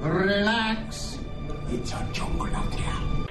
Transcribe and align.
Relax. 0.00 1.18
It's 1.70 1.92
a 1.92 2.08
jungle 2.12 2.46
out 2.54 2.70
there. 2.70 3.28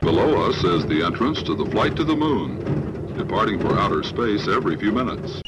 Below 0.00 0.48
us 0.50 0.62
is 0.64 0.84
the 0.86 1.02
entrance 1.04 1.42
to 1.44 1.54
the 1.54 1.64
flight 1.66 1.94
to 1.96 2.04
the 2.04 2.16
moon, 2.16 3.16
departing 3.16 3.60
for 3.60 3.78
outer 3.78 4.02
space 4.02 4.48
every 4.48 4.76
few 4.76 4.90
minutes. 4.90 5.40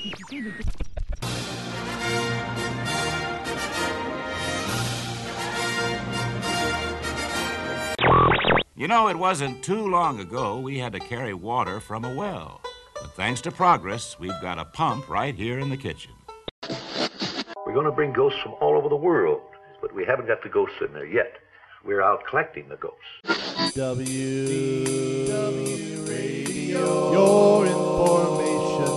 You 8.78 8.88
know, 8.88 9.08
it 9.08 9.16
wasn't 9.16 9.64
too 9.64 9.88
long 9.88 10.20
ago 10.20 10.60
we 10.60 10.78
had 10.78 10.92
to 10.92 11.00
carry 11.00 11.34
water 11.34 11.80
from 11.80 12.04
a 12.04 12.14
well. 12.14 12.60
But 12.94 13.12
thanks 13.12 13.40
to 13.42 13.50
progress, 13.50 14.18
we've 14.20 14.40
got 14.40 14.58
a 14.58 14.64
pump 14.64 15.08
right 15.08 15.34
here 15.34 15.58
in 15.58 15.70
the 15.70 15.76
kitchen. 15.76 16.12
We're 17.66 17.74
going 17.74 17.86
to 17.86 17.92
bring 17.92 18.12
ghosts 18.12 18.40
from 18.40 18.54
all 18.60 18.76
over 18.76 18.88
the 18.88 18.96
world, 18.96 19.40
but 19.86 19.94
we 19.94 20.04
haven't 20.04 20.26
got 20.26 20.42
the 20.42 20.48
ghosts 20.48 20.74
in 20.80 20.92
there 20.92 21.06
yet. 21.06 21.34
We're 21.84 22.02
out 22.02 22.26
collecting 22.28 22.68
the 22.68 22.74
ghosts. 22.74 22.98
W 23.74 25.26
W 25.28 26.02
Radio, 26.02 27.12
your 27.12 27.66
information 27.66 28.96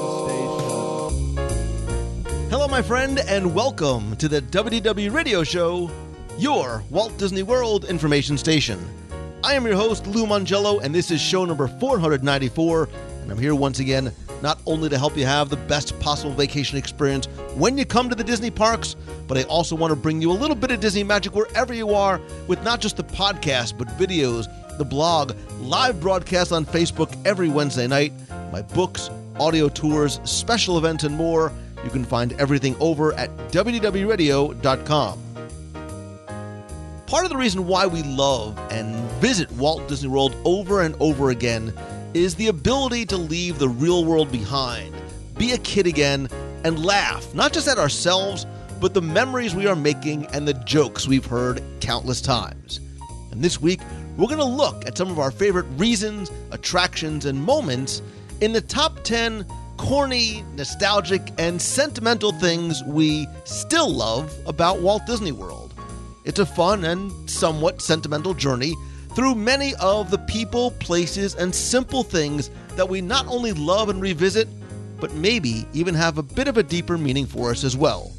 station. 1.35 2.49
Hello, 2.49 2.67
my 2.67 2.81
friend, 2.81 3.19
and 3.19 3.53
welcome 3.53 4.15
to 4.15 4.27
the 4.27 4.41
WDW 4.41 5.13
Radio 5.13 5.43
Show, 5.43 5.91
your 6.39 6.83
Walt 6.89 7.15
Disney 7.19 7.43
World 7.43 7.85
information 7.85 8.35
station. 8.35 8.83
I 9.43 9.53
am 9.53 9.67
your 9.67 9.75
host, 9.75 10.07
Lou 10.07 10.25
Mongello, 10.25 10.81
and 10.81 10.95
this 10.95 11.11
is 11.11 11.21
show 11.21 11.45
number 11.45 11.67
494. 11.67 12.89
And 13.29 13.37
I'm 13.37 13.43
here 13.43 13.53
once 13.53 13.77
again, 13.77 14.11
not 14.41 14.59
only 14.65 14.89
to 14.89 14.97
help 14.97 15.15
you 15.15 15.23
have 15.23 15.49
the 15.49 15.57
best 15.57 15.99
possible 15.99 16.33
vacation 16.33 16.79
experience 16.79 17.27
when 17.53 17.77
you 17.77 17.85
come 17.85 18.09
to 18.09 18.15
the 18.15 18.23
Disney 18.23 18.49
parks, 18.49 18.95
but 19.27 19.37
I 19.37 19.43
also 19.43 19.75
want 19.75 19.91
to 19.91 19.95
bring 19.95 20.19
you 20.19 20.31
a 20.31 20.33
little 20.33 20.55
bit 20.55 20.71
of 20.71 20.79
Disney 20.79 21.03
magic 21.03 21.35
wherever 21.35 21.71
you 21.71 21.93
are 21.93 22.19
with 22.47 22.63
not 22.63 22.81
just 22.81 22.97
the 22.97 23.03
podcast, 23.03 23.77
but 23.77 23.87
videos, 23.99 24.47
the 24.79 24.83
blog, 24.83 25.35
live 25.59 25.99
broadcasts 25.99 26.51
on 26.51 26.65
Facebook 26.65 27.15
every 27.23 27.49
Wednesday 27.49 27.85
night, 27.85 28.13
my 28.51 28.63
books, 28.63 29.11
audio 29.39 29.69
tours, 29.69 30.19
special 30.23 30.79
events, 30.79 31.03
and 31.03 31.15
more. 31.15 31.53
You 31.83 31.91
can 31.91 32.05
find 32.05 32.33
everything 32.41 32.75
over 32.79 33.13
at 33.13 33.29
WDWRadio.com. 33.51 35.23
Part 37.05 37.25
of 37.25 37.29
the 37.29 37.37
reason 37.37 37.67
why 37.67 37.85
we 37.85 38.01
love 38.01 38.57
and 38.71 38.95
visit 39.21 39.51
Walt 39.51 39.87
Disney 39.87 40.09
World 40.09 40.35
over 40.45 40.81
and 40.81 40.95
over 40.99 41.29
again 41.29 41.75
is 42.13 42.35
the 42.35 42.47
ability 42.47 43.05
to 43.05 43.17
leave 43.17 43.59
the 43.59 43.69
real 43.69 44.05
world 44.05 44.31
behind, 44.31 44.93
be 45.37 45.51
a 45.51 45.57
kid 45.59 45.85
again, 45.85 46.27
and 46.63 46.83
laugh, 46.83 47.33
not 47.33 47.53
just 47.53 47.67
at 47.67 47.77
ourselves, 47.77 48.45
but 48.79 48.93
the 48.93 49.01
memories 49.01 49.53
we 49.53 49.67
are 49.67 49.75
making 49.75 50.25
and 50.27 50.47
the 50.47 50.53
jokes 50.53 51.07
we've 51.07 51.25
heard 51.25 51.61
countless 51.81 52.21
times. 52.21 52.79
And 53.31 53.41
this 53.41 53.61
week, 53.61 53.79
we're 54.17 54.27
going 54.27 54.39
to 54.39 54.45
look 54.45 54.85
at 54.85 54.97
some 54.97 55.09
of 55.09 55.19
our 55.19 55.31
favorite 55.31 55.67
reasons, 55.77 56.31
attractions, 56.51 57.25
and 57.25 57.41
moments 57.41 58.01
in 58.41 58.53
the 58.53 58.61
top 58.61 59.03
10 59.03 59.45
corny, 59.77 60.43
nostalgic, 60.55 61.21
and 61.37 61.61
sentimental 61.61 62.33
things 62.33 62.83
we 62.83 63.27
still 63.45 63.89
love 63.89 64.33
about 64.45 64.81
Walt 64.81 65.05
Disney 65.05 65.31
World. 65.31 65.73
It's 66.25 66.39
a 66.39 66.45
fun 66.45 66.83
and 66.83 67.29
somewhat 67.29 67.81
sentimental 67.81 68.33
journey 68.33 68.75
through 69.19 69.35
many 69.35 69.75
of 69.81 70.09
the 70.09 70.17
people, 70.17 70.71
places, 70.79 71.35
and 71.35 71.53
simple 71.53 72.03
things 72.03 72.49
that 72.77 72.87
we 72.87 73.01
not 73.01 73.27
only 73.27 73.51
love 73.51 73.89
and 73.89 74.01
revisit, 74.01 74.47
but 74.97 75.13
maybe 75.13 75.65
even 75.73 75.93
have 75.93 76.17
a 76.17 76.23
bit 76.23 76.47
of 76.47 76.55
a 76.55 76.63
deeper 76.63 76.97
meaning 76.97 77.25
for 77.25 77.51
us 77.51 77.65
as 77.65 77.75
well. 77.75 78.13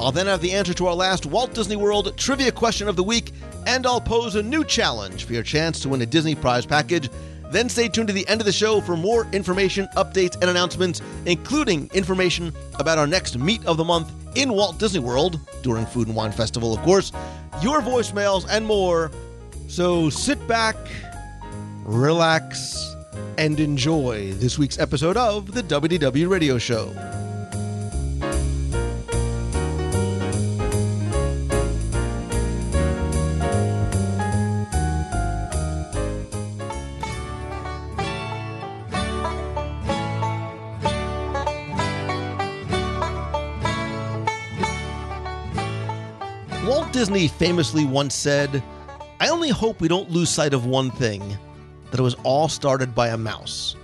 I'll 0.00 0.10
then 0.10 0.26
have 0.26 0.40
the 0.40 0.50
answer 0.50 0.74
to 0.74 0.88
our 0.88 0.96
last 0.96 1.26
Walt 1.26 1.54
Disney 1.54 1.76
World 1.76 2.18
trivia 2.18 2.50
question 2.50 2.88
of 2.88 2.96
the 2.96 3.04
week, 3.04 3.30
and 3.68 3.86
I'll 3.86 4.00
pose 4.00 4.34
a 4.34 4.42
new 4.42 4.64
challenge 4.64 5.26
for 5.26 5.32
your 5.32 5.44
chance 5.44 5.78
to 5.78 5.88
win 5.88 6.02
a 6.02 6.06
Disney 6.06 6.34
prize 6.34 6.66
package. 6.66 7.08
Then 7.52 7.68
stay 7.68 7.86
tuned 7.86 8.08
to 8.08 8.12
the 8.12 8.26
end 8.26 8.40
of 8.40 8.44
the 8.44 8.52
show 8.52 8.80
for 8.80 8.96
more 8.96 9.28
information, 9.32 9.86
updates, 9.94 10.34
and 10.40 10.50
announcements, 10.50 11.00
including 11.24 11.88
information 11.94 12.52
about 12.80 12.98
our 12.98 13.06
next 13.06 13.38
Meet 13.38 13.64
of 13.64 13.76
the 13.76 13.84
Month 13.84 14.10
in 14.34 14.52
Walt 14.52 14.80
Disney 14.80 14.98
World 14.98 15.38
during 15.62 15.86
Food 15.86 16.08
and 16.08 16.16
Wine 16.16 16.32
Festival, 16.32 16.74
of 16.74 16.80
course, 16.80 17.12
your 17.62 17.80
voicemails, 17.80 18.44
and 18.50 18.66
more. 18.66 19.12
So 19.72 20.10
sit 20.10 20.46
back, 20.46 20.76
relax, 21.82 22.94
and 23.38 23.58
enjoy 23.58 24.32
this 24.32 24.58
week's 24.58 24.78
episode 24.78 25.16
of 25.16 25.52
the 25.54 25.62
WDW 25.62 26.28
Radio 26.28 26.58
Show. 26.58 26.92
Walt 46.66 46.92
Disney 46.92 47.26
famously 47.28 47.86
once 47.86 48.14
said, 48.14 48.62
I 49.22 49.28
only 49.28 49.50
hope 49.50 49.80
we 49.80 49.86
don't 49.86 50.10
lose 50.10 50.30
sight 50.30 50.52
of 50.52 50.66
one 50.66 50.90
thing 50.90 51.38
that 51.92 52.00
it 52.00 52.02
was 52.02 52.16
all 52.24 52.48
started 52.48 52.92
by 52.92 53.10
a 53.10 53.16
mouse. 53.16 53.76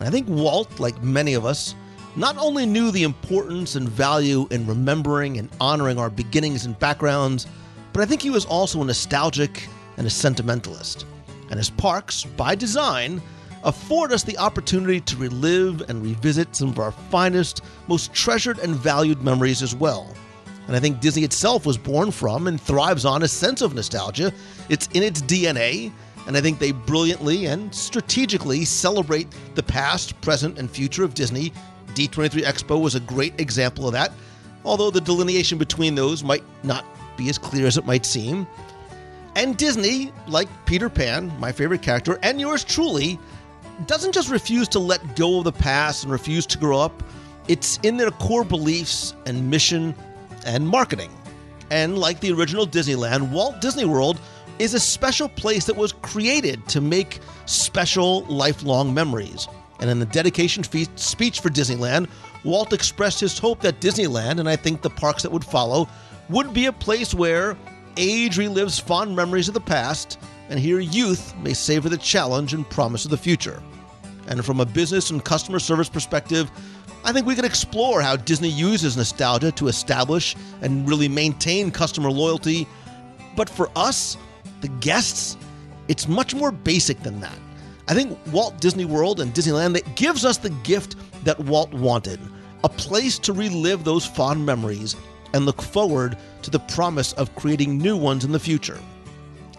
And 0.00 0.08
I 0.08 0.10
think 0.10 0.26
Walt, 0.28 0.80
like 0.80 1.00
many 1.00 1.34
of 1.34 1.46
us, 1.46 1.76
not 2.16 2.36
only 2.38 2.66
knew 2.66 2.90
the 2.90 3.04
importance 3.04 3.76
and 3.76 3.88
value 3.88 4.48
in 4.50 4.66
remembering 4.66 5.38
and 5.38 5.48
honoring 5.60 5.96
our 5.96 6.10
beginnings 6.10 6.66
and 6.66 6.76
backgrounds, 6.80 7.46
but 7.92 8.02
I 8.02 8.04
think 8.04 8.20
he 8.20 8.30
was 8.30 8.44
also 8.46 8.82
a 8.82 8.84
nostalgic 8.84 9.68
and 9.96 10.08
a 10.08 10.10
sentimentalist. 10.10 11.06
And 11.50 11.58
his 11.60 11.70
parks, 11.70 12.24
by 12.24 12.56
design, 12.56 13.22
afford 13.62 14.10
us 14.12 14.24
the 14.24 14.38
opportunity 14.38 15.00
to 15.02 15.16
relive 15.18 15.88
and 15.88 16.02
revisit 16.02 16.56
some 16.56 16.70
of 16.70 16.80
our 16.80 16.90
finest, 16.90 17.62
most 17.86 18.12
treasured 18.12 18.58
and 18.58 18.74
valued 18.74 19.22
memories 19.22 19.62
as 19.62 19.72
well. 19.72 20.12
And 20.70 20.76
I 20.76 20.78
think 20.78 21.00
Disney 21.00 21.24
itself 21.24 21.66
was 21.66 21.76
born 21.76 22.12
from 22.12 22.46
and 22.46 22.60
thrives 22.60 23.04
on 23.04 23.24
a 23.24 23.28
sense 23.28 23.60
of 23.60 23.74
nostalgia. 23.74 24.32
It's 24.68 24.86
in 24.92 25.02
its 25.02 25.20
DNA, 25.20 25.90
and 26.28 26.36
I 26.36 26.40
think 26.40 26.60
they 26.60 26.70
brilliantly 26.70 27.46
and 27.46 27.74
strategically 27.74 28.64
celebrate 28.64 29.26
the 29.56 29.64
past, 29.64 30.20
present, 30.20 30.60
and 30.60 30.70
future 30.70 31.02
of 31.02 31.12
Disney. 31.12 31.52
D23 31.94 32.44
Expo 32.44 32.80
was 32.80 32.94
a 32.94 33.00
great 33.00 33.40
example 33.40 33.88
of 33.88 33.94
that, 33.94 34.12
although 34.64 34.92
the 34.92 35.00
delineation 35.00 35.58
between 35.58 35.96
those 35.96 36.22
might 36.22 36.44
not 36.62 36.84
be 37.16 37.28
as 37.28 37.36
clear 37.36 37.66
as 37.66 37.76
it 37.76 37.84
might 37.84 38.06
seem. 38.06 38.46
And 39.34 39.56
Disney, 39.56 40.12
like 40.28 40.46
Peter 40.66 40.88
Pan, 40.88 41.36
my 41.40 41.50
favorite 41.50 41.82
character, 41.82 42.16
and 42.22 42.40
yours 42.40 42.62
truly, 42.62 43.18
doesn't 43.88 44.12
just 44.12 44.30
refuse 44.30 44.68
to 44.68 44.78
let 44.78 45.16
go 45.16 45.38
of 45.38 45.44
the 45.46 45.50
past 45.50 46.04
and 46.04 46.12
refuse 46.12 46.46
to 46.46 46.58
grow 46.58 46.78
up. 46.78 47.02
It's 47.48 47.80
in 47.82 47.96
their 47.96 48.12
core 48.12 48.44
beliefs 48.44 49.16
and 49.26 49.50
mission 49.50 49.96
and 50.44 50.68
marketing. 50.68 51.10
And 51.70 51.98
like 51.98 52.20
the 52.20 52.32
original 52.32 52.66
Disneyland, 52.66 53.30
Walt 53.30 53.60
Disney 53.60 53.84
World 53.84 54.20
is 54.58 54.74
a 54.74 54.80
special 54.80 55.28
place 55.28 55.64
that 55.66 55.76
was 55.76 55.92
created 55.92 56.66
to 56.68 56.80
make 56.80 57.20
special 57.46 58.24
lifelong 58.24 58.92
memories. 58.92 59.48
And 59.80 59.88
in 59.88 59.98
the 59.98 60.06
dedication 60.06 60.62
speech 60.62 61.40
for 61.40 61.48
Disneyland, 61.48 62.08
Walt 62.44 62.72
expressed 62.72 63.20
his 63.20 63.38
hope 63.38 63.60
that 63.62 63.80
Disneyland, 63.80 64.38
and 64.38 64.48
I 64.48 64.56
think 64.56 64.82
the 64.82 64.90
parks 64.90 65.22
that 65.22 65.32
would 65.32 65.44
follow, 65.44 65.88
would 66.28 66.52
be 66.52 66.66
a 66.66 66.72
place 66.72 67.14
where 67.14 67.56
age 67.96 68.36
relives 68.36 68.80
fond 68.80 69.16
memories 69.16 69.48
of 69.48 69.54
the 69.54 69.60
past, 69.60 70.18
and 70.48 70.58
here 70.58 70.80
youth 70.80 71.34
may 71.36 71.54
savor 71.54 71.88
the 71.88 71.96
challenge 71.96 72.52
and 72.52 72.68
promise 72.68 73.04
of 73.04 73.10
the 73.10 73.16
future. 73.16 73.62
And 74.28 74.44
from 74.44 74.60
a 74.60 74.66
business 74.66 75.10
and 75.10 75.24
customer 75.24 75.58
service 75.58 75.88
perspective, 75.88 76.50
I 77.04 77.12
think 77.12 77.26
we 77.26 77.34
can 77.34 77.44
explore 77.44 78.02
how 78.02 78.16
Disney 78.16 78.50
uses 78.50 78.96
nostalgia 78.96 79.52
to 79.52 79.68
establish 79.68 80.36
and 80.60 80.88
really 80.88 81.08
maintain 81.08 81.70
customer 81.70 82.10
loyalty. 82.10 82.66
But 83.36 83.48
for 83.48 83.70
us, 83.74 84.16
the 84.60 84.68
guests, 84.68 85.36
it's 85.88 86.06
much 86.06 86.34
more 86.34 86.52
basic 86.52 87.02
than 87.02 87.20
that. 87.20 87.38
I 87.88 87.94
think 87.94 88.18
Walt 88.32 88.60
Disney 88.60 88.84
World 88.84 89.20
and 89.20 89.34
Disneyland 89.34 89.72
that 89.74 89.96
gives 89.96 90.24
us 90.24 90.36
the 90.36 90.50
gift 90.50 90.96
that 91.24 91.40
Walt 91.40 91.72
wanted, 91.72 92.20
a 92.62 92.68
place 92.68 93.18
to 93.20 93.32
relive 93.32 93.82
those 93.82 94.06
fond 94.06 94.44
memories 94.44 94.94
and 95.32 95.46
look 95.46 95.62
forward 95.62 96.16
to 96.42 96.50
the 96.50 96.60
promise 96.60 97.12
of 97.14 97.34
creating 97.34 97.78
new 97.78 97.96
ones 97.96 98.24
in 98.24 98.32
the 98.32 98.38
future. 98.38 98.78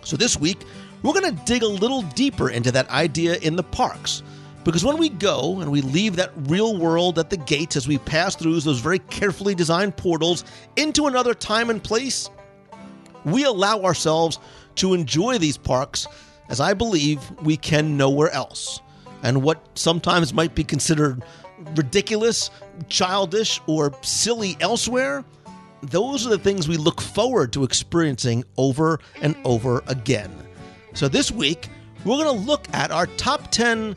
So 0.04 0.16
this 0.16 0.38
week, 0.38 0.60
we're 1.04 1.14
going 1.20 1.36
to 1.36 1.46
dig 1.46 1.64
a 1.64 1.68
little 1.68 2.04
deeper 2.04 2.50
into 2.50 2.72
that 2.72 2.90
idea 2.90 3.36
in 3.38 3.56
the 3.56 3.64
parks. 3.64 4.22
Because 4.64 4.86
when 4.86 4.98
we 4.98 5.10
go 5.10 5.60
and 5.60 5.72
we 5.72 5.82
leave 5.82 6.16
that 6.18 6.32
real 6.44 6.78
world 6.78 7.18
at 7.18 7.30
the 7.30 7.38
gates 7.38 7.76
as 7.76 7.88
we 7.88 7.98
pass 7.98 8.36
through 8.36 8.60
those 8.60 8.80
very 8.80 9.00
carefully 9.00 9.56
designed 9.56 9.98
portals 9.98 10.46
into 10.76 11.08
another 11.08 11.34
time 11.34 11.70
and 11.70 11.84
place, 11.84 12.30
we 13.26 13.44
allow 13.44 13.82
ourselves 13.82 14.40
to 14.76 14.94
enjoy 14.94 15.38
these 15.38 15.58
parks 15.58 16.08
as 16.50 16.60
I 16.60 16.74
believe 16.74 17.20
we 17.42 17.58
can 17.58 17.98
nowhere 17.98 18.30
else. 18.32 18.82
And 19.24 19.42
what 19.42 19.66
sometimes 19.76 20.34
might 20.34 20.54
be 20.54 20.64
considered 20.64 21.24
ridiculous, 21.76 22.50
childish, 22.90 23.62
or 23.68 23.94
silly 24.02 24.58
elsewhere, 24.60 25.24
those 25.84 26.26
are 26.26 26.30
the 26.30 26.38
things 26.38 26.68
we 26.68 26.78
look 26.78 27.02
forward 27.02 27.54
to 27.54 27.64
experiencing 27.64 28.44
over 28.58 29.00
and 29.22 29.36
over 29.44 29.84
again. 29.88 30.32
So 30.94 31.08
this 31.08 31.32
week, 31.32 31.70
we're 32.04 32.24
going 32.24 32.38
to 32.38 32.46
look 32.46 32.68
at 32.74 32.92
our 32.92 33.06
top 33.06 33.52
10, 33.52 33.96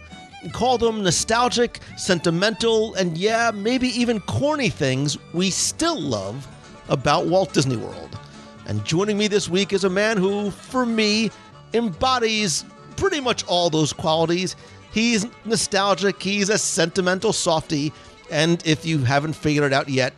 call 0.53 0.79
them 0.79 1.03
nostalgic, 1.03 1.81
sentimental, 1.97 2.95
and 2.95 3.17
yeah, 3.17 3.51
maybe 3.55 3.89
even 3.89 4.21
corny 4.21 4.69
things 4.69 5.19
we 5.33 5.51
still 5.51 6.01
love 6.01 6.47
about 6.89 7.27
Walt 7.27 7.53
Disney 7.53 7.77
World. 7.77 8.19
And 8.67 8.85
joining 8.85 9.19
me 9.19 9.29
this 9.29 9.49
week 9.49 9.73
is 9.73 9.85
a 9.85 9.91
man 9.91 10.17
who, 10.17 10.51
for 10.51 10.87
me, 10.87 11.31
embodies 11.73 12.65
pretty 12.97 13.21
much 13.21 13.45
all 13.47 13.71
those 13.71 13.93
qualities. 13.93 14.57
He's 14.93 15.27
nostalgic, 15.45 16.23
he's 16.23 16.49
a 16.49 16.59
sentimental 16.59 17.33
softy, 17.33 17.93
and 18.31 18.65
if 18.67 18.87
you 18.87 18.99
haven't 18.99 19.35
figured 19.35 19.65
it 19.65 19.73
out 19.73 19.89
yet, 19.89 20.15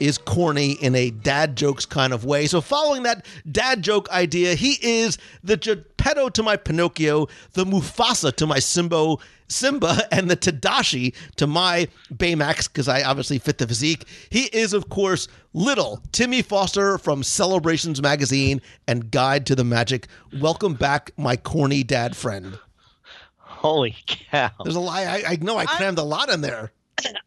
is 0.00 0.18
corny 0.18 0.72
in 0.72 0.94
a 0.94 1.10
dad 1.10 1.56
jokes 1.56 1.86
kind 1.86 2.12
of 2.12 2.24
way. 2.24 2.46
So, 2.46 2.60
following 2.60 3.04
that 3.04 3.24
dad 3.50 3.82
joke 3.82 4.10
idea, 4.10 4.54
he 4.54 4.78
is 4.80 5.18
the 5.44 5.56
Geppetto 5.56 6.30
to 6.30 6.42
my 6.42 6.56
Pinocchio, 6.56 7.28
the 7.52 7.64
Mufasa 7.64 8.34
to 8.36 8.46
my 8.46 8.58
Simba, 8.58 9.16
Simba, 9.48 10.02
and 10.12 10.30
the 10.30 10.36
Tadashi 10.36 11.14
to 11.36 11.46
my 11.46 11.88
Baymax, 12.12 12.68
because 12.68 12.88
I 12.88 13.02
obviously 13.02 13.38
fit 13.38 13.58
the 13.58 13.68
physique. 13.68 14.06
He 14.30 14.44
is, 14.44 14.72
of 14.72 14.88
course, 14.88 15.28
little 15.52 16.02
Timmy 16.12 16.42
Foster 16.42 16.98
from 16.98 17.22
Celebrations 17.22 18.00
Magazine 18.00 18.60
and 18.88 19.10
Guide 19.10 19.46
to 19.46 19.54
the 19.54 19.64
Magic. 19.64 20.06
Welcome 20.40 20.74
back, 20.74 21.12
my 21.16 21.36
corny 21.36 21.82
dad 21.82 22.16
friend. 22.16 22.58
Holy 23.36 23.94
cow! 24.06 24.50
There's 24.64 24.76
a 24.76 24.80
lie. 24.80 25.02
I, 25.02 25.32
I 25.32 25.36
know 25.36 25.58
I 25.58 25.66
crammed 25.66 25.98
a 25.98 26.02
lot 26.02 26.30
in 26.30 26.40
there. 26.40 26.72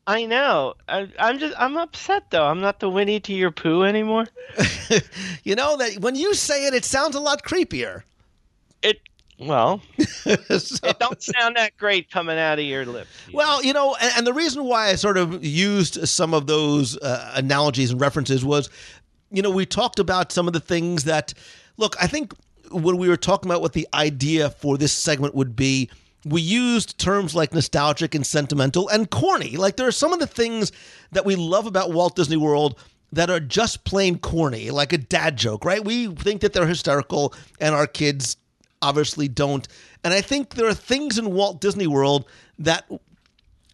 I 0.08 0.26
know. 0.26 0.74
I, 0.88 1.08
I'm 1.20 1.40
just. 1.40 1.56
I'm 1.58 1.78
upset 1.78 2.30
though. 2.30 2.46
I'm 2.46 2.60
not 2.62 2.80
the 2.80 2.90
Winnie 2.90 3.20
to 3.22 3.34
your 3.34 3.52
Pooh 3.52 3.84
anymore. 3.84 4.26
you 5.44 5.56
know 5.56 5.78
that 5.78 6.00
when 6.00 6.16
you 6.16 6.34
say 6.34 6.66
it, 6.68 6.74
it 6.74 6.86
sounds 6.86 7.16
a 7.16 7.20
lot 7.20 7.44
creepier. 7.44 8.04
It. 8.82 9.00
Well, 9.40 9.82
So- 9.98 10.88
it 10.88 11.00
don't 11.00 11.22
sound 11.22 11.56
that 11.56 11.76
great 11.78 12.10
coming 12.12 12.38
out 12.38 12.60
of 12.60 12.66
your 12.66 12.86
lips. 12.86 13.10
Well, 13.34 13.64
you 13.64 13.74
know, 13.74 13.96
and, 14.00 14.12
and 14.18 14.28
the 14.28 14.34
reason 14.34 14.64
why 14.66 14.90
I 14.90 14.96
sort 14.96 15.18
of 15.18 15.44
used 15.44 16.08
some 16.08 16.34
of 16.34 16.48
those 16.48 16.98
uh, 16.98 17.32
analogies 17.36 17.92
and 17.92 18.00
references 18.00 18.46
was, 18.46 18.70
you 19.32 19.42
know, 19.42 19.50
we 19.50 19.66
talked 19.66 20.00
about 20.00 20.32
some 20.32 20.48
of 20.48 20.54
the 20.54 20.60
things 20.60 21.06
that, 21.06 21.34
look, 21.78 21.96
I 22.02 22.08
think 22.08 22.34
when 22.72 22.98
we 22.98 23.10
were 23.10 23.18
talking 23.18 23.50
about 23.50 23.62
what 23.62 23.74
the 23.74 23.88
idea 23.94 24.50
for 24.50 24.78
this 24.78 24.94
segment 24.94 25.34
would 25.36 25.56
be, 25.56 25.90
we 26.26 26.42
used 26.42 26.98
terms 26.98 27.36
like 27.36 27.54
nostalgic 27.54 28.16
and 28.16 28.26
sentimental 28.26 28.88
and 28.90 29.10
corny. 29.10 29.58
Like 29.58 29.76
there 29.76 29.88
are 29.88 29.92
some 29.92 30.14
of 30.14 30.20
the 30.20 30.28
things 30.28 30.72
that 31.12 31.26
we 31.26 31.36
love 31.36 31.66
about 31.66 31.92
Walt 31.92 32.16
Disney 32.16 32.38
World 32.38 32.78
that 33.12 33.30
are 33.30 33.40
just 33.40 33.84
plain 33.84 34.18
corny, 34.18 34.72
like 34.72 34.92
a 34.94 34.98
dad 34.98 35.38
joke, 35.38 35.66
right? 35.66 35.84
We 35.84 36.08
think 36.08 36.42
that 36.42 36.54
they're 36.54 36.66
hysterical 36.66 37.34
and 37.60 37.76
our 37.76 37.88
kids 37.88 38.38
obviously 38.82 39.28
don't. 39.28 39.68
And 40.04 40.14
I 40.14 40.22
think 40.22 40.56
there 40.56 40.68
are 40.68 40.74
things 40.74 41.18
in 41.18 41.34
Walt 41.34 41.62
Disney 41.62 41.88
World 41.88 42.26
that 42.60 42.86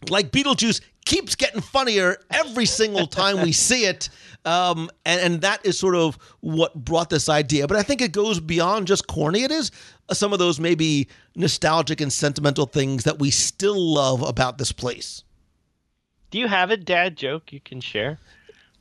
like 0.08 0.30
Beetlejuice 0.30 0.80
keeps 1.04 1.34
getting 1.34 1.60
funnier 1.60 2.16
every 2.30 2.66
single 2.66 3.06
time 3.06 3.42
we 3.42 3.52
see 3.68 3.84
it. 3.84 4.08
Um, 4.44 4.90
and, 5.04 5.20
and 5.20 5.40
that 5.42 5.64
is 5.66 5.78
sort 5.78 5.94
of 5.94 6.16
what 6.40 6.74
brought 6.74 7.10
this 7.10 7.28
idea. 7.28 7.66
But 7.66 7.76
I 7.76 7.82
think 7.82 8.00
it 8.00 8.12
goes 8.12 8.40
beyond 8.40 8.86
just 8.86 9.06
corny. 9.06 9.42
It 9.42 9.50
is 9.50 9.70
some 10.12 10.32
of 10.32 10.38
those 10.38 10.58
maybe 10.58 11.08
nostalgic 11.36 12.00
and 12.00 12.12
sentimental 12.12 12.66
things 12.66 13.04
that 13.04 13.18
we 13.18 13.30
still 13.30 13.78
love 13.78 14.22
about 14.22 14.58
this 14.58 14.72
place. 14.72 15.24
Do 16.30 16.38
you 16.38 16.48
have 16.48 16.70
a 16.70 16.76
dad 16.76 17.16
joke 17.16 17.52
you 17.52 17.60
can 17.60 17.80
share? 17.80 18.18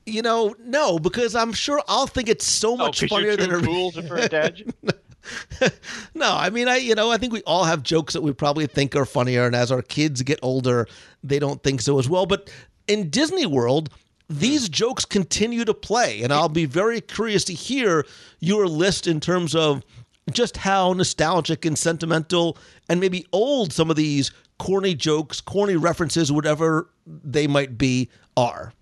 You 0.05 0.21
know, 0.21 0.55
no, 0.59 0.97
because 0.97 1.35
I'm 1.35 1.51
sure 1.51 1.81
I'll 1.87 2.07
think 2.07 2.29
it's 2.29 2.45
so 2.45 2.75
much 2.77 3.03
oh, 3.03 3.07
'cause 3.07 3.09
funnier 3.09 3.27
you're 3.29 3.37
than 3.37 3.49
too 3.49 3.57
it 3.57 3.65
cool 3.65 3.91
for 3.91 4.15
a 4.15 4.29
dad 4.29 4.55
joke? 4.83 4.98
no, 6.13 6.33
I 6.33 6.49
mean, 6.49 6.67
I 6.67 6.77
you 6.77 6.95
know, 6.95 7.11
I 7.11 7.17
think 7.17 7.33
we 7.33 7.41
all 7.43 7.63
have 7.63 7.83
jokes 7.83 8.13
that 8.13 8.21
we 8.21 8.33
probably 8.33 8.67
think 8.67 8.95
are 8.95 9.05
funnier, 9.05 9.45
and 9.45 9.55
as 9.55 9.71
our 9.71 9.81
kids 9.81 10.21
get 10.21 10.39
older, 10.41 10.87
they 11.23 11.39
don't 11.39 11.61
think 11.63 11.81
so 11.81 11.99
as 11.99 12.09
well. 12.09 12.25
But 12.25 12.51
in 12.87 13.09
Disney 13.09 13.45
World, 13.45 13.89
these 14.29 14.69
jokes 14.69 15.05
continue 15.05 15.65
to 15.65 15.73
play, 15.73 16.21
and 16.21 16.31
I'll 16.31 16.49
be 16.49 16.65
very 16.65 17.01
curious 17.01 17.43
to 17.45 17.53
hear 17.53 18.05
your 18.39 18.67
list 18.67 19.07
in 19.07 19.19
terms 19.19 19.55
of 19.55 19.83
just 20.31 20.57
how 20.57 20.93
nostalgic 20.93 21.65
and 21.65 21.77
sentimental 21.77 22.57
and 22.87 22.99
maybe 22.99 23.25
old 23.31 23.73
some 23.73 23.89
of 23.89 23.95
these 23.95 24.31
corny 24.59 24.93
jokes, 24.93 25.41
corny 25.41 25.75
references, 25.75 26.31
whatever 26.31 26.89
they 27.07 27.47
might 27.47 27.77
be, 27.77 28.09
are. 28.37 28.73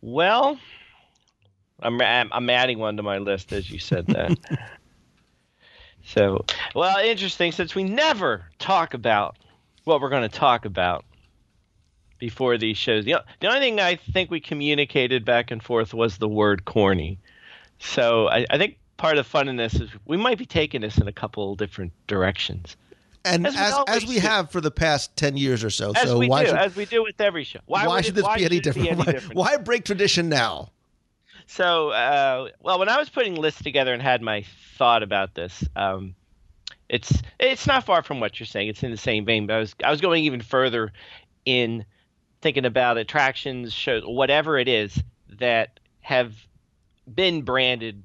Well, 0.00 0.58
I'm 1.82 2.00
I'm 2.00 2.28
I'm 2.32 2.50
adding 2.50 2.78
one 2.78 2.96
to 2.96 3.02
my 3.02 3.18
list 3.18 3.52
as 3.52 3.70
you 3.70 3.78
said 3.78 4.06
that. 4.08 4.38
so, 6.04 6.44
well, 6.74 6.98
interesting 6.98 7.52
since 7.52 7.74
we 7.74 7.84
never 7.84 8.44
talk 8.58 8.94
about 8.94 9.36
what 9.84 10.00
we're 10.00 10.10
going 10.10 10.28
to 10.28 10.36
talk 10.38 10.64
about 10.64 11.04
before 12.18 12.56
these 12.56 12.76
shows. 12.76 13.04
The, 13.04 13.16
the 13.40 13.48
only 13.48 13.60
thing 13.60 13.80
I 13.80 13.96
think 13.96 14.30
we 14.30 14.40
communicated 14.40 15.24
back 15.24 15.50
and 15.50 15.62
forth 15.62 15.92
was 15.92 16.18
the 16.18 16.28
word 16.28 16.64
corny. 16.64 17.18
So 17.78 18.28
I, 18.28 18.46
I 18.50 18.58
think 18.58 18.78
part 18.96 19.16
of 19.18 19.24
the 19.24 19.28
fun 19.30 19.48
in 19.48 19.56
this 19.56 19.74
is 19.74 19.90
we 20.06 20.16
might 20.16 20.38
be 20.38 20.46
taking 20.46 20.80
this 20.82 20.98
in 20.98 21.08
a 21.08 21.12
couple 21.12 21.54
different 21.56 21.92
directions. 22.06 22.76
And 23.24 23.46
As 23.46 23.54
as 23.54 23.60
we 23.60 23.66
as, 23.66 23.72
always 23.74 24.06
we 24.06 24.18
have 24.18 24.50
for 24.50 24.60
the 24.60 24.70
past 24.72 25.16
ten 25.16 25.36
years 25.36 25.62
or 25.62 25.70
so, 25.70 25.92
As 25.94 26.08
so 26.08 26.18
we 26.18 26.28
why 26.28 26.42
do, 26.42 26.48
should 26.50 26.58
as 26.58 26.74
we 26.76 26.86
do 26.86 27.02
with 27.04 27.20
every 27.20 27.44
show. 27.44 27.60
why, 27.66 27.86
would 27.86 28.04
should 28.04 28.14
it- 28.14 28.16
this 28.16 28.24
why 28.24 28.38
be 28.38 28.44
any 28.44 28.56
should 28.56 28.66
it 28.66 28.74
different? 28.74 28.98
Why, 28.98 29.04
different? 29.12 29.34
why 29.36 29.56
break 29.58 29.84
tradition 29.84 30.28
now? 30.28 30.70
So, 31.46 31.90
uh, 31.90 32.48
well, 32.60 32.78
when 32.78 32.88
I 32.88 32.98
was 32.98 33.08
putting 33.08 33.34
lists 33.34 33.62
together 33.62 33.92
and 33.92 34.02
had 34.02 34.22
my 34.22 34.44
thought 34.76 35.02
about 35.02 35.34
this, 35.34 35.64
um, 35.76 36.14
it's 36.88 37.22
it's 37.38 37.66
not 37.66 37.84
far 37.84 38.02
from 38.02 38.20
what 38.20 38.38
you're 38.38 38.46
saying. 38.46 38.68
It's 38.68 38.82
in 38.82 38.90
the 38.90 38.96
same 38.96 39.24
vein, 39.24 39.46
but 39.46 39.56
I 39.56 39.58
was 39.58 39.74
I 39.84 39.90
was 39.90 40.00
going 40.00 40.24
even 40.24 40.40
further 40.40 40.92
in 41.44 41.84
thinking 42.42 42.64
about 42.64 42.98
attractions, 42.98 43.72
shows, 43.72 44.02
whatever 44.04 44.58
it 44.58 44.68
is 44.68 45.02
that 45.38 45.80
have 46.00 46.34
been 47.12 47.42
branded 47.42 48.02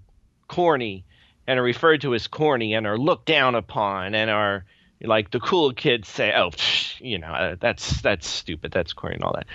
corny 0.47 1.05
and 1.45 1.59
are 1.59 1.63
referred 1.63 2.01
to 2.01 2.13
as 2.13 2.27
corny 2.27 2.73
and 2.73 2.87
are 2.87 2.97
looked 2.97 3.25
down 3.25 3.55
upon 3.55 4.15
and 4.15 4.29
are 4.29 4.65
like 5.01 5.31
the 5.31 5.39
cool 5.39 5.73
kids 5.73 6.07
say, 6.07 6.33
"Oh, 6.33 6.49
psh, 6.49 6.99
you 6.99 7.17
know, 7.17 7.27
uh, 7.27 7.55
that's 7.59 8.01
that's 8.01 8.27
stupid, 8.27 8.71
that's 8.71 8.93
corny 8.93 9.15
and 9.15 9.23
all 9.23 9.33
that." 9.33 9.47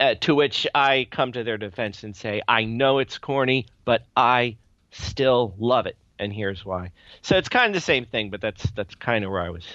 Uh, 0.00 0.14
to 0.20 0.34
which 0.34 0.66
I 0.74 1.06
come 1.10 1.32
to 1.32 1.44
their 1.44 1.58
defense 1.58 2.02
and 2.02 2.16
say, 2.16 2.42
"I 2.48 2.64
know 2.64 2.98
it's 2.98 3.18
corny, 3.18 3.66
but 3.84 4.02
I 4.16 4.56
still 4.90 5.54
love 5.58 5.86
it, 5.86 5.96
and 6.18 6.32
here's 6.32 6.64
why." 6.64 6.90
So 7.22 7.36
it's 7.36 7.48
kind 7.48 7.68
of 7.68 7.74
the 7.74 7.84
same 7.84 8.06
thing, 8.06 8.30
but 8.30 8.40
that's 8.40 8.70
that's 8.72 8.94
kind 8.94 9.24
of 9.24 9.30
where 9.30 9.42
I 9.42 9.50
was 9.50 9.66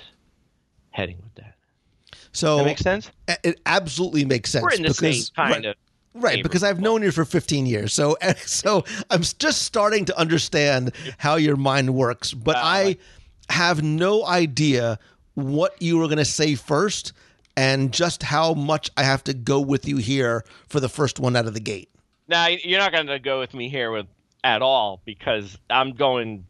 heading 0.92 1.18
with 1.24 1.36
that. 1.36 1.56
So 2.34 2.58
That 2.58 2.66
makes 2.66 2.82
sense. 2.82 3.12
It 3.44 3.62
absolutely 3.66 4.26
makes 4.26 4.52
sense. 4.52 4.64
We're 4.64 4.72
in 4.72 4.82
the 4.82 4.90
because, 4.90 5.28
same 5.28 5.36
kind 5.36 5.52
right, 5.52 5.66
of 5.66 5.76
right 6.16 6.44
because 6.44 6.64
I've 6.64 6.80
known 6.80 7.02
you 7.04 7.12
for 7.12 7.26
15 7.26 7.66
years, 7.66 7.94
so 7.94 8.18
so 8.38 8.84
I'm 9.10 9.22
just 9.22 9.62
starting 9.62 10.06
to 10.06 10.20
understand 10.20 10.94
how 11.18 11.36
your 11.36 11.56
mind 11.56 11.94
works. 11.94 12.34
But 12.34 12.58
I 12.58 12.98
have 13.50 13.84
no 13.84 14.26
idea 14.26 15.00
what 15.36 15.82
you 15.82 15.98
were 15.98 16.06
going 16.06 16.18
to 16.18 16.26
say 16.26 16.56
first, 16.56 17.14
and 17.56 17.92
just 17.92 18.24
how 18.24 18.54
much 18.54 18.90
I 18.98 19.04
have 19.04 19.24
to 19.26 19.34
go 19.34 19.60
with 19.60 19.88
you 19.88 19.98
here 19.98 20.44
for 20.68 20.80
the 20.80 20.90
first 20.90 21.20
one 21.20 21.36
out 21.36 21.46
of 21.46 21.54
the 21.54 21.60
gate. 21.60 21.90
Now 22.28 22.48
you're 22.48 22.80
not 22.80 22.92
going 22.92 23.08
to 23.08 23.20
go 23.20 23.40
with 23.40 23.54
me 23.54 23.70
here 23.70 23.92
with 23.92 24.08
at 24.44 24.62
all 24.62 25.02
because 25.06 25.58
I'm 25.70 25.92
going, 25.92 26.46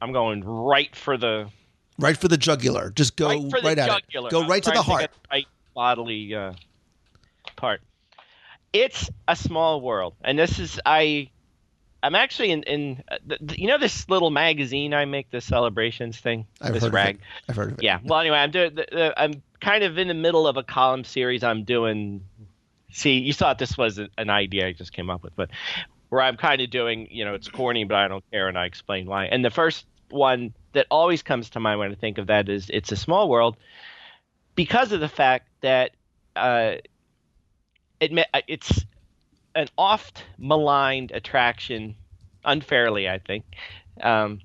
I'm 0.00 0.12
going 0.12 0.44
right 0.44 0.94
for 0.94 1.16
the 1.16 1.50
Right 1.98 2.16
for 2.16 2.28
the 2.28 2.36
jugular. 2.36 2.90
Just 2.90 3.16
go 3.16 3.28
right 3.28 3.64
right, 3.64 3.78
at 3.78 3.88
jugular. 3.88 4.28
it. 4.28 4.30
Go 4.30 4.42
I'm 4.42 4.50
right 4.50 4.62
to 4.62 4.70
the 4.70 4.82
heart. 4.82 5.10
the 5.10 5.18
right 5.30 5.46
bodily 5.74 6.34
uh, 6.34 6.52
part. 7.56 7.80
It's 8.72 9.08
a 9.28 9.34
small 9.34 9.80
world, 9.80 10.14
and 10.22 10.38
this 10.38 10.58
is 10.58 10.78
I. 10.84 11.30
I'm 12.02 12.14
actually 12.14 12.50
in 12.50 12.62
in 12.64 13.02
uh, 13.10 13.16
the- 13.26 13.58
you 13.58 13.66
know 13.66 13.78
this 13.78 14.08
little 14.08 14.30
magazine 14.30 14.94
I 14.94 15.04
make 15.04 15.30
the 15.30 15.40
celebrations 15.40 16.18
thing. 16.18 16.46
I've 16.60 16.74
this 16.74 16.84
heard 16.84 16.92
rag. 16.92 17.14
of 17.16 17.20
it. 17.20 17.26
I've 17.48 17.56
heard 17.56 17.72
of 17.72 17.78
it. 17.78 17.84
Yeah. 17.84 17.98
Well, 18.04 18.20
anyway, 18.20 18.38
I'm 18.38 18.50
doing. 18.50 18.74
The, 18.74 18.86
the, 18.90 19.20
I'm 19.20 19.42
kind 19.60 19.82
of 19.84 19.98
in 19.98 20.08
the 20.08 20.14
middle 20.14 20.46
of 20.46 20.56
a 20.56 20.62
column 20.62 21.04
series. 21.04 21.42
I'm 21.42 21.64
doing. 21.64 22.22
See, 22.92 23.18
you 23.18 23.32
thought 23.32 23.58
this 23.58 23.76
was 23.76 23.98
an 23.98 24.30
idea 24.30 24.66
I 24.68 24.72
just 24.72 24.92
came 24.92 25.10
up 25.10 25.22
with, 25.22 25.34
but 25.36 25.50
where 26.08 26.22
I'm 26.22 26.36
kind 26.36 26.60
of 26.60 26.70
doing, 26.70 27.08
you 27.10 27.24
know, 27.24 27.34
it's 27.34 27.48
corny, 27.48 27.84
but 27.84 27.96
I 27.96 28.08
don't 28.08 28.24
care, 28.30 28.48
and 28.48 28.56
I 28.56 28.66
explain 28.66 29.06
why. 29.06 29.26
And 29.26 29.44
the 29.44 29.50
first 29.50 29.84
one 30.10 30.54
that 30.72 30.86
always 30.90 31.22
comes 31.22 31.50
to 31.50 31.60
mind 31.60 31.80
when 31.80 31.90
I 31.90 31.94
think 31.96 32.18
of 32.18 32.28
that 32.28 32.48
is 32.48 32.70
"It's 32.70 32.92
a 32.92 32.96
Small 32.96 33.28
World," 33.28 33.56
because 34.54 34.92
of 34.92 35.00
the 35.00 35.08
fact 35.08 35.48
that 35.62 35.90
uh, 36.36 36.76
it 38.00 38.16
uh, 38.16 38.40
it's 38.46 38.84
an 39.56 39.68
oft 39.76 40.22
maligned 40.38 41.10
attraction, 41.10 41.96
unfairly, 42.44 43.08
I 43.08 43.18
think. 43.18 43.44
Um, 44.00 44.40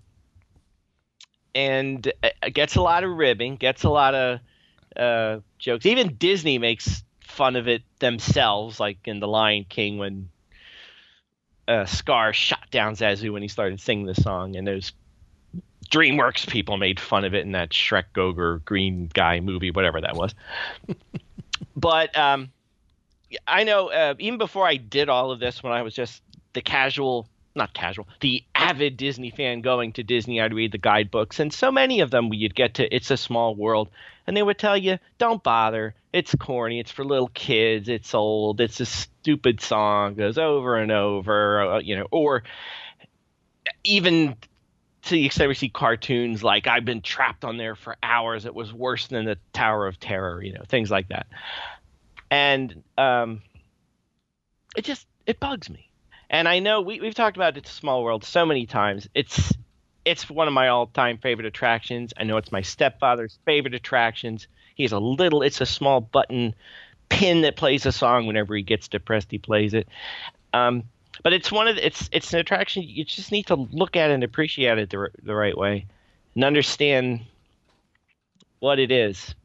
and 1.53 2.12
uh, 2.24 2.30
gets 2.53 2.75
a 2.75 2.82
lot 2.82 3.03
of 3.03 3.12
ribbing, 3.12 3.58
gets 3.58 3.84
a 3.84 3.89
lot 3.89 4.15
of 4.15 4.39
uh, 4.96 5.39
jokes. 5.60 5.86
Even 5.86 6.15
Disney 6.15 6.58
makes 6.58 7.03
fun 7.20 7.58
of 7.58 7.68
it 7.68 7.84
themselves, 8.00 8.80
like 8.80 9.00
in 9.06 9.20
The 9.20 9.27
Lion 9.27 9.65
King 9.68 9.98
when 9.98 10.30
uh, 11.68 11.86
Scar 11.86 12.34
shot 12.34 12.72
down 12.72 12.96
Zazu 12.96 13.32
when 13.34 13.41
he 13.41 13.50
started 13.50 13.82
singing 13.82 14.06
the 14.06 14.15
song, 14.15 14.56
and 14.56 14.65
those 14.65 14.94
DreamWorks 15.89 16.48
people 16.48 16.77
made 16.77 17.01
fun 17.01 17.25
of 17.25 17.34
it 17.34 17.41
in 17.41 17.51
that 17.51 17.72
Shrek 17.72 18.06
Goger 18.13 18.63
Green 18.63 19.10
Guy 19.13 19.41
movie, 19.41 19.72
whatever 19.72 20.00
that 20.00 20.15
was. 20.15 20.34
but 21.75 22.18
um, 22.18 22.50
I 23.47 23.63
know 23.63 23.89
uh, 23.89 24.15
even 24.19 24.38
before 24.38 24.67
I 24.67 24.75
did 24.75 25.09
all 25.09 25.31
of 25.31 25.39
this, 25.39 25.63
when 25.63 25.73
I 25.73 25.81
was 25.81 25.93
just 25.93 26.21
the 26.53 26.61
casual, 26.61 27.27
not 27.55 27.73
casual, 27.73 28.07
the 28.19 28.43
avid 28.55 28.97
Disney 28.97 29.29
fan 29.29 29.61
going 29.61 29.93
to 29.93 30.03
Disney, 30.03 30.41
I'd 30.41 30.53
read 30.53 30.71
the 30.71 30.77
guidebooks, 30.77 31.39
and 31.39 31.53
so 31.53 31.71
many 31.71 32.01
of 32.01 32.11
them 32.11 32.33
you'd 32.33 32.55
get 32.55 32.75
to 32.75 32.95
It's 32.95 33.11
a 33.11 33.17
Small 33.17 33.55
World, 33.55 33.89
and 34.27 34.35
they 34.35 34.43
would 34.43 34.57
tell 34.57 34.77
you, 34.77 35.00
don't 35.17 35.43
bother. 35.43 35.95
It's 36.13 36.35
corny. 36.35 36.79
It's 36.79 36.91
for 36.91 37.05
little 37.05 37.29
kids. 37.29 37.88
It's 37.88 38.13
old. 38.13 38.59
It's 38.59 38.79
a 38.79 38.85
stupid 38.85 39.61
song. 39.61 40.15
Goes 40.15 40.38
over 40.38 40.77
and 40.77 40.91
over. 40.91 41.61
Uh, 41.61 41.79
you 41.79 41.95
know, 41.95 42.07
or 42.11 42.43
even 43.83 44.35
to 45.03 45.09
the 45.11 45.25
extent 45.25 45.47
we 45.47 45.55
see 45.55 45.69
cartoons 45.69 46.43
like 46.43 46.67
I've 46.67 46.85
been 46.85 47.01
trapped 47.01 47.43
on 47.45 47.57
there 47.57 47.75
for 47.75 47.95
hours. 48.03 48.45
It 48.45 48.53
was 48.53 48.73
worse 48.73 49.07
than 49.07 49.25
the 49.25 49.38
Tower 49.53 49.88
of 49.88 50.00
Terror. 50.00 50.43
You 50.43 50.53
know, 50.53 50.63
things 50.67 50.91
like 50.91 51.09
that. 51.09 51.27
And 52.31 52.83
um, 52.97 53.41
it 54.75 54.85
just 54.85 55.05
it 55.27 55.39
bugs 55.39 55.69
me. 55.69 55.89
And 56.29 56.47
I 56.47 56.59
know 56.59 56.81
we, 56.81 57.01
we've 57.01 57.13
talked 57.13 57.35
about 57.35 57.57
It's 57.57 57.69
a 57.69 57.73
Small 57.73 58.03
World 58.03 58.23
so 58.23 58.45
many 58.45 58.65
times. 58.65 59.07
It's 59.13 59.53
it's 60.05 60.29
one 60.29 60.47
of 60.47 60.53
my 60.53 60.69
all-time 60.69 61.17
favorite 61.17 61.45
attractions. 61.45 62.13
I 62.17 62.23
know 62.23 62.38
it's 62.38 62.51
my 62.51 62.61
stepfather's 62.61 63.38
favorite 63.45 63.75
attractions. 63.75 64.47
He 64.73 64.83
has 64.83 64.93
a 64.93 65.00
little, 65.00 65.43
it's 65.43 65.61
a 65.61 65.65
small 65.65 66.01
button 66.01 66.55
pin 67.09 67.41
that 67.41 67.55
plays 67.55 67.85
a 67.85 67.91
song 67.91 68.25
whenever 68.25 68.55
he 68.55 68.63
gets 68.63 68.88
depressed. 68.88 69.29
He 69.29 69.38
plays 69.38 69.75
it. 69.75 69.88
Um, 70.53 70.85
but 71.23 71.33
it's 71.33 71.51
one 71.51 71.67
of 71.67 71.75
the, 71.75 71.85
it's 71.85 72.09
it's 72.11 72.33
an 72.33 72.39
attraction 72.39 72.83
you 72.83 73.03
just 73.03 73.31
need 73.31 73.47
to 73.47 73.55
look 73.55 73.95
at 73.95 74.09
and 74.09 74.23
appreciate 74.23 74.79
it 74.79 74.89
the, 74.89 75.09
the 75.21 75.35
right 75.35 75.55
way 75.55 75.85
and 76.33 76.43
understand 76.43 77.21
what 78.59 78.79
it 78.79 78.91
is. 78.91 79.35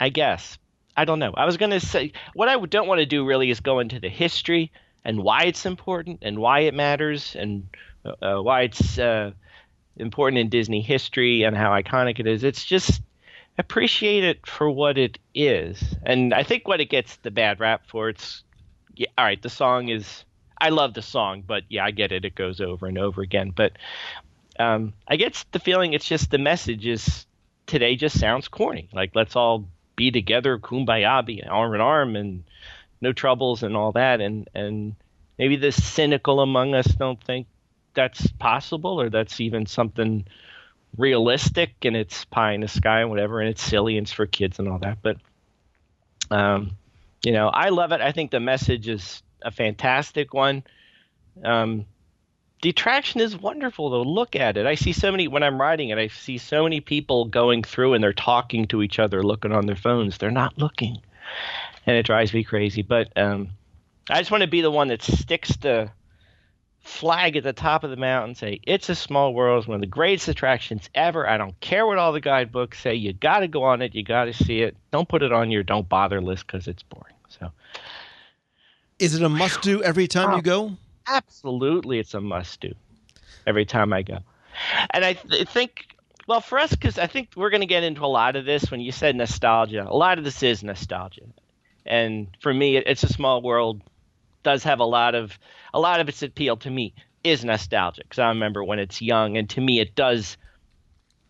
I 0.00 0.08
guess 0.08 0.56
I 0.98 1.04
don't 1.04 1.20
know. 1.20 1.32
I 1.36 1.44
was 1.44 1.56
going 1.56 1.70
to 1.70 1.78
say 1.78 2.12
what 2.34 2.48
I 2.48 2.58
don't 2.58 2.88
want 2.88 2.98
to 2.98 3.06
do 3.06 3.24
really 3.24 3.50
is 3.50 3.60
go 3.60 3.78
into 3.78 4.00
the 4.00 4.08
history 4.08 4.72
and 5.04 5.22
why 5.22 5.44
it's 5.44 5.64
important 5.64 6.18
and 6.22 6.40
why 6.40 6.60
it 6.60 6.74
matters 6.74 7.36
and 7.36 7.68
uh, 8.04 8.38
why 8.38 8.62
it's 8.62 8.98
uh, 8.98 9.30
important 9.96 10.40
in 10.40 10.48
Disney 10.48 10.80
history 10.82 11.44
and 11.44 11.56
how 11.56 11.70
iconic 11.70 12.18
it 12.18 12.26
is. 12.26 12.42
It's 12.42 12.64
just 12.64 13.00
appreciate 13.58 14.24
it 14.24 14.44
for 14.44 14.68
what 14.68 14.98
it 14.98 15.20
is. 15.36 15.80
And 16.02 16.34
I 16.34 16.42
think 16.42 16.66
what 16.66 16.80
it 16.80 16.90
gets 16.90 17.14
the 17.18 17.30
bad 17.30 17.60
rap 17.60 17.82
for 17.86 18.08
it's 18.08 18.42
yeah, 18.96 19.06
all 19.16 19.24
right, 19.24 19.40
the 19.40 19.48
song 19.48 19.90
is 19.90 20.24
I 20.60 20.70
love 20.70 20.94
the 20.94 21.02
song, 21.02 21.44
but 21.46 21.62
yeah, 21.68 21.84
I 21.84 21.92
get 21.92 22.10
it. 22.10 22.24
It 22.24 22.34
goes 22.34 22.60
over 22.60 22.86
and 22.86 22.98
over 22.98 23.22
again. 23.22 23.52
But 23.54 23.74
um, 24.58 24.94
I 25.06 25.14
get 25.14 25.44
the 25.52 25.60
feeling 25.60 25.92
it's 25.92 26.08
just 26.08 26.32
the 26.32 26.38
message 26.38 26.88
is 26.88 27.24
today 27.68 27.94
just 27.94 28.18
sounds 28.18 28.48
corny. 28.48 28.88
Like 28.92 29.12
let's 29.14 29.36
all 29.36 29.68
be 29.98 30.10
together, 30.12 30.56
kumbaya, 30.58 31.26
be 31.26 31.42
arm 31.42 31.74
in 31.74 31.80
arm, 31.82 32.16
and 32.16 32.44
no 33.02 33.12
troubles 33.12 33.62
and 33.62 33.76
all 33.76 33.92
that. 33.92 34.22
And 34.22 34.48
and 34.54 34.94
maybe 35.38 35.56
the 35.56 35.72
cynical 35.72 36.40
among 36.40 36.74
us 36.74 36.86
don't 36.86 37.22
think 37.22 37.46
that's 37.94 38.26
possible 38.38 39.00
or 39.00 39.10
that's 39.10 39.40
even 39.40 39.66
something 39.66 40.24
realistic 40.96 41.74
and 41.82 41.96
it's 41.96 42.24
pie 42.26 42.52
in 42.52 42.60
the 42.60 42.68
sky 42.68 43.00
and 43.00 43.10
whatever 43.10 43.40
and 43.40 43.50
it's 43.50 43.62
silly 43.62 43.98
and 43.98 44.06
it's 44.06 44.12
for 44.12 44.26
kids 44.26 44.58
and 44.58 44.68
all 44.68 44.78
that. 44.78 44.98
But 45.02 45.18
um, 46.30 46.76
you 47.24 47.32
know, 47.32 47.48
I 47.48 47.70
love 47.70 47.92
it. 47.92 48.00
I 48.00 48.12
think 48.12 48.30
the 48.30 48.40
message 48.40 48.88
is 48.88 49.22
a 49.42 49.50
fantastic 49.50 50.32
one. 50.32 50.62
Um, 51.44 51.86
the 52.62 52.70
attraction 52.70 53.20
is 53.20 53.36
wonderful 53.36 53.90
to 53.90 54.08
look 54.08 54.34
at 54.34 54.56
it. 54.56 54.66
I 54.66 54.74
see 54.74 54.92
so 54.92 55.10
many 55.10 55.28
when 55.28 55.42
I'm 55.42 55.60
riding 55.60 55.90
it. 55.90 55.98
I 55.98 56.08
see 56.08 56.38
so 56.38 56.64
many 56.64 56.80
people 56.80 57.24
going 57.26 57.62
through 57.62 57.94
and 57.94 58.02
they're 58.02 58.12
talking 58.12 58.66
to 58.68 58.82
each 58.82 58.98
other, 58.98 59.22
looking 59.22 59.52
on 59.52 59.66
their 59.66 59.76
phones. 59.76 60.18
They're 60.18 60.30
not 60.30 60.58
looking, 60.58 60.98
and 61.86 61.96
it 61.96 62.06
drives 62.06 62.34
me 62.34 62.42
crazy. 62.44 62.82
But 62.82 63.16
um, 63.16 63.50
I 64.10 64.18
just 64.18 64.30
want 64.30 64.42
to 64.42 64.48
be 64.48 64.60
the 64.60 64.70
one 64.70 64.88
that 64.88 65.02
sticks 65.02 65.56
the 65.56 65.90
flag 66.80 67.36
at 67.36 67.44
the 67.44 67.52
top 67.52 67.84
of 67.84 67.90
the 67.90 67.96
mountain, 67.96 68.34
say 68.34 68.60
it's 68.62 68.88
a 68.88 68.94
small 68.94 69.34
world, 69.34 69.60
it's 69.60 69.68
one 69.68 69.76
of 69.76 69.80
the 69.80 69.86
greatest 69.86 70.28
attractions 70.28 70.88
ever. 70.94 71.28
I 71.28 71.36
don't 71.36 71.58
care 71.60 71.86
what 71.86 71.98
all 71.98 72.12
the 72.12 72.20
guidebooks 72.20 72.80
say. 72.80 72.94
You 72.94 73.12
got 73.12 73.40
to 73.40 73.48
go 73.48 73.62
on 73.64 73.82
it. 73.82 73.94
You 73.94 74.02
got 74.02 74.24
to 74.24 74.32
see 74.32 74.62
it. 74.62 74.76
Don't 74.90 75.08
put 75.08 75.22
it 75.22 75.32
on 75.32 75.50
your 75.50 75.62
don't 75.62 75.88
bother 75.88 76.20
list 76.20 76.46
because 76.46 76.66
it's 76.66 76.82
boring. 76.82 77.14
So. 77.28 77.52
Is 78.98 79.14
it 79.14 79.22
a 79.22 79.28
must 79.28 79.62
do 79.62 79.82
every 79.82 80.08
time 80.08 80.34
you 80.34 80.42
go? 80.42 80.76
Absolutely, 81.08 81.98
it's 81.98 82.14
a 82.14 82.20
must 82.20 82.60
do 82.60 82.74
every 83.46 83.64
time 83.66 83.92
I 83.92 84.02
go. 84.02 84.18
And 84.90 85.04
I 85.04 85.14
th- 85.14 85.48
think, 85.48 85.86
well, 86.26 86.40
for 86.40 86.58
us, 86.58 86.70
because 86.70 86.98
I 86.98 87.06
think 87.06 87.30
we're 87.36 87.50
going 87.50 87.62
to 87.62 87.66
get 87.66 87.84
into 87.84 88.04
a 88.04 88.06
lot 88.06 88.36
of 88.36 88.44
this 88.44 88.70
when 88.70 88.80
you 88.80 88.92
said 88.92 89.16
nostalgia. 89.16 89.86
A 89.88 89.96
lot 89.96 90.18
of 90.18 90.24
this 90.24 90.42
is 90.42 90.62
nostalgia. 90.62 91.22
And 91.86 92.28
for 92.40 92.52
me, 92.52 92.76
it's 92.76 93.02
a 93.04 93.12
small 93.12 93.42
world. 93.42 93.82
Does 94.42 94.64
have 94.64 94.80
a 94.80 94.84
lot 94.84 95.14
of 95.14 95.38
a 95.74 95.80
lot 95.80 96.00
of 96.00 96.08
its 96.08 96.22
appeal 96.22 96.56
to 96.58 96.70
me 96.70 96.94
is 97.24 97.44
nostalgic 97.44 98.04
because 98.04 98.20
I 98.20 98.28
remember 98.28 98.64
when 98.64 98.78
it's 98.78 99.02
young, 99.02 99.36
and 99.36 99.50
to 99.50 99.60
me, 99.60 99.80
it 99.80 99.94
does 99.94 100.36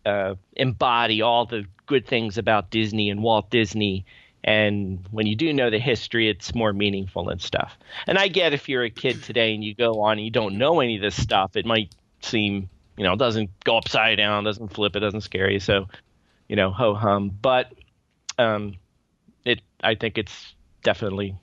uh, 0.05 0.35
embody 0.55 1.21
all 1.21 1.45
the 1.45 1.65
good 1.85 2.07
things 2.07 2.37
about 2.37 2.69
Disney 2.71 3.09
and 3.09 3.21
Walt 3.23 3.49
Disney 3.49 4.05
and 4.43 5.05
when 5.11 5.27
you 5.27 5.35
do 5.35 5.53
know 5.53 5.69
the 5.69 5.79
history, 5.79 6.29
it's 6.29 6.55
more 6.55 6.71
meaningful 6.71 7.29
and 7.29 7.41
stuff. 7.41 7.77
And 8.07 8.17
I 8.17 8.27
get 8.29 8.53
if 8.53 8.69
you're 8.69 8.83
a 8.83 8.89
kid 8.89 9.21
today 9.23 9.53
and 9.53 9.63
you 9.63 9.75
go 9.75 10.01
on 10.01 10.13
and 10.13 10.25
you 10.25 10.31
don't 10.31 10.57
know 10.57 10.79
any 10.79 10.95
of 10.95 11.01
this 11.01 11.21
stuff, 11.21 11.55
it 11.55 11.65
might 11.65 11.93
seem, 12.21 12.69
you 12.97 13.03
know, 13.03 13.13
it 13.13 13.19
doesn't 13.19 13.49
go 13.63 13.77
upside 13.77 14.17
down, 14.17 14.45
doesn't 14.45 14.69
flip, 14.73 14.95
it 14.95 15.01
doesn't 15.01 15.21
scare 15.21 15.49
you. 15.49 15.59
So, 15.59 15.87
you 16.47 16.55
know, 16.55 16.71
ho 16.71 16.93
hum. 16.93 17.37
But 17.41 17.73
um, 18.37 18.75
it, 19.43 19.61
I 19.83 19.95
think 19.95 20.17
it's 20.17 20.53
definitely, 20.83 21.35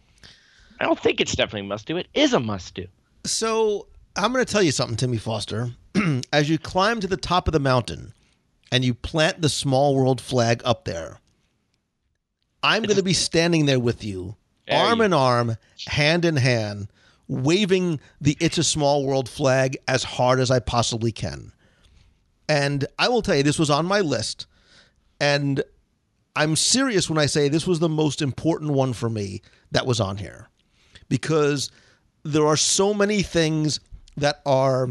I 0.81 0.85
don't 0.85 0.99
think 0.99 1.21
it's 1.21 1.37
definitely 1.37 1.69
must 1.69 1.87
do. 1.87 1.99
It 1.99 2.09
is 2.15 2.33
a 2.33 2.41
must 2.41 2.75
do. 2.75 2.87
So 3.25 3.89
I'm 4.17 4.33
going 4.33 4.45
to 4.45 4.51
tell 4.51 4.63
you 4.63 4.73
something, 4.73 4.97
Timmy 4.97 5.19
Foster. 5.19 5.73
As 6.33 6.49
you 6.49 6.59
climb 6.59 7.01
to 7.01 7.07
the 7.07 7.17
top 7.19 7.47
of 7.47 7.53
the 7.53 7.61
mountain 7.61 8.15
and 8.73 8.85
you 8.85 8.95
plant 8.95 9.43
the 9.43 9.49
small 9.51 9.95
world 9.95 10.21
flag 10.21 10.63
up 10.65 10.87
there, 10.87 11.21
I'm 12.67 12.83
going 12.83 12.97
to 12.97 13.03
be 13.05 13.13
standing 13.13 13.67
there 13.67 13.79
with 13.79 14.03
you, 14.03 14.35
There 14.67 14.77
arm 14.77 14.99
you 14.99 15.05
in 15.05 15.13
arm, 15.13 15.57
hand 15.87 16.25
in 16.25 16.35
hand, 16.35 16.89
waving 17.29 18.01
the 18.21 18.37
It's 18.41 18.59
a 18.59 18.65
Small 18.65 19.07
World 19.07 19.29
flag 19.29 19.77
as 19.87 20.03
hard 20.03 20.41
as 20.41 20.51
I 20.51 20.59
possibly 20.59 21.13
can. 21.13 21.53
And 22.49 22.85
I 22.99 23.09
will 23.09 23.23
tell 23.23 23.37
you, 23.37 23.45
this 23.45 23.61
was 23.61 23.71
on 23.71 23.87
my 23.87 24.01
list. 24.01 24.47
And 25.21 25.63
I'm 26.35 26.57
serious 26.57 27.09
when 27.09 27.19
I 27.19 27.27
say 27.27 27.49
this 27.49 27.69
was 27.69 27.79
the 27.79 27.89
most 27.89 28.21
important 28.21 28.73
one 28.73 28.93
for 28.93 29.09
me 29.09 29.43
that 29.71 29.87
was 29.87 30.01
on 30.01 30.17
here 30.17 30.49
because 31.09 31.71
there 32.25 32.47
are 32.47 32.57
so 32.57 32.93
many 32.93 33.23
things 33.23 33.79
that 34.17 34.41
are 34.45 34.91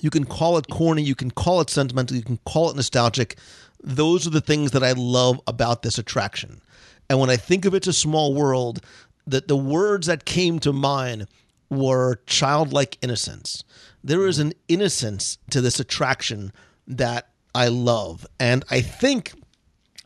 you 0.00 0.10
can 0.10 0.24
call 0.24 0.58
it 0.58 0.66
corny, 0.68 1.02
you 1.02 1.14
can 1.14 1.30
call 1.30 1.60
it 1.60 1.70
sentimental, 1.70 2.16
you 2.16 2.22
can 2.24 2.38
call 2.44 2.68
it 2.68 2.76
nostalgic. 2.76 3.36
Those 3.82 4.26
are 4.26 4.30
the 4.30 4.40
things 4.40 4.72
that 4.72 4.82
I 4.82 4.92
love 4.92 5.40
about 5.46 5.82
this 5.82 5.98
attraction. 5.98 6.60
And 7.08 7.18
when 7.20 7.30
I 7.30 7.36
think 7.36 7.64
of 7.64 7.74
It's 7.74 7.86
a 7.86 7.92
Small 7.92 8.34
World, 8.34 8.80
that 9.26 9.48
the 9.48 9.56
words 9.56 10.06
that 10.06 10.24
came 10.24 10.58
to 10.60 10.72
mind 10.72 11.26
were 11.70 12.20
childlike 12.26 12.98
innocence. 13.02 13.64
There 14.04 14.26
is 14.26 14.38
an 14.38 14.52
innocence 14.68 15.38
to 15.50 15.60
this 15.60 15.80
attraction 15.80 16.52
that 16.86 17.30
I 17.54 17.68
love. 17.68 18.26
And 18.38 18.64
I 18.70 18.80
think, 18.80 19.32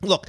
look, 0.01 0.27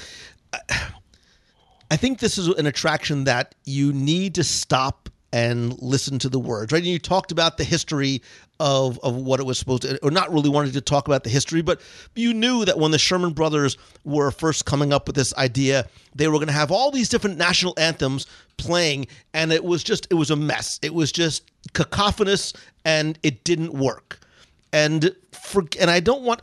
I 1.91 1.97
think 1.97 2.19
this 2.19 2.37
is 2.37 2.49
an 2.49 2.67
attraction 2.67 3.25
that 3.25 3.55
you 3.65 3.93
need 3.93 4.35
to 4.35 4.45
stop 4.45 5.09
and 5.33 5.81
listen 5.81 6.19
to 6.19 6.29
the 6.29 6.39
words, 6.39 6.73
right? 6.73 6.83
And 6.83 6.91
you 6.91 6.99
talked 6.99 7.33
about 7.33 7.57
the 7.57 7.65
history 7.65 8.21
of 8.63 8.97
of 9.01 9.17
what 9.17 9.41
it 9.41 9.43
was 9.43 9.59
supposed 9.59 9.83
to, 9.83 9.99
or 10.05 10.11
not 10.13 10.33
really 10.33 10.49
wanting 10.49 10.71
to 10.71 10.81
talk 10.81 11.09
about 11.09 11.25
the 11.25 11.31
history, 11.31 11.63
but 11.63 11.81
you 12.15 12.33
knew 12.33 12.65
that 12.65 12.79
when 12.79 12.93
the 12.93 12.99
Sherman 12.99 13.33
Brothers 13.33 13.77
were 14.05 14.31
first 14.31 14.67
coming 14.67 14.93
up 14.93 15.09
with 15.09 15.17
this 15.17 15.35
idea, 15.35 15.89
they 16.15 16.29
were 16.29 16.35
going 16.35 16.47
to 16.47 16.53
have 16.53 16.71
all 16.71 16.93
these 16.93 17.09
different 17.09 17.37
national 17.37 17.75
anthems 17.77 18.25
playing, 18.59 19.09
and 19.35 19.53
it 19.53 19.65
was 19.65 19.83
just 19.83 20.07
it 20.11 20.15
was 20.15 20.31
a 20.31 20.37
mess. 20.37 20.79
It 20.81 20.95
was 20.95 21.11
just 21.11 21.51
cacophonous, 21.73 22.53
and 22.85 23.19
it 23.25 23.43
didn't 23.43 23.73
work. 23.73 24.21
And 24.73 25.11
for 25.33 25.65
and 25.81 25.91
I 25.91 25.99
don't 25.99 26.23
want 26.23 26.41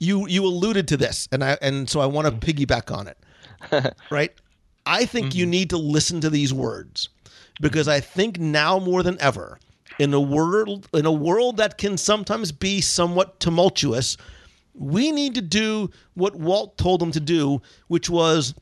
you 0.00 0.26
you 0.26 0.44
alluded 0.44 0.88
to 0.88 0.96
this, 0.96 1.28
and 1.30 1.44
I 1.44 1.56
and 1.62 1.88
so 1.88 2.00
I 2.00 2.06
want 2.06 2.26
to 2.26 2.32
mm-hmm. 2.32 2.62
piggyback 2.64 2.92
on 2.92 3.06
it, 3.06 3.94
right? 4.10 4.32
I 4.86 5.04
think 5.04 5.36
you 5.36 5.44
mm-hmm. 5.44 5.50
need 5.50 5.70
to 5.70 5.76
listen 5.76 6.20
to 6.22 6.30
these 6.30 6.52
words 6.52 7.10
because 7.60 7.86
I 7.86 8.00
think 8.00 8.40
now 8.40 8.80
more 8.80 9.04
than 9.04 9.20
ever, 9.20 9.60
in 9.98 10.14
a 10.14 10.20
world 10.20 10.88
in 10.94 11.06
a 11.06 11.12
world 11.12 11.56
that 11.58 11.78
can 11.78 11.96
sometimes 11.96 12.52
be 12.52 12.80
somewhat 12.80 13.40
tumultuous, 13.40 14.16
we 14.74 15.10
need 15.12 15.34
to 15.34 15.42
do 15.42 15.90
what 16.14 16.34
Walt 16.36 16.78
told 16.78 17.00
them 17.00 17.12
to 17.12 17.20
do, 17.20 17.60
which 17.88 18.08
was 18.08 18.54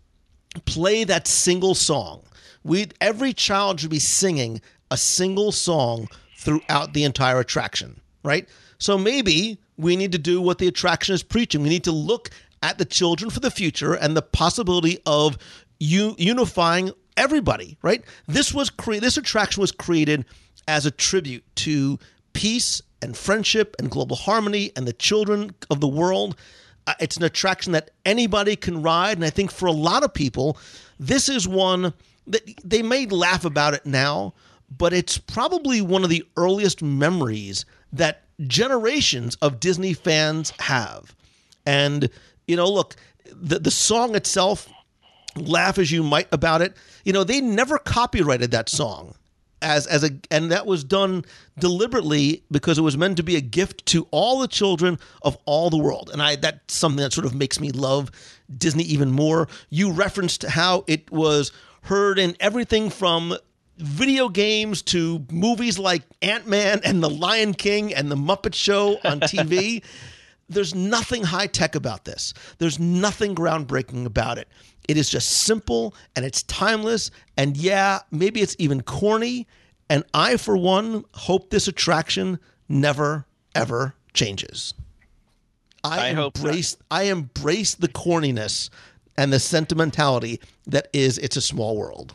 play 0.64 1.04
that 1.04 1.26
single 1.26 1.74
song. 1.74 2.22
We 2.64 2.88
every 3.00 3.32
child 3.32 3.80
should 3.80 3.90
be 3.90 3.98
singing 3.98 4.60
a 4.90 4.96
single 4.96 5.52
song 5.52 6.08
throughout 6.36 6.94
the 6.94 7.04
entire 7.04 7.40
attraction, 7.40 8.00
right? 8.22 8.48
So 8.78 8.96
maybe 8.96 9.58
we 9.76 9.96
need 9.96 10.12
to 10.12 10.18
do 10.18 10.40
what 10.40 10.58
the 10.58 10.68
attraction 10.68 11.14
is 11.14 11.22
preaching. 11.22 11.62
We 11.62 11.68
need 11.68 11.84
to 11.84 11.92
look 11.92 12.30
at 12.62 12.78
the 12.78 12.84
children 12.84 13.30
for 13.30 13.40
the 13.40 13.50
future 13.50 13.94
and 13.94 14.16
the 14.16 14.22
possibility 14.22 14.98
of 15.06 15.38
u- 15.78 16.16
unifying 16.18 16.90
everybody, 17.16 17.76
right? 17.82 18.04
This 18.26 18.52
was 18.52 18.70
cre- 18.70 18.96
this 18.96 19.16
attraction 19.16 19.60
was 19.60 19.72
created 19.72 20.24
as 20.68 20.86
a 20.86 20.90
tribute 20.92 21.42
to 21.56 21.98
peace 22.34 22.80
and 23.02 23.16
friendship 23.16 23.74
and 23.78 23.90
global 23.90 24.14
harmony 24.14 24.70
and 24.76 24.86
the 24.86 24.92
children 24.92 25.50
of 25.70 25.80
the 25.80 25.88
world. 25.88 26.36
Uh, 26.86 26.94
it's 27.00 27.16
an 27.16 27.24
attraction 27.24 27.72
that 27.72 27.90
anybody 28.04 28.54
can 28.54 28.82
ride, 28.82 29.16
and 29.16 29.24
I 29.24 29.30
think 29.30 29.50
for 29.50 29.66
a 29.66 29.72
lot 29.72 30.04
of 30.04 30.14
people, 30.14 30.58
this 31.00 31.28
is 31.28 31.48
one 31.48 31.92
that 32.26 32.42
they 32.62 32.82
may 32.82 33.06
laugh 33.06 33.44
about 33.44 33.74
it 33.74 33.86
now, 33.86 34.34
but 34.76 34.92
it's 34.92 35.16
probably 35.16 35.80
one 35.80 36.04
of 36.04 36.10
the 36.10 36.24
earliest 36.36 36.82
memories 36.82 37.64
that 37.92 38.22
generations 38.46 39.36
of 39.36 39.60
Disney 39.60 39.94
fans 39.94 40.52
have. 40.58 41.14
And 41.64 42.10
you 42.46 42.56
know, 42.56 42.68
look, 42.70 42.96
the 43.24 43.58
the 43.58 43.70
song 43.70 44.14
itself, 44.14 44.68
laugh 45.36 45.78
as 45.78 45.90
you 45.90 46.02
might 46.02 46.28
about 46.32 46.60
it, 46.60 46.76
you 47.04 47.12
know, 47.12 47.24
they 47.24 47.40
never 47.40 47.78
copyrighted 47.78 48.50
that 48.50 48.68
song 48.68 49.14
as 49.62 49.86
as 49.86 50.04
a 50.04 50.10
and 50.30 50.50
that 50.50 50.66
was 50.66 50.84
done 50.84 51.24
deliberately 51.58 52.42
because 52.50 52.78
it 52.78 52.82
was 52.82 52.96
meant 52.96 53.16
to 53.16 53.22
be 53.22 53.36
a 53.36 53.40
gift 53.40 53.84
to 53.86 54.06
all 54.10 54.38
the 54.38 54.48
children 54.48 54.98
of 55.22 55.36
all 55.44 55.70
the 55.70 55.78
world. 55.78 56.10
And 56.12 56.22
i 56.22 56.36
that's 56.36 56.74
something 56.74 57.02
that 57.02 57.12
sort 57.12 57.26
of 57.26 57.34
makes 57.34 57.60
me 57.60 57.70
love 57.70 58.10
disney 58.56 58.84
even 58.84 59.10
more. 59.10 59.48
You 59.70 59.90
referenced 59.92 60.42
how 60.44 60.84
it 60.86 61.10
was 61.10 61.52
heard 61.82 62.18
in 62.18 62.36
everything 62.40 62.90
from 62.90 63.36
video 63.76 64.28
games 64.28 64.82
to 64.82 65.24
movies 65.30 65.78
like 65.78 66.02
ant-man 66.20 66.80
and 66.84 67.02
the 67.02 67.10
lion 67.10 67.54
king 67.54 67.94
and 67.94 68.10
the 68.10 68.16
muppet 68.16 68.52
show 68.52 68.98
on 69.04 69.20
tv 69.20 69.82
there's 70.48 70.74
nothing 70.74 71.22
high 71.22 71.46
tech 71.46 71.74
about 71.74 72.04
this 72.04 72.34
there's 72.58 72.78
nothing 72.78 73.34
groundbreaking 73.34 74.04
about 74.06 74.38
it 74.38 74.48
it 74.88 74.96
is 74.96 75.10
just 75.10 75.28
simple 75.30 75.94
and 76.16 76.24
it's 76.24 76.42
timeless. 76.44 77.10
And 77.36 77.56
yeah, 77.56 78.00
maybe 78.10 78.40
it's 78.40 78.56
even 78.58 78.82
corny. 78.82 79.46
And 79.90 80.02
I, 80.14 80.38
for 80.38 80.56
one, 80.56 81.04
hope 81.14 81.50
this 81.50 81.68
attraction 81.68 82.38
never, 82.68 83.26
ever 83.54 83.94
changes. 84.14 84.74
I, 85.84 86.08
I 86.08 86.12
hope 86.12 86.36
embrace 86.36 86.76
I 86.90 87.04
embrace 87.04 87.76
the 87.76 87.86
corniness 87.86 88.68
and 89.16 89.32
the 89.32 89.38
sentimentality 89.38 90.40
that 90.66 90.88
is 90.92 91.18
it's 91.18 91.36
a 91.36 91.40
small 91.40 91.76
world. 91.76 92.14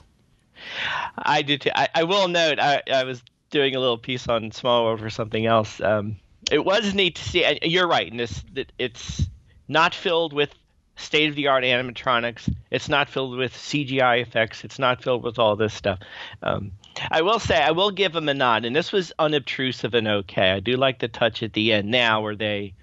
I 1.18 1.42
do 1.44 1.58
too. 1.58 1.70
I, 1.74 1.88
I 1.96 2.04
will 2.04 2.28
note 2.28 2.60
I, 2.60 2.82
I 2.92 3.06
was 3.06 3.24
doing 3.52 3.76
a 3.76 3.80
little 3.80 3.98
piece 3.98 4.28
on 4.28 4.52
Small 4.52 4.84
World 4.84 5.00
for 5.00 5.10
something 5.10 5.46
else. 5.46 5.80
Um, 5.80 6.18
it 6.52 6.64
was 6.64 6.94
neat 6.94 7.16
to 7.16 7.24
see. 7.24 7.44
And 7.44 7.60
you're 7.64 7.88
right 7.88 8.10
in 8.10 8.18
this 8.18 8.44
it's 8.78 9.28
not 9.68 9.94
filled 9.94 10.34
with 10.34 10.54
state 10.96 11.30
of 11.30 11.36
the 11.36 11.48
art 11.48 11.64
animatronics. 11.64 12.54
It's 12.70 12.90
not 12.90 13.10
filled 13.10 13.38
with 13.38 13.54
CGI 13.54 14.22
effects. 14.22 14.64
It's 14.64 14.80
not 14.80 15.04
filled 15.04 15.24
with 15.24 15.40
all 15.40 15.56
this 15.56 15.74
stuff. 15.74 16.00
Um, 16.42 16.72
I 17.10 17.22
will 17.22 17.40
say, 17.40 17.62
I 17.62 17.72
will 17.72 17.92
give 17.92 18.14
them 18.14 18.30
a 18.30 18.34
nod, 18.34 18.66
and 18.66 18.76
this 18.76 18.92
was 18.92 19.12
unobtrusive 19.18 19.94
and 19.94 20.08
okay. 20.08 20.52
I 20.52 20.60
do 20.60 20.78
like 20.78 21.00
the 21.00 21.08
touch 21.08 21.42
at 21.42 21.54
the 21.54 21.74
end 21.74 21.90
now 21.90 22.22
where 22.22 22.36
they 22.36 22.74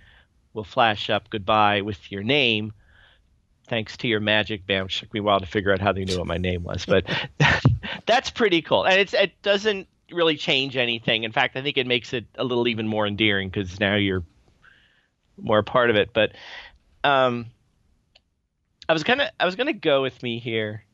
will 0.53 0.65
flash 0.65 1.11
up 1.11 1.31
goodbye 1.31 1.83
with 1.83 2.11
your 2.11 2.23
name. 2.23 2.73
Thanks 3.69 3.97
to 3.99 4.09
your 4.09 4.21
MagicBand! 4.21 4.83
which 4.83 4.99
took 4.99 5.15
me 5.15 5.21
a 5.21 5.23
while 5.23 5.39
to 5.39 5.47
figure 5.47 5.73
out 5.73 5.81
how 5.81 5.93
they 5.93 6.05
knew 6.05 6.19
what 6.19 6.27
my 6.27 6.39
name 6.39 6.65
was, 6.65 6.85
but 6.85 7.05
that's 8.07 8.31
pretty 8.31 8.63
cool. 8.63 8.85
And 8.85 8.99
it's 8.99 9.15
it 9.15 9.41
doesn't 9.43 9.87
really 10.13 10.37
change 10.37 10.77
anything. 10.77 11.25
In 11.25 11.33
fact, 11.33 11.57
I 11.57 11.63
think 11.63 11.79
it 11.79 11.87
makes 11.87 12.13
it 12.13 12.27
a 12.37 12.45
little 12.45 12.69
even 12.69 12.87
more 12.87 13.07
endearing 13.07 13.49
because 13.49 13.79
now 13.81 13.97
you're 13.97 14.25
more 15.39 15.59
a 15.59 15.65
part 15.65 15.91
of 15.91 15.97
it. 15.97 16.11
But 16.13 16.33
um, 17.05 17.47
I 18.89 18.93
was 18.93 19.05
gonna 19.05 19.31
I 19.39 19.47
was 19.47 19.57
gonna 19.57 19.73
go 19.73 20.03
with 20.03 20.23
me 20.23 20.39
here. 20.39 20.85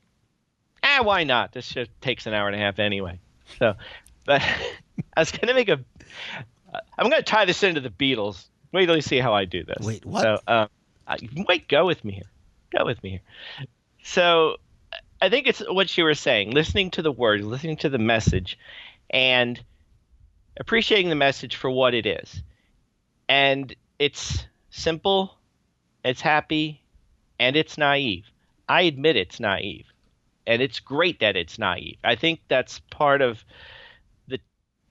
Ah, 0.82 1.00
why 1.02 1.24
not? 1.24 1.52
This 1.52 1.64
show 1.64 1.84
takes 2.00 2.26
an 2.26 2.34
hour 2.34 2.46
and 2.46 2.56
a 2.56 2.58
half 2.58 2.78
anyway. 2.78 3.18
So, 3.58 3.74
but 4.24 4.42
I 5.16 5.20
was 5.20 5.30
gonna 5.30 5.54
make 5.54 5.68
a. 5.68 5.80
I'm 6.98 7.10
gonna 7.10 7.22
tie 7.22 7.44
this 7.44 7.62
into 7.62 7.80
the 7.80 7.90
Beatles. 7.90 8.46
Wait 8.72 8.86
till 8.86 8.96
you 8.96 9.02
see 9.02 9.18
how 9.18 9.32
I 9.32 9.44
do 9.44 9.64
this. 9.64 9.86
Wait, 9.86 10.04
what? 10.04 10.22
So, 10.22 10.38
um, 10.46 10.68
I, 11.06 11.16
wait, 11.48 11.68
go 11.68 11.86
with 11.86 12.04
me 12.04 12.12
here. 12.12 12.30
Go 12.76 12.84
with 12.84 13.02
me 13.02 13.10
here. 13.10 13.66
So, 14.02 14.56
I 15.20 15.30
think 15.30 15.46
it's 15.46 15.60
what 15.60 15.96
you 15.96 16.04
were 16.04 16.14
saying. 16.14 16.50
Listening 16.50 16.90
to 16.92 17.02
the 17.02 17.12
words, 17.12 17.44
listening 17.44 17.78
to 17.78 17.88
the 17.88 17.98
message, 17.98 18.58
and 19.10 19.62
appreciating 20.58 21.08
the 21.08 21.14
message 21.16 21.56
for 21.56 21.70
what 21.70 21.94
it 21.94 22.06
is. 22.06 22.42
And 23.28 23.74
it's 23.98 24.44
simple. 24.70 25.36
It's 26.04 26.20
happy 26.20 26.82
and 27.38 27.56
it's 27.56 27.76
naive. 27.76 28.24
I 28.68 28.82
admit 28.82 29.16
it's 29.16 29.40
naive. 29.40 29.86
And 30.46 30.62
it's 30.62 30.78
great 30.78 31.20
that 31.20 31.36
it's 31.36 31.58
naive. 31.58 31.96
I 32.04 32.14
think 32.14 32.40
that's 32.48 32.78
part 32.90 33.20
of 33.20 33.44
the 34.28 34.38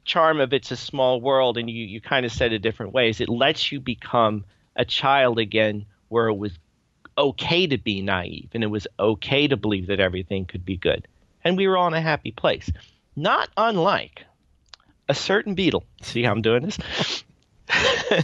charm 0.04 0.41
of 0.41 0.51
It's 0.51 0.71
a 0.71 0.75
Small 0.75 1.21
World, 1.21 1.58
and 1.58 1.69
you, 1.69 1.86
you 1.86 2.01
kind 2.01 2.25
of 2.25 2.32
said 2.34 2.51
it 2.51 2.60
different 2.60 2.91
ways. 2.93 3.21
It 3.21 3.30
lets 3.30 3.71
you 3.71 3.80
become 3.80 4.43
a 4.75 4.84
child 4.84 5.39
again 5.39 5.86
where 6.10 6.28
it 6.28 6.38
was 6.38 6.51
okay 7.17 7.67
to 7.67 7.78
be 7.78 8.01
naive 8.01 8.49
and 8.54 8.63
it 8.63 8.67
was 8.67 8.88
okay 8.99 9.47
to 9.47 9.56
believe 9.56 9.88
that 9.88 10.01
everything 10.01 10.45
could 10.45 10.65
be 10.65 10.75
good. 10.75 11.08
And 11.43 11.56
we 11.56 11.67
were 11.67 11.78
all 11.78 11.88
in 11.88 11.93
a 11.93 12.01
happy 12.01 12.32
place. 12.32 12.69
Not 13.15 13.49
unlike 13.58 14.23
a 15.08 15.13
certain 15.15 15.56
beetle. 15.56 15.84
See 16.01 16.23
how 16.23 16.32
I'm 16.32 16.41
doing 16.41 16.63
this? 16.63 16.78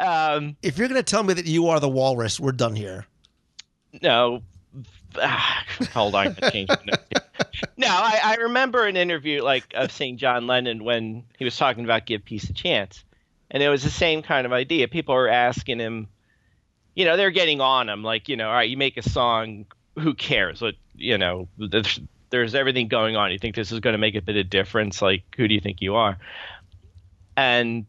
um, 0.00 0.56
If 0.62 0.78
you're 0.78 0.88
going 0.88 1.00
to 1.02 1.08
tell 1.08 1.22
me 1.22 1.34
that 1.34 1.46
you 1.46 1.68
are 1.68 1.80
the 1.80 1.88
walrus, 1.88 2.40
we're 2.40 2.52
done 2.52 2.74
here. 2.74 3.06
no. 4.02 4.42
Ah, 5.20 5.64
hold 5.92 6.14
on, 6.14 6.34
I 6.42 6.50
changed 6.50 6.70
my 6.70 6.78
notes 6.86 7.04
here. 7.10 7.22
No, 7.76 7.88
I, 7.88 8.20
I 8.24 8.34
remember 8.36 8.86
an 8.86 8.96
interview 8.96 9.42
like 9.42 9.64
of 9.74 9.92
seeing 9.92 10.16
John 10.16 10.46
Lennon 10.46 10.84
when 10.84 11.24
he 11.38 11.44
was 11.44 11.56
talking 11.56 11.84
about 11.84 12.06
give 12.06 12.24
peace 12.24 12.48
a 12.48 12.54
chance, 12.54 13.04
and 13.50 13.62
it 13.62 13.68
was 13.68 13.82
the 13.82 13.90
same 13.90 14.22
kind 14.22 14.46
of 14.46 14.52
idea. 14.52 14.88
People 14.88 15.14
were 15.14 15.28
asking 15.28 15.78
him, 15.78 16.08
you 16.94 17.04
know, 17.04 17.18
they're 17.18 17.30
getting 17.30 17.60
on 17.60 17.90
him, 17.90 18.02
like, 18.02 18.28
you 18.30 18.36
know, 18.36 18.48
all 18.48 18.54
right, 18.54 18.70
you 18.70 18.78
make 18.78 18.96
a 18.96 19.02
song, 19.02 19.66
who 19.98 20.14
cares? 20.14 20.62
What 20.62 20.76
you 20.94 21.18
know, 21.18 21.46
there's 22.32 22.54
everything 22.56 22.88
going 22.88 23.14
on. 23.14 23.30
You 23.30 23.38
think 23.38 23.54
this 23.54 23.70
is 23.70 23.78
going 23.78 23.92
to 23.92 23.98
make 23.98 24.16
a 24.16 24.22
bit 24.22 24.36
of 24.36 24.50
difference? 24.50 25.00
Like, 25.00 25.22
who 25.36 25.46
do 25.46 25.54
you 25.54 25.60
think 25.60 25.80
you 25.80 25.94
are? 25.94 26.18
And 27.36 27.86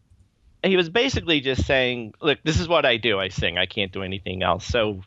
he 0.61 0.75
was 0.75 0.89
basically 0.89 1.41
just 1.41 1.65
saying, 1.65 2.13
look, 2.21 2.39
this 2.43 2.59
is 2.59 2.67
what 2.67 2.85
I 2.85 2.97
do. 2.97 3.19
I 3.19 3.29
sing. 3.29 3.57
I 3.57 3.65
can't 3.65 3.91
do 3.91 4.03
anything 4.03 4.43
else. 4.43 4.65
So 4.65 5.01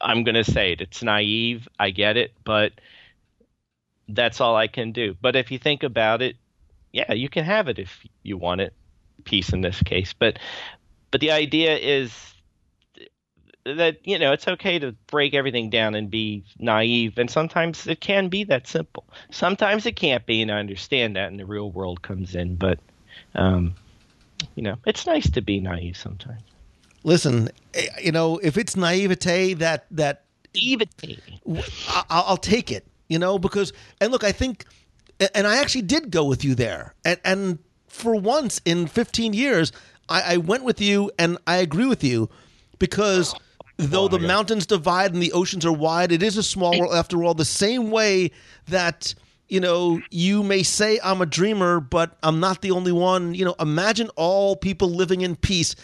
I'm 0.00 0.24
going 0.24 0.34
to 0.34 0.44
say 0.44 0.72
it. 0.72 0.80
It's 0.80 1.02
naive. 1.02 1.68
I 1.78 1.90
get 1.90 2.16
it, 2.16 2.32
but 2.44 2.72
that's 4.08 4.40
all 4.40 4.56
I 4.56 4.66
can 4.66 4.92
do. 4.92 5.16
But 5.20 5.36
if 5.36 5.50
you 5.50 5.58
think 5.58 5.84
about 5.84 6.20
it, 6.20 6.36
yeah, 6.92 7.12
you 7.12 7.28
can 7.28 7.44
have 7.44 7.68
it 7.68 7.78
if 7.78 8.04
you 8.22 8.36
want 8.36 8.60
it. 8.60 8.74
Peace 9.24 9.52
in 9.52 9.60
this 9.60 9.82
case, 9.82 10.12
but 10.12 10.38
but 11.10 11.20
the 11.20 11.32
idea 11.32 11.76
is 11.76 12.12
that 13.74 13.98
you 14.04 14.18
know 14.18 14.32
it's 14.32 14.46
okay 14.46 14.78
to 14.78 14.92
break 15.08 15.34
everything 15.34 15.70
down 15.70 15.94
and 15.94 16.10
be 16.10 16.44
naive, 16.58 17.18
and 17.18 17.30
sometimes 17.30 17.86
it 17.86 18.00
can 18.00 18.28
be 18.28 18.44
that 18.44 18.66
simple. 18.66 19.04
Sometimes 19.30 19.86
it 19.86 19.96
can't 19.96 20.24
be, 20.26 20.42
and 20.42 20.50
I 20.50 20.58
understand 20.58 21.16
that, 21.16 21.28
and 21.30 21.38
the 21.38 21.46
real 21.46 21.70
world 21.70 22.02
comes 22.02 22.34
in. 22.34 22.56
But 22.56 22.78
um, 23.34 23.74
you 24.54 24.62
know, 24.62 24.76
it's 24.86 25.06
nice 25.06 25.28
to 25.30 25.42
be 25.42 25.60
naive 25.60 25.96
sometimes. 25.96 26.42
Listen, 27.02 27.48
eh, 27.74 27.86
you 28.02 28.12
know, 28.12 28.38
if 28.38 28.56
it's 28.56 28.76
naivete 28.76 29.54
that 29.54 29.86
that 29.90 30.22
Naivety. 30.54 31.20
I- 31.48 32.04
I'll, 32.08 32.24
I'll 32.28 32.36
take 32.36 32.70
it, 32.72 32.86
you 33.08 33.18
know, 33.18 33.38
because 33.38 33.72
and 34.00 34.10
look, 34.12 34.24
I 34.24 34.32
think, 34.32 34.64
and 35.34 35.46
I 35.46 35.58
actually 35.58 35.82
did 35.82 36.10
go 36.10 36.24
with 36.24 36.44
you 36.44 36.54
there, 36.54 36.94
and 37.04 37.20
and 37.24 37.58
for 37.88 38.14
once 38.14 38.60
in 38.64 38.86
15 38.86 39.32
years, 39.32 39.72
I, 40.08 40.34
I 40.34 40.36
went 40.36 40.64
with 40.64 40.80
you, 40.80 41.10
and 41.18 41.38
I 41.46 41.56
agree 41.56 41.86
with 41.86 42.04
you, 42.04 42.28
because 42.78 43.34
though 43.76 44.04
oh, 44.04 44.08
the 44.08 44.18
mountains 44.18 44.66
divide 44.66 45.12
and 45.12 45.22
the 45.22 45.32
oceans 45.32 45.64
are 45.66 45.72
wide, 45.72 46.12
it 46.12 46.22
is 46.22 46.36
a 46.36 46.42
small 46.42 46.78
world 46.78 46.94
after 46.94 47.22
all. 47.24 47.34
The 47.34 47.44
same 47.44 47.90
way 47.90 48.30
that 48.68 49.14
you 49.48 49.60
know 49.60 50.00
you 50.10 50.42
may 50.42 50.62
say 50.62 50.98
I'm 51.04 51.20
a 51.20 51.26
dreamer, 51.26 51.80
but 51.80 52.16
I'm 52.22 52.40
not 52.40 52.62
the 52.62 52.70
only 52.72 52.92
one. 52.92 53.34
You 53.34 53.44
know, 53.44 53.54
imagine 53.60 54.08
all 54.16 54.56
people 54.56 54.88
living 54.90 55.20
in 55.20 55.36
peace 55.36 55.76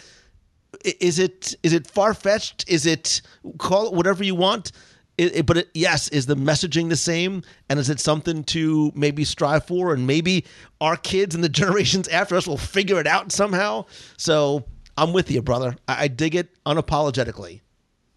is 0.83 1.19
it 1.19 1.55
is 1.63 1.73
it 1.73 1.87
far 1.87 2.13
fetched? 2.13 2.65
Is 2.67 2.85
it 2.85 3.21
call 3.57 3.87
it 3.87 3.93
whatever 3.93 4.23
you 4.23 4.35
want? 4.35 4.71
It, 5.17 5.35
it- 5.35 5.45
but 5.45 5.57
it, 5.57 5.69
yes, 5.73 6.07
is 6.09 6.25
the 6.25 6.35
messaging 6.35 6.89
the 6.89 6.95
same? 6.95 7.43
And 7.69 7.79
is 7.79 7.89
it 7.89 7.99
something 7.99 8.43
to 8.45 8.91
maybe 8.95 9.23
strive 9.23 9.65
for? 9.65 9.93
And 9.93 10.07
maybe 10.07 10.45
our 10.81 10.97
kids 10.97 11.35
and 11.35 11.43
the 11.43 11.49
generations 11.61 12.07
after 12.07 12.35
us 12.35 12.47
will 12.47 12.57
figure 12.57 12.99
it 12.99 13.05
out 13.07 13.31
somehow. 13.31 13.85
So 14.17 14.65
I'm 14.97 15.13
with 15.13 15.29
you, 15.29 15.41
brother. 15.43 15.75
I, 15.87 16.05
I 16.05 16.07
dig 16.07 16.33
it 16.35 16.49
unapologetically. 16.65 17.61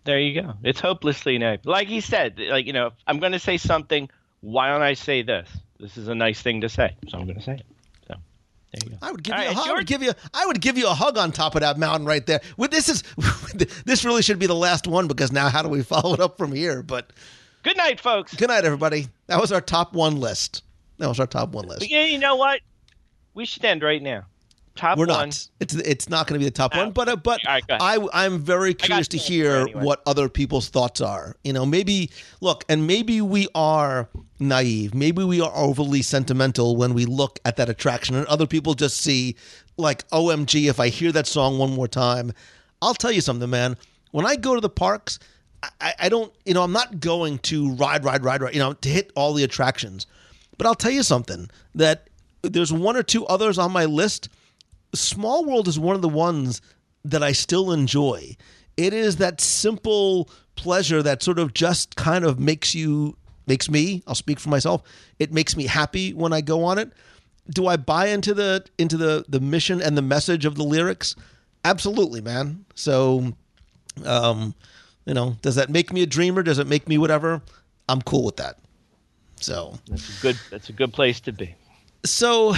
There 0.06 0.18
you 0.20 0.40
go. 0.40 0.54
It's 0.62 0.80
hopelessly 0.80 1.36
naive. 1.36 1.66
Like 1.66 1.88
he 1.88 2.00
said, 2.00 2.38
like 2.38 2.64
you 2.66 2.72
know, 2.72 2.92
I'm 3.06 3.18
going 3.18 3.32
to 3.32 3.38
say 3.40 3.56
something. 3.58 4.08
Why 4.40 4.68
don't 4.70 4.82
I 4.82 4.94
say 4.94 5.22
this? 5.22 5.48
This 5.80 5.96
is 5.98 6.08
a 6.08 6.14
nice 6.14 6.40
thing 6.40 6.60
to 6.62 6.68
say, 6.68 6.96
so 7.08 7.18
I'm 7.18 7.24
going 7.26 7.36
to 7.36 7.42
say 7.42 7.54
it. 7.54 7.66
So 8.08 8.14
There 8.72 8.80
you 8.84 8.90
go. 8.92 8.96
I 9.02 9.10
would 9.10 9.22
give 9.24 9.34
All 9.34 9.42
you 9.42 9.50
a 9.50 9.52
hug. 9.52 9.68
I 9.68 9.72
would 9.72 9.86
give 9.86 10.02
you. 10.02 10.12
I 10.32 10.46
would 10.46 10.60
give 10.60 10.78
you 10.78 10.86
a 10.86 10.94
hug 10.94 11.18
on 11.18 11.32
top 11.32 11.56
of 11.56 11.60
that 11.62 11.76
mountain 11.78 12.06
right 12.06 12.24
there. 12.24 12.40
This 12.70 12.88
is. 12.88 13.02
This 13.86 14.04
really 14.04 14.20
should 14.22 14.38
be 14.38 14.46
the 14.46 14.54
last 14.54 14.86
one 14.86 15.08
because 15.08 15.32
now 15.32 15.48
how 15.48 15.62
do 15.62 15.68
we 15.68 15.82
follow 15.82 16.12
it 16.14 16.20
up 16.20 16.36
from 16.36 16.52
here? 16.52 16.82
But 16.82 17.12
Good 17.62 17.76
night, 17.78 17.98
folks. 17.98 18.34
good 18.34 18.48
night, 18.48 18.64
everybody. 18.64 19.08
That 19.28 19.40
was 19.40 19.50
our 19.50 19.60
top 19.60 19.92
one 19.94 20.20
list. 20.20 20.62
That 20.98 21.08
was 21.08 21.18
our 21.18 21.26
top 21.26 21.50
one 21.50 21.66
list. 21.66 21.90
Yeah, 21.90 22.04
you 22.04 22.18
know 22.18 22.36
what? 22.36 22.60
We 23.34 23.44
should 23.46 23.64
end 23.64 23.82
right 23.82 24.02
now. 24.02 24.24
Top 24.76 24.98
We're 24.98 25.06
one. 25.06 25.28
not. 25.28 25.48
It's 25.60 25.74
it's 25.74 26.08
not 26.08 26.26
going 26.26 26.38
to 26.38 26.44
be 26.44 26.44
the 26.44 26.50
top 26.50 26.72
Oh. 26.74 26.78
one, 26.84 26.90
but 26.92 27.08
uh, 27.08 27.16
but 27.16 27.40
right. 27.46 27.64
I 27.70 28.06
I'm 28.12 28.38
very 28.38 28.74
curious 28.74 29.08
to 29.08 29.16
hear 29.18 29.52
anyway. 29.62 29.82
what 29.84 30.02
other 30.06 30.28
people's 30.28 30.68
thoughts 30.68 31.00
are. 31.00 31.34
You 31.44 31.52
know, 31.52 31.66
maybe 31.66 32.10
look, 32.40 32.64
and 32.68 32.86
maybe 32.86 33.20
we 33.20 33.48
are 33.54 34.08
naive. 34.38 34.94
Maybe 34.94 35.24
we 35.24 35.40
are 35.40 35.52
overly 35.54 36.02
sentimental 36.02 36.76
when 36.76 36.94
we 36.94 37.06
look 37.06 37.38
at 37.44 37.56
that 37.56 37.68
attraction, 37.68 38.14
and 38.16 38.26
other 38.26 38.46
people 38.46 38.74
just 38.74 38.98
see 39.00 39.36
like, 39.78 40.08
OMG, 40.08 40.68
if 40.70 40.80
I 40.80 40.88
hear 40.88 41.12
that 41.12 41.26
song 41.26 41.58
one 41.58 41.70
more 41.74 41.88
time, 41.88 42.32
I'll 42.80 42.94
tell 42.94 43.12
you 43.12 43.20
something, 43.20 43.50
man. 43.50 43.76
When 44.12 44.24
I 44.24 44.36
go 44.36 44.54
to 44.54 44.60
the 44.60 44.70
parks, 44.70 45.18
I, 45.80 45.92
I 46.00 46.08
don't, 46.08 46.32
you 46.46 46.54
know, 46.54 46.62
I'm 46.62 46.72
not 46.72 47.00
going 47.00 47.38
to 47.40 47.72
ride, 47.74 48.02
ride, 48.04 48.24
ride, 48.24 48.40
ride, 48.40 48.54
you 48.54 48.60
know, 48.60 48.72
to 48.72 48.88
hit 48.88 49.10
all 49.14 49.34
the 49.34 49.44
attractions. 49.44 50.06
But 50.56 50.66
I'll 50.66 50.74
tell 50.74 50.90
you 50.90 51.02
something 51.02 51.50
that 51.74 52.08
there's 52.42 52.72
one 52.72 52.96
or 52.96 53.02
two 53.02 53.26
others 53.26 53.58
on 53.58 53.70
my 53.72 53.84
list 53.84 54.30
Small 54.94 55.44
World 55.44 55.68
is 55.68 55.78
one 55.78 55.96
of 55.96 56.02
the 56.02 56.08
ones 56.08 56.60
that 57.04 57.22
I 57.22 57.32
still 57.32 57.72
enjoy. 57.72 58.36
It 58.76 58.92
is 58.92 59.16
that 59.16 59.40
simple 59.40 60.28
pleasure 60.54 61.02
that 61.02 61.22
sort 61.22 61.38
of 61.38 61.54
just 61.54 61.96
kind 61.96 62.24
of 62.24 62.38
makes 62.38 62.74
you 62.74 63.16
makes 63.46 63.70
me, 63.70 64.02
I'll 64.06 64.14
speak 64.14 64.40
for 64.40 64.48
myself, 64.48 64.82
it 65.18 65.32
makes 65.32 65.56
me 65.56 65.66
happy 65.66 66.12
when 66.12 66.32
I 66.32 66.40
go 66.40 66.64
on 66.64 66.78
it. 66.78 66.90
Do 67.50 67.68
I 67.68 67.76
buy 67.76 68.08
into 68.08 68.34
the 68.34 68.64
into 68.78 68.96
the 68.96 69.24
the 69.28 69.40
mission 69.40 69.80
and 69.80 69.96
the 69.96 70.02
message 70.02 70.44
of 70.44 70.56
the 70.56 70.64
lyrics? 70.64 71.14
Absolutely, 71.64 72.20
man. 72.20 72.64
So 72.74 73.32
um 74.04 74.54
you 75.04 75.14
know, 75.14 75.36
does 75.42 75.54
that 75.54 75.70
make 75.70 75.92
me 75.92 76.02
a 76.02 76.06
dreamer? 76.06 76.42
Does 76.42 76.58
it 76.58 76.66
make 76.66 76.88
me 76.88 76.98
whatever? 76.98 77.40
I'm 77.88 78.02
cool 78.02 78.24
with 78.24 78.36
that. 78.38 78.58
So, 79.38 79.78
That's 79.88 80.18
a 80.18 80.22
good. 80.22 80.36
That's 80.50 80.68
a 80.70 80.72
good 80.72 80.92
place 80.92 81.20
to 81.20 81.32
be. 81.32 81.54
so 82.04 82.54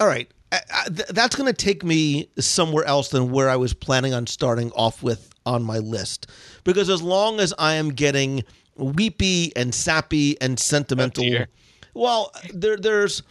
all 0.00 0.06
right 0.06 0.30
I, 0.50 0.60
I, 0.72 0.84
th- 0.88 1.08
that's 1.08 1.36
going 1.36 1.52
to 1.52 1.64
take 1.64 1.84
me 1.84 2.30
somewhere 2.38 2.84
else 2.84 3.08
than 3.08 3.30
where 3.30 3.48
i 3.48 3.56
was 3.56 3.74
planning 3.74 4.14
on 4.14 4.26
starting 4.26 4.70
off 4.72 5.02
with 5.02 5.30
on 5.46 5.62
my 5.62 5.78
list 5.78 6.28
because 6.64 6.88
as 6.88 7.02
long 7.02 7.40
as 7.40 7.54
i 7.58 7.74
am 7.74 7.90
getting 7.90 8.44
weepy 8.76 9.54
and 9.56 9.74
sappy 9.74 10.40
and 10.40 10.58
sentimental 10.58 11.24
dear. 11.24 11.48
well 11.94 12.32
there 12.52 12.76
there's 12.76 13.22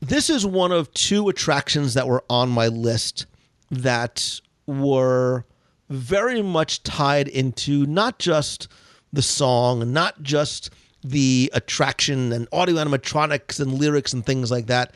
this 0.00 0.30
is 0.30 0.46
one 0.46 0.70
of 0.72 0.92
two 0.94 1.28
attractions 1.28 1.94
that 1.94 2.06
were 2.06 2.22
on 2.30 2.48
my 2.48 2.68
list 2.68 3.26
that 3.70 4.40
were 4.66 5.44
very 5.88 6.42
much 6.42 6.82
tied 6.82 7.28
into 7.28 7.86
not 7.86 8.18
just 8.18 8.68
the 9.12 9.22
song, 9.22 9.92
not 9.92 10.22
just 10.22 10.70
the 11.02 11.50
attraction 11.54 12.32
and 12.32 12.46
audio 12.52 12.76
animatronics 12.76 13.60
and 13.60 13.74
lyrics 13.74 14.12
and 14.12 14.24
things 14.24 14.50
like 14.50 14.66
that. 14.66 14.92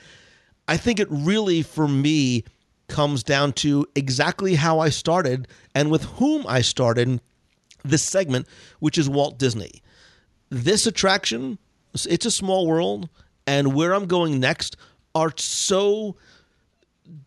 I 0.68 0.76
think 0.76 1.00
it 1.00 1.08
really, 1.10 1.62
for 1.62 1.88
me, 1.88 2.44
comes 2.88 3.22
down 3.22 3.52
to 3.54 3.86
exactly 3.94 4.54
how 4.54 4.78
I 4.78 4.90
started 4.90 5.48
and 5.74 5.90
with 5.90 6.04
whom 6.04 6.44
I 6.46 6.60
started 6.60 7.20
this 7.84 8.02
segment, 8.02 8.46
which 8.80 8.98
is 8.98 9.08
Walt 9.08 9.38
Disney. 9.38 9.82
This 10.50 10.86
attraction, 10.86 11.58
it's 11.94 12.26
a 12.26 12.30
small 12.30 12.66
world, 12.66 13.08
and 13.46 13.74
where 13.74 13.94
I'm 13.94 14.06
going 14.06 14.38
next 14.38 14.76
are 15.14 15.32
so 15.36 16.16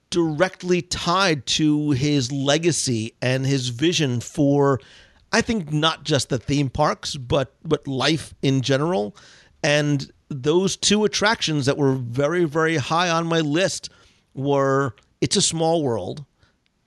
directly 0.09 0.81
tied 0.81 1.45
to 1.45 1.91
his 1.91 2.31
legacy 2.31 3.13
and 3.21 3.45
his 3.45 3.69
vision 3.69 4.21
for 4.21 4.79
I 5.31 5.41
think 5.41 5.73
not 5.73 6.03
just 6.03 6.29
the 6.29 6.37
theme 6.37 6.69
parks 6.69 7.17
but 7.17 7.53
but 7.63 7.85
life 7.85 8.33
in 8.41 8.61
general 8.61 9.15
and 9.65 10.11
those 10.29 10.77
two 10.77 11.05
attractions 11.05 11.65
that 11.65 11.77
were 11.77 11.93
very 11.93 12.45
very 12.45 12.77
high 12.77 13.09
on 13.09 13.25
my 13.27 13.39
list 13.39 13.89
were 14.33 14.95
It's 15.21 15.35
a 15.35 15.41
Small 15.41 15.83
World 15.83 16.23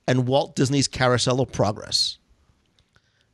and 0.07 0.27
Walt 0.27 0.55
Disney's 0.55 0.87
Carousel 0.87 1.41
of 1.41 1.51
Progress 1.51 2.17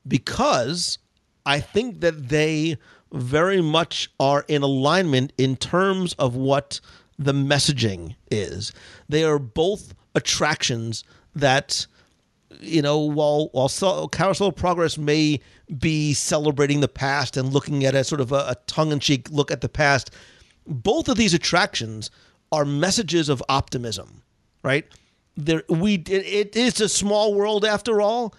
because 0.07 0.97
I 1.45 1.59
think 1.59 2.01
that 2.01 2.29
they 2.29 2.77
very 3.13 3.61
much 3.61 4.09
are 4.19 4.45
in 4.47 4.63
alignment 4.63 5.31
in 5.37 5.55
terms 5.55 6.13
of 6.13 6.35
what 6.35 6.79
the 7.17 7.33
messaging 7.33 8.15
is. 8.29 8.73
They 9.07 9.23
are 9.23 9.39
both 9.39 9.93
attractions 10.15 11.03
that 11.35 11.87
you 12.61 12.81
know 12.81 12.99
while 12.99 13.49
while 13.51 13.69
Cel- 13.69 14.07
Carousel 14.07 14.47
of 14.47 14.55
Progress 14.55 14.97
may 14.97 15.39
be 15.79 16.13
celebrating 16.13 16.81
the 16.81 16.87
past 16.87 17.37
and 17.37 17.53
looking 17.53 17.85
at 17.85 17.95
a 17.95 18.03
sort 18.03 18.21
of 18.21 18.31
a, 18.31 18.45
a 18.49 18.55
tongue-in-cheek 18.67 19.29
look 19.31 19.51
at 19.51 19.61
the 19.61 19.69
past, 19.69 20.11
both 20.67 21.07
of 21.09 21.17
these 21.17 21.33
attractions 21.33 22.11
are 22.51 22.65
messages 22.65 23.29
of 23.29 23.43
optimism, 23.49 24.21
right? 24.63 24.85
There 25.37 25.63
we 25.69 25.95
it, 25.95 26.09
it 26.09 26.55
is 26.55 26.79
a 26.81 26.89
small 26.89 27.33
world 27.33 27.65
after 27.65 28.01
all, 28.01 28.33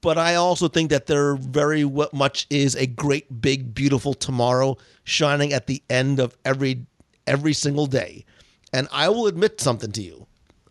but 0.00 0.18
I 0.18 0.34
also 0.34 0.68
think 0.68 0.90
that 0.90 1.06
there 1.06 1.36
very 1.36 1.84
much 2.12 2.46
is 2.50 2.74
a 2.74 2.86
great 2.86 3.40
big 3.40 3.74
beautiful 3.74 4.14
tomorrow 4.14 4.76
shining 5.04 5.52
at 5.52 5.66
the 5.66 5.82
end 5.90 6.18
of 6.20 6.36
every 6.44 6.86
every 7.26 7.52
single 7.52 7.86
day. 7.86 8.24
And 8.72 8.88
I 8.90 9.08
will 9.08 9.26
admit 9.26 9.60
something 9.60 9.92
to 9.92 10.02
you. 10.02 10.26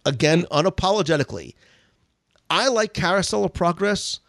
Again, 0.05 0.45
unapologetically. 0.51 1.53
I 2.51 2.67
like 2.67 2.93
Carousel 2.93 3.45
of 3.45 3.53
Progress 3.53 4.19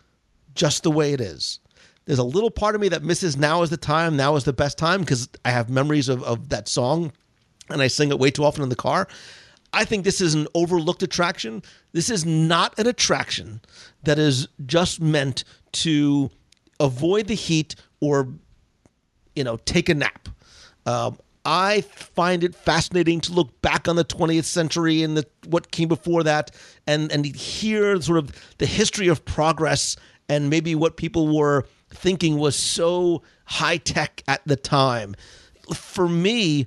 just 0.54 0.84
the 0.84 0.92
way 0.92 1.12
it 1.12 1.20
is. 1.20 1.58
There's 2.04 2.20
a 2.20 2.24
little 2.24 2.52
part 2.52 2.76
of 2.76 2.80
me 2.80 2.88
that 2.90 3.02
misses 3.02 3.36
now 3.36 3.62
is 3.62 3.70
the 3.70 3.76
time, 3.76 4.16
now 4.16 4.36
is 4.36 4.44
the 4.44 4.52
best 4.52 4.78
time 4.78 5.00
because 5.00 5.28
I 5.44 5.50
have 5.50 5.68
memories 5.68 6.08
of, 6.08 6.22
of 6.22 6.48
that 6.50 6.68
song 6.68 7.12
and 7.68 7.82
I 7.82 7.88
sing 7.88 8.10
it 8.10 8.18
way 8.20 8.30
too 8.30 8.44
often 8.44 8.62
in 8.62 8.68
the 8.68 8.76
car. 8.76 9.08
I 9.72 9.84
think 9.84 10.04
this 10.04 10.20
is 10.20 10.34
an 10.34 10.46
overlooked 10.54 11.02
attraction. 11.02 11.62
This 11.92 12.10
is 12.10 12.24
not 12.24 12.78
an 12.78 12.86
attraction 12.86 13.60
that 14.04 14.20
is 14.20 14.46
just 14.66 15.00
meant 15.00 15.42
to 15.72 16.30
avoid 16.78 17.26
the 17.26 17.34
heat 17.34 17.74
or, 18.00 18.28
you 19.34 19.42
know, 19.42 19.56
take 19.64 19.88
a 19.88 19.94
nap. 19.94 20.28
Um, 20.86 21.18
I 21.44 21.80
find 21.80 22.44
it 22.44 22.54
fascinating 22.54 23.20
to 23.22 23.32
look 23.32 23.60
back 23.62 23.88
on 23.88 23.96
the 23.96 24.04
20th 24.04 24.44
century 24.44 25.02
and 25.02 25.16
the, 25.16 25.26
what 25.46 25.72
came 25.72 25.88
before 25.88 26.22
that, 26.22 26.52
and 26.86 27.10
and 27.10 27.24
hear 27.24 28.00
sort 28.00 28.18
of 28.18 28.56
the 28.58 28.66
history 28.66 29.08
of 29.08 29.24
progress 29.24 29.96
and 30.28 30.48
maybe 30.48 30.74
what 30.74 30.96
people 30.96 31.36
were 31.36 31.66
thinking 31.90 32.38
was 32.38 32.56
so 32.56 33.22
high 33.44 33.76
tech 33.76 34.22
at 34.28 34.40
the 34.46 34.56
time. 34.56 35.14
For 35.74 36.08
me, 36.08 36.66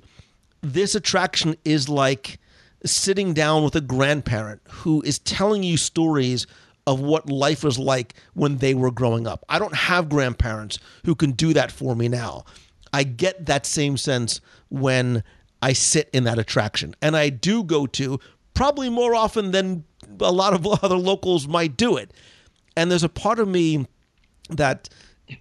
this 0.62 0.94
attraction 0.94 1.56
is 1.64 1.88
like 1.88 2.38
sitting 2.84 3.34
down 3.34 3.64
with 3.64 3.74
a 3.74 3.80
grandparent 3.80 4.60
who 4.68 5.02
is 5.02 5.18
telling 5.20 5.62
you 5.62 5.76
stories 5.76 6.46
of 6.86 7.00
what 7.00 7.28
life 7.28 7.64
was 7.64 7.78
like 7.78 8.14
when 8.34 8.58
they 8.58 8.72
were 8.74 8.92
growing 8.92 9.26
up. 9.26 9.44
I 9.48 9.58
don't 9.58 9.74
have 9.74 10.08
grandparents 10.08 10.78
who 11.04 11.14
can 11.14 11.32
do 11.32 11.52
that 11.54 11.72
for 11.72 11.96
me 11.96 12.08
now. 12.08 12.44
I 12.92 13.04
get 13.04 13.46
that 13.46 13.66
same 13.66 13.96
sense 13.96 14.40
when 14.68 15.22
I 15.62 15.72
sit 15.72 16.08
in 16.12 16.24
that 16.24 16.38
attraction. 16.38 16.94
And 17.02 17.16
I 17.16 17.28
do 17.28 17.64
go 17.64 17.86
to 17.88 18.18
probably 18.54 18.88
more 18.88 19.14
often 19.14 19.50
than 19.50 19.84
a 20.20 20.32
lot 20.32 20.54
of 20.54 20.66
other 20.84 20.96
locals 20.96 21.48
might 21.48 21.76
do 21.76 21.96
it. 21.96 22.12
And 22.76 22.90
there's 22.90 23.04
a 23.04 23.08
part 23.08 23.38
of 23.38 23.48
me 23.48 23.86
that 24.50 24.88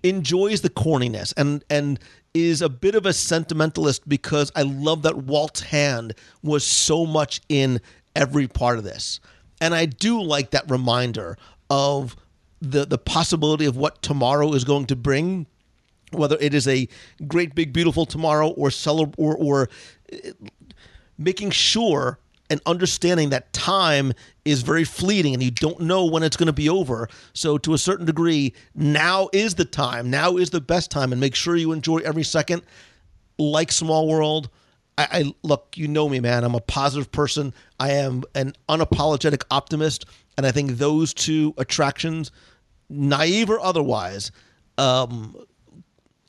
enjoys 0.01 0.61
the 0.61 0.69
corniness 0.69 1.31
and 1.37 1.63
and 1.69 1.99
is 2.33 2.61
a 2.61 2.69
bit 2.69 2.95
of 2.95 3.05
a 3.05 3.13
sentimentalist 3.13 4.01
because 4.07 4.51
I 4.55 4.63
love 4.63 5.03
that 5.03 5.15
Walt's 5.15 5.61
hand 5.61 6.15
was 6.43 6.65
so 6.65 7.05
much 7.05 7.39
in 7.49 7.79
every 8.15 8.47
part 8.47 8.77
of 8.77 8.83
this. 8.83 9.19
And 9.61 9.73
I 9.73 9.85
do 9.85 10.21
like 10.21 10.51
that 10.51 10.69
reminder 10.69 11.37
of 11.69 12.15
the 12.61 12.85
the 12.85 12.97
possibility 12.97 13.65
of 13.65 13.77
what 13.77 14.01
tomorrow 14.01 14.53
is 14.53 14.63
going 14.63 14.85
to 14.87 14.95
bring 14.95 15.47
whether 16.15 16.37
it 16.39 16.53
is 16.53 16.67
a 16.67 16.87
great 17.27 17.55
big 17.55 17.73
beautiful 17.73 18.05
tomorrow 18.05 18.49
or 18.49 18.69
celeb- 18.69 19.15
or 19.17 19.35
or 19.37 19.69
uh, 20.11 20.17
making 21.17 21.51
sure 21.51 22.19
and 22.49 22.61
understanding 22.65 23.29
that 23.29 23.51
time 23.53 24.13
is 24.43 24.61
very 24.61 24.83
fleeting 24.83 25.33
and 25.33 25.41
you 25.41 25.51
don't 25.51 25.79
know 25.79 26.05
when 26.05 26.21
it's 26.23 26.37
going 26.37 26.47
to 26.47 26.53
be 26.53 26.69
over. 26.69 27.09
So 27.33 27.57
to 27.59 27.73
a 27.73 27.77
certain 27.77 28.05
degree, 28.05 28.53
now 28.75 29.29
is 29.33 29.55
the 29.55 29.65
time. 29.65 30.09
Now 30.09 30.37
is 30.37 30.51
the 30.51 30.61
best 30.61 30.91
time 30.91 31.11
and 31.11 31.19
make 31.19 31.35
sure 31.35 31.55
you 31.55 31.71
enjoy 31.71 31.97
every 31.97 32.23
second. 32.23 32.61
Like 33.39 33.71
Small 33.71 34.07
World, 34.07 34.49
I, 34.97 35.07
I 35.11 35.33
look, 35.43 35.73
you 35.75 35.87
know 35.87 36.07
me, 36.07 36.19
man. 36.19 36.43
I'm 36.43 36.55
a 36.55 36.61
positive 36.61 37.11
person. 37.11 37.53
I 37.79 37.91
am 37.91 38.23
an 38.33 38.53
unapologetic 38.69 39.43
optimist, 39.51 40.05
and 40.37 40.45
I 40.45 40.51
think 40.51 40.71
those 40.71 41.13
two 41.13 41.53
attractions, 41.57 42.31
naive 42.89 43.49
or 43.49 43.59
otherwise, 43.59 44.31
um, 44.77 45.35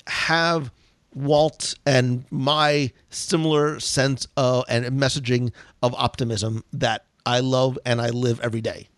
have 0.07 0.71
Walt 1.15 1.75
and 1.87 2.25
my 2.31 2.93
similar 3.11 3.81
sense 3.81 4.27
of 4.37 4.65
and 4.69 4.85
messaging 5.01 5.53
of 5.83 5.95
optimism 5.95 6.63
that 6.73 7.07
I 7.25 7.41
love 7.41 7.79
and 7.85 8.01
I 8.01 8.11
live 8.11 8.41
every 8.41 8.61
day. 8.61 8.89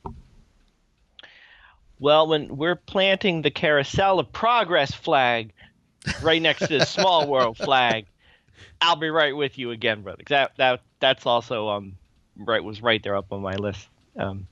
Well, 2.01 2.27
when 2.27 2.57
we're 2.57 2.77
planting 2.77 3.43
the 3.43 3.51
carousel 3.51 4.19
of 4.19 4.33
progress 4.33 4.93
flag 4.93 5.53
right 6.23 6.41
next 6.41 6.67
to 6.69 6.79
the 6.79 6.87
small 6.87 7.29
world 7.29 7.57
flag, 7.57 8.07
I'll 8.81 8.97
be 8.97 9.11
right 9.11 9.37
with 9.37 9.59
you 9.59 9.71
again, 9.71 10.03
brother. 10.03 10.23
That 10.29 10.53
that 10.57 10.81
that's 11.01 11.27
also 11.27 11.69
um 11.69 11.97
right 12.37 12.63
was 12.63 12.83
right 12.83 13.03
there 13.03 13.17
up 13.17 13.33
on 13.33 13.43
my 13.43 13.55
list. 13.57 13.89
Um, 14.17 14.47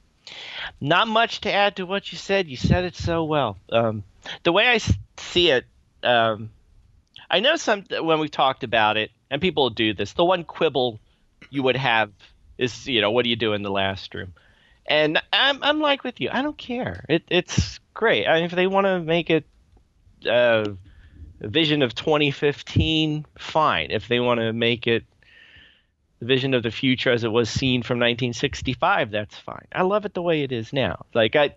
not 0.81 1.07
much 1.09 1.43
to 1.43 1.53
add 1.53 1.77
to 1.77 1.87
what 1.87 2.11
you 2.11 2.19
said. 2.19 2.49
You 2.49 2.57
said 2.57 2.85
it 2.85 2.97
so 2.97 3.25
well. 3.25 3.59
Um, 3.71 4.03
the 4.43 4.53
way 4.53 4.67
I 4.67 4.79
see 5.19 5.51
it, 5.51 5.67
um, 6.07 6.51
I 7.31 7.41
know 7.41 7.57
some 7.57 7.85
when 8.01 8.21
we 8.21 8.29
talked 8.29 8.65
about 8.65 8.97
it, 8.97 9.11
and 9.31 9.41
people 9.41 9.71
do 9.71 9.93
this. 9.93 10.13
The 10.13 10.25
one 10.25 10.45
quibble 10.45 11.01
you 11.51 11.63
would 11.63 11.77
have 11.77 12.13
is, 12.59 12.87
you 12.87 13.01
know, 13.01 13.11
what 13.11 13.25
do 13.25 13.31
you 13.31 13.37
do 13.37 13.53
in 13.53 13.63
the 13.63 13.71
last 13.71 14.15
room? 14.15 14.35
And 14.87 15.21
I'm 15.33 15.63
I'm 15.63 15.81
like 15.81 16.05
with 16.05 16.21
you. 16.21 16.31
I 16.33 16.43
don't 16.43 16.57
care. 16.57 17.05
It 17.09 17.25
it's 17.29 17.81
great. 17.93 18.27
I 18.27 18.37
mean, 18.37 18.45
if 18.45 18.53
they 18.53 18.69
want 18.69 18.87
to 18.87 19.01
make 19.01 19.31
it 19.31 19.45
uh, 20.27 20.65
a 21.41 21.49
vision 21.49 21.83
of 21.83 21.95
2015, 21.95 23.27
fine. 23.39 23.91
If 23.91 24.09
they 24.09 24.21
want 24.21 24.41
to 24.41 24.53
make 24.53 24.87
it 24.87 25.05
the 26.21 26.27
vision 26.27 26.55
of 26.55 26.63
the 26.63 26.71
future 26.71 27.11
as 27.11 27.25
it 27.25 27.33
was 27.33 27.51
seen 27.51 27.83
from 27.83 27.99
1965, 27.99 29.11
that's 29.11 29.37
fine. 29.37 29.67
I 29.73 29.83
love 29.83 30.05
it 30.05 30.15
the 30.15 30.23
way 30.23 30.43
it 30.43 30.53
is 30.53 30.73
now. 30.73 31.05
Like 31.15 31.35
I 31.35 31.53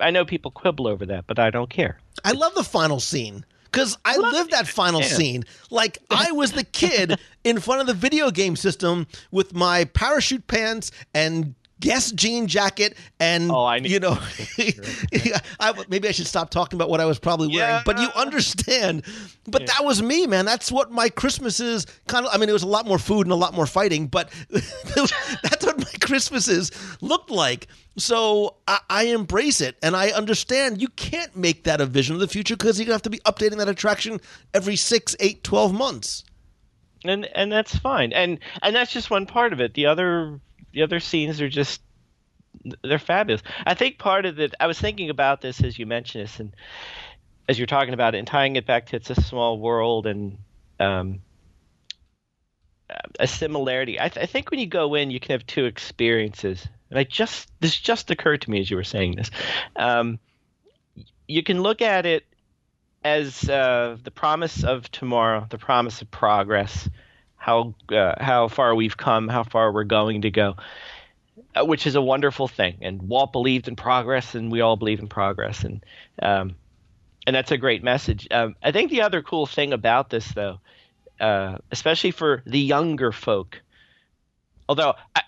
I 0.00 0.10
know 0.10 0.24
people 0.24 0.50
quibble 0.50 0.88
over 0.88 1.06
that, 1.06 1.28
but 1.28 1.38
I 1.38 1.50
don't 1.50 1.70
care. 1.70 2.00
I 2.24 2.32
love 2.32 2.54
the 2.54 2.64
final 2.64 2.98
scene 2.98 3.44
because 3.72 3.96
I 4.04 4.16
lived 4.18 4.50
that 4.50 4.68
final 4.68 5.00
Yeah. 5.00 5.06
scene. 5.08 5.44
Like 5.70 5.98
I 6.10 6.30
was 6.32 6.52
the 6.52 6.64
kid 6.64 7.18
in 7.44 7.58
front 7.58 7.80
of 7.80 7.86
the 7.86 7.94
video 7.94 8.30
game 8.30 8.54
system 8.54 9.06
with 9.30 9.54
my 9.54 9.84
parachute 9.86 10.46
pants 10.46 10.90
and 11.14 11.54
Guess 11.80 12.12
jean 12.12 12.46
jacket 12.46 12.96
and 13.18 13.50
Oh, 13.50 13.64
I 13.64 13.80
knew- 13.80 13.88
you 13.88 13.98
know 13.98 14.12
I, 15.58 15.72
maybe 15.88 16.06
I 16.06 16.12
should 16.12 16.28
stop 16.28 16.50
talking 16.50 16.76
about 16.76 16.88
what 16.88 17.00
I 17.00 17.06
was 17.06 17.18
probably 17.18 17.48
wearing 17.48 17.58
Yeah. 17.74 17.82
but 17.84 17.98
you 17.98 18.08
understand 18.14 19.02
but 19.48 19.66
that 19.66 19.84
was 19.84 20.00
me 20.00 20.28
man 20.28 20.44
that's 20.44 20.70
what 20.70 20.92
my 20.92 21.08
Christmases 21.08 21.86
kind 22.06 22.24
of 22.24 22.32
I 22.32 22.38
mean 22.38 22.48
it 22.48 22.52
was 22.52 22.62
a 22.62 22.68
lot 22.68 22.86
more 22.86 22.98
food 23.00 23.26
and 23.26 23.32
a 23.32 23.36
lot 23.36 23.52
more 23.52 23.66
fighting 23.66 24.06
but 24.06 24.30
that's 25.42 25.61
Christmases 26.00 26.70
looked 27.00 27.30
like. 27.30 27.68
So 27.96 28.56
I, 28.66 28.80
I 28.88 29.04
embrace 29.04 29.60
it 29.60 29.76
and 29.82 29.94
I 29.94 30.10
understand 30.10 30.80
you 30.80 30.88
can't 30.88 31.36
make 31.36 31.64
that 31.64 31.80
a 31.80 31.86
vision 31.86 32.14
of 32.14 32.20
the 32.20 32.28
future 32.28 32.56
because 32.56 32.78
you're 32.78 32.86
gonna 32.86 32.94
have 32.94 33.02
to 33.02 33.10
be 33.10 33.18
updating 33.20 33.58
that 33.58 33.68
attraction 33.68 34.20
every 34.54 34.76
six 34.76 35.14
eight 35.20 35.44
twelve 35.44 35.72
months. 35.72 36.24
And 37.04 37.26
and 37.34 37.50
that's 37.50 37.76
fine. 37.76 38.12
And 38.12 38.38
and 38.62 38.74
that's 38.74 38.92
just 38.92 39.10
one 39.10 39.26
part 39.26 39.52
of 39.52 39.60
it. 39.60 39.74
The 39.74 39.86
other 39.86 40.40
the 40.72 40.82
other 40.82 41.00
scenes 41.00 41.40
are 41.40 41.48
just 41.48 41.82
they're 42.82 42.98
fabulous. 42.98 43.42
I 43.66 43.74
think 43.74 43.98
part 43.98 44.26
of 44.26 44.38
it 44.38 44.54
i 44.60 44.66
was 44.66 44.78
thinking 44.78 45.10
about 45.10 45.40
this 45.40 45.62
as 45.62 45.78
you 45.78 45.86
mentioned 45.86 46.24
this 46.24 46.40
and 46.40 46.54
as 47.48 47.58
you're 47.58 47.66
talking 47.66 47.94
about 47.94 48.14
it 48.14 48.18
and 48.18 48.26
tying 48.26 48.56
it 48.56 48.66
back 48.66 48.86
to 48.86 48.96
it's 48.96 49.10
a 49.10 49.20
small 49.20 49.58
world 49.58 50.06
and 50.06 50.38
um 50.78 51.20
a 53.18 53.26
similarity 53.26 54.00
I, 54.00 54.08
th- 54.08 54.22
I 54.22 54.26
think 54.26 54.50
when 54.50 54.60
you 54.60 54.66
go 54.66 54.94
in 54.94 55.10
you 55.10 55.20
can 55.20 55.32
have 55.32 55.46
two 55.46 55.64
experiences 55.64 56.66
and 56.90 56.98
i 56.98 57.04
just 57.04 57.50
this 57.60 57.78
just 57.78 58.10
occurred 58.10 58.42
to 58.42 58.50
me 58.50 58.60
as 58.60 58.70
you 58.70 58.76
were 58.76 58.84
saying 58.84 59.16
this 59.16 59.30
um 59.76 60.18
you 61.26 61.42
can 61.42 61.62
look 61.62 61.82
at 61.82 62.06
it 62.06 62.24
as 63.04 63.48
uh, 63.48 63.96
the 64.02 64.10
promise 64.10 64.64
of 64.64 64.90
tomorrow, 64.90 65.46
the 65.50 65.58
promise 65.58 66.02
of 66.02 66.10
progress, 66.10 66.88
how 67.36 67.74
uh, 67.90 68.14
how 68.22 68.48
far 68.48 68.74
we've 68.74 68.96
come, 68.96 69.28
how 69.28 69.42
far 69.42 69.72
we're 69.72 69.84
going 69.84 70.22
to 70.22 70.30
go, 70.30 70.56
uh, 71.54 71.64
which 71.64 71.86
is 71.86 71.94
a 71.94 72.02
wonderful 72.02 72.46
thing. 72.46 72.78
And 72.82 73.02
Walt 73.02 73.32
believed 73.32 73.68
in 73.68 73.76
progress, 73.76 74.34
and 74.34 74.52
we 74.52 74.60
all 74.60 74.76
believe 74.76 75.00
in 75.00 75.08
progress, 75.08 75.64
and 75.64 75.84
um, 76.20 76.54
and 77.26 77.34
that's 77.34 77.50
a 77.50 77.58
great 77.58 77.82
message. 77.82 78.28
Um, 78.30 78.54
I 78.62 78.70
think 78.70 78.90
the 78.90 79.02
other 79.02 79.22
cool 79.22 79.46
thing 79.46 79.72
about 79.72 80.10
this, 80.10 80.28
though, 80.28 80.60
uh, 81.22 81.58
especially 81.70 82.10
for 82.10 82.42
the 82.46 82.58
younger 82.58 83.12
folk, 83.12 83.62
although 84.68 84.94
I, 85.14 85.22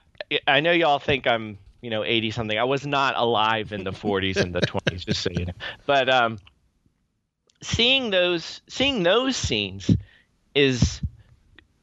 I 0.46 0.60
know 0.60 0.72
y'all 0.72 0.98
think 0.98 1.26
I'm 1.26 1.56
you 1.80 1.90
know 1.90 2.02
80 2.04 2.32
something, 2.32 2.58
I 2.58 2.64
was 2.64 2.84
not 2.84 3.16
alive 3.16 3.72
in 3.72 3.84
the 3.84 3.92
40s 3.92 4.36
and 4.36 4.52
the 4.52 4.60
20s, 4.60 5.06
just 5.06 5.22
so 5.22 5.30
you 5.30 5.46
know, 5.46 5.52
but 5.86 6.08
um, 6.08 6.38
seeing 7.62 8.10
those 8.10 8.60
seeing 8.68 9.04
those 9.04 9.36
scenes 9.36 9.88
is 10.54 11.00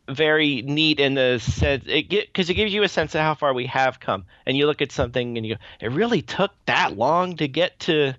very 0.09 0.61
neat 0.61 0.99
in 0.99 1.13
the 1.13 1.39
sense 1.39 1.85
it 1.87 2.09
because 2.09 2.49
it 2.49 2.55
gives 2.55 2.73
you 2.73 2.83
a 2.83 2.89
sense 2.89 3.15
of 3.15 3.21
how 3.21 3.33
far 3.33 3.53
we 3.53 3.65
have 3.67 4.01
come. 4.01 4.25
And 4.45 4.57
you 4.57 4.65
look 4.65 4.81
at 4.81 4.91
something 4.91 5.37
and 5.37 5.45
you 5.45 5.55
go 5.55 5.61
it 5.79 5.91
really 5.91 6.21
took 6.21 6.51
that 6.65 6.97
long 6.97 7.37
to 7.37 7.47
get 7.47 7.79
to 7.81 8.13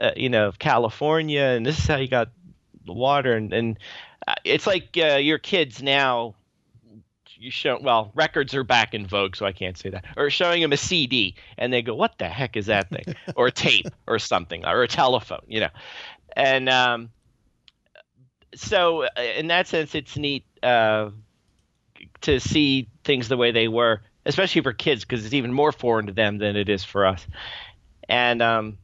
uh, 0.00 0.12
you 0.16 0.30
know 0.30 0.52
california 0.58 1.42
and 1.42 1.66
this 1.66 1.78
is 1.78 1.86
how 1.86 1.96
you 1.96 2.08
got 2.08 2.30
the 2.86 2.92
water. 2.92 3.34
And, 3.34 3.52
and 3.52 3.78
it's 4.44 4.66
like 4.66 4.96
uh, 4.96 5.16
your 5.16 5.38
kids 5.38 5.82
now 5.82 6.34
you 7.38 7.50
show 7.50 7.78
well 7.82 8.10
records 8.14 8.54
are 8.54 8.64
back 8.64 8.94
in 8.94 9.06
vogue 9.06 9.36
so 9.36 9.44
i 9.44 9.52
can't 9.52 9.76
say 9.76 9.90
that 9.90 10.06
or 10.16 10.30
showing 10.30 10.62
them 10.62 10.72
a 10.72 10.76
cd 10.76 11.34
and 11.58 11.70
they 11.70 11.82
go 11.82 11.94
what 11.94 12.16
the 12.18 12.26
heck 12.26 12.56
is 12.56 12.66
that 12.66 12.88
thing 12.88 13.14
or 13.36 13.48
a 13.48 13.52
tape 13.52 13.86
or 14.06 14.18
something 14.18 14.64
or 14.64 14.82
a 14.82 14.88
telephone 14.88 15.42
you 15.46 15.60
know 15.60 15.68
and 16.34 16.68
um, 16.68 17.10
so 18.56 19.04
uh, 19.04 19.08
in 19.36 19.48
that 19.48 19.66
sense, 19.68 19.94
it's 19.94 20.16
neat 20.16 20.44
uh, 20.62 21.10
to 22.22 22.40
see 22.40 22.88
things 23.04 23.28
the 23.28 23.36
way 23.36 23.52
they 23.52 23.68
were, 23.68 24.02
especially 24.24 24.62
for 24.62 24.72
kids, 24.72 25.04
because 25.04 25.24
it's 25.24 25.34
even 25.34 25.52
more 25.52 25.72
foreign 25.72 26.06
to 26.06 26.12
them 26.12 26.38
than 26.38 26.56
it 26.56 26.68
is 26.68 26.84
for 26.84 27.06
us. 27.06 27.26
And 28.08 28.42
um, 28.42 28.78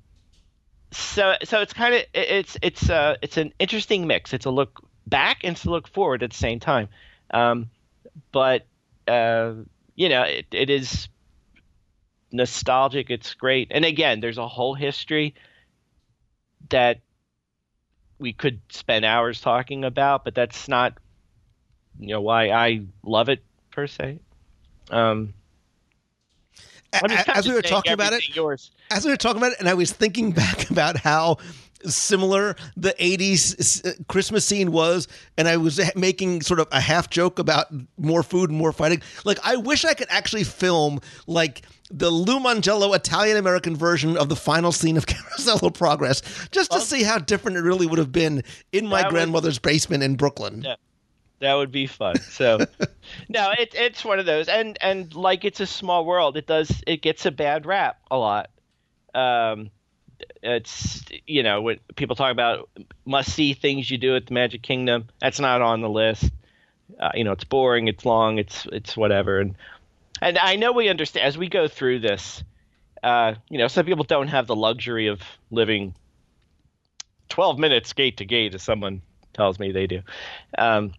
so, 0.90 1.34
so 1.44 1.60
it's 1.60 1.72
kind 1.72 1.94
of 1.94 2.02
it's 2.14 2.56
it's 2.62 2.88
uh, 2.88 3.16
it's 3.22 3.36
an 3.36 3.52
interesting 3.58 4.06
mix. 4.06 4.32
It's 4.32 4.46
a 4.46 4.50
look 4.50 4.86
back 5.06 5.38
and 5.44 5.56
to 5.58 5.70
look 5.70 5.88
forward 5.88 6.22
at 6.22 6.30
the 6.30 6.36
same 6.36 6.60
time. 6.60 6.88
Um, 7.30 7.70
but 8.30 8.66
uh, 9.08 9.54
you 9.94 10.08
know, 10.08 10.22
it, 10.22 10.46
it 10.52 10.70
is 10.70 11.08
nostalgic. 12.30 13.10
It's 13.10 13.34
great, 13.34 13.68
and 13.70 13.84
again, 13.84 14.20
there's 14.20 14.38
a 14.38 14.48
whole 14.48 14.74
history 14.74 15.34
that 16.70 17.00
we 18.18 18.32
could 18.32 18.60
spend 18.70 19.04
hours 19.04 19.40
talking 19.40 19.84
about, 19.84 20.24
but 20.24 20.34
that's 20.34 20.68
not 20.68 20.94
you 21.98 22.08
know 22.08 22.20
why 22.20 22.50
I 22.50 22.82
love 23.02 23.28
it 23.28 23.42
per 23.70 23.86
se. 23.86 24.20
Um, 24.90 25.34
as 26.92 27.46
we 27.46 27.54
were 27.54 27.62
talking 27.62 27.92
about 27.92 28.12
it 28.12 28.34
Yours. 28.34 28.70
as 28.90 29.04
we 29.04 29.10
were 29.10 29.16
talking 29.16 29.38
about 29.38 29.52
it, 29.52 29.60
and 29.60 29.68
I 29.68 29.74
was 29.74 29.92
thinking 29.92 30.32
back 30.32 30.70
about 30.70 30.98
how 30.98 31.38
similar 31.86 32.56
the 32.76 32.94
80s 32.98 33.86
uh, 33.86 33.92
Christmas 34.08 34.44
scene 34.44 34.72
was, 34.72 35.08
and 35.36 35.48
I 35.48 35.56
was 35.56 35.80
making 35.96 36.42
sort 36.42 36.60
of 36.60 36.68
a 36.72 36.80
half 36.80 37.10
joke 37.10 37.38
about 37.38 37.66
more 37.98 38.22
food 38.22 38.50
and 38.50 38.58
more 38.58 38.72
fighting. 38.72 39.02
Like, 39.24 39.38
I 39.44 39.56
wish 39.56 39.84
I 39.84 39.94
could 39.94 40.08
actually 40.10 40.44
film, 40.44 41.00
like, 41.26 41.62
the 41.90 42.10
Lou 42.10 42.38
Mongello 42.40 42.94
Italian 42.94 43.36
American 43.36 43.76
version 43.76 44.16
of 44.16 44.28
the 44.28 44.36
final 44.36 44.72
scene 44.72 44.96
of 44.96 45.06
Carousel 45.06 45.58
of 45.66 45.74
Progress, 45.74 46.22
just 46.50 46.72
to 46.72 46.80
see 46.80 47.02
how 47.02 47.18
different 47.18 47.56
it 47.56 47.62
really 47.62 47.86
would 47.86 47.98
have 47.98 48.12
been 48.12 48.42
in 48.72 48.86
my 48.86 49.02
That 49.02 49.06
would- 49.06 49.10
grandmother's 49.16 49.58
basement 49.58 50.02
in 50.02 50.16
Brooklyn. 50.16 50.62
Yeah. 50.64 50.76
That 51.40 51.54
would 51.54 51.72
be 51.72 51.88
fun. 51.88 52.20
So, 52.20 52.58
no, 53.28 53.50
it, 53.58 53.74
it's 53.74 54.04
one 54.04 54.20
of 54.20 54.26
those, 54.26 54.46
and 54.46 54.78
and 54.80 55.12
like 55.12 55.44
it's 55.44 55.58
a 55.58 55.66
small 55.66 56.06
world. 56.06 56.36
It 56.36 56.46
does 56.46 56.84
it 56.86 57.02
gets 57.02 57.26
a 57.26 57.32
bad 57.32 57.66
rap 57.66 57.98
a 58.12 58.16
lot. 58.16 58.48
Um, 59.12 59.70
it's 60.42 61.04
you 61.26 61.42
know 61.42 61.62
when 61.62 61.78
people 61.96 62.16
talk 62.16 62.32
about 62.32 62.68
must 63.04 63.32
see 63.32 63.54
things 63.54 63.90
you 63.90 63.98
do 63.98 64.16
at 64.16 64.26
the 64.26 64.34
Magic 64.34 64.62
Kingdom. 64.62 65.08
That's 65.20 65.40
not 65.40 65.62
on 65.62 65.80
the 65.80 65.88
list. 65.88 66.30
Uh, 67.00 67.10
you 67.14 67.24
know, 67.24 67.32
it's 67.32 67.44
boring. 67.44 67.88
It's 67.88 68.04
long. 68.04 68.38
It's 68.38 68.66
it's 68.72 68.96
whatever. 68.96 69.40
And 69.40 69.56
and 70.20 70.38
I 70.38 70.56
know 70.56 70.72
we 70.72 70.88
understand 70.88 71.26
as 71.26 71.36
we 71.38 71.48
go 71.48 71.68
through 71.68 72.00
this. 72.00 72.42
Uh, 73.02 73.34
you 73.48 73.58
know, 73.58 73.66
some 73.66 73.84
people 73.84 74.04
don't 74.04 74.28
have 74.28 74.46
the 74.46 74.54
luxury 74.54 75.08
of 75.08 75.20
living 75.50 75.92
12 77.30 77.58
minutes 77.58 77.92
gate 77.94 78.18
to 78.18 78.24
gate, 78.24 78.54
as 78.54 78.62
someone 78.62 79.02
tells 79.32 79.58
me 79.58 79.72
they 79.72 79.86
do. 79.86 80.02
Um, 80.56 80.92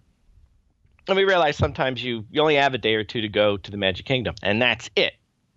and 1.07 1.15
we 1.15 1.25
realize 1.25 1.55
sometimes 1.57 2.03
you, 2.03 2.25
you 2.31 2.41
only 2.41 2.55
have 2.55 2.73
a 2.73 2.77
day 2.77 2.95
or 2.95 3.03
two 3.03 3.21
to 3.21 3.29
go 3.29 3.57
to 3.57 3.71
the 3.71 3.77
Magic 3.77 4.05
Kingdom, 4.05 4.35
and 4.41 4.61
that's 4.61 4.89
it. 4.95 5.13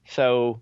So, 0.09 0.61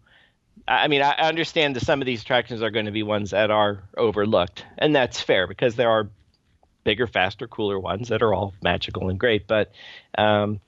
I 0.67 0.89
mean, 0.89 1.03
I 1.03 1.13
I 1.13 1.29
understand 1.29 1.77
that 1.77 1.85
some 1.85 2.01
of 2.01 2.07
these 2.07 2.23
attractions 2.23 2.63
are 2.63 2.71
going 2.71 2.87
to 2.87 2.93
be 2.93 3.03
ones 3.03 3.31
that 3.31 3.51
are 3.51 3.83
overlooked, 3.97 4.65
and 4.79 4.95
that's 4.95 5.21
fair 5.21 5.47
because 5.47 5.77
there 5.77 5.91
are 5.91 6.09
bigger, 6.85 7.07
faster, 7.07 7.49
cooler 7.49 7.79
ones 7.81 8.09
that 8.09 8.23
are 8.23 8.33
all 8.33 8.55
magical 8.63 9.09
and 9.09 9.19
great. 9.19 9.47
But, 9.47 9.73
um, 10.17 10.61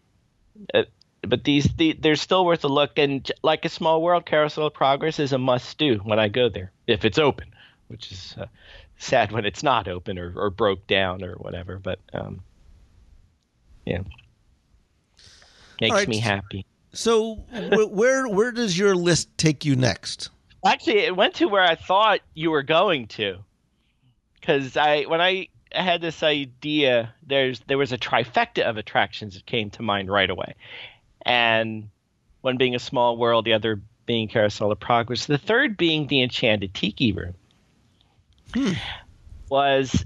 uh, 0.75 0.85
but 1.23 1.45
these 1.45 1.65
the, 1.77 1.93
they're 1.93 2.17
still 2.17 2.45
worth 2.45 2.65
a 2.65 2.69
look. 2.69 2.99
And 2.99 3.31
like 3.43 3.65
a 3.65 3.69
small 3.69 4.03
world, 4.03 4.27
Carousel 4.27 4.67
of 4.67 4.75
Progress 4.75 5.19
is 5.21 5.33
a 5.33 5.39
must 5.39 5.79
do 5.79 5.97
when 5.97 6.19
I 6.19 6.29
go 6.29 6.49
there 6.49 6.73
if 6.87 7.05
it's 7.05 7.19
open, 7.19 7.49
which 7.89 8.11
is 8.11 8.35
uh, 8.41 8.47
sad 8.99 9.33
when 9.33 9.45
it's 9.45 9.63
not 9.63 9.89
open 9.89 10.19
or, 10.19 10.33
or 10.37 10.51
broke 10.51 10.87
down 10.87 11.23
or 11.23 11.35
whatever. 11.35 11.79
But 11.79 12.01
um, 12.13 12.43
Yeah, 13.85 14.01
makes 15.81 15.95
right. 15.95 16.09
me 16.09 16.19
happy. 16.19 16.67
So 16.97 17.35
where 17.91 18.27
where 18.27 18.53
does 18.53 18.79
your 18.79 18.95
list 18.95 19.37
take 19.37 19.65
you 19.65 19.77
next? 19.77 20.31
Actually, 20.65 21.01
it 21.01 21.15
went 21.15 21.35
to 21.35 21.47
where 21.47 21.63
I 21.63 21.75
thought 21.75 22.21
you 22.35 22.51
were 22.51 22.63
going 22.63 23.07
to, 23.09 23.39
because 24.41 24.77
I 24.77 25.03
when 25.03 25.21
I 25.21 25.49
had 25.73 26.01
this 26.01 26.23
idea, 26.23 27.15
there's 27.25 27.61
there 27.67 27.79
was 27.79 27.93
a 27.93 27.99
trifecta 27.99 28.63
of 28.63 28.77
attractions 28.77 29.35
that 29.35 29.47
came 29.47 29.71
to 29.71 29.83
mind 29.83 30.11
right 30.11 30.31
away, 30.31 30.55
and 31.23 31.91
one 32.41 32.57
being 32.57 32.75
a 32.75 32.81
small 32.81 33.17
world, 33.17 33.45
the 33.45 33.53
other 33.53 33.81
being 34.07 34.29
Carousel 34.29 34.73
of 34.73 34.81
Progress, 34.81 35.27
the 35.27 35.39
third 35.39 35.77
being 35.77 36.07
the 36.07 36.23
Enchanted 36.23 36.73
Tiki 36.73 37.13
Room. 37.13 37.35
Was 39.51 40.05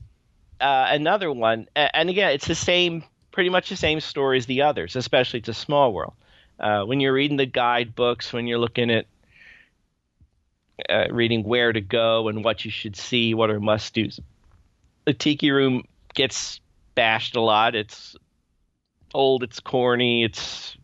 uh, 0.61 0.89
another 0.91 1.31
one, 1.31 1.69
and 1.77 2.11
again, 2.11 2.33
it's 2.33 2.49
the 2.49 2.55
same, 2.55 3.05
pretty 3.31 3.49
much 3.49 3.69
the 3.69 3.77
same 3.77 4.01
story 4.01 4.39
as 4.39 4.47
the 4.47 4.63
others, 4.63 4.97
especially 4.97 5.41
to 5.43 5.55
Small 5.55 5.93
World. 5.93 6.15
Uh, 6.61 6.85
when 6.85 7.01
you're 7.01 7.13
reading 7.13 7.39
the 7.39 7.47
guidebooks, 7.47 8.33
when 8.33 8.47
you're 8.47 8.59
looking 8.59 8.91
at 8.91 9.07
uh, 10.89 11.07
reading 11.11 11.43
where 11.43 11.73
to 11.73 11.81
go 11.81 12.29
and 12.29 12.45
what 12.45 12.65
you 12.65 12.71
should 12.71 12.97
see, 12.97 13.35
what 13.35 13.51
are 13.51 13.61
must 13.61 13.95
dos. 13.95 14.21
The 15.07 15.15
Tiki 15.15 15.51
Room 15.51 15.85
gets 16.15 16.61
bashed 16.95 17.37
a 17.37 17.41
lot. 17.41 17.75
It's 17.75 18.17
old, 19.15 19.43
it's 19.43 19.61
corny, 19.61 20.25
it's 20.25 20.77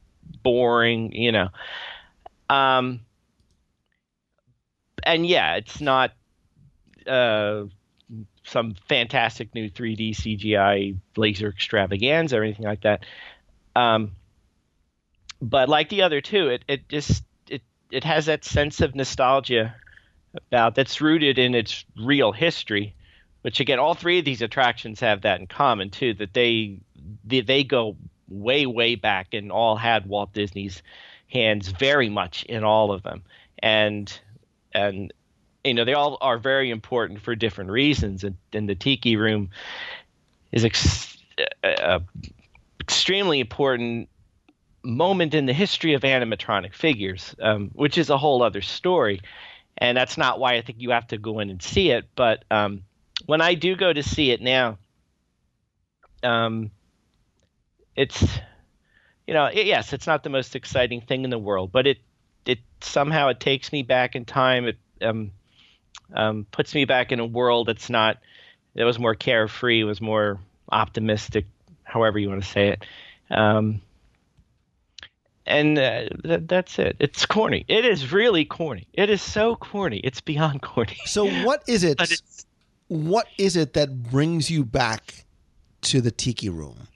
boring, 0.42 1.12
you 1.12 1.32
know. 1.32 1.48
Um, 2.48 3.00
and 5.02 5.26
yeah, 5.26 5.56
it's 5.56 5.80
not 5.80 6.12
uh, 7.06 7.64
some 8.44 8.74
fantastic 8.88 9.54
new 9.54 9.70
3D 9.70 10.10
CGI 10.10 10.96
laser 11.16 11.48
extravaganza 11.48 12.38
or 12.38 12.42
anything 12.42 12.66
like 12.66 12.82
that. 12.82 13.04
Um, 13.74 14.12
but 15.50 15.68
like 15.68 15.88
the 15.88 16.02
other 16.02 16.20
two, 16.20 16.48
it, 16.48 16.64
it 16.66 16.88
just 16.88 17.22
it 17.48 17.62
it 17.90 18.02
has 18.04 18.26
that 18.26 18.44
sense 18.44 18.80
of 18.80 18.94
nostalgia 18.94 19.74
about 20.48 20.74
that's 20.74 21.00
rooted 21.00 21.38
in 21.38 21.54
its 21.54 21.84
real 21.96 22.32
history. 22.32 22.94
Which 23.42 23.60
again, 23.60 23.78
all 23.78 23.94
three 23.94 24.18
of 24.18 24.24
these 24.24 24.42
attractions 24.42 24.98
have 25.00 25.22
that 25.22 25.38
in 25.38 25.46
common 25.46 25.90
too. 25.90 26.14
That 26.14 26.34
they 26.34 26.80
they, 27.24 27.42
they 27.42 27.62
go 27.62 27.96
way 28.28 28.66
way 28.66 28.96
back 28.96 29.34
and 29.34 29.52
all 29.52 29.76
had 29.76 30.06
Walt 30.06 30.32
Disney's 30.32 30.82
hands 31.28 31.68
very 31.68 32.08
much 32.08 32.42
in 32.44 32.64
all 32.64 32.90
of 32.90 33.04
them, 33.04 33.22
and 33.60 34.20
and 34.74 35.12
you 35.62 35.74
know 35.74 35.84
they 35.84 35.94
all 35.94 36.18
are 36.20 36.38
very 36.38 36.70
important 36.70 37.20
for 37.20 37.36
different 37.36 37.70
reasons. 37.70 38.24
And, 38.24 38.36
and 38.52 38.68
the 38.68 38.74
Tiki 38.74 39.14
Room 39.14 39.50
is 40.50 40.64
ex- 40.64 41.16
uh, 41.62 41.66
uh, 41.68 42.00
extremely 42.80 43.38
important 43.38 44.08
moment 44.86 45.34
in 45.34 45.46
the 45.46 45.52
history 45.52 45.94
of 45.94 46.02
animatronic 46.02 46.74
figures, 46.74 47.34
um, 47.40 47.70
which 47.74 47.98
is 47.98 48.10
a 48.10 48.16
whole 48.16 48.42
other 48.42 48.62
story. 48.62 49.20
And 49.78 49.96
that's 49.96 50.16
not 50.16 50.38
why 50.38 50.54
I 50.54 50.62
think 50.62 50.80
you 50.80 50.90
have 50.90 51.08
to 51.08 51.18
go 51.18 51.40
in 51.40 51.50
and 51.50 51.62
see 51.62 51.90
it. 51.90 52.06
But 52.14 52.44
um, 52.50 52.82
when 53.26 53.40
I 53.40 53.54
do 53.54 53.76
go 53.76 53.92
to 53.92 54.02
see 54.02 54.30
it 54.30 54.40
now, 54.40 54.78
um, 56.22 56.70
it's 57.94 58.22
you 59.26 59.34
know 59.34 59.46
it, 59.46 59.66
yes, 59.66 59.92
it's 59.92 60.06
not 60.06 60.22
the 60.22 60.30
most 60.30 60.56
exciting 60.56 61.00
thing 61.00 61.24
in 61.24 61.30
the 61.30 61.38
world, 61.38 61.72
but 61.72 61.86
it 61.86 61.98
it 62.46 62.58
somehow 62.80 63.28
it 63.28 63.40
takes 63.40 63.72
me 63.72 63.82
back 63.82 64.16
in 64.16 64.24
time. 64.24 64.66
It 64.66 64.78
um, 65.02 65.32
um, 66.14 66.46
puts 66.50 66.74
me 66.74 66.84
back 66.84 67.12
in 67.12 67.20
a 67.20 67.26
world 67.26 67.68
that's 67.68 67.90
not 67.90 68.18
that 68.74 68.84
was 68.84 68.98
more 68.98 69.14
carefree, 69.14 69.82
was 69.84 70.00
more 70.00 70.38
optimistic, 70.70 71.46
however 71.84 72.18
you 72.18 72.28
want 72.28 72.42
to 72.42 72.48
say 72.48 72.68
it. 72.68 72.84
Um, 73.30 73.80
and 75.46 75.78
uh, 75.78 76.08
th- 76.24 76.42
that's 76.46 76.78
it. 76.78 76.96
It's 76.98 77.24
corny. 77.24 77.64
It 77.68 77.84
is 77.84 78.12
really 78.12 78.44
corny. 78.44 78.88
It 78.92 79.10
is 79.10 79.22
so 79.22 79.56
corny. 79.56 79.98
It's 79.98 80.20
beyond 80.20 80.62
corny. 80.62 80.98
So 81.06 81.28
what 81.44 81.62
is 81.68 81.84
it? 81.84 82.00
What 82.88 83.26
is 83.38 83.56
it 83.56 83.72
that 83.74 84.02
brings 84.04 84.50
you 84.50 84.64
back 84.64 85.24
to 85.82 86.00
the 86.00 86.10
Tiki 86.10 86.48
Room? 86.48 86.88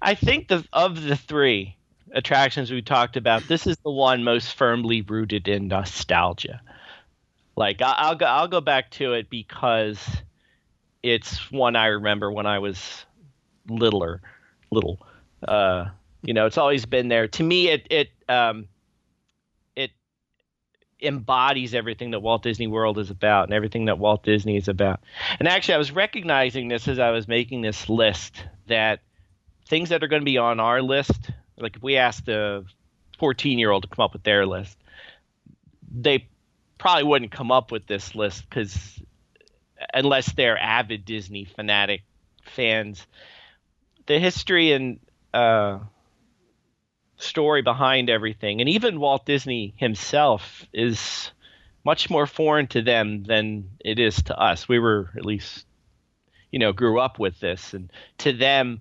I 0.00 0.14
think 0.14 0.48
the 0.48 0.64
of 0.72 1.02
the 1.02 1.16
three 1.16 1.76
attractions 2.12 2.70
we 2.70 2.82
talked 2.82 3.16
about, 3.16 3.46
this 3.48 3.66
is 3.66 3.76
the 3.78 3.90
one 3.90 4.24
most 4.24 4.54
firmly 4.54 5.02
rooted 5.02 5.48
in 5.48 5.68
nostalgia. 5.68 6.60
Like 7.56 7.82
I, 7.82 7.94
I'll 7.98 8.14
go, 8.14 8.26
I'll 8.26 8.48
go 8.48 8.60
back 8.60 8.90
to 8.92 9.14
it 9.14 9.28
because 9.28 9.98
it's 11.02 11.50
one 11.50 11.76
I 11.76 11.86
remember 11.86 12.32
when 12.32 12.46
I 12.46 12.58
was 12.60 13.04
littler, 13.68 14.22
little. 14.70 14.98
Uh, 15.46 15.86
you 16.22 16.34
know, 16.34 16.46
it's 16.46 16.58
always 16.58 16.86
been 16.86 17.08
there. 17.08 17.28
To 17.28 17.42
me, 17.42 17.68
it 17.68 17.86
it 17.90 18.10
um, 18.28 18.66
it 19.76 19.92
embodies 21.00 21.74
everything 21.74 22.10
that 22.10 22.20
Walt 22.20 22.42
Disney 22.42 22.66
World 22.66 22.98
is 22.98 23.10
about 23.10 23.44
and 23.44 23.54
everything 23.54 23.86
that 23.86 23.98
Walt 23.98 24.24
Disney 24.24 24.56
is 24.56 24.68
about. 24.68 25.00
And 25.38 25.48
actually, 25.48 25.74
I 25.74 25.78
was 25.78 25.92
recognizing 25.92 26.68
this 26.68 26.88
as 26.88 26.98
I 26.98 27.10
was 27.10 27.28
making 27.28 27.62
this 27.62 27.88
list 27.88 28.44
that 28.66 29.00
things 29.66 29.90
that 29.90 30.02
are 30.02 30.08
going 30.08 30.22
to 30.22 30.26
be 30.26 30.38
on 30.38 30.60
our 30.60 30.82
list, 30.82 31.30
like 31.56 31.76
if 31.76 31.82
we 31.82 31.96
asked 31.96 32.28
a 32.28 32.64
14 33.18 33.58
year 33.58 33.70
old 33.70 33.82
to 33.82 33.88
come 33.88 34.04
up 34.04 34.12
with 34.12 34.24
their 34.24 34.46
list, 34.46 34.76
they 35.90 36.28
probably 36.78 37.04
wouldn't 37.04 37.32
come 37.32 37.52
up 37.52 37.70
with 37.70 37.86
this 37.86 38.14
list 38.14 38.48
because 38.48 39.00
unless 39.94 40.32
they're 40.32 40.58
avid 40.58 41.04
Disney 41.04 41.44
fanatic 41.44 42.02
fans, 42.42 43.06
the 44.06 44.18
history 44.18 44.72
and 44.72 45.00
uh, 45.34 45.78
story 47.18 47.62
behind 47.62 48.08
everything, 48.08 48.60
and 48.60 48.68
even 48.70 49.00
Walt 49.00 49.26
Disney 49.26 49.74
himself 49.76 50.64
is 50.72 51.30
much 51.84 52.10
more 52.10 52.26
foreign 52.26 52.66
to 52.68 52.82
them 52.82 53.24
than 53.24 53.70
it 53.80 53.98
is 53.98 54.22
to 54.22 54.38
us. 54.38 54.68
We 54.68 54.78
were 54.78 55.10
at 55.16 55.24
least, 55.24 55.66
you 56.50 56.58
know, 56.58 56.72
grew 56.72 56.98
up 56.98 57.18
with 57.18 57.38
this, 57.40 57.74
and 57.74 57.92
to 58.18 58.32
them, 58.32 58.80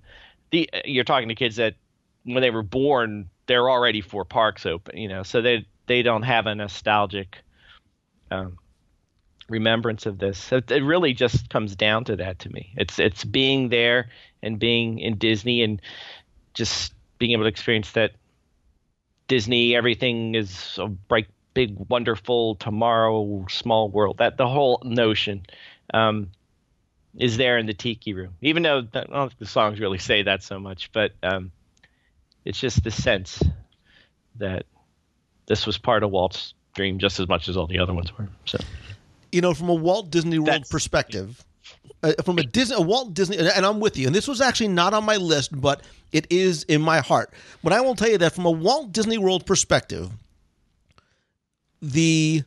the 0.52 0.70
you're 0.86 1.04
talking 1.04 1.30
to 1.30 1.36
kids 1.36 1.58
that 1.58 1.76
when 2.24 2.42
they 2.42 2.50
were 2.50 2.64
born, 2.64 3.30
they're 3.48 3.70
already 3.70 4.02
four 4.02 4.26
parks 4.26 4.66
open, 4.66 4.98
you 4.98 5.10
know, 5.10 5.24
so 5.24 5.42
they 5.42 5.66
they 5.88 6.04
don't 6.04 6.24
have 6.24 6.46
a 6.46 6.56
nostalgic 6.56 7.38
um, 8.30 8.58
remembrance 9.50 10.06
of 10.06 10.18
this. 10.20 10.52
It 10.52 10.84
really 10.84 11.14
just 11.14 11.50
comes 11.50 11.76
down 11.76 12.06
to 12.06 12.18
that 12.18 12.40
to 12.40 12.50
me. 12.50 12.74
It's 12.78 13.00
it's 13.00 13.24
being 13.24 13.70
there 13.70 14.10
and 14.44 14.60
being 14.60 15.00
in 15.00 15.18
Disney 15.18 15.64
and 15.64 15.82
just 16.54 16.94
being 17.18 17.32
able 17.32 17.44
to 17.44 17.50
experience 17.50 17.92
that 17.94 18.12
Disney 19.28 19.76
everything 19.76 20.36
is 20.36 20.78
a 20.78 20.88
bright 20.88 21.28
big 21.54 21.76
wonderful 21.90 22.56
tomorrow 22.56 23.46
small 23.50 23.90
world. 23.90 24.18
That 24.20 24.38
the 24.38 24.48
whole 24.48 24.82
notion 24.84 25.46
um, 25.94 26.30
is 27.18 27.38
there 27.38 27.58
in 27.58 27.66
the 27.66 27.74
Tiki 27.74 28.14
Room. 28.14 28.36
Even 28.42 28.64
though 28.64 28.80
I 28.94 29.04
don't 29.04 29.30
think 29.30 29.40
the 29.40 29.46
songs 29.46 29.80
really 29.80 29.98
say 29.98 30.24
that 30.24 30.44
so 30.44 30.60
much, 30.60 30.92
but 30.92 31.14
um, 31.24 31.52
it's 32.46 32.60
just 32.60 32.84
the 32.84 32.92
sense 32.92 33.42
that 34.36 34.66
this 35.48 35.66
was 35.66 35.78
part 35.78 36.04
of 36.04 36.12
Walt's 36.12 36.54
dream 36.76 37.00
just 37.00 37.20
as 37.20 37.28
much 37.28 37.50
as 37.50 37.58
all 37.58 37.68
the 37.68 37.80
other 37.80 37.94
ones 37.94 38.16
were. 38.18 38.28
So 38.46 38.60
You 39.32 39.42
know, 39.42 39.54
from 39.54 39.70
a 39.70 39.74
Walt 39.74 40.12
Disney 40.12 40.38
World 40.38 40.48
That's- 40.50 40.70
perspective, 40.70 41.44
uh, 42.04 42.14
from 42.24 42.38
a 42.40 42.44
Disney, 42.44 42.76
a 42.76 42.82
Walt 42.82 43.14
Disney, 43.14 43.38
and 43.38 43.66
I'm 43.66 43.80
with 43.80 43.98
you. 43.98 44.08
And 44.08 44.16
this 44.16 44.28
was 44.28 44.42
actually 44.42 44.70
not 44.70 44.94
on 44.94 45.04
my 45.06 45.18
list, 45.18 45.60
but 45.60 45.82
it 46.12 46.28
is 46.30 46.64
in 46.64 46.82
my 46.82 47.00
heart. 47.00 47.32
But 47.64 47.74
I 47.74 47.82
will 47.82 47.96
tell 47.96 48.10
you 48.10 48.18
that 48.20 48.34
from 48.34 48.46
a 48.46 48.52
Walt 48.52 48.92
Disney 48.92 49.18
World 49.18 49.46
perspective, 49.46 50.12
the 51.82 52.44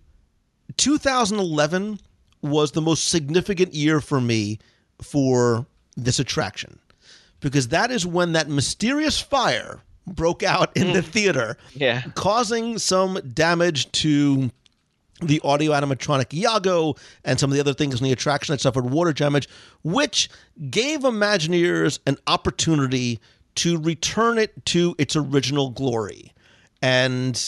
2011 0.76 2.00
was 2.42 2.72
the 2.72 2.80
most 2.80 3.08
significant 3.08 3.74
year 3.74 4.00
for 4.00 4.20
me 4.20 4.58
for 5.02 5.66
this 5.96 6.18
attraction 6.18 6.78
because 7.40 7.68
that 7.68 7.90
is 7.90 8.06
when 8.06 8.32
that 8.32 8.48
mysterious 8.48 9.20
fire 9.20 9.80
broke 10.06 10.42
out 10.42 10.76
in 10.76 10.92
the 10.92 11.02
theater, 11.02 11.56
yeah, 11.74 12.02
causing 12.14 12.78
some 12.78 13.18
damage 13.32 13.90
to 13.92 14.50
the 15.20 15.40
audio 15.44 15.72
animatronic 15.72 16.32
Iago 16.34 16.94
and 17.24 17.38
some 17.38 17.50
of 17.50 17.54
the 17.54 17.60
other 17.60 17.74
things 17.74 18.00
in 18.00 18.04
the 18.04 18.12
attraction 18.12 18.52
that 18.52 18.60
suffered 18.60 18.90
water 18.90 19.12
damage, 19.12 19.48
which 19.82 20.28
gave 20.70 21.00
Imagineers 21.00 21.98
an 22.06 22.16
opportunity 22.26 23.20
to 23.56 23.78
return 23.78 24.38
it 24.38 24.64
to 24.66 24.94
its 24.98 25.16
original 25.16 25.70
glory. 25.70 26.32
And, 26.82 27.40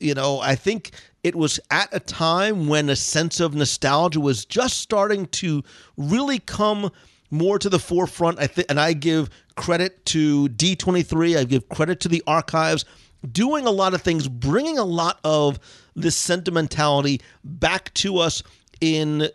you 0.00 0.14
know, 0.14 0.40
I 0.40 0.54
think 0.54 0.92
it 1.22 1.34
was 1.34 1.60
at 1.70 1.88
a 1.92 2.00
time 2.00 2.68
when 2.68 2.88
a 2.88 2.96
sense 2.96 3.40
of 3.40 3.54
nostalgia 3.54 4.20
was 4.20 4.44
just 4.44 4.78
starting 4.80 5.26
to 5.26 5.62
really 5.96 6.38
come 6.38 6.90
more 7.30 7.58
to 7.58 7.68
the 7.68 7.78
forefront. 7.78 8.38
I 8.38 8.46
think, 8.46 8.70
and 8.70 8.80
I 8.80 8.92
give 8.92 9.28
credit 9.56 10.04
to 10.06 10.48
D23. 10.48 11.36
I 11.36 11.44
give 11.44 11.68
credit 11.68 12.00
to 12.00 12.08
the 12.08 12.22
archives, 12.26 12.84
doing 13.30 13.66
a 13.66 13.70
lot 13.70 13.94
of 13.94 14.02
things, 14.02 14.28
bringing 14.28 14.78
a 14.78 14.84
lot 14.84 15.18
of 15.24 15.58
this 15.94 16.16
sentimentality 16.16 17.20
back 17.44 17.92
to 17.94 18.18
us 18.18 18.42
in 18.80 19.22
uh, 19.22 19.28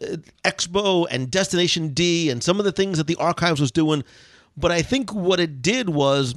Expo 0.45 1.05
and 1.11 1.29
Destination 1.29 1.89
D 1.89 2.29
and 2.29 2.43
some 2.43 2.59
of 2.59 2.65
the 2.65 2.71
things 2.71 2.97
that 2.97 3.07
the 3.07 3.15
archives 3.15 3.59
was 3.59 3.71
doing. 3.71 4.03
But 4.55 4.71
I 4.71 4.81
think 4.81 5.13
what 5.13 5.39
it 5.39 5.61
did 5.61 5.89
was 5.89 6.35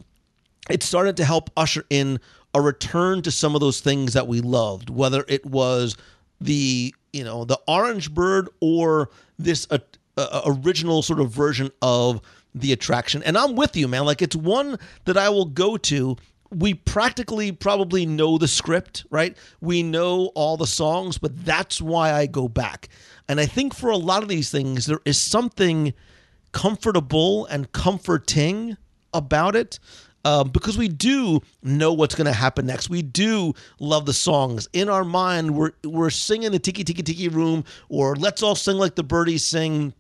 it 0.69 0.83
started 0.83 1.17
to 1.19 1.25
help 1.25 1.51
usher 1.57 1.85
in 1.91 2.19
a 2.55 2.61
return 2.61 3.23
to 3.23 3.31
some 3.31 3.55
of 3.55 3.61
those 3.61 3.81
things 3.81 4.15
that 4.15 4.27
we 4.27 4.41
loved, 4.41 4.91
whether 4.91 5.25
it 5.29 5.45
was 5.45 5.97
the 6.41 6.95
you 7.13 7.25
know 7.25 7.45
the 7.45 7.59
orange 7.69 8.13
bird 8.13 8.49
or 8.61 9.11
this 9.39 9.67
uh, 9.71 9.79
uh, 10.17 10.43
original 10.47 11.03
sort 11.03 11.21
of 11.21 11.31
version 11.31 11.71
of 11.83 12.21
the 12.55 12.73
attraction. 12.73 13.23
And 13.23 13.37
I'm 13.37 13.55
with 13.55 13.77
you, 13.77 13.87
man. 13.87 14.05
Like 14.05 14.23
it's 14.23 14.37
one 14.37 14.79
that 15.05 15.17
I 15.17 15.29
will 15.29 15.45
go 15.45 15.77
to. 15.77 16.17
We 16.57 16.75
practically 16.75 17.53
probably 17.53 18.07
know 18.07 18.39
the 18.39 18.49
script, 18.49 19.05
right? 19.11 19.37
We 19.61 19.83
know 19.83 20.33
all 20.35 20.57
the 20.57 20.67
songs, 20.67 21.19
but 21.19 21.45
that's 21.45 21.83
why 21.83 22.13
I 22.13 22.27
go 22.27 22.49
back. 22.49 22.89
And 23.29 23.39
I 23.41 23.47
think 23.47 23.75
for 23.75 23.91
a 23.91 23.97
lot 23.97 24.23
of 24.23 24.29
these 24.29 24.51
things, 24.51 24.87
there 24.87 25.01
is 25.05 25.19
something 25.19 25.93
comfortable 26.53 27.45
and 27.47 27.71
comforting 27.73 28.77
about 29.13 29.55
it. 29.57 29.79
Um, 30.25 30.49
because 30.49 30.77
we 30.77 30.89
do 30.89 31.41
know 31.63 31.93
what's 31.93 32.17
going 32.17 32.27
to 32.27 32.33
happen 32.33 32.67
next. 32.67 32.91
We 32.91 33.01
do 33.03 33.55
love 33.79 34.07
the 34.07 34.13
songs 34.13 34.69
in 34.73 34.89
our 34.89 35.05
mind. 35.05 35.55
We're 35.55 35.71
we're 35.85 36.11
singing 36.11 36.51
the 36.51 36.59
Tiki 36.59 36.83
Tiki 36.83 37.03
Tiki 37.03 37.29
Room, 37.29 37.63
or 37.89 38.17
Let's 38.17 38.43
All 38.43 38.57
Sing 38.57 38.77
Like 38.77 38.97
the 38.97 39.05
Birdies 39.05 39.45
Sing. 39.47 39.95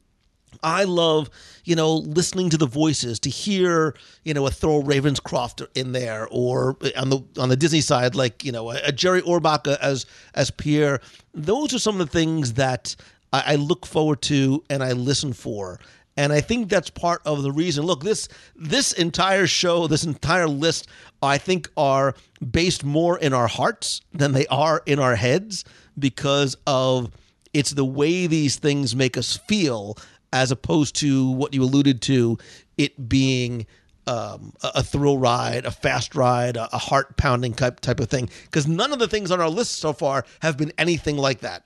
I 0.62 0.84
love, 0.84 1.30
you 1.64 1.76
know, 1.76 1.94
listening 1.94 2.50
to 2.50 2.56
the 2.56 2.66
voices 2.66 3.18
to 3.20 3.30
hear, 3.30 3.94
you 4.24 4.34
know, 4.34 4.46
a 4.46 4.50
Thurl 4.50 4.84
Ravenscroft 4.84 5.66
in 5.74 5.92
there, 5.92 6.28
or 6.30 6.76
on 6.96 7.10
the 7.10 7.22
on 7.38 7.48
the 7.48 7.56
Disney 7.56 7.80
side, 7.80 8.14
like 8.14 8.44
you 8.44 8.52
know, 8.52 8.70
a, 8.70 8.80
a 8.84 8.92
Jerry 8.92 9.22
Orbach 9.22 9.66
as 9.78 10.06
as 10.34 10.50
Pierre. 10.50 11.00
Those 11.34 11.74
are 11.74 11.78
some 11.78 12.00
of 12.00 12.10
the 12.10 12.18
things 12.18 12.54
that 12.54 12.96
I, 13.32 13.42
I 13.46 13.54
look 13.56 13.86
forward 13.86 14.22
to 14.22 14.64
and 14.70 14.82
I 14.82 14.92
listen 14.92 15.32
for. 15.32 15.80
And 16.16 16.32
I 16.32 16.40
think 16.40 16.70
that's 16.70 16.88
part 16.88 17.20
of 17.26 17.42
the 17.42 17.52
reason. 17.52 17.84
Look, 17.84 18.02
this 18.02 18.28
this 18.54 18.92
entire 18.92 19.46
show, 19.46 19.86
this 19.86 20.04
entire 20.04 20.48
list, 20.48 20.88
I 21.22 21.38
think 21.38 21.68
are 21.76 22.14
based 22.50 22.84
more 22.84 23.18
in 23.18 23.32
our 23.34 23.48
hearts 23.48 24.00
than 24.12 24.32
they 24.32 24.46
are 24.46 24.82
in 24.86 24.98
our 24.98 25.14
heads 25.14 25.64
because 25.98 26.56
of 26.66 27.10
it's 27.52 27.70
the 27.70 27.84
way 27.84 28.26
these 28.26 28.56
things 28.56 28.96
make 28.96 29.16
us 29.16 29.36
feel 29.36 29.96
as 30.32 30.50
opposed 30.50 30.96
to 30.96 31.30
what 31.30 31.54
you 31.54 31.62
alluded 31.62 32.02
to 32.02 32.38
it 32.76 33.08
being 33.08 33.66
um, 34.06 34.52
a, 34.62 34.82
thrill 34.82 35.18
ride, 35.18 35.64
a 35.64 35.70
fast 35.70 36.14
ride, 36.14 36.56
a, 36.56 36.78
heart 36.78 37.16
pounding 37.16 37.52
type 37.54 37.80
type 37.80 37.98
of 38.00 38.08
thing. 38.08 38.28
Because 38.44 38.66
none 38.66 38.92
of 38.92 38.98
the 38.98 39.08
things 39.08 39.30
on 39.30 39.40
our 39.40 39.48
list 39.48 39.76
so 39.78 39.92
far 39.92 40.24
have 40.40 40.56
been 40.56 40.72
anything 40.78 41.16
like 41.16 41.40
that. 41.40 41.64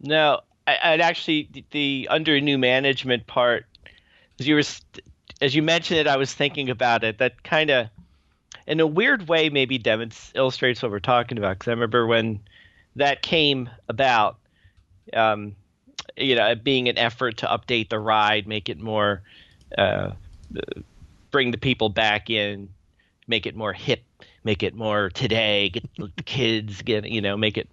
No, 0.00 0.40
I'd 0.66 1.00
actually 1.00 1.48
the, 1.52 1.64
the 1.70 2.08
under 2.10 2.40
new 2.40 2.56
management 2.56 3.26
part, 3.26 3.66
as 4.38 4.46
you 4.46 4.54
were 4.54 4.62
as 5.40 5.54
you 5.54 5.62
mentioned 5.62 6.00
it, 6.00 6.06
I 6.06 6.16
was 6.16 6.32
thinking 6.32 6.70
about 6.70 7.04
it. 7.04 7.18
That 7.18 7.42
kind 7.42 7.70
of, 7.70 7.88
in 8.66 8.80
a 8.80 8.86
weird 8.86 9.28
way, 9.28 9.48
maybe 9.48 9.78
demonstrates 9.78 10.32
illustrates 10.34 10.82
what 10.82 10.90
we're 10.90 11.00
talking 11.00 11.38
about. 11.38 11.58
Because 11.58 11.68
I 11.68 11.72
remember 11.72 12.06
when 12.06 12.40
that 12.96 13.22
came 13.22 13.70
about, 13.88 14.38
um, 15.12 15.56
you 16.16 16.34
know, 16.34 16.54
being 16.54 16.88
an 16.88 16.98
effort 16.98 17.38
to 17.38 17.46
update 17.46 17.88
the 17.88 17.98
ride, 17.98 18.46
make 18.46 18.68
it 18.68 18.80
more, 18.80 19.22
uh, 19.76 20.12
bring 21.30 21.50
the 21.50 21.58
people 21.58 21.88
back 21.88 22.30
in, 22.30 22.68
make 23.26 23.46
it 23.46 23.54
more 23.54 23.72
hip, 23.72 24.02
make 24.44 24.62
it 24.62 24.74
more 24.74 25.10
today, 25.10 25.70
get 25.70 25.88
the 25.96 26.10
kids, 26.24 26.82
get 26.82 27.08
you 27.08 27.20
know, 27.20 27.36
make 27.36 27.58
it. 27.58 27.68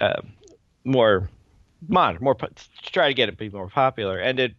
Uh, 0.00 0.20
more 0.84 1.30
modern, 1.88 2.22
more 2.22 2.36
try 2.82 3.08
to 3.08 3.14
get 3.14 3.28
it 3.28 3.32
to 3.32 3.38
be 3.38 3.48
more 3.48 3.68
popular. 3.68 4.18
And 4.18 4.38
it, 4.38 4.54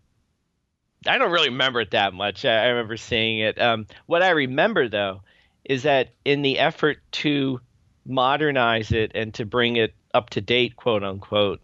I 1.05 1.17
don't 1.17 1.31
really 1.31 1.49
remember 1.49 1.81
it 1.81 1.91
that 1.91 2.13
much. 2.13 2.45
I, 2.45 2.63
I 2.63 2.67
remember 2.67 2.97
seeing 2.97 3.39
it. 3.39 3.59
Um, 3.59 3.87
what 4.05 4.23
I 4.23 4.29
remember 4.31 4.89
though 4.89 5.21
is 5.63 5.83
that 5.83 6.09
in 6.23 6.41
the 6.41 6.59
effort 6.59 6.99
to 7.11 7.59
modernize 8.05 8.91
it 8.91 9.11
and 9.15 9.33
to 9.33 9.45
bring 9.45 9.77
it 9.77 9.93
up 10.13 10.29
to 10.31 10.41
date, 10.41 10.75
quote 10.75 11.03
unquote, 11.03 11.61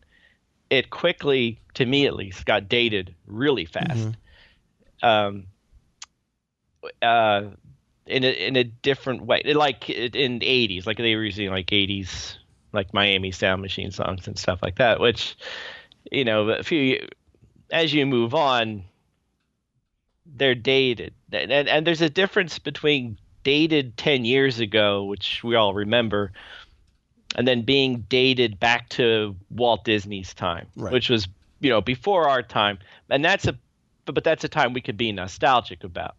it 0.71 0.89
quickly, 0.89 1.59
to 1.75 1.85
me 1.85 2.07
at 2.07 2.15
least, 2.15 2.45
got 2.45 2.69
dated 2.69 3.13
really 3.27 3.65
fast. 3.65 4.07
Mm-hmm. 5.03 5.05
Um, 5.05 5.43
uh, 7.01 7.49
in 8.07 8.23
a, 8.23 8.29
in 8.29 8.55
a 8.55 8.63
different 8.63 9.25
way, 9.25 9.43
like 9.53 9.89
in 9.89 10.39
the 10.39 10.45
'80s, 10.45 10.87
like 10.87 10.97
they 10.97 11.15
were 11.15 11.23
using 11.23 11.49
like 11.49 11.67
'80s 11.67 12.37
like 12.71 12.93
Miami 12.93 13.31
Sound 13.31 13.61
Machine 13.61 13.91
songs 13.91 14.27
and 14.27 14.39
stuff 14.39 14.59
like 14.63 14.77
that. 14.77 14.99
Which, 14.99 15.35
you 16.09 16.23
know, 16.23 16.49
a 16.49 16.63
few 16.63 17.05
as 17.69 17.93
you 17.93 18.05
move 18.05 18.33
on, 18.33 18.85
they're 20.25 20.55
dated, 20.55 21.13
and 21.33 21.51
and 21.51 21.85
there's 21.85 22.01
a 22.01 22.09
difference 22.09 22.59
between 22.59 23.17
dated 23.43 23.97
ten 23.97 24.23
years 24.23 24.61
ago, 24.61 25.03
which 25.03 25.43
we 25.43 25.55
all 25.55 25.73
remember, 25.73 26.31
and 27.35 27.47
then 27.47 27.61
being 27.61 28.05
dated 28.09 28.59
back 28.59 28.89
to 28.89 29.35
Walt 29.49 29.83
Disney's 29.83 30.33
time, 30.33 30.67
right. 30.75 30.91
which 30.91 31.09
was 31.09 31.27
you 31.59 31.69
know 31.69 31.81
before 31.81 32.27
our 32.27 32.41
time, 32.41 32.79
and 33.09 33.23
that's 33.23 33.47
a 33.47 33.57
but 34.05 34.23
that's 34.23 34.43
a 34.43 34.49
time 34.49 34.73
we 34.73 34.81
could 34.81 34.97
be 34.97 35.11
nostalgic 35.11 35.83
about 35.83 36.15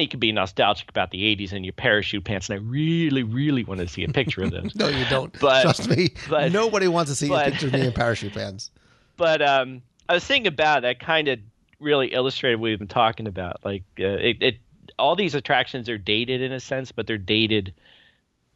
you 0.00 0.08
could 0.08 0.20
be 0.20 0.32
nostalgic 0.32 0.88
about 0.88 1.10
the 1.10 1.36
80s 1.36 1.52
and 1.52 1.64
your 1.64 1.72
parachute 1.72 2.24
pants, 2.24 2.48
and 2.48 2.58
I 2.58 2.62
really, 2.62 3.22
really 3.22 3.64
want 3.64 3.80
to 3.80 3.88
see 3.88 4.04
a 4.04 4.08
picture 4.08 4.42
of 4.42 4.50
those. 4.50 4.74
no, 4.74 4.88
you 4.88 5.04
don't. 5.06 5.38
But, 5.40 5.62
Trust 5.62 5.88
me, 5.88 6.10
but, 6.28 6.52
nobody 6.52 6.88
wants 6.88 7.10
to 7.10 7.16
see 7.16 7.28
but, 7.28 7.48
a 7.48 7.50
picture 7.50 7.66
of 7.68 7.72
me 7.74 7.86
in 7.86 7.92
parachute 7.92 8.34
pants. 8.34 8.70
But 9.16 9.42
um, 9.42 9.80
I 10.08 10.14
was 10.14 10.24
thinking 10.24 10.48
about 10.48 10.82
that 10.82 10.98
kind 10.98 11.28
of 11.28 11.38
really 11.78 12.08
illustrated 12.08 12.56
what 12.56 12.64
we've 12.64 12.80
been 12.80 12.88
talking 12.88 13.28
about. 13.28 13.64
Like 13.64 13.84
uh, 14.00 14.06
it, 14.06 14.42
it, 14.42 14.56
all 14.98 15.14
these 15.14 15.36
attractions 15.36 15.88
are 15.88 15.98
dated 15.98 16.40
in 16.40 16.50
a 16.50 16.58
sense, 16.58 16.90
but 16.90 17.06
they're 17.06 17.16
dated 17.16 17.72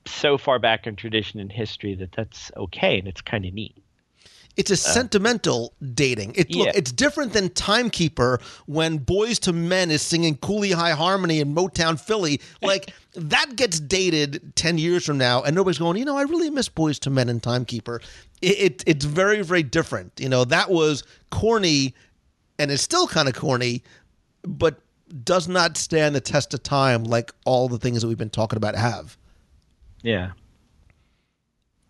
so 0.07 0.39
far 0.39 0.59
back 0.59 0.87
in 0.87 0.97
tradition 0.97 1.41
and 1.41 1.53
history 1.53 1.95
that 1.95 2.13
that's 2.13 2.51
okay, 2.57 2.99
and 2.99 3.09
it's 3.09 3.21
kind 3.21 3.45
of 3.45 3.55
neat. 3.55 3.77
It's 4.57 4.71
a 4.71 4.75
uh, 4.75 4.77
sentimental 4.77 5.73
dating. 5.95 6.35
It, 6.35 6.51
yeah. 6.51 6.65
Look, 6.65 6.77
it's 6.77 6.91
different 6.91 7.33
than 7.33 7.49
Timekeeper 7.51 8.41
when 8.67 8.99
Boyz 8.99 9.47
II 9.47 9.55
Men 9.55 9.91
is 9.91 10.03
singing 10.03 10.37
Cooleyhighharmony 10.37 11.41
in 11.41 11.55
Motown 11.55 11.99
Philly. 11.99 12.41
Like 12.61 12.93
that 13.15 13.55
gets 13.55 13.79
dated 13.79 14.53
ten 14.57 14.77
years 14.77 15.07
from 15.07 15.17
now, 15.17 15.43
and 15.43 15.55
nobody's 15.55 15.79
going. 15.79 15.97
You 15.97 16.05
know, 16.05 16.19
I 16.19 16.23
really 16.23 16.51
miss 16.51 16.69
Boyz 16.69 17.07
II 17.07 17.13
Men 17.13 17.29
and 17.29 17.43
Timekeeper. 17.43 18.01
It, 18.43 18.59
it 18.59 18.85
it's 18.87 19.05
very 19.05 19.43
very 19.43 19.63
different. 19.63 20.13
You 20.19 20.29
know, 20.29 20.45
that 20.47 20.71
was 20.71 21.05
corny, 21.31 21.95
and 22.59 22.73
it's 22.73 22.83
still 22.83 23.07
kind 23.07 23.29
of 23.29 23.35
corny, 23.35 23.85
but 24.43 24.81
does 25.25 25.49
not 25.49 25.77
stand 25.77 26.15
the 26.15 26.21
test 26.21 26.53
of 26.53 26.63
time 26.63 27.05
like 27.05 27.33
all 27.45 27.69
the 27.69 27.79
things 27.79 28.03
that 28.03 28.09
we've 28.09 28.19
been 28.19 28.29
talking 28.29 28.57
about 28.57 28.75
have. 28.75 29.17
Yeah. 30.03 30.33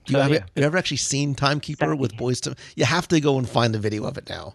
You, 0.07 0.13
so, 0.15 0.21
have, 0.23 0.31
yeah. 0.31 0.45
you 0.55 0.63
ever 0.63 0.79
actually 0.79 0.97
seen 0.97 1.35
Timekeeper 1.35 1.95
with 1.95 2.15
Boyz 2.17 2.47
II? 2.47 2.55
You 2.77 2.85
have 2.87 3.09
to 3.09 3.21
go 3.21 3.39
and 3.39 3.49
find 3.49 3.75
the 3.75 3.79
video 3.79 4.05
of 4.05 4.17
it 4.17 4.29
now. 4.29 4.55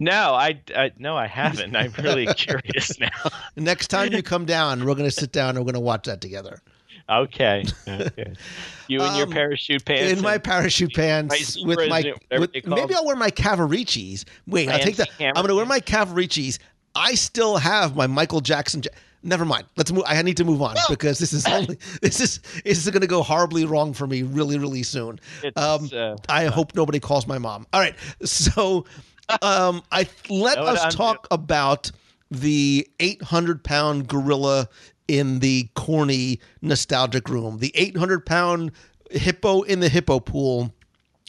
No, 0.00 0.34
I, 0.34 0.60
I 0.74 0.92
no, 0.98 1.16
I 1.16 1.26
haven't. 1.26 1.76
I'm 1.76 1.92
really 1.98 2.26
curious 2.34 2.98
now. 2.98 3.08
Next 3.56 3.88
time 3.88 4.12
you 4.12 4.22
come 4.22 4.44
down, 4.44 4.84
we're 4.84 4.94
going 4.94 5.08
to 5.08 5.10
sit 5.10 5.32
down 5.32 5.50
and 5.50 5.58
we're 5.58 5.72
going 5.72 5.74
to 5.74 5.80
watch 5.80 6.04
that 6.04 6.20
together. 6.20 6.60
Okay. 7.08 7.64
okay. 7.88 8.34
You 8.88 9.02
in 9.02 9.08
um, 9.08 9.16
your 9.16 9.26
parachute 9.26 9.84
pants. 9.84 10.12
In 10.12 10.22
my 10.22 10.38
parachute 10.38 10.94
pants 10.94 11.58
with 11.62 11.78
my 11.88 12.14
with, 12.30 12.50
maybe 12.66 12.94
I'll 12.94 13.04
wear 13.04 13.16
my 13.16 13.30
Cavariccis. 13.30 14.24
Wait, 14.46 14.68
I'll 14.68 14.78
take 14.78 14.96
that. 14.96 15.10
I'm 15.20 15.34
going 15.34 15.48
to 15.48 15.54
wear 15.54 15.66
my 15.66 15.80
Cavariccis. 15.80 16.58
I 16.94 17.14
still 17.14 17.56
have 17.56 17.94
my 17.96 18.06
Michael 18.06 18.40
Jackson. 18.40 18.82
Never 19.24 19.46
mind. 19.46 19.64
Let's 19.76 19.90
move. 19.90 20.04
I 20.06 20.20
need 20.20 20.36
to 20.36 20.44
move 20.44 20.60
on 20.60 20.76
because 20.90 21.18
this 21.18 21.32
is 21.32 21.46
only 21.46 21.78
this 22.02 22.20
is 22.20 22.40
this 22.62 22.84
is 22.84 22.90
going 22.90 23.00
to 23.00 23.06
go 23.06 23.22
horribly 23.22 23.64
wrong 23.64 23.94
for 23.94 24.06
me 24.06 24.22
really 24.22 24.58
really 24.58 24.82
soon. 24.82 25.18
Um, 25.56 25.88
uh, 25.92 26.16
I 26.28 26.44
hope 26.44 26.74
nobody 26.74 27.00
calls 27.00 27.26
my 27.26 27.38
mom. 27.38 27.66
All 27.72 27.80
right, 27.80 27.94
so 28.22 28.84
um, 29.40 29.82
I 29.90 30.06
let 30.28 30.58
us 30.58 30.94
talk 30.94 31.26
about 31.30 31.90
the 32.30 32.86
800 33.00 33.64
pound 33.64 34.08
gorilla 34.08 34.68
in 35.08 35.38
the 35.38 35.68
corny 35.74 36.40
nostalgic 36.60 37.28
room, 37.28 37.58
the 37.58 37.72
800 37.74 38.26
pound 38.26 38.72
hippo 39.10 39.62
in 39.62 39.80
the 39.80 39.88
hippo 39.88 40.20
pool, 40.20 40.70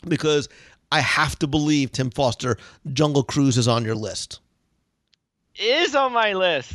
because 0.07 0.49
I 0.91 0.99
have 0.99 1.39
to 1.39 1.47
believe 1.47 1.93
Tim 1.93 2.09
Foster, 2.09 2.57
Jungle 2.91 3.23
Cruise 3.23 3.57
is 3.57 3.67
on 3.67 3.85
your 3.85 3.95
list. 3.95 4.39
Is 5.57 5.95
on 5.95 6.11
my 6.11 6.33
list. 6.33 6.73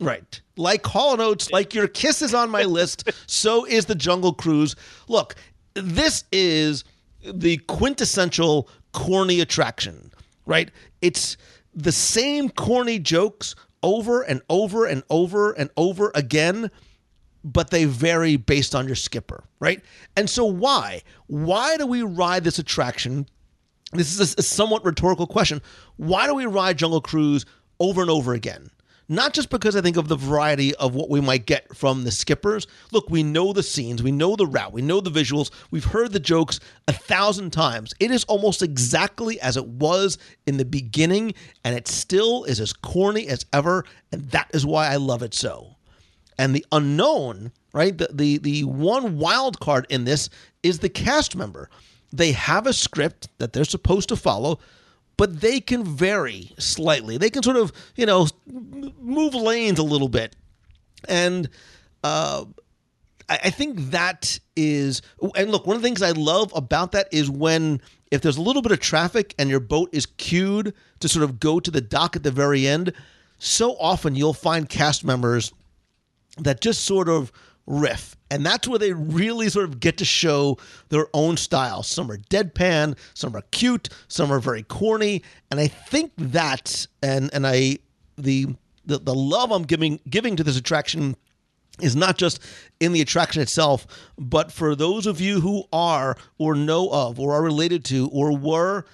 Right. 0.00 0.40
Like 0.56 0.86
Hall 0.86 1.20
& 1.20 1.22
Oates, 1.22 1.50
like 1.50 1.74
your 1.74 1.86
kiss 1.86 2.22
is 2.22 2.34
on 2.34 2.50
my 2.50 2.62
list, 2.64 3.10
so 3.26 3.64
is 3.66 3.84
the 3.86 3.94
Jungle 3.94 4.32
Cruise. 4.32 4.74
Look, 5.08 5.34
this 5.74 6.24
is 6.32 6.84
the 7.22 7.58
quintessential 7.68 8.68
corny 8.92 9.40
attraction, 9.40 10.10
right? 10.46 10.70
It's 11.02 11.36
the 11.74 11.92
same 11.92 12.48
corny 12.48 12.98
jokes 12.98 13.54
over 13.82 14.22
and 14.22 14.42
over 14.48 14.86
and 14.86 15.02
over 15.10 15.52
and 15.52 15.70
over 15.76 16.10
again, 16.14 16.70
but 17.44 17.70
they 17.70 17.84
vary 17.84 18.36
based 18.36 18.74
on 18.74 18.86
your 18.86 18.96
skipper, 18.96 19.44
right? 19.60 19.82
And 20.16 20.28
so 20.28 20.44
why? 20.44 21.02
Why 21.26 21.76
do 21.76 21.86
we 21.86 22.02
ride 22.02 22.44
this 22.44 22.58
attraction? 22.58 23.26
This 23.92 24.18
is 24.18 24.34
a 24.38 24.42
somewhat 24.42 24.84
rhetorical 24.84 25.26
question. 25.26 25.60
Why 25.96 26.26
do 26.26 26.34
we 26.34 26.46
ride 26.46 26.78
Jungle 26.78 27.00
Cruise 27.00 27.44
over 27.78 28.00
and 28.02 28.10
over 28.10 28.34
again? 28.34 28.70
Not 29.10 29.32
just 29.32 29.50
because 29.50 29.74
I 29.74 29.80
think 29.80 29.96
of 29.96 30.06
the 30.06 30.16
variety 30.16 30.72
of 30.76 30.94
what 30.94 31.10
we 31.10 31.20
might 31.20 31.44
get 31.44 31.76
from 31.76 32.04
the 32.04 32.12
skippers. 32.12 32.68
Look, 32.92 33.10
we 33.10 33.24
know 33.24 33.52
the 33.52 33.62
scenes, 33.62 34.04
we 34.04 34.12
know 34.12 34.36
the 34.36 34.46
route, 34.46 34.72
we 34.72 34.82
know 34.82 35.00
the 35.00 35.10
visuals, 35.10 35.50
we've 35.72 35.84
heard 35.84 36.12
the 36.12 36.20
jokes 36.20 36.60
a 36.86 36.92
thousand 36.92 37.50
times. 37.50 37.92
It 37.98 38.12
is 38.12 38.22
almost 38.24 38.62
exactly 38.62 39.40
as 39.40 39.56
it 39.56 39.66
was 39.66 40.16
in 40.46 40.58
the 40.58 40.64
beginning, 40.64 41.34
and 41.64 41.74
it 41.74 41.88
still 41.88 42.44
is 42.44 42.60
as 42.60 42.72
corny 42.72 43.26
as 43.26 43.44
ever, 43.52 43.84
and 44.12 44.30
that 44.30 44.48
is 44.54 44.64
why 44.64 44.86
I 44.86 44.96
love 44.96 45.24
it 45.24 45.34
so. 45.34 45.74
And 46.38 46.54
the 46.54 46.64
unknown, 46.70 47.50
right? 47.74 47.98
The 47.98 48.08
the 48.12 48.38
the 48.38 48.64
one 48.64 49.18
wild 49.18 49.58
card 49.58 49.88
in 49.90 50.04
this 50.04 50.30
is 50.62 50.78
the 50.78 50.88
cast 50.88 51.34
member. 51.34 51.68
They 52.12 52.30
have 52.30 52.66
a 52.66 52.72
script 52.72 53.28
that 53.38 53.52
they're 53.52 53.64
supposed 53.64 54.08
to 54.10 54.16
follow 54.16 54.60
but 55.20 55.42
they 55.42 55.60
can 55.60 55.84
vary 55.84 56.50
slightly. 56.56 57.18
They 57.18 57.28
can 57.28 57.42
sort 57.42 57.58
of, 57.58 57.74
you 57.94 58.06
know, 58.06 58.26
move 58.46 59.34
lanes 59.34 59.78
a 59.78 59.82
little 59.82 60.08
bit. 60.08 60.34
And 61.10 61.46
uh, 62.02 62.46
I, 63.28 63.50
think 63.50 63.90
that 63.90 64.40
is, 64.56 65.02
and 65.36 65.50
look, 65.50 65.66
one 65.66 65.76
of 65.76 65.82
the 65.82 65.86
things 65.86 66.00
I 66.00 66.12
love 66.12 66.50
about 66.56 66.92
that 66.92 67.08
is 67.12 67.28
when, 67.28 67.82
if 68.10 68.22
there's 68.22 68.38
a 68.38 68.40
little 68.40 68.62
bit 68.62 68.72
of 68.72 68.80
traffic 68.80 69.34
and 69.38 69.50
your 69.50 69.60
boat 69.60 69.90
is 69.92 70.06
queued 70.06 70.72
to 71.00 71.08
sort 71.10 71.24
of 71.24 71.38
go 71.38 71.60
to 71.60 71.70
the 71.70 71.82
dock 71.82 72.16
at 72.16 72.22
the 72.22 72.30
very 72.30 72.66
end, 72.66 72.94
so 73.38 73.76
often 73.78 74.14
you'll 74.14 74.32
find 74.32 74.70
cast 74.70 75.04
members 75.04 75.52
that 76.38 76.62
just 76.62 76.84
sort 76.84 77.10
of 77.10 77.30
riff. 77.66 78.16
And 78.30 78.44
that's 78.44 78.68
where 78.68 78.78
they 78.78 78.92
really 78.92 79.48
sort 79.48 79.66
of 79.66 79.80
get 79.80 79.98
to 79.98 80.04
show 80.04 80.58
their 80.88 81.06
own 81.14 81.36
style. 81.36 81.82
Some 81.82 82.10
are 82.10 82.18
deadpan, 82.18 82.96
some 83.14 83.34
are 83.34 83.42
cute, 83.50 83.88
some 84.08 84.32
are 84.32 84.40
very 84.40 84.62
corny. 84.62 85.22
And 85.50 85.60
I 85.60 85.68
think 85.68 86.12
that 86.16 86.86
and 87.02 87.30
and 87.32 87.46
I 87.46 87.78
the 88.16 88.46
the, 88.84 88.98
the 88.98 89.14
love 89.14 89.52
I'm 89.52 89.62
giving 89.62 90.00
giving 90.08 90.36
to 90.36 90.44
this 90.44 90.56
attraction 90.56 91.16
is 91.80 91.96
not 91.96 92.18
just 92.18 92.42
in 92.78 92.92
the 92.92 93.00
attraction 93.00 93.40
itself, 93.40 93.86
but 94.18 94.52
for 94.52 94.74
those 94.74 95.06
of 95.06 95.20
you 95.20 95.40
who 95.40 95.64
are 95.72 96.16
or 96.38 96.54
know 96.54 96.90
of 96.90 97.18
or 97.18 97.32
are 97.32 97.42
related 97.42 97.84
to 97.86 98.08
or 98.12 98.36
were 98.36 98.84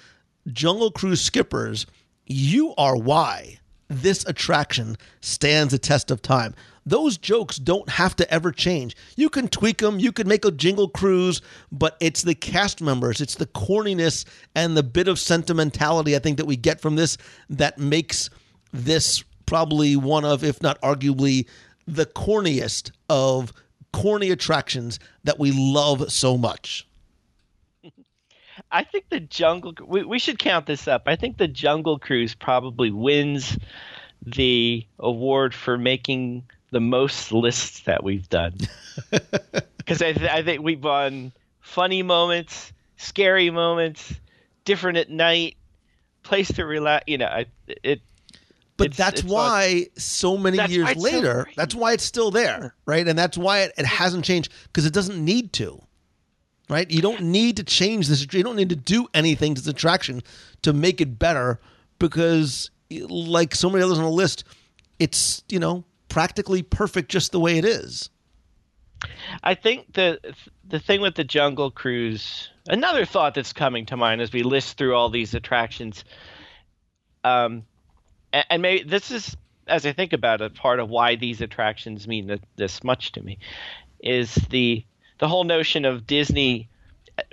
Jungle 0.52 0.90
Cruise 0.90 1.20
skippers, 1.20 1.86
you 2.26 2.74
are 2.76 2.96
why 2.96 3.58
this 3.88 4.24
attraction 4.26 4.96
stands 5.20 5.72
a 5.72 5.78
test 5.78 6.10
of 6.10 6.22
time 6.22 6.54
those 6.86 7.18
jokes 7.18 7.56
don't 7.56 7.88
have 7.90 8.14
to 8.16 8.32
ever 8.32 8.52
change. 8.52 8.96
You 9.16 9.28
can 9.28 9.48
tweak 9.48 9.78
them, 9.78 9.98
you 9.98 10.12
can 10.12 10.28
make 10.28 10.44
a 10.44 10.52
jingle 10.52 10.88
cruise, 10.88 11.42
but 11.72 11.96
it's 12.00 12.22
the 12.22 12.36
cast 12.36 12.80
members, 12.80 13.20
it's 13.20 13.34
the 13.34 13.46
corniness 13.46 14.24
and 14.54 14.76
the 14.76 14.84
bit 14.84 15.08
of 15.08 15.18
sentimentality 15.18 16.14
I 16.14 16.20
think 16.20 16.36
that 16.36 16.46
we 16.46 16.56
get 16.56 16.80
from 16.80 16.94
this 16.94 17.18
that 17.50 17.78
makes 17.78 18.30
this 18.72 19.24
probably 19.46 19.96
one 19.96 20.24
of, 20.24 20.44
if 20.44 20.62
not 20.62 20.80
arguably, 20.80 21.48
the 21.88 22.06
corniest 22.06 22.92
of 23.08 23.52
corny 23.92 24.30
attractions 24.30 25.00
that 25.24 25.38
we 25.40 25.50
love 25.52 26.12
so 26.12 26.38
much. 26.38 26.86
I 28.70 28.84
think 28.84 29.08
the 29.08 29.20
Jungle 29.20 29.74
we, 29.86 30.04
we 30.04 30.18
should 30.18 30.38
count 30.38 30.66
this 30.66 30.88
up. 30.88 31.02
I 31.06 31.16
think 31.16 31.38
the 31.38 31.48
Jungle 31.48 31.98
Cruise 31.98 32.34
probably 32.34 32.90
wins 32.90 33.56
the 34.24 34.86
award 34.98 35.54
for 35.54 35.78
making 35.78 36.44
the 36.70 36.80
most 36.80 37.32
lists 37.32 37.80
that 37.80 38.02
we've 38.02 38.28
done 38.28 38.54
because 39.78 40.02
I, 40.02 40.12
th- 40.12 40.30
I 40.30 40.42
think 40.42 40.62
we've 40.62 40.80
done 40.80 41.32
funny 41.60 42.02
moments, 42.02 42.72
scary 42.96 43.50
moments, 43.50 44.14
different 44.64 44.98
at 44.98 45.10
night, 45.10 45.56
place 46.22 46.48
to 46.54 46.66
relax. 46.66 47.04
You 47.06 47.18
know, 47.18 47.26
I, 47.26 47.46
it. 47.66 48.00
But 48.76 48.88
it's, 48.88 48.96
that's 48.98 49.20
it's 49.20 49.30
why 49.30 49.86
so 49.96 50.36
many 50.36 50.58
years 50.70 50.96
later, 50.96 51.46
so 51.48 51.52
that's 51.56 51.74
why 51.74 51.94
it's 51.94 52.04
still 52.04 52.30
there, 52.30 52.74
right? 52.84 53.08
And 53.08 53.18
that's 53.18 53.38
why 53.38 53.60
it, 53.60 53.72
it 53.78 53.86
hasn't 53.86 54.24
changed 54.26 54.52
because 54.64 54.84
it 54.84 54.92
doesn't 54.92 55.24
need 55.24 55.54
to, 55.54 55.82
right? 56.68 56.90
You 56.90 57.00
don't 57.00 57.22
need 57.22 57.56
to 57.56 57.64
change 57.64 58.08
this. 58.08 58.26
You 58.32 58.42
don't 58.42 58.56
need 58.56 58.70
to 58.70 58.76
do 58.76 59.06
anything 59.14 59.54
to 59.54 59.62
the 59.62 59.70
attraction 59.70 60.22
to 60.62 60.72
make 60.72 61.00
it 61.00 61.18
better 61.18 61.60
because, 61.98 62.70
like 62.90 63.54
so 63.54 63.70
many 63.70 63.82
others 63.82 63.98
on 63.98 64.04
the 64.04 64.10
list, 64.10 64.44
it's 64.98 65.42
you 65.48 65.58
know 65.58 65.84
practically 66.08 66.62
perfect 66.62 67.10
just 67.10 67.32
the 67.32 67.40
way 67.40 67.58
it 67.58 67.64
is. 67.64 68.10
I 69.42 69.54
think 69.54 69.92
the 69.92 70.18
the 70.68 70.80
thing 70.80 71.00
with 71.00 71.14
the 71.14 71.24
Jungle 71.24 71.70
Cruise, 71.70 72.50
another 72.68 73.04
thought 73.04 73.34
that's 73.34 73.52
coming 73.52 73.86
to 73.86 73.96
mind 73.96 74.20
as 74.20 74.32
we 74.32 74.42
list 74.42 74.78
through 74.78 74.94
all 74.94 75.10
these 75.10 75.34
attractions, 75.34 76.04
um, 77.24 77.64
and, 78.32 78.46
and 78.50 78.62
maybe 78.62 78.88
this 78.88 79.10
is 79.10 79.36
as 79.68 79.84
I 79.84 79.92
think 79.92 80.12
about 80.12 80.40
it, 80.40 80.54
part 80.54 80.80
of 80.80 80.88
why 80.88 81.16
these 81.16 81.40
attractions 81.40 82.06
mean 82.06 82.38
this 82.56 82.84
much 82.84 83.12
to 83.12 83.22
me, 83.22 83.38
is 84.00 84.34
the 84.50 84.84
the 85.18 85.28
whole 85.28 85.44
notion 85.44 85.84
of 85.84 86.06
Disney 86.06 86.68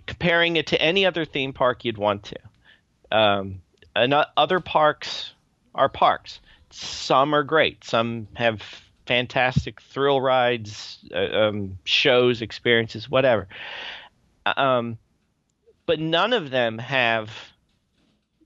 comparing 0.08 0.56
it 0.56 0.68
to 0.68 0.82
any 0.82 1.06
other 1.06 1.26
theme 1.26 1.54
park 1.54 1.84
you'd 1.84 1.98
want 1.98 2.24
to. 2.24 3.18
Um, 3.18 3.62
and 3.96 4.14
other 4.38 4.60
parks 4.60 5.34
are 5.76 5.90
parks 5.90 6.40
some 6.74 7.36
are 7.36 7.44
great. 7.44 7.84
Some 7.84 8.28
have 8.34 8.62
fantastic 9.06 9.80
thrill 9.82 10.20
rides, 10.20 10.98
uh, 11.14 11.48
um, 11.48 11.78
shows, 11.84 12.42
experiences, 12.42 13.10
whatever. 13.10 13.48
Um, 14.46 14.98
but 15.86 16.00
none 16.00 16.34
of 16.34 16.50
them 16.50 16.80
have 16.80 17.32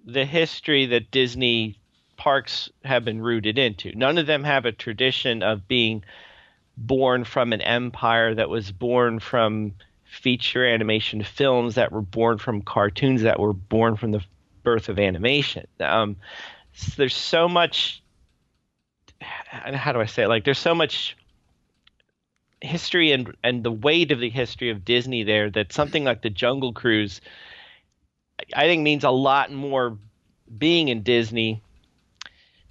the 0.06 0.26
history 0.26 0.88
that 0.88 1.12
Disney 1.12 1.80
parks 2.18 2.70
have 2.84 3.06
been 3.06 3.22
rooted 3.22 3.58
into. 3.58 3.96
None 3.96 4.18
of 4.18 4.26
them 4.26 4.44
have 4.44 4.66
a 4.66 4.72
tradition 4.72 5.42
of 5.42 5.68
being 5.68 6.04
born 6.78 7.24
from 7.24 7.54
an 7.54 7.62
empire 7.62 8.36
that 8.36 8.50
was 8.50 8.72
born 8.72 9.20
from 9.20 9.74
feature 10.06 10.66
animation 10.66 11.24
films 11.24 11.76
that 11.76 11.92
were 11.92 12.02
born 12.02 12.38
from 12.38 12.62
cartoons 12.62 13.24
that 13.24 13.40
were 13.40 13.54
born 13.54 13.98
from 13.98 14.12
the 14.12 14.24
birth 14.64 14.88
of 14.88 15.00
animation. 15.00 15.68
Um, 15.80 16.16
so 16.74 16.94
there's 16.98 17.16
so 17.16 17.48
much 17.48 18.02
how 19.22 19.92
do 19.94 20.00
I 20.00 20.06
say 20.06 20.24
it? 20.24 20.30
Like 20.30 20.46
there's 20.46 20.60
so 20.60 20.76
much 20.76 21.18
history 22.62 23.12
and 23.12 23.36
and 23.44 23.64
the 23.64 23.72
weight 23.72 24.12
of 24.12 24.20
the 24.20 24.30
history 24.30 24.70
of 24.70 24.86
Disney 24.86 25.24
there 25.24 25.50
that 25.52 25.74
something 25.74 26.04
like 26.04 26.22
the 26.22 26.30
Jungle 26.30 26.74
Cruise 26.74 27.22
I 28.54 28.66
think 28.66 28.84
means 28.84 29.04
a 29.04 29.10
lot 29.10 29.52
more 29.52 29.98
being 30.58 30.88
in 30.88 31.02
Disney. 31.04 31.62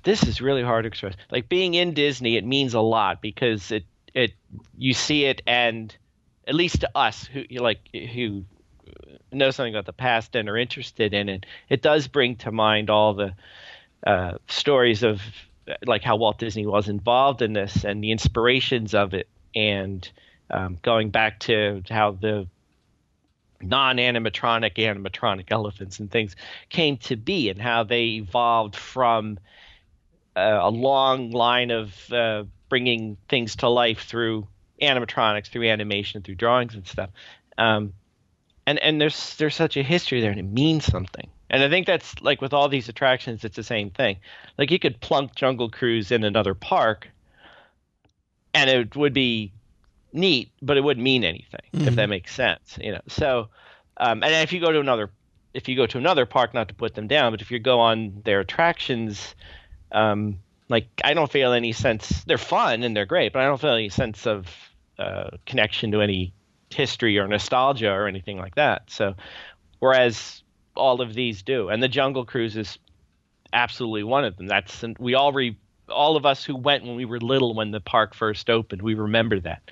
This 0.04 0.22
is 0.22 0.40
really 0.40 0.62
hard 0.62 0.84
to 0.84 0.88
express. 0.88 1.14
Like 1.30 1.48
being 1.48 1.74
in 1.74 1.92
Disney, 1.94 2.36
it 2.36 2.44
means 2.44 2.74
a 2.74 2.80
lot 2.80 3.20
because 3.20 3.72
it 3.72 3.84
it 4.16 4.32
you 4.76 4.94
see 4.94 5.26
it 5.26 5.42
and 5.46 5.94
at 6.48 6.54
least 6.54 6.80
to 6.80 6.90
us 6.96 7.26
who 7.26 7.44
like 7.58 7.78
who 7.92 8.44
know 9.30 9.50
something 9.50 9.74
about 9.74 9.86
the 9.86 9.92
past 9.92 10.34
and 10.34 10.48
are 10.48 10.56
interested 10.56 11.14
in 11.14 11.28
it, 11.28 11.46
it 11.68 11.82
does 11.82 12.08
bring 12.08 12.36
to 12.36 12.50
mind 12.50 12.90
all 12.90 13.14
the 13.14 13.34
uh, 14.06 14.32
stories 14.48 15.02
of 15.02 15.20
like 15.84 16.02
how 16.02 16.16
Walt 16.16 16.38
Disney 16.38 16.66
was 16.66 16.88
involved 16.88 17.42
in 17.42 17.52
this 17.52 17.84
and 17.84 18.02
the 18.02 18.12
inspirations 18.12 18.94
of 18.94 19.14
it, 19.14 19.28
and 19.54 20.08
um, 20.50 20.78
going 20.82 21.10
back 21.10 21.40
to 21.40 21.82
how 21.88 22.12
the 22.12 22.46
non-animatronic 23.60 24.76
animatronic 24.76 25.46
elephants 25.50 25.98
and 25.98 26.10
things 26.10 26.36
came 26.68 26.96
to 26.98 27.16
be 27.16 27.48
and 27.48 27.60
how 27.60 27.82
they 27.82 28.04
evolved 28.04 28.76
from 28.76 29.38
uh, 30.36 30.58
a 30.62 30.70
long 30.70 31.30
line 31.30 31.70
of 31.70 32.12
uh, 32.12 32.44
bringing 32.68 33.16
things 33.28 33.56
to 33.56 33.68
life 33.68 34.04
through 34.04 34.46
animatronics 34.82 35.48
through 35.48 35.68
animation 35.68 36.22
through 36.22 36.34
drawings 36.34 36.74
and 36.74 36.86
stuff 36.86 37.10
um, 37.58 37.92
and 38.66 38.78
and 38.80 39.00
there's 39.00 39.36
there's 39.36 39.54
such 39.54 39.76
a 39.76 39.82
history 39.82 40.20
there 40.20 40.30
and 40.30 40.40
it 40.40 40.44
means 40.44 40.84
something 40.84 41.28
and 41.48 41.62
I 41.62 41.68
think 41.68 41.86
that's 41.86 42.20
like 42.20 42.40
with 42.40 42.52
all 42.52 42.68
these 42.68 42.88
attractions, 42.88 43.44
it's 43.44 43.56
the 43.56 43.62
same 43.62 43.90
thing. 43.90 44.16
Like 44.58 44.70
you 44.70 44.78
could 44.78 45.00
plunk 45.00 45.34
Jungle 45.34 45.70
Cruise 45.70 46.10
in 46.10 46.24
another 46.24 46.54
park, 46.54 47.08
and 48.52 48.68
it 48.68 48.96
would 48.96 49.12
be 49.12 49.52
neat, 50.12 50.50
but 50.60 50.76
it 50.76 50.82
wouldn't 50.82 51.04
mean 51.04 51.24
anything 51.24 51.60
mm-hmm. 51.72 51.88
if 51.88 51.94
that 51.96 52.08
makes 52.08 52.34
sense. 52.34 52.78
You 52.80 52.92
know. 52.92 53.00
So, 53.08 53.48
um, 53.96 54.22
and 54.24 54.34
if 54.34 54.52
you 54.52 54.60
go 54.60 54.72
to 54.72 54.80
another, 54.80 55.10
if 55.54 55.68
you 55.68 55.76
go 55.76 55.86
to 55.86 55.98
another 55.98 56.26
park, 56.26 56.52
not 56.52 56.68
to 56.68 56.74
put 56.74 56.94
them 56.94 57.06
down, 57.06 57.32
but 57.32 57.40
if 57.40 57.50
you 57.50 57.60
go 57.60 57.78
on 57.78 58.22
their 58.24 58.40
attractions, 58.40 59.36
um, 59.92 60.40
like 60.68 60.88
I 61.04 61.14
don't 61.14 61.30
feel 61.30 61.52
any 61.52 61.72
sense. 61.72 62.24
They're 62.24 62.38
fun 62.38 62.82
and 62.82 62.96
they're 62.96 63.06
great, 63.06 63.32
but 63.32 63.42
I 63.42 63.46
don't 63.46 63.60
feel 63.60 63.74
any 63.74 63.88
sense 63.88 64.26
of 64.26 64.48
uh, 64.98 65.30
connection 65.44 65.92
to 65.92 66.00
any 66.00 66.32
history 66.70 67.18
or 67.18 67.28
nostalgia 67.28 67.90
or 67.90 68.06
anything 68.06 68.38
like 68.38 68.56
that. 68.56 68.90
So, 68.90 69.14
whereas 69.78 70.42
all 70.74 71.00
of 71.00 71.14
these 71.14 71.42
do, 71.42 71.68
and 71.68 71.82
the 71.82 71.88
Jungle 71.88 72.24
Cruise 72.24 72.56
is 72.56 72.78
absolutely 73.52 74.02
one 74.02 74.24
of 74.24 74.36
them. 74.36 74.46
That's 74.46 74.84
we 74.98 75.14
all 75.14 75.32
re, 75.32 75.56
all 75.88 76.16
of 76.16 76.26
us 76.26 76.44
who 76.44 76.56
went 76.56 76.84
when 76.84 76.96
we 76.96 77.04
were 77.04 77.20
little 77.20 77.54
when 77.54 77.70
the 77.70 77.80
park 77.80 78.14
first 78.14 78.50
opened. 78.50 78.82
We 78.82 78.94
remember 78.94 79.40
that. 79.40 79.62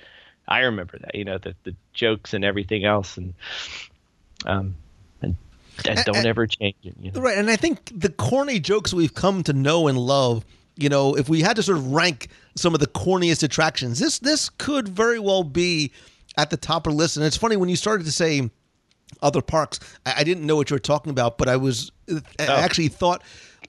I 0.47 0.59
remember 0.61 0.97
that. 0.99 1.15
You 1.15 1.25
know 1.25 1.37
the 1.37 1.55
the 1.63 1.75
jokes 1.93 2.33
and 2.33 2.45
everything 2.45 2.85
else, 2.85 3.17
and 3.17 3.33
um, 4.45 4.75
and, 5.21 5.35
and 5.85 6.05
don't 6.05 6.25
ever 6.25 6.47
change 6.47 6.75
it. 6.83 6.95
You 7.01 7.11
know? 7.11 7.21
Right, 7.21 7.37
and 7.37 7.49
I 7.49 7.55
think 7.55 7.91
the 7.93 8.09
corny 8.09 8.59
jokes 8.59 8.93
we've 8.93 9.13
come 9.13 9.43
to 9.43 9.53
know 9.53 9.87
and 9.87 9.97
love 9.97 10.45
you 10.77 10.89
know, 10.89 11.15
if 11.15 11.29
we 11.29 11.41
had 11.41 11.55
to 11.55 11.63
sort 11.63 11.77
of 11.77 11.91
rank 11.91 12.27
some 12.55 12.73
of 12.73 12.79
the 12.79 12.87
corniest 12.87 13.43
attractions, 13.43 13.99
this 13.99 14.19
this 14.19 14.49
could 14.49 14.87
very 14.87 15.19
well 15.19 15.43
be 15.43 15.91
at 16.37 16.49
the 16.49 16.57
top 16.57 16.87
of 16.87 16.93
the 16.93 16.97
list. 16.97 17.17
And 17.17 17.25
it's 17.25 17.37
funny 17.37 17.57
when 17.57 17.69
you 17.69 17.75
started 17.75 18.05
to 18.05 18.11
say 18.11 18.49
other 19.21 19.41
parks, 19.41 19.79
I, 20.05 20.15
I 20.17 20.23
didn't 20.23 20.45
know 20.45 20.55
what 20.55 20.69
you 20.69 20.75
were 20.75 20.79
talking 20.79 21.09
about, 21.09 21.37
but 21.37 21.47
I 21.47 21.57
was 21.57 21.91
I 22.39 22.45
actually 22.45 22.89
thought. 22.89 23.23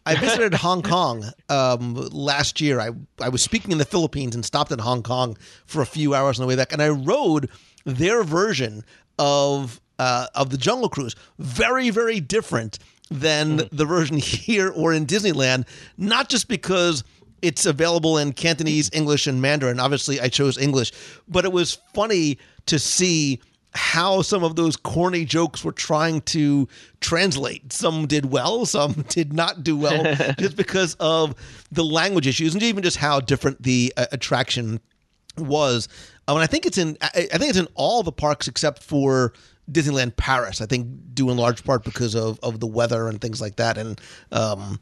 I 0.05 0.15
visited 0.15 0.55
Hong 0.63 0.83
Kong 0.83 1.25
um, 1.49 1.95
last 2.13 2.61
year. 2.61 2.79
I, 2.79 2.91
I 3.21 3.29
was 3.29 3.43
speaking 3.43 3.73
in 3.73 3.79
the 3.79 3.85
Philippines 3.85 4.37
and 4.37 4.45
stopped 4.45 4.71
in 4.71 4.79
Hong 4.79 5.03
Kong 5.03 5.37
for 5.65 5.83
a 5.83 5.87
few 5.87 6.15
hours 6.15 6.39
on 6.39 6.45
the 6.45 6.49
way 6.49 6.55
back, 6.55 6.73
and 6.73 6.81
I 6.81 6.91
rode 6.91 7.51
their 7.85 8.23
version 8.23 8.85
of 9.19 9.81
uh, 9.99 10.27
of 10.35 10.51
the 10.51 10.59
Jungle 10.59 10.89
Cruise. 10.89 11.17
Very, 11.39 11.91
very 11.91 12.21
different 12.21 12.79
than 13.11 13.69
the 13.73 13.85
version 13.85 14.17
here 14.19 14.71
or 14.71 14.93
in 14.93 15.07
Disneyland. 15.07 15.67
Not 15.97 16.29
just 16.29 16.49
because 16.49 17.05
it's 17.43 17.67
available 17.67 18.19
in 18.19 18.33
Cantonese, 18.33 18.91
English, 18.93 19.27
and 19.27 19.41
Mandarin. 19.41 19.79
Obviously, 19.79 20.21
I 20.21 20.29
chose 20.29 20.59
English, 20.59 20.93
but 21.29 21.45
it 21.45 21.53
was 21.53 21.79
funny 21.95 22.39
to 22.67 22.79
see 22.79 23.41
how 23.75 24.23
some 24.23 24.43
of 24.43 24.57
those 24.57 24.75
corny 24.75 25.25
jokes 25.25 25.63
were 25.63 25.73
trying 25.73 26.23
to 26.23 26.67
translate. 27.01 27.73
Some 27.73 28.07
did 28.07 28.27
well, 28.27 28.65
some 28.65 28.93
did 29.09 29.33
not 29.33 29.63
do 29.63 29.77
well, 29.77 30.15
just 30.39 30.57
because 30.57 30.97
of 30.99 31.35
the 31.71 31.85
language 31.85 32.27
issues, 32.27 32.55
and 32.55 32.63
even 32.63 32.83
just 32.83 32.97
how 32.97 33.21
different 33.21 33.63
the 33.63 33.93
uh, 33.97 34.07
attraction 34.13 34.81
was. 35.37 35.89
Um, 36.27 36.37
and 36.37 36.43
I 36.43 36.47
think 36.47 36.67
it's 36.67 36.79
in 36.79 36.97
I 37.01 37.29
I 37.33 37.39
think 37.39 37.51
it's 37.51 37.59
in 37.59 37.69
all 37.75 38.03
the 38.03 38.13
parks 38.13 38.49
except 38.49 38.83
for 38.83 39.33
Disneyland 39.71 40.17
Paris. 40.17 40.61
I 40.61 40.67
think 40.67 40.89
due 41.14 41.31
in 41.31 41.37
large 41.37 41.64
part 41.64 41.85
because 41.85 42.14
of 42.14 42.39
of 42.43 42.61
the 42.61 42.67
weather 42.67 43.09
and 43.09 43.21
things 43.21 43.41
like 43.41 43.57
that. 43.57 43.79
And 43.79 44.01
um, 44.33 44.81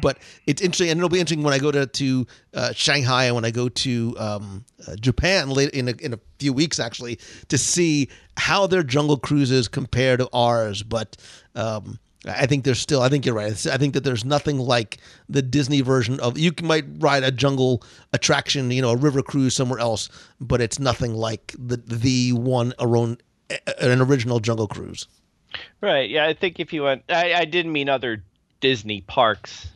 but 0.00 0.18
it's 0.46 0.62
interesting, 0.62 0.90
and 0.90 0.98
it'll 0.98 1.08
be 1.08 1.20
interesting 1.20 1.42
when 1.42 1.54
I 1.54 1.58
go 1.58 1.70
to 1.70 1.86
to 1.86 2.26
uh, 2.54 2.72
Shanghai 2.72 3.24
and 3.24 3.34
when 3.34 3.44
I 3.44 3.50
go 3.50 3.68
to 3.68 4.16
um, 4.18 4.64
uh, 4.86 4.96
Japan 4.96 5.50
late 5.50 5.70
in 5.70 5.88
a, 5.88 5.92
in 6.00 6.12
a 6.12 6.18
few 6.38 6.52
weeks, 6.52 6.78
actually, 6.78 7.18
to 7.48 7.58
see 7.58 8.08
how 8.36 8.66
their 8.66 8.82
jungle 8.82 9.16
cruises 9.16 9.68
compare 9.68 10.16
to 10.16 10.28
ours. 10.32 10.82
But 10.82 11.16
um, 11.54 11.98
I 12.26 12.46
think 12.46 12.64
there's 12.64 12.80
still. 12.80 13.02
I 13.02 13.08
think 13.08 13.26
you're 13.26 13.34
right. 13.34 13.66
I 13.66 13.76
think 13.76 13.94
that 13.94 14.04
there's 14.04 14.24
nothing 14.24 14.58
like 14.58 14.98
the 15.28 15.42
Disney 15.42 15.80
version 15.80 16.20
of. 16.20 16.38
You 16.38 16.52
might 16.62 16.84
ride 16.98 17.22
a 17.22 17.30
jungle 17.30 17.82
attraction, 18.12 18.70
you 18.70 18.82
know, 18.82 18.90
a 18.90 18.96
river 18.96 19.22
cruise 19.22 19.54
somewhere 19.54 19.78
else, 19.80 20.08
but 20.40 20.60
it's 20.60 20.78
nothing 20.78 21.14
like 21.14 21.54
the 21.58 21.76
the 21.76 22.32
one 22.32 22.72
around 22.78 23.22
an 23.78 24.00
original 24.00 24.40
jungle 24.40 24.66
cruise. 24.68 25.06
Right. 25.80 26.08
Yeah, 26.10 26.26
I 26.26 26.34
think 26.34 26.58
if 26.60 26.72
you 26.72 26.82
went, 26.82 27.04
I, 27.08 27.34
I 27.34 27.44
didn't 27.44 27.72
mean 27.72 27.88
other 27.88 28.24
Disney 28.60 29.02
parks. 29.02 29.68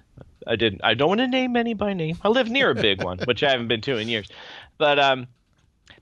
I 0.47 0.57
didn't. 0.57 0.81
I 0.83 0.95
don't 0.95 1.09
want 1.09 1.21
to 1.21 1.29
name 1.29 1.57
any 1.57 1.75
by 1.75 1.93
name. 1.93 2.17
I 2.23 2.29
live 2.29 2.49
near 2.49 2.71
a 2.71 2.75
big 2.75 3.03
one, 3.03 3.19
which 3.25 3.43
I 3.43 3.51
haven't 3.51 3.69
been 3.69 3.83
to 3.83 3.97
in 3.99 4.09
years. 4.09 4.29
But 4.79 4.99
um, 4.99 5.27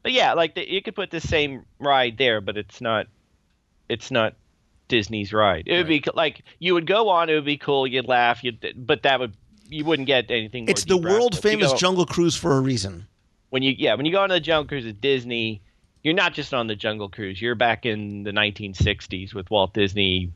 but 0.03 0.13
yeah, 0.13 0.35
like 0.35 0.55
the, 0.55 0.71
you 0.71 0.81
could 0.83 0.95
put 0.95 1.11
the 1.11 1.21
same 1.21 1.65
ride 1.81 2.17
there, 2.19 2.41
but 2.41 2.57
it's 2.57 2.81
not. 2.81 3.07
It's 3.89 4.11
not 4.11 4.35
Disney's 4.89 5.33
ride. 5.33 5.65
It 5.67 5.77
would 5.77 5.89
be 5.89 6.01
co- 6.01 6.13
like 6.15 6.43
you 6.59 6.75
would 6.75 6.87
go 6.87 7.09
on. 7.09 7.29
It 7.29 7.35
would 7.35 7.45
be 7.45 7.57
cool. 7.59 7.87
You'd 7.87 8.07
laugh. 8.07 8.45
You'd, 8.45 8.73
but 8.77 9.03
that 9.03 9.19
would 9.19 9.35
you 9.69 9.85
wouldn't 9.85 10.07
get 10.07 10.31
anything. 10.31 10.65
More 10.65 10.71
It's 10.71 10.85
the 10.85 10.97
world 10.97 11.37
famous 11.37 11.73
go- 11.73 11.79
jungle 11.79 12.07
cruise 12.07 12.37
for 12.37 12.53
a 12.57 12.61
reason. 12.61 13.07
when 13.51 13.63
you 13.63 13.75
yeah 13.77 13.95
when 13.95 14.07
you 14.07 14.13
go 14.13 14.23
on 14.23 14.29
the 14.29 14.39
jungle 14.41 14.69
cruise 14.69 14.87
at 14.87 15.01
Disney, 15.01 15.61
you're 16.03 16.15
not 16.15 16.35
just 16.35 16.55
on 16.55 16.67
the 16.67 16.77
jungle 16.77 17.09
cruise. 17.09 17.41
You're 17.41 17.55
back 17.55 17.87
in 17.87 18.23
the 18.23 18.31
1960s 18.31 19.35
with 19.35 19.51
Walt 19.51 19.75
Disney, 19.75 20.33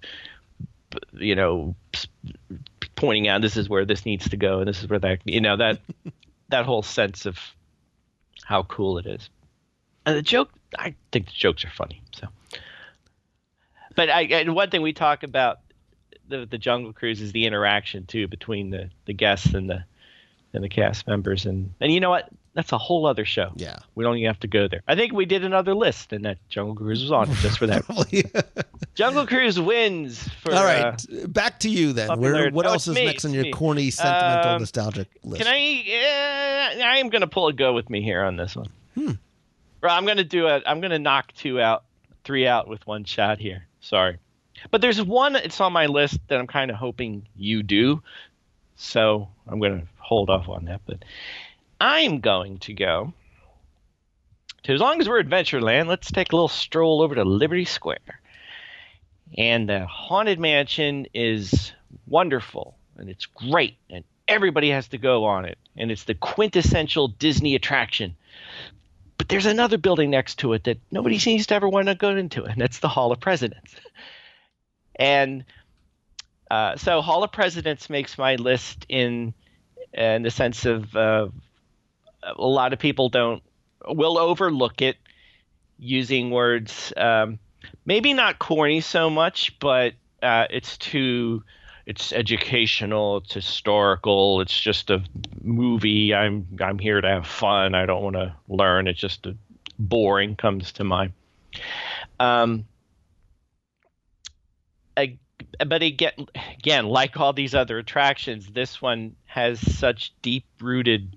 you 1.12 1.34
know, 1.34 1.74
pointing 2.96 3.28
out 3.28 3.40
this 3.40 3.56
is 3.56 3.68
where 3.68 3.84
this 3.84 4.04
needs 4.04 4.28
to 4.28 4.36
go 4.36 4.60
and 4.60 4.68
this 4.68 4.82
is 4.82 4.88
where 4.88 4.98
that 4.98 5.20
you 5.24 5.40
know 5.40 5.56
that 5.56 5.80
that 6.48 6.66
whole 6.66 6.82
sense 6.82 7.26
of 7.26 7.38
how 8.44 8.64
cool 8.64 8.98
it 8.98 9.06
is. 9.06 9.30
And 10.04 10.16
the 10.16 10.22
joke, 10.22 10.50
I 10.78 10.94
think 11.12 11.26
the 11.26 11.32
jokes 11.32 11.64
are 11.64 11.70
funny. 11.70 12.02
So, 12.12 12.28
but 13.94 14.10
I 14.10 14.22
and 14.22 14.54
one 14.54 14.70
thing 14.70 14.82
we 14.82 14.92
talk 14.92 15.22
about 15.22 15.60
the 16.28 16.46
the 16.46 16.58
jungle 16.58 16.92
cruise 16.92 17.20
is 17.20 17.32
the 17.32 17.46
interaction 17.46 18.06
too 18.06 18.28
between 18.28 18.70
the 18.70 18.90
the 19.04 19.12
guests 19.12 19.54
and 19.54 19.68
the 19.68 19.84
and 20.52 20.64
the 20.64 20.68
cast 20.68 21.06
members 21.06 21.46
and 21.46 21.74
and 21.80 21.92
you 21.92 22.00
know 22.00 22.10
what 22.10 22.28
that's 22.54 22.72
a 22.72 22.78
whole 22.78 23.06
other 23.06 23.24
show 23.24 23.52
Yeah. 23.56 23.76
we 23.94 24.04
don't 24.04 24.16
even 24.16 24.26
have 24.26 24.40
to 24.40 24.48
go 24.48 24.68
there 24.68 24.82
i 24.88 24.94
think 24.94 25.12
we 25.12 25.24
did 25.24 25.44
another 25.44 25.74
list 25.74 26.12
and 26.12 26.24
that 26.24 26.38
jungle 26.48 26.74
cruise 26.74 27.02
was 27.02 27.12
on 27.12 27.32
just 27.36 27.58
for 27.58 27.66
that 27.66 27.84
jungle 28.94 29.26
cruise 29.26 29.58
wins 29.58 30.28
for 30.42 30.52
All 30.52 30.66
uh, 30.66 30.96
back 31.28 31.60
to 31.60 31.68
you 31.70 31.92
then. 31.92 32.18
Where, 32.20 32.50
what 32.50 32.66
oh, 32.66 32.70
else 32.72 32.86
is 32.88 32.94
me, 32.94 33.06
next 33.06 33.24
on 33.24 33.32
your 33.32 33.44
me. 33.44 33.50
corny, 33.52 33.90
sentimental, 33.90 34.52
Um, 34.52 34.60
nostalgic 34.60 35.08
list? 35.24 35.42
Can 35.42 35.52
I? 35.52 36.78
Uh, 36.80 36.84
I 36.84 36.96
am 36.98 37.08
going 37.08 37.20
to 37.20 37.26
pull 37.26 37.48
a 37.48 37.52
go 37.52 37.72
with 37.72 37.88
me 37.88 38.02
here 38.02 38.22
on 38.22 38.36
this 38.36 38.56
one. 38.56 38.68
Hmm. 38.94 39.12
Well, 39.82 39.96
I'm 39.96 40.04
going 40.04 40.18
to 40.18 40.24
do 40.24 40.48
it. 40.48 40.62
I'm 40.66 40.80
going 40.80 40.90
to 40.90 40.98
knock 40.98 41.32
two 41.32 41.60
out, 41.60 41.84
three 42.24 42.46
out 42.46 42.68
with 42.68 42.86
one 42.86 43.04
shot 43.04 43.38
here. 43.38 43.66
Sorry, 43.80 44.18
but 44.70 44.80
there's 44.80 45.00
one. 45.02 45.36
It's 45.36 45.60
on 45.60 45.72
my 45.72 45.86
list 45.86 46.18
that 46.28 46.38
I'm 46.38 46.46
kind 46.46 46.70
of 46.70 46.76
hoping 46.76 47.26
you 47.36 47.62
do. 47.62 48.02
So 48.76 49.28
I'm 49.46 49.60
going 49.60 49.80
to 49.80 49.86
hold 49.98 50.30
off 50.30 50.48
on 50.48 50.64
that. 50.66 50.80
But 50.86 51.04
I'm 51.80 52.20
going 52.20 52.58
to 52.58 52.74
go. 52.74 53.14
To 54.64 54.72
as 54.74 54.80
long 54.80 55.00
as 55.00 55.08
we're 55.08 55.22
Adventureland, 55.22 55.86
let's 55.86 56.12
take 56.12 56.32
a 56.32 56.36
little 56.36 56.48
stroll 56.48 57.00
over 57.00 57.14
to 57.14 57.24
Liberty 57.24 57.64
Square. 57.64 58.20
And 59.38 59.68
the 59.68 59.86
Haunted 59.86 60.38
Mansion 60.38 61.06
is 61.14 61.72
wonderful 62.06 62.76
and 62.96 63.08
it's 63.08 63.26
great 63.26 63.76
and 63.88 64.04
everybody 64.28 64.70
has 64.70 64.88
to 64.88 64.98
go 64.98 65.24
on 65.24 65.44
it 65.44 65.56
and 65.76 65.90
it's 65.90 66.04
the 66.04 66.14
quintessential 66.14 67.08
Disney 67.08 67.54
attraction. 67.54 68.16
But 69.16 69.28
there's 69.28 69.46
another 69.46 69.78
building 69.78 70.10
next 70.10 70.38
to 70.40 70.52
it 70.52 70.64
that 70.64 70.78
nobody 70.90 71.18
seems 71.18 71.46
to 71.46 71.54
ever 71.54 71.68
want 71.68 71.86
to 71.86 71.94
go 71.94 72.16
into, 72.16 72.44
and 72.44 72.60
that's 72.60 72.78
the 72.78 72.88
Hall 72.88 73.12
of 73.12 73.20
Presidents. 73.20 73.74
And 74.96 75.44
uh, 76.50 76.76
so, 76.76 77.00
Hall 77.00 77.22
of 77.22 77.30
Presidents 77.30 77.90
makes 77.90 78.16
my 78.18 78.36
list 78.36 78.86
in 78.88 79.34
in 79.92 80.22
the 80.22 80.30
sense 80.30 80.64
of 80.64 80.96
uh, 80.96 81.28
a 82.22 82.46
lot 82.46 82.72
of 82.72 82.78
people 82.78 83.08
don't 83.08 83.42
will 83.88 84.18
overlook 84.18 84.82
it 84.82 84.96
using 85.78 86.30
words 86.30 86.92
um, 86.96 87.38
maybe 87.84 88.12
not 88.12 88.38
corny 88.38 88.80
so 88.80 89.10
much, 89.10 89.58
but 89.58 89.94
uh, 90.22 90.46
it's 90.50 90.76
too 90.78 91.42
it's 91.86 92.12
educational, 92.12 93.18
it's 93.18 93.34
historical, 93.34 94.40
it's 94.40 94.58
just 94.58 94.90
a 94.90 95.02
movie. 95.42 96.14
I'm 96.14 96.46
I'm 96.60 96.78
here 96.78 97.00
to 97.00 97.08
have 97.08 97.26
fun. 97.26 97.74
I 97.74 97.86
don't 97.86 98.02
want 98.02 98.16
to 98.16 98.34
learn. 98.48 98.86
It's 98.86 99.00
just 99.00 99.26
a, 99.26 99.36
boring 99.78 100.36
comes 100.36 100.72
to 100.72 100.84
mind. 100.84 101.12
Um, 102.20 102.66
I, 104.96 105.18
but 105.66 105.82
again, 105.82 106.26
again, 106.58 106.86
like 106.86 107.18
all 107.18 107.32
these 107.32 107.54
other 107.54 107.78
attractions, 107.78 108.46
this 108.52 108.80
one 108.80 109.16
has 109.24 109.58
such 109.78 110.12
deep 110.22 110.44
rooted 110.60 111.16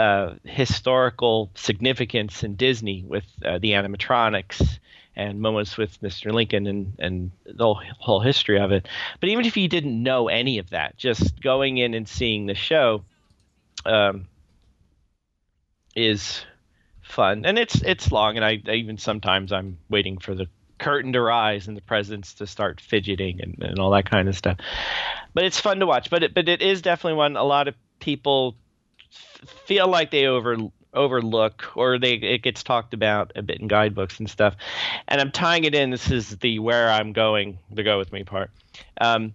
uh, 0.00 0.34
historical 0.44 1.50
significance 1.54 2.42
in 2.42 2.54
Disney 2.54 3.04
with 3.06 3.24
uh, 3.44 3.58
the 3.58 3.72
animatronics 3.72 4.78
and 5.14 5.40
moments 5.40 5.76
with 5.76 6.00
Mr. 6.00 6.32
Lincoln 6.32 6.66
and, 6.66 6.94
and 6.98 7.30
the 7.44 7.74
whole, 7.98 8.20
history 8.20 8.58
of 8.58 8.72
it. 8.72 8.88
But 9.20 9.28
even 9.28 9.44
if 9.44 9.58
you 9.58 9.68
didn't 9.68 10.02
know 10.02 10.28
any 10.28 10.56
of 10.56 10.70
that, 10.70 10.96
just 10.96 11.38
going 11.42 11.76
in 11.76 11.92
and 11.92 12.08
seeing 12.08 12.46
the 12.46 12.54
show 12.54 13.04
um, 13.84 14.26
is 15.94 16.46
fun. 17.02 17.44
And 17.44 17.58
it's 17.58 17.82
it's 17.82 18.10
long, 18.10 18.36
and 18.36 18.44
I, 18.44 18.62
I 18.66 18.76
even 18.76 18.96
sometimes 18.96 19.52
I'm 19.52 19.76
waiting 19.90 20.16
for 20.16 20.34
the 20.34 20.46
curtain 20.78 21.12
to 21.12 21.20
rise 21.20 21.68
and 21.68 21.76
the 21.76 21.82
presidents 21.82 22.32
to 22.34 22.46
start 22.46 22.80
fidgeting 22.80 23.42
and, 23.42 23.58
and 23.60 23.78
all 23.78 23.90
that 23.90 24.08
kind 24.08 24.30
of 24.30 24.36
stuff. 24.36 24.56
But 25.34 25.44
it's 25.44 25.60
fun 25.60 25.80
to 25.80 25.86
watch. 25.86 26.08
But 26.08 26.22
it, 26.22 26.32
but 26.32 26.48
it 26.48 26.62
is 26.62 26.80
definitely 26.80 27.18
one 27.18 27.36
a 27.36 27.44
lot 27.44 27.68
of 27.68 27.74
people 27.98 28.56
feel 29.66 29.88
like 29.88 30.10
they 30.10 30.26
over 30.26 30.56
overlook 30.92 31.76
or 31.76 31.98
they 31.98 32.14
it 32.14 32.42
gets 32.42 32.64
talked 32.64 32.94
about 32.94 33.32
a 33.36 33.42
bit 33.42 33.60
in 33.60 33.68
guidebooks 33.68 34.18
and 34.18 34.28
stuff. 34.28 34.56
And 35.08 35.20
i'm 35.20 35.30
tying 35.30 35.64
it 35.64 35.74
in. 35.74 35.90
This 35.90 36.10
is 36.10 36.36
the 36.38 36.58
where 36.58 36.90
i'm 36.90 37.12
going 37.12 37.58
the 37.70 37.82
go 37.82 37.98
with 37.98 38.12
me 38.12 38.24
part. 38.24 38.50
Um, 39.00 39.34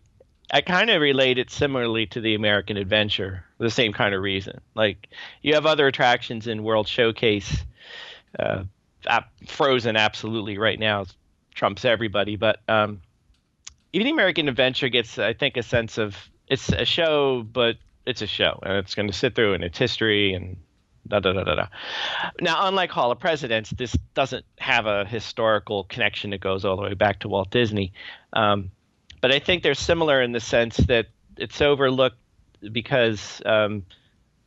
i 0.52 0.62
kind 0.62 0.90
of 0.90 1.02
relate 1.02 1.38
it 1.38 1.50
similarly 1.50 2.06
to 2.08 2.22
the 2.22 2.36
american 2.36 2.78
adventure 2.78 3.46
the 3.58 3.70
same 3.70 3.94
kind 3.94 4.14
of 4.14 4.22
reason. 4.22 4.60
Like 4.76 5.08
you 5.42 5.54
have 5.54 5.66
other 5.66 5.88
attractions 5.88 6.48
in 6.48 6.64
world 6.64 6.88
showcase 6.88 7.64
uh, 8.38 8.64
frozen 9.48 9.96
absolutely 9.96 10.58
right 10.58 10.80
now 10.80 11.06
trumps 11.54 11.86
everybody 11.86 12.36
but 12.36 12.60
um, 12.68 13.02
even 13.94 14.06
the 14.06 14.12
american 14.12 14.50
adventure 14.50 14.90
gets 14.90 15.18
i 15.18 15.32
think 15.32 15.56
a 15.56 15.64
sense 15.64 15.98
of 15.98 16.18
it's 16.48 16.70
a 16.70 16.84
show 16.84 17.44
but 17.44 17.78
it's 18.06 18.22
a 18.22 18.28
show 18.28 18.60
and 18.64 18.74
it's 18.74 18.96
going 18.96 19.08
to 19.08 19.14
sit 19.14 19.36
through 19.36 19.54
and 19.54 19.64
its 19.64 19.78
history 19.78 20.34
and 20.34 20.58
da 21.08 21.20
da 21.20 21.34
da 21.34 21.44
da 21.44 21.56
da. 21.56 21.68
Now, 22.40 22.68
unlike 22.68 22.92
Hall 22.92 23.12
of 23.12 23.20
Presidents, 23.20 23.70
this 23.72 23.96
doesn't 24.14 24.46
have 24.58 24.86
a 24.86 25.06
historical 25.06 25.84
connection 25.86 26.32
that 26.32 26.42
goes 26.42 26.66
all 26.66 26.76
the 26.76 26.84
way 26.84 26.94
back 26.94 27.20
to 27.20 27.30
Walt 27.30 27.52
Disney. 27.52 27.94
Um, 28.34 28.72
but 29.22 29.32
I 29.32 29.40
think 29.40 29.64
they're 29.64 29.74
similar 29.74 30.22
in 30.22 30.32
the 30.32 30.40
sense 30.40 30.78
that 30.78 31.08
it's 31.38 31.62
overlooked 31.62 32.18
because 32.72 33.42
um, 33.46 33.84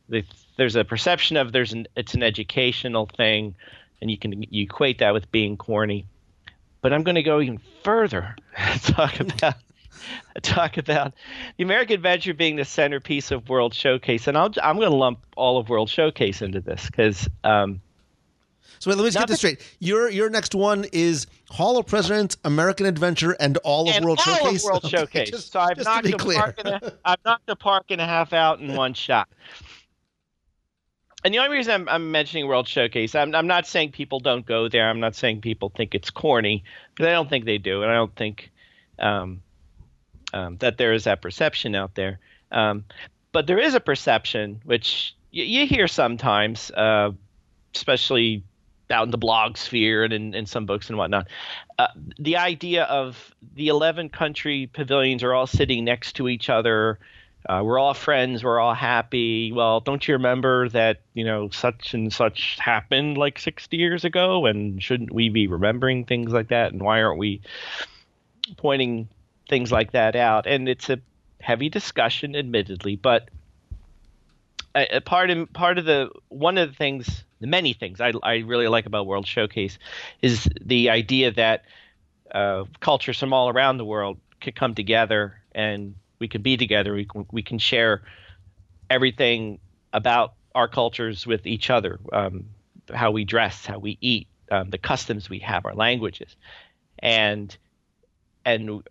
the, 0.09 0.23
there's 0.57 0.75
a 0.75 0.83
perception 0.83 1.37
of 1.37 1.51
there's 1.51 1.73
an 1.73 1.87
it's 1.95 2.13
an 2.13 2.23
educational 2.23 3.05
thing, 3.05 3.55
and 4.01 4.11
you 4.11 4.17
can 4.17 4.43
you 4.49 4.63
equate 4.63 4.99
that 4.99 5.13
with 5.13 5.31
being 5.31 5.57
corny. 5.57 6.05
But 6.81 6.93
I'm 6.93 7.03
going 7.03 7.15
to 7.15 7.23
go 7.23 7.41
even 7.41 7.59
further 7.83 8.35
and 8.57 8.81
talk 8.81 9.19
about 9.19 9.55
talk 10.41 10.77
about 10.77 11.13
the 11.57 11.63
American 11.63 11.95
Adventure 11.95 12.33
being 12.33 12.55
the 12.55 12.65
centerpiece 12.65 13.31
of 13.31 13.49
World 13.49 13.73
Showcase, 13.73 14.27
and 14.27 14.37
I'll, 14.37 14.51
I'm 14.61 14.77
going 14.77 14.89
to 14.91 14.95
lump 14.95 15.19
all 15.35 15.57
of 15.57 15.69
World 15.69 15.89
Showcase 15.89 16.41
into 16.41 16.61
this 16.61 16.85
because. 16.85 17.27
Um, 17.43 17.81
so 18.81 18.89
wait, 18.89 18.95
let 18.95 19.03
me 19.03 19.07
just 19.09 19.17
get 19.17 19.27
this 19.27 19.39
straight. 19.39 19.75
Your 19.79 20.09
your 20.09 20.29
next 20.29 20.55
one 20.55 20.85
is 20.93 21.27
Hall 21.49 21.77
of 21.77 21.85
Presidents, 21.85 22.37
American 22.45 22.85
Adventure, 22.85 23.31
and 23.31 23.57
all 23.57 23.89
of 23.89 23.95
and 23.95 24.05
World 24.05 24.19
all 24.25 24.35
Showcase. 24.37 24.63
Of 24.63 24.71
World 24.71 24.85
Okay, 24.85 24.97
Showcase. 24.97 25.29
just- 25.31 25.51
so 25.51 25.59
I've 25.59 25.75
just 25.75 25.85
to 25.85 25.93
knocked 25.95 26.05
be 26.05 26.11
the 26.11 26.17
clear. 26.17 26.39
park 26.39 26.55
and 26.63 26.67
a, 26.69 26.93
I've 27.05 27.17
knocked 27.25 27.45
the 27.47 27.57
park 27.57 27.85
and 27.89 27.99
a 27.99 28.05
half 28.05 28.31
out 28.31 28.61
in 28.61 28.73
one 28.75 28.93
shot. 28.93 29.27
And 31.25 31.33
the 31.33 31.39
only 31.39 31.57
reason 31.57 31.73
I'm, 31.73 31.89
I'm 31.89 32.11
mentioning 32.11 32.47
World 32.47 32.67
Showcase, 32.69 33.13
I'm, 33.15 33.35
I'm 33.35 33.47
not 33.47 33.67
saying 33.67 33.91
people 33.91 34.21
don't 34.21 34.45
go 34.45 34.69
there. 34.69 34.89
I'm 34.89 35.01
not 35.01 35.15
saying 35.15 35.41
people 35.41 35.69
think 35.75 35.93
it's 35.93 36.09
corny, 36.09 36.63
because 36.95 37.09
I 37.09 37.11
don't 37.11 37.29
think 37.29 37.43
they 37.43 37.57
do, 37.57 37.81
and 37.81 37.91
I 37.91 37.95
don't 37.95 38.15
think 38.15 38.49
um, 38.97 39.41
um, 40.33 40.57
that 40.57 40.77
there 40.77 40.93
is 40.93 41.05
that 41.05 41.21
perception 41.21 41.75
out 41.75 41.95
there. 41.95 42.19
Um, 42.51 42.85
but 43.31 43.47
there 43.47 43.59
is 43.59 43.75
a 43.75 43.79
perception, 43.79 44.61
which 44.63 45.15
y- 45.33 45.43
you 45.43 45.67
hear 45.67 45.87
sometimes, 45.87 46.71
uh, 46.71 47.11
especially 47.75 48.43
out 48.91 49.05
in 49.05 49.11
the 49.11 49.17
blog 49.17 49.55
sphere 49.57 50.03
and 50.03 50.13
in, 50.13 50.33
in 50.33 50.45
some 50.45 50.65
books 50.65 50.89
and 50.89 50.97
whatnot. 50.97 51.27
Uh, 51.77 51.87
the 52.17 52.37
idea 52.37 52.83
of 52.85 53.33
the 53.55 53.67
11 53.67 54.09
country 54.09 54.69
pavilions 54.73 55.23
are 55.23 55.33
all 55.33 55.47
sitting 55.47 55.85
next 55.85 56.13
to 56.13 56.27
each 56.27 56.49
other. 56.49 56.97
Uh, 57.47 57.61
we're 57.63 57.79
all 57.79 57.93
friends. 57.93 58.43
We're 58.43 58.59
all 58.59 58.73
happy. 58.73 59.51
Well, 59.51 59.79
don't 59.79 60.05
you 60.07 60.15
remember 60.15 60.67
that 60.69 61.01
you 61.13 61.23
know 61.23 61.49
such 61.49 61.93
and 61.93 62.11
such 62.11 62.57
happened 62.59 63.17
like 63.17 63.39
60 63.39 63.77
years 63.77 64.03
ago? 64.03 64.45
And 64.45 64.81
shouldn't 64.81 65.13
we 65.13 65.29
be 65.29 65.47
remembering 65.47 66.03
things 66.03 66.33
like 66.33 66.49
that? 66.49 66.73
And 66.73 66.81
why 66.81 67.01
aren't 67.01 67.19
we 67.19 67.41
pointing 68.57 69.07
things 69.49 69.71
like 69.71 69.91
that 69.91 70.15
out? 70.15 70.47
And 70.47 70.69
it's 70.69 70.89
a 70.89 70.99
heavy 71.41 71.69
discussion, 71.69 72.35
admittedly, 72.35 72.95
but 72.95 73.29
a, 74.75 75.01
part 75.01 75.29
of 75.29 75.51
part 75.53 75.77
of 75.77 75.85
the 75.85 76.09
one 76.29 76.57
of 76.57 76.69
the 76.69 76.75
things, 76.75 77.23
the 77.39 77.47
many 77.47 77.73
things 77.73 77.99
I, 77.99 78.13
I 78.23 78.37
really 78.37 78.67
like 78.67 78.85
about 78.85 79.07
World 79.07 79.27
Showcase 79.27 79.77
is 80.21 80.47
the 80.61 80.89
idea 80.89 81.31
that 81.31 81.63
uh, 82.31 82.65
cultures 82.79 83.19
from 83.19 83.33
all 83.33 83.49
around 83.49 83.77
the 83.77 83.85
world 83.85 84.19
could 84.41 84.55
come 84.55 84.75
together 84.75 85.41
and 85.53 85.95
we 86.19 86.27
can 86.27 86.41
be 86.41 86.57
together. 86.57 86.93
We 86.93 87.05
can, 87.05 87.25
we 87.31 87.41
can 87.41 87.57
share 87.57 88.03
everything 88.89 89.59
about 89.91 90.33
our 90.53 90.67
cultures 90.67 91.25
with 91.25 91.45
each 91.47 91.69
other, 91.69 91.99
um, 92.13 92.45
how 92.93 93.11
we 93.11 93.25
dress, 93.25 93.65
how 93.65 93.79
we 93.79 93.97
eat, 94.01 94.27
um, 94.51 94.69
the 94.69 94.77
customs 94.77 95.29
we 95.29 95.39
have, 95.39 95.65
our 95.65 95.75
languages, 95.75 96.35
and 96.99 97.55
and 98.45 98.83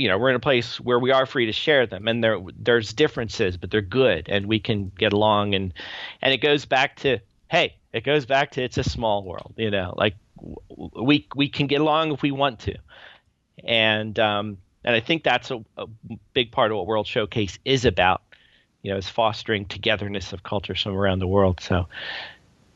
you 0.00 0.08
know 0.08 0.18
we're 0.18 0.30
in 0.30 0.36
a 0.36 0.40
place 0.40 0.80
where 0.80 0.98
we 0.98 1.10
are 1.10 1.26
free 1.26 1.46
to 1.46 1.52
share 1.52 1.86
them, 1.86 2.08
and 2.08 2.22
there 2.22 2.38
there's 2.58 2.92
differences, 2.92 3.56
but 3.56 3.70
they're 3.70 3.80
good, 3.80 4.28
and 4.28 4.46
we 4.46 4.58
can 4.58 4.90
get 4.98 5.12
along, 5.12 5.54
and 5.54 5.74
and 6.22 6.32
it 6.32 6.38
goes 6.38 6.64
back 6.64 6.96
to 6.96 7.18
hey, 7.50 7.76
it 7.92 8.04
goes 8.04 8.24
back 8.26 8.52
to 8.52 8.62
it's 8.62 8.78
a 8.78 8.84
small 8.84 9.24
world, 9.24 9.52
you 9.56 9.70
know, 9.70 9.94
like 9.96 10.14
we 10.76 11.26
we 11.34 11.48
can 11.48 11.66
get 11.66 11.80
along 11.80 12.12
if 12.12 12.22
we 12.22 12.30
want 12.30 12.60
to, 12.60 12.76
and 13.64 14.18
um, 14.18 14.56
and 14.84 14.94
I 14.94 15.00
think 15.00 15.22
that's 15.22 15.50
a, 15.50 15.62
a 15.76 15.86
big 16.32 16.52
part 16.52 16.70
of 16.70 16.78
what 16.78 16.86
World 16.86 17.06
Showcase 17.06 17.58
is 17.64 17.84
about, 17.84 18.22
you 18.82 18.90
know, 18.90 18.96
is 18.96 19.08
fostering 19.08 19.66
togetherness 19.66 20.32
of 20.32 20.42
cultures 20.42 20.82
from 20.82 20.96
around 20.96 21.18
the 21.18 21.26
world. 21.26 21.60
So, 21.60 21.86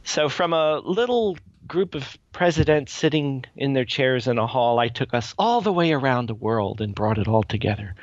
so 0.02 0.28
from 0.28 0.52
a 0.52 0.80
little 0.80 1.38
group 1.66 1.94
of 1.94 2.16
presidents 2.32 2.92
sitting 2.92 3.44
in 3.56 3.72
their 3.72 3.84
chairs 3.84 4.26
in 4.26 4.38
a 4.38 4.46
hall, 4.46 4.78
I 4.78 4.88
took 4.88 5.14
us 5.14 5.34
all 5.38 5.60
the 5.60 5.72
way 5.72 5.92
around 5.92 6.28
the 6.28 6.34
world 6.34 6.80
and 6.80 6.94
brought 6.94 7.18
it 7.18 7.28
all 7.28 7.42
together. 7.42 7.94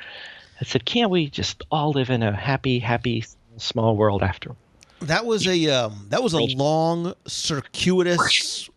I 0.60 0.64
said, 0.64 0.84
can't 0.84 1.10
we 1.10 1.28
just 1.28 1.62
all 1.70 1.90
live 1.90 2.10
in 2.10 2.22
a 2.22 2.34
happy, 2.34 2.78
happy, 2.78 3.24
small 3.56 3.96
world 3.96 4.22
after? 4.22 4.54
That 5.00 5.26
was 5.26 5.46
a 5.48 5.68
um, 5.68 6.06
that 6.10 6.22
was 6.22 6.32
a 6.32 6.38
long, 6.38 7.14
circuitous, 7.26 8.70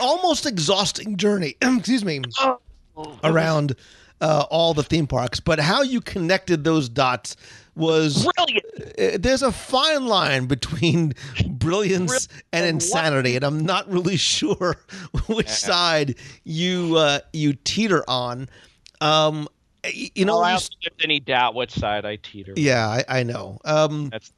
almost 0.00 0.46
exhausting 0.46 1.18
journey. 1.18 1.56
Excuse 1.62 2.06
me, 2.06 2.22
around 3.22 3.76
uh, 4.22 4.44
all 4.50 4.72
the 4.72 4.82
theme 4.82 5.06
parks. 5.06 5.40
But 5.40 5.60
how 5.60 5.82
you 5.82 6.00
connected 6.00 6.64
those 6.64 6.88
dots 6.88 7.36
was 7.74 8.28
Brilliant. 8.36 8.64
uh, 8.98 9.18
there's 9.18 9.42
a 9.42 9.52
fine 9.52 10.06
line 10.06 10.46
between 10.46 11.14
brilliance 11.46 12.28
and 12.52 12.66
insanity, 12.66 13.36
and 13.36 13.44
I'm 13.44 13.60
not 13.64 13.90
really 13.90 14.16
sure 14.18 14.76
which 15.26 15.48
side 15.48 16.16
you 16.44 16.96
uh, 16.96 17.20
you 17.32 17.54
teeter 17.54 18.04
on. 18.08 18.48
Um, 19.00 19.48
you 19.84 20.24
know, 20.24 20.40
I 20.40 20.52
you 20.52 20.58
don't 20.58 20.60
think 20.62 20.80
there's 20.82 21.04
any 21.04 21.20
doubt 21.20 21.54
which 21.54 21.72
side 21.72 22.04
I 22.04 22.16
teeter. 22.16 22.52
yeah, 22.56 22.86
I, 22.86 23.20
I 23.20 23.22
know. 23.22 23.58
Um, 23.64 24.10
That's. 24.10 24.32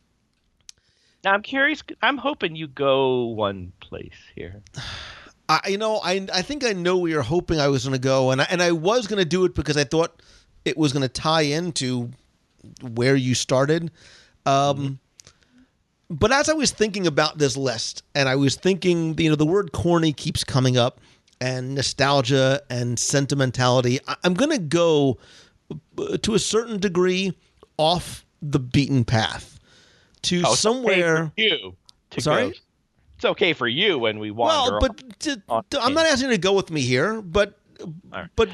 Now 1.24 1.32
I'm 1.32 1.42
curious. 1.42 1.82
I'm 2.02 2.18
hoping 2.18 2.56
you 2.56 2.66
go 2.66 3.26
one 3.26 3.72
place 3.80 4.10
here. 4.34 4.62
I, 5.48 5.68
you 5.68 5.78
know, 5.78 6.00
I 6.02 6.26
I 6.32 6.42
think 6.42 6.64
I 6.64 6.72
know 6.72 6.98
where 6.98 7.10
you're 7.10 7.22
hoping 7.22 7.60
I 7.60 7.68
was 7.68 7.84
going 7.84 7.94
to 7.94 8.00
go, 8.00 8.30
and 8.30 8.40
I, 8.40 8.46
and 8.50 8.62
I 8.62 8.72
was 8.72 9.06
going 9.06 9.18
to 9.18 9.28
do 9.28 9.44
it 9.44 9.54
because 9.54 9.76
I 9.76 9.84
thought 9.84 10.20
it 10.64 10.76
was 10.76 10.92
going 10.92 11.02
to 11.02 11.08
tie 11.08 11.42
into 11.42 12.10
where 12.82 13.16
you 13.16 13.34
started. 13.34 13.90
Um, 14.46 14.98
But 16.10 16.30
as 16.30 16.48
I 16.50 16.52
was 16.52 16.70
thinking 16.70 17.06
about 17.06 17.38
this 17.38 17.56
list, 17.56 18.02
and 18.14 18.28
I 18.28 18.36
was 18.36 18.54
thinking, 18.56 19.16
you 19.18 19.30
know, 19.30 19.36
the 19.36 19.46
word 19.46 19.72
corny 19.72 20.12
keeps 20.12 20.44
coming 20.44 20.76
up, 20.76 21.00
and 21.40 21.74
nostalgia 21.74 22.60
and 22.70 22.98
sentimentality. 22.98 23.98
I, 24.06 24.14
I'm 24.22 24.34
going 24.34 24.50
to 24.50 24.58
go 24.58 25.18
uh, 25.98 26.16
to 26.18 26.34
a 26.34 26.38
certain 26.38 26.78
degree 26.78 27.36
off 27.78 28.24
the 28.40 28.60
beaten 28.60 29.04
path 29.04 29.58
to 30.22 30.42
Oh, 30.46 30.54
somewhere. 30.54 31.32
okay 31.36 31.48
you. 31.48 31.76
To 32.10 32.20
Sorry? 32.20 32.50
go. 32.50 32.56
It's 33.16 33.24
okay 33.24 33.54
for 33.54 33.66
you 33.66 33.98
when 33.98 34.18
we 34.18 34.30
wander. 34.30 34.78
Well, 34.78 34.80
but 34.80 35.20
to- 35.20 35.42
I'm 35.80 35.94
not 35.94 36.06
asking 36.06 36.28
you 36.30 36.36
to 36.36 36.40
go 36.40 36.52
with 36.52 36.70
me 36.70 36.82
here, 36.82 37.22
but 37.22 37.58
right. 38.12 38.28
but 38.36 38.48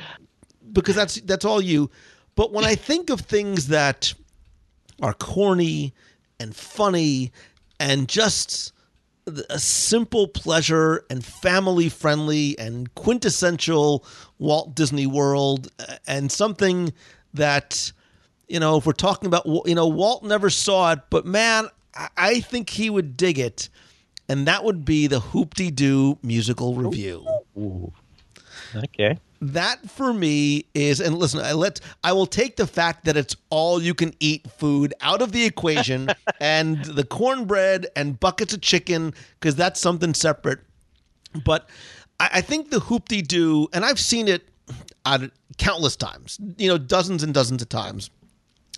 because 0.72 0.94
that's 0.94 1.20
that's 1.22 1.44
all 1.44 1.60
you. 1.60 1.90
But 2.38 2.52
when 2.52 2.64
I 2.64 2.76
think 2.76 3.10
of 3.10 3.22
things 3.22 3.66
that 3.66 4.14
are 5.02 5.12
corny 5.12 5.92
and 6.38 6.54
funny 6.54 7.32
and 7.80 8.08
just 8.08 8.72
a 9.50 9.58
simple 9.58 10.28
pleasure 10.28 11.04
and 11.10 11.24
family 11.24 11.88
friendly 11.88 12.56
and 12.56 12.94
quintessential 12.94 14.04
Walt 14.38 14.76
Disney 14.76 15.04
World 15.04 15.66
and 16.06 16.30
something 16.30 16.92
that 17.34 17.90
you 18.46 18.60
know 18.60 18.76
if 18.76 18.86
we're 18.86 18.92
talking 18.92 19.26
about 19.26 19.44
you 19.66 19.74
know 19.74 19.88
Walt 19.88 20.22
never 20.22 20.48
saw 20.48 20.92
it 20.92 21.00
but 21.10 21.26
man 21.26 21.68
I- 22.16 22.38
think 22.38 22.70
he 22.70 22.88
would 22.88 23.16
dig 23.16 23.40
it. 23.40 23.68
And 24.28 24.46
that 24.46 24.62
would 24.62 24.84
be 24.84 25.08
the 25.08 25.18
Hoop-Dee 25.18 25.72
Doo 25.72 26.18
musical 26.22 26.76
revue. 26.76 27.26
Okay. 28.76 29.18
That 29.40 29.88
for 29.90 30.12
me 30.12 30.64
is 30.74 31.00
and 31.00 31.16
listen 31.16 31.40
i 31.40 31.52
let 31.52 31.80
i 32.02 32.12
will 32.12 32.26
take 32.26 32.56
the 32.56 32.66
fact 32.66 33.04
that 33.04 33.16
it's 33.16 33.36
all 33.50 33.80
you 33.82 33.94
can 33.94 34.12
eat 34.20 34.50
food 34.50 34.92
out 35.00 35.22
of 35.22 35.32
the 35.32 35.44
equation 35.44 36.08
and 36.40 36.84
the 36.84 37.04
cornbread 37.04 37.86
and 37.94 38.18
buckets 38.18 38.52
of 38.52 38.60
chicken 38.60 39.14
because 39.38 39.54
that's 39.54 39.80
something 39.80 40.12
separate 40.12 40.60
but 41.44 41.68
i, 42.18 42.30
I 42.34 42.40
think 42.40 42.70
the 42.70 42.80
hoop-dee 42.80 43.22
doo 43.22 43.68
and 43.72 43.84
i've 43.84 44.00
seen 44.00 44.28
it 44.28 44.48
out 45.06 45.22
countless 45.56 45.96
times 45.96 46.38
you 46.56 46.68
know 46.68 46.78
dozens 46.78 47.22
and 47.22 47.32
dozens 47.32 47.62
of 47.62 47.68
times 47.68 48.10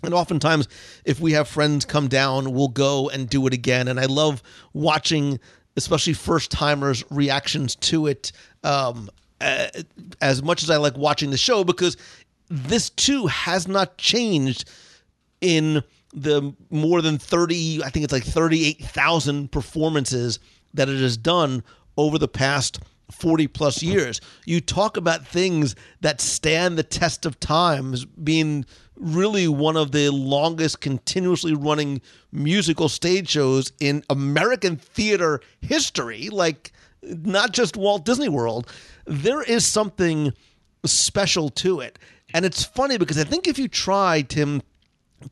and 0.03 0.13
oftentimes, 0.13 0.67
if 1.05 1.19
we 1.19 1.33
have 1.33 1.47
friends 1.47 1.85
come 1.85 2.07
down, 2.07 2.53
we'll 2.53 2.69
go 2.69 3.09
and 3.09 3.29
do 3.29 3.45
it 3.47 3.53
again. 3.53 3.87
And 3.87 3.99
I 3.99 4.05
love 4.05 4.41
watching, 4.73 5.39
especially 5.77 6.13
first 6.13 6.51
timers' 6.51 7.03
reactions 7.11 7.75
to 7.77 8.07
it. 8.07 8.31
Um, 8.63 9.09
uh, 9.41 9.67
as 10.21 10.43
much 10.43 10.63
as 10.63 10.69
I 10.69 10.77
like 10.77 10.97
watching 10.97 11.31
the 11.31 11.37
show, 11.37 11.63
because 11.63 11.97
this 12.49 12.89
too 12.89 13.27
has 13.27 13.67
not 13.67 13.97
changed 13.97 14.69
in 15.39 15.83
the 16.13 16.53
more 16.69 17.01
than 17.01 17.17
30, 17.17 17.83
I 17.83 17.89
think 17.89 18.03
it's 18.03 18.13
like 18.13 18.23
38,000 18.23 19.51
performances 19.51 20.39
that 20.73 20.89
it 20.89 20.99
has 20.99 21.17
done 21.17 21.63
over 21.97 22.17
the 22.17 22.27
past 22.27 22.79
40 23.11 23.47
plus 23.47 23.83
years. 23.83 24.21
You 24.45 24.61
talk 24.61 24.97
about 24.97 25.25
things 25.25 25.75
that 26.01 26.21
stand 26.21 26.77
the 26.77 26.83
test 26.83 27.25
of 27.25 27.39
times 27.39 28.05
being 28.05 28.65
really 28.95 29.47
one 29.47 29.77
of 29.77 29.91
the 29.91 30.09
longest 30.11 30.81
continuously 30.81 31.53
running 31.53 32.01
musical 32.31 32.87
stage 32.87 33.29
shows 33.29 33.71
in 33.79 34.03
American 34.09 34.77
theater 34.77 35.41
history, 35.61 36.29
like 36.29 36.71
not 37.03 37.51
just 37.51 37.75
Walt 37.75 38.05
Disney 38.05 38.29
World. 38.29 38.71
There 39.05 39.41
is 39.41 39.65
something 39.65 40.33
special 40.85 41.49
to 41.49 41.79
it. 41.79 41.99
And 42.33 42.45
it's 42.45 42.63
funny 42.63 42.97
because 42.97 43.17
I 43.17 43.23
think 43.23 43.47
if 43.47 43.59
you 43.59 43.67
try, 43.67 44.21
Tim, 44.21 44.61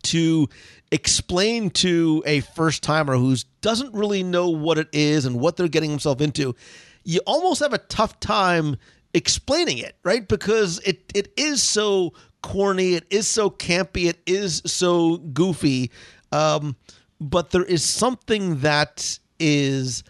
to 0.03 0.47
explain 0.91 1.69
to 1.69 2.23
a 2.25 2.41
first 2.41 2.83
timer 2.83 3.15
who 3.15 3.35
doesn't 3.61 3.93
really 3.93 4.23
know 4.23 4.49
what 4.49 4.77
it 4.77 4.87
is 4.91 5.25
and 5.25 5.39
what 5.39 5.55
they're 5.55 5.67
getting 5.67 5.91
themselves 5.91 6.21
into, 6.21 6.55
you 7.03 7.19
almost 7.25 7.61
have 7.61 7.73
a 7.73 7.77
tough 7.77 8.19
time 8.19 8.75
explaining 9.13 9.77
it, 9.79 9.95
right? 10.03 10.27
Because 10.27 10.79
it 10.79 11.11
it 11.15 11.31
is 11.37 11.63
so 11.63 12.13
corny, 12.41 12.95
it 12.95 13.05
is 13.09 13.27
so 13.27 13.49
campy, 13.49 14.07
it 14.07 14.19
is 14.25 14.61
so 14.65 15.17
goofy. 15.17 15.91
Um, 16.31 16.75
but 17.19 17.51
there 17.51 17.63
is 17.63 17.83
something 17.83 18.59
that 18.59 19.19
is 19.39 20.03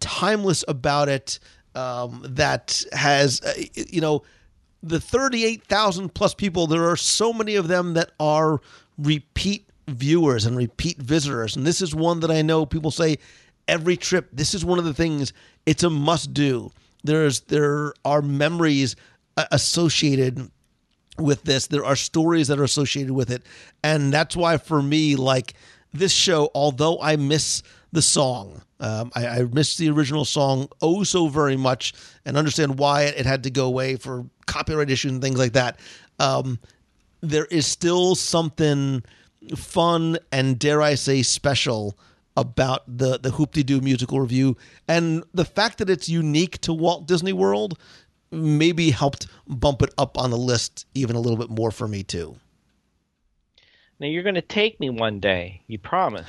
timeless 0.00 0.64
about 0.68 1.08
it 1.08 1.38
um, 1.78 2.24
that 2.24 2.82
has, 2.92 3.40
uh, 3.42 3.54
you 3.74 4.00
know, 4.00 4.22
the 4.82 5.00
38,000 5.00 6.12
plus 6.12 6.34
people, 6.34 6.66
there 6.66 6.88
are 6.88 6.96
so 6.96 7.32
many 7.32 7.56
of 7.56 7.68
them 7.68 7.94
that 7.94 8.10
are 8.18 8.60
repeat 8.98 9.68
viewers 9.86 10.44
and 10.44 10.56
repeat 10.56 10.98
visitors. 10.98 11.56
And 11.56 11.66
this 11.66 11.80
is 11.80 11.94
one 11.94 12.20
that 12.20 12.30
I 12.30 12.42
know 12.42 12.66
people 12.66 12.90
say 12.90 13.18
every 13.66 13.96
trip, 13.96 14.28
this 14.32 14.54
is 14.54 14.64
one 14.64 14.78
of 14.78 14.84
the 14.84 14.94
things, 14.94 15.32
it's 15.66 15.82
a 15.82 15.90
must 15.90 16.34
do. 16.34 16.70
There's 17.04 17.40
there 17.42 17.94
are 18.04 18.22
memories 18.22 18.96
uh, 19.36 19.46
associated 19.52 20.50
with 21.16 21.44
this. 21.44 21.68
There 21.68 21.84
are 21.84 21.96
stories 21.96 22.48
that 22.48 22.58
are 22.58 22.64
associated 22.64 23.12
with 23.12 23.30
it. 23.30 23.42
And 23.84 24.12
that's 24.12 24.36
why 24.36 24.56
for 24.56 24.82
me 24.82 25.16
like 25.16 25.54
this 25.92 26.12
show, 26.12 26.50
although 26.54 27.00
I 27.00 27.16
miss 27.16 27.62
the 27.92 28.02
song, 28.02 28.62
um, 28.80 29.10
I, 29.14 29.26
I 29.26 29.42
miss 29.42 29.76
the 29.76 29.90
original 29.90 30.24
song 30.24 30.68
oh 30.80 31.02
so 31.02 31.28
very 31.28 31.56
much 31.56 31.94
and 32.24 32.36
understand 32.36 32.78
why 32.78 33.02
it 33.02 33.26
had 33.26 33.42
to 33.44 33.50
go 33.50 33.66
away 33.66 33.96
for 33.96 34.26
copyright 34.46 34.90
issues 34.90 35.12
and 35.12 35.22
things 35.22 35.38
like 35.38 35.52
that. 35.54 35.78
Um, 36.18 36.58
there 37.20 37.46
is 37.46 37.66
still 37.66 38.14
something 38.14 39.02
fun 39.56 40.18
and 40.30 40.58
dare 40.58 40.82
I 40.82 40.94
say 40.94 41.22
special 41.22 41.98
about 42.36 42.82
the 42.86 43.18
the 43.18 43.30
Hoop-Dee-Doo 43.30 43.80
musical 43.80 44.20
revue 44.20 44.54
and 44.86 45.24
the 45.34 45.44
fact 45.44 45.78
that 45.78 45.90
it's 45.90 46.08
unique 46.08 46.60
to 46.60 46.72
Walt 46.72 47.06
Disney 47.06 47.32
World 47.32 47.78
maybe 48.30 48.90
helped 48.90 49.26
bump 49.48 49.82
it 49.82 49.92
up 49.98 50.16
on 50.18 50.30
the 50.30 50.36
list 50.36 50.86
even 50.94 51.16
a 51.16 51.20
little 51.20 51.38
bit 51.38 51.50
more 51.50 51.70
for 51.70 51.88
me 51.88 52.02
too. 52.04 52.36
Now 53.98 54.06
you're 54.06 54.22
going 54.22 54.36
to 54.36 54.42
take 54.42 54.78
me 54.78 54.90
one 54.90 55.18
day. 55.18 55.62
You 55.66 55.78
promise. 55.78 56.28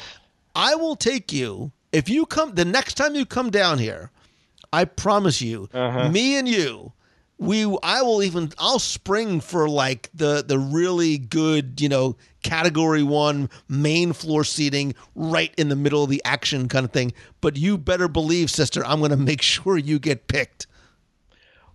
I 0.55 0.73
will 0.73 0.95
take 0.95 1.31
you 1.31 1.71
if 1.91 2.09
you 2.09 2.25
come 2.25 2.55
the 2.55 2.65
next 2.65 2.95
time 2.95 3.15
you 3.15 3.25
come 3.25 3.49
down 3.49 3.77
here. 3.79 4.11
I 4.71 4.85
promise 4.85 5.41
you, 5.41 5.67
Uh-huh. 5.73 6.09
me 6.09 6.37
and 6.37 6.47
you, 6.47 6.93
we 7.39 7.63
I 7.81 8.03
will 8.03 8.21
even 8.21 8.51
I'll 8.59 8.77
spring 8.77 9.41
for 9.41 9.67
like 9.67 10.11
the 10.13 10.43
the 10.45 10.59
really 10.59 11.17
good, 11.17 11.81
you 11.81 11.89
know, 11.89 12.17
category 12.43 13.01
1 13.01 13.49
main 13.67 14.13
floor 14.13 14.43
seating 14.43 14.93
right 15.15 15.51
in 15.57 15.69
the 15.69 15.75
middle 15.75 16.03
of 16.03 16.09
the 16.11 16.21
action 16.23 16.67
kind 16.67 16.85
of 16.85 16.91
thing. 16.91 17.13
But 17.41 17.57
you 17.57 17.79
better 17.79 18.07
believe, 18.07 18.51
sister, 18.51 18.85
I'm 18.85 18.99
going 18.99 19.09
to 19.09 19.17
make 19.17 19.41
sure 19.55 19.75
you 19.77 19.97
get 19.97 20.27
picked. 20.27 20.67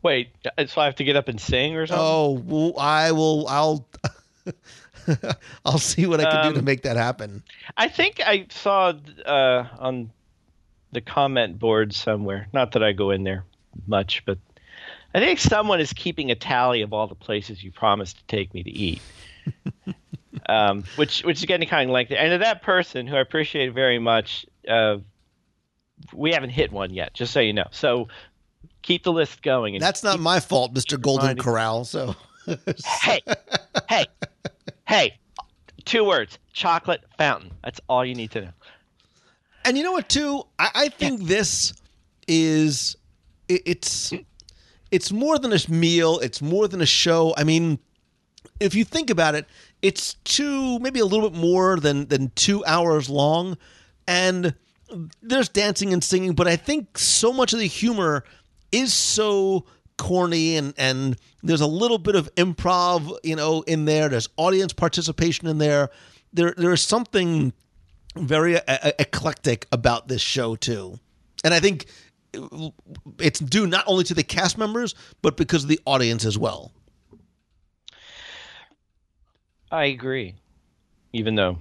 Wait, 0.02 0.28
uh, 0.56 0.66
so 0.66 0.82
I 0.82 0.84
have 0.84 0.94
to 0.96 1.04
get 1.04 1.16
up 1.16 1.26
and 1.28 1.40
sing 1.40 1.74
or 1.74 1.86
something? 1.86 2.46
Oh, 2.52 2.74
I 2.78 3.10
will 3.10 3.48
I'll 3.48 3.88
I'll 5.64 5.78
see 5.78 6.06
what 6.06 6.20
I 6.20 6.24
can 6.30 6.48
do 6.48 6.52
to 6.54 6.58
Um, 6.60 6.64
make 6.64 6.82
that 6.82 6.96
happen. 6.96 7.42
I 7.76 7.88
think 7.88 8.20
I 8.24 8.46
saw 8.50 8.92
uh, 9.24 9.66
on 9.78 10.10
the 10.92 11.00
comment 11.00 11.58
board 11.58 11.92
somewhere. 11.94 12.48
Not 12.52 12.72
that 12.72 12.82
I 12.82 12.92
go 12.92 13.10
in 13.10 13.24
there 13.24 13.44
much, 13.86 14.24
but 14.24 14.38
I 15.14 15.20
think 15.20 15.38
someone 15.38 15.80
is 15.80 15.92
keeping 15.92 16.30
a 16.30 16.34
tally 16.34 16.82
of 16.82 16.92
all 16.92 17.06
the 17.06 17.14
places 17.14 17.62
you 17.62 17.70
promised 17.70 18.18
to 18.18 18.24
take 18.26 18.52
me 18.54 18.62
to 18.62 18.70
eat. 18.70 19.00
um, 20.48 20.84
which 20.96 21.22
which 21.24 21.38
is 21.38 21.44
getting 21.44 21.68
kind 21.68 21.90
of 21.90 21.94
lengthy. 21.94 22.16
And 22.16 22.30
to 22.32 22.38
that 22.38 22.62
person, 22.62 23.06
who 23.06 23.16
I 23.16 23.20
appreciate 23.20 23.72
very 23.72 23.98
much, 23.98 24.46
uh, 24.68 24.98
we 26.12 26.32
haven't 26.32 26.50
hit 26.50 26.72
one 26.72 26.92
yet. 26.92 27.14
Just 27.14 27.32
so 27.32 27.40
you 27.40 27.52
know. 27.52 27.66
So 27.70 28.08
keep 28.82 29.04
the 29.04 29.12
list 29.12 29.42
going. 29.42 29.78
That's 29.78 30.02
not 30.02 30.18
my 30.20 30.40
fault, 30.40 30.74
Mr. 30.74 31.00
Golden 31.00 31.36
Corral. 31.36 31.84
So 31.84 32.16
hey, 33.02 33.20
hey, 33.88 34.06
hey. 34.94 35.18
Two 35.84 36.04
words: 36.04 36.38
chocolate 36.52 37.02
fountain. 37.18 37.50
That's 37.62 37.80
all 37.88 38.04
you 38.04 38.14
need 38.14 38.30
to 38.32 38.42
know. 38.42 38.50
And 39.64 39.76
you 39.76 39.82
know 39.82 39.92
what, 39.92 40.08
too? 40.08 40.44
I, 40.58 40.70
I 40.74 40.88
think 40.88 41.22
this 41.22 41.74
is 42.26 42.96
it, 43.48 43.62
it's 43.66 44.12
it's 44.90 45.12
more 45.12 45.38
than 45.38 45.52
a 45.52 45.58
meal. 45.68 46.18
It's 46.20 46.40
more 46.40 46.68
than 46.68 46.80
a 46.80 46.86
show. 46.86 47.34
I 47.36 47.44
mean, 47.44 47.78
if 48.60 48.74
you 48.74 48.84
think 48.84 49.10
about 49.10 49.34
it, 49.34 49.46
it's 49.82 50.14
two, 50.24 50.78
maybe 50.78 51.00
a 51.00 51.04
little 51.04 51.28
bit 51.28 51.38
more 51.38 51.78
than 51.78 52.06
than 52.06 52.30
two 52.34 52.64
hours 52.64 53.10
long, 53.10 53.58
and 54.06 54.54
there's 55.22 55.48
dancing 55.48 55.92
and 55.92 56.02
singing. 56.02 56.32
But 56.32 56.46
I 56.46 56.56
think 56.56 56.96
so 56.96 57.32
much 57.32 57.52
of 57.52 57.58
the 57.58 57.66
humor 57.66 58.24
is 58.72 58.94
so 58.94 59.66
corny 59.96 60.56
and 60.56 60.74
and 60.76 61.16
there's 61.42 61.60
a 61.60 61.66
little 61.66 61.98
bit 61.98 62.16
of 62.16 62.32
improv 62.34 63.16
you 63.22 63.36
know 63.36 63.62
in 63.62 63.84
there 63.84 64.08
there's 64.08 64.28
audience 64.36 64.72
participation 64.72 65.46
in 65.46 65.58
there 65.58 65.88
there 66.32 66.52
there's 66.56 66.82
something 66.82 67.52
very 68.16 68.56
uh, 68.56 68.92
eclectic 68.98 69.66
about 69.70 70.08
this 70.08 70.20
show 70.20 70.56
too 70.56 70.98
and 71.44 71.54
i 71.54 71.60
think 71.60 71.86
it's 73.20 73.38
due 73.38 73.66
not 73.66 73.84
only 73.86 74.02
to 74.02 74.14
the 74.14 74.24
cast 74.24 74.58
members 74.58 74.94
but 75.22 75.36
because 75.36 75.62
of 75.62 75.68
the 75.68 75.78
audience 75.86 76.24
as 76.24 76.36
well 76.38 76.72
I 79.70 79.86
agree. 79.86 80.36
Even 81.12 81.34
though 81.34 81.58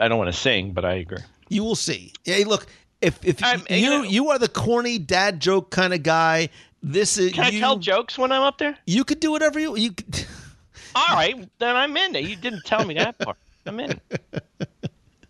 I 0.00 0.08
don't 0.08 0.18
want 0.18 0.32
to 0.32 0.38
sing, 0.38 0.72
but 0.72 0.84
I 0.84 0.94
agree. 0.94 1.18
you 1.48 1.64
will 1.64 1.76
see 1.76 2.12
hey 2.24 2.44
look 2.44 2.66
if 3.00 3.24
if 3.24 3.42
I'm- 3.42 3.62
you 3.70 3.76
you 3.76 3.90
know- 3.90 4.02
you 4.02 4.30
are 4.30 4.38
the 4.38 4.48
corny 4.48 4.98
dad 4.98 5.40
joke 5.40 5.70
kind 5.70 5.94
of 5.94 6.02
guy 6.02 6.48
this 6.82 7.18
is 7.18 7.32
Can 7.32 7.52
you, 7.52 7.58
I 7.58 7.60
tell 7.60 7.76
jokes 7.76 8.18
when 8.18 8.32
I'm 8.32 8.42
up 8.42 8.58
there? 8.58 8.76
you 8.86 9.04
could 9.04 9.20
do 9.20 9.30
whatever 9.30 9.58
you 9.58 9.76
you 9.76 9.92
could, 9.92 10.26
All 10.94 11.16
right, 11.16 11.48
then 11.58 11.76
I'm 11.76 11.96
in. 11.96 12.14
You 12.14 12.36
didn't 12.36 12.64
tell 12.64 12.84
me 12.84 12.94
that 12.94 13.18
part. 13.18 13.36
I'm 13.66 13.78
in. 13.80 14.00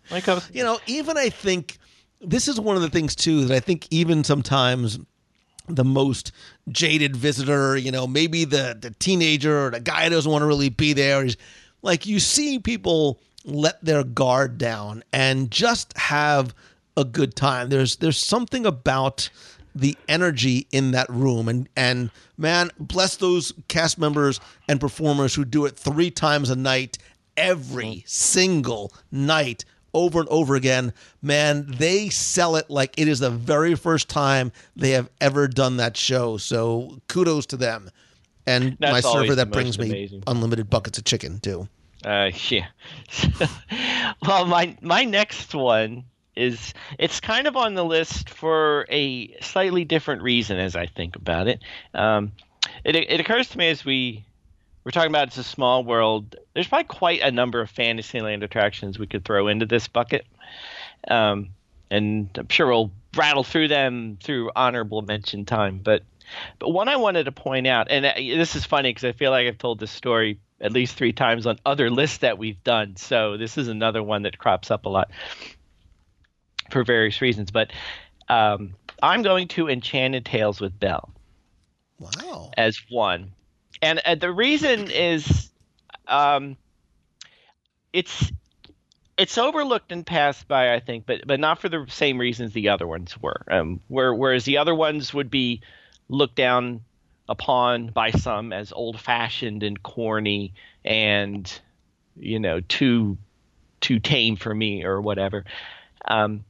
Like 0.09 0.27
I 0.27 0.35
was, 0.35 0.49
you 0.53 0.63
know, 0.63 0.79
even 0.87 1.17
I 1.17 1.29
think 1.29 1.77
this 2.21 2.47
is 2.47 2.59
one 2.59 2.75
of 2.75 2.81
the 2.81 2.89
things 2.89 3.15
too 3.15 3.45
that 3.45 3.55
I 3.55 3.59
think 3.59 3.87
even 3.91 4.23
sometimes 4.23 4.99
the 5.67 5.83
most 5.83 6.31
jaded 6.69 7.15
visitor, 7.15 7.77
you 7.77 7.91
know, 7.91 8.07
maybe 8.07 8.45
the 8.45 8.77
the 8.79 8.91
teenager 8.99 9.67
or 9.67 9.69
the 9.71 9.79
guy 9.79 10.05
who 10.05 10.09
doesn't 10.09 10.31
want 10.31 10.41
to 10.41 10.47
really 10.47 10.69
be 10.69 10.93
there. 10.93 11.23
He's 11.23 11.37
like 11.81 12.05
you 12.05 12.19
see 12.19 12.59
people 12.59 13.19
let 13.45 13.83
their 13.83 14.03
guard 14.03 14.57
down 14.57 15.03
and 15.13 15.51
just 15.51 15.95
have 15.97 16.53
a 16.97 17.03
good 17.03 17.35
time. 17.35 17.69
There's 17.69 17.97
there's 17.97 18.17
something 18.17 18.65
about 18.65 19.29
the 19.75 19.97
energy 20.07 20.67
in 20.71 20.91
that 20.91 21.09
room. 21.09 21.47
And 21.47 21.69
and 21.75 22.11
man 22.37 22.71
bless 22.79 23.15
those 23.17 23.53
cast 23.67 23.97
members 23.97 24.39
and 24.67 24.79
performers 24.79 25.35
who 25.35 25.45
do 25.45 25.65
it 25.65 25.77
three 25.77 26.11
times 26.11 26.49
a 26.49 26.55
night 26.55 26.97
every 27.37 28.03
single 28.05 28.93
night 29.11 29.65
over 29.93 30.19
and 30.19 30.29
over 30.29 30.55
again. 30.55 30.93
Man 31.21 31.65
they 31.67 32.09
sell 32.09 32.55
it 32.55 32.69
like 32.69 32.93
it 32.97 33.07
is 33.07 33.19
the 33.19 33.29
very 33.31 33.75
first 33.75 34.09
time 34.09 34.51
they 34.75 34.91
have 34.91 35.09
ever 35.21 35.47
done 35.47 35.77
that 35.77 35.97
show. 35.97 36.37
So 36.37 36.99
kudos 37.07 37.45
to 37.47 37.57
them. 37.57 37.89
And 38.45 38.77
That's 38.79 38.91
my 38.91 39.01
server 39.01 39.35
that 39.35 39.51
brings 39.51 39.77
me 39.77 39.89
amazing. 39.89 40.23
unlimited 40.25 40.69
buckets 40.69 40.97
of 40.97 41.03
chicken 41.03 41.39
too. 41.39 41.67
Uh, 42.03 42.31
yeah. 42.47 42.67
well, 44.25 44.45
my 44.45 44.75
my 44.81 45.03
next 45.03 45.53
one 45.53 46.05
is 46.39 46.73
it's 46.97 47.19
kind 47.19 47.47
of 47.47 47.55
on 47.55 47.73
the 47.73 47.83
list 47.83 48.29
for 48.29 48.85
a 48.89 49.35
slightly 49.41 49.83
different 49.85 50.21
reason 50.21 50.57
as 50.57 50.75
I 50.75 50.85
think 50.85 51.15
about 51.15 51.47
it. 51.47 51.61
Um, 51.93 52.31
it 52.83 52.95
it 52.95 53.19
occurs 53.19 53.49
to 53.49 53.57
me 53.57 53.69
as 53.69 53.83
we 53.83 54.23
we're 54.83 54.91
talking 54.91 55.11
about 55.11 55.27
it's 55.27 55.37
a 55.37 55.43
small 55.43 55.83
world. 55.83 56.35
There's 56.53 56.67
probably 56.67 56.85
quite 56.85 57.21
a 57.21 57.31
number 57.31 57.61
of 57.61 57.69
Fantasyland 57.69 58.43
attractions 58.43 58.97
we 58.97 59.07
could 59.07 59.25
throw 59.25 59.47
into 59.47 59.65
this 59.65 59.87
bucket, 59.87 60.25
um, 61.07 61.49
and 61.91 62.29
I'm 62.37 62.49
sure 62.49 62.67
we'll 62.67 62.91
rattle 63.15 63.43
through 63.43 63.67
them 63.67 64.17
through 64.23 64.51
honorable 64.55 65.01
mention 65.01 65.45
time. 65.45 65.79
But 65.83 66.03
but 66.57 66.69
one 66.69 66.87
I 66.87 66.95
wanted 66.95 67.25
to 67.25 67.31
point 67.31 67.67
out, 67.67 67.87
and 67.89 68.05
uh, 68.05 68.13
this 68.15 68.55
is 68.55 68.65
funny 68.65 68.91
because 68.91 69.03
I 69.03 69.11
feel 69.11 69.31
like 69.31 69.47
I've 69.47 69.57
told 69.57 69.79
this 69.79 69.91
story 69.91 70.39
at 70.61 70.71
least 70.71 70.95
three 70.95 71.13
times 71.13 71.45
on 71.45 71.57
other 71.65 71.89
lists 71.89 72.19
that 72.19 72.37
we've 72.37 72.61
done. 72.63 72.95
So 72.95 73.37
this 73.37 73.57
is 73.57 73.67
another 73.67 74.03
one 74.03 74.23
that 74.23 74.37
crops 74.37 74.71
up 74.71 74.85
a 74.85 74.89
lot 74.89 75.09
for 76.71 76.83
various 76.83 77.21
reasons. 77.21 77.51
But 77.51 77.71
um, 78.27 78.75
I'm 79.01 79.21
going 79.21 79.47
to 79.49 79.69
Enchanted 79.69 80.25
Tales 80.25 80.59
with 80.59 80.79
Belle 80.79 81.09
wow 81.99 82.51
as 82.57 82.81
one, 82.89 83.31
and 83.81 83.99
uh, 84.05 84.15
the 84.15 84.31
reason 84.31 84.89
is, 84.91 85.49
um, 86.07 86.57
it's 87.93 88.31
it's 89.17 89.37
overlooked 89.37 89.91
and 89.91 90.05
passed 90.05 90.47
by, 90.47 90.73
I 90.73 90.79
think, 90.79 91.05
but 91.05 91.27
but 91.27 91.39
not 91.39 91.59
for 91.59 91.69
the 91.69 91.85
same 91.89 92.17
reasons 92.17 92.53
the 92.53 92.69
other 92.69 92.87
ones 92.87 93.15
were. 93.21 93.41
Um, 93.49 93.81
where 93.87 94.13
whereas 94.13 94.45
the 94.45 94.57
other 94.57 94.75
ones 94.75 95.13
would 95.13 95.29
be 95.29 95.61
looked 96.07 96.35
down 96.35 96.81
upon 97.27 97.87
by 97.87 98.11
some 98.11 98.51
as 98.51 98.73
old 98.73 98.99
fashioned 98.99 99.61
and 99.61 99.81
corny 99.83 100.53
and 100.83 101.59
you 102.19 102.39
know, 102.39 102.59
too 102.61 103.17
too 103.81 103.99
tame 103.99 104.35
for 104.35 104.53
me 104.53 104.83
or 104.83 105.01
whatever. 105.01 105.45
Um, 106.05 106.43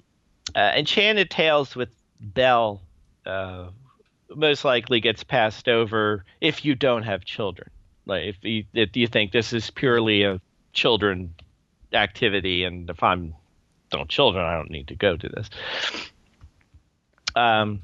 uh, 0.55 0.73
Enchanted 0.75 1.29
Tales 1.29 1.75
with 1.75 1.89
Belle 2.19 2.81
uh, 3.25 3.69
most 4.35 4.65
likely 4.65 4.99
gets 4.99 5.23
passed 5.23 5.67
over 5.67 6.25
if 6.41 6.65
you 6.65 6.75
don't 6.75 7.03
have 7.03 7.25
children. 7.25 7.69
Like 8.05 8.25
if 8.25 8.43
you, 8.43 8.63
if 8.73 8.95
you 8.95 9.07
think 9.07 9.31
this 9.31 9.53
is 9.53 9.69
purely 9.69 10.23
a 10.23 10.41
children 10.73 11.33
activity, 11.93 12.63
and 12.63 12.89
if 12.89 13.01
I'm 13.03 13.35
don't 13.89 14.09
children, 14.09 14.45
I 14.45 14.55
don't 14.55 14.71
need 14.71 14.87
to 14.87 14.95
go 14.95 15.17
to 15.17 15.29
this. 15.29 15.49
Um, 17.35 17.81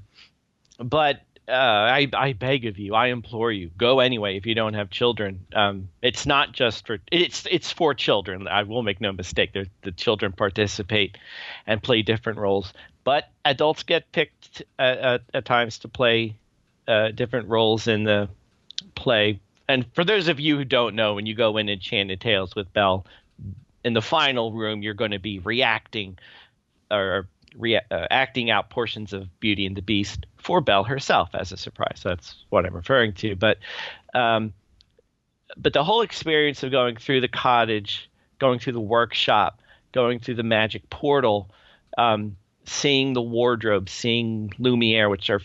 but 0.77 1.21
uh, 1.47 1.51
I, 1.51 2.07
I 2.13 2.33
beg 2.33 2.65
of 2.65 2.79
you, 2.79 2.95
I 2.95 3.07
implore 3.07 3.51
you, 3.51 3.69
go 3.77 3.99
anyway 3.99 4.37
if 4.37 4.45
you 4.45 4.55
don't 4.55 4.73
have 4.73 4.89
children. 4.89 5.45
Um, 5.53 5.89
it's 6.01 6.25
not 6.25 6.51
just 6.53 6.87
for 6.87 6.97
it's 7.11 7.45
it's 7.49 7.71
for 7.71 7.93
children. 7.93 8.47
I 8.47 8.63
will 8.63 8.81
make 8.81 8.99
no 8.99 9.11
mistake. 9.11 9.53
The 9.53 9.91
children 9.91 10.31
participate 10.31 11.17
and 11.67 11.81
play 11.81 12.01
different 12.01 12.39
roles, 12.39 12.73
but 13.03 13.29
adults 13.43 13.83
get 13.83 14.11
picked 14.11 14.63
at, 14.79 14.97
at, 14.97 15.21
at 15.33 15.45
times 15.45 15.79
to 15.79 15.87
play 15.87 16.35
uh, 16.87 17.09
different 17.09 17.47
roles 17.47 17.87
in 17.87 18.03
the 18.03 18.29
play. 18.95 19.39
And 19.67 19.85
for 19.93 20.03
those 20.03 20.27
of 20.27 20.39
you 20.39 20.57
who 20.57 20.65
don't 20.65 20.95
know, 20.95 21.15
when 21.15 21.25
you 21.25 21.35
go 21.35 21.57
in 21.57 21.69
Enchanted 21.69 22.21
Tales 22.21 22.55
with 22.55 22.71
Belle, 22.73 23.05
in 23.83 23.93
the 23.93 24.01
final 24.01 24.51
room, 24.51 24.81
you're 24.81 24.93
going 24.95 25.11
to 25.11 25.19
be 25.19 25.39
reacting 25.39 26.17
or 26.91 27.27
rea- 27.57 27.81
uh, 27.91 28.07
acting 28.09 28.49
out 28.49 28.69
portions 28.69 29.13
of 29.13 29.39
Beauty 29.39 29.65
and 29.65 29.75
the 29.75 29.81
Beast 29.81 30.25
for 30.37 30.61
Belle 30.61 30.83
herself 30.83 31.29
as 31.33 31.51
a 31.51 31.57
surprise. 31.57 32.01
That's 32.03 32.35
what 32.49 32.65
I'm 32.65 32.75
referring 32.75 33.13
to. 33.13 33.35
But 33.35 33.57
um, 34.13 34.53
but 35.57 35.73
the 35.73 35.83
whole 35.83 36.01
experience 36.01 36.63
of 36.63 36.71
going 36.71 36.97
through 36.97 37.21
the 37.21 37.27
cottage, 37.27 38.09
going 38.39 38.59
through 38.59 38.73
the 38.73 38.79
workshop, 38.79 39.61
going 39.91 40.19
through 40.19 40.35
the 40.35 40.43
magic 40.43 40.89
portal, 40.89 41.49
um, 41.97 42.35
seeing 42.65 43.13
the 43.13 43.21
wardrobe, 43.21 43.89
seeing 43.89 44.51
Lumiere, 44.57 45.09
which 45.09 45.29
are 45.29 45.41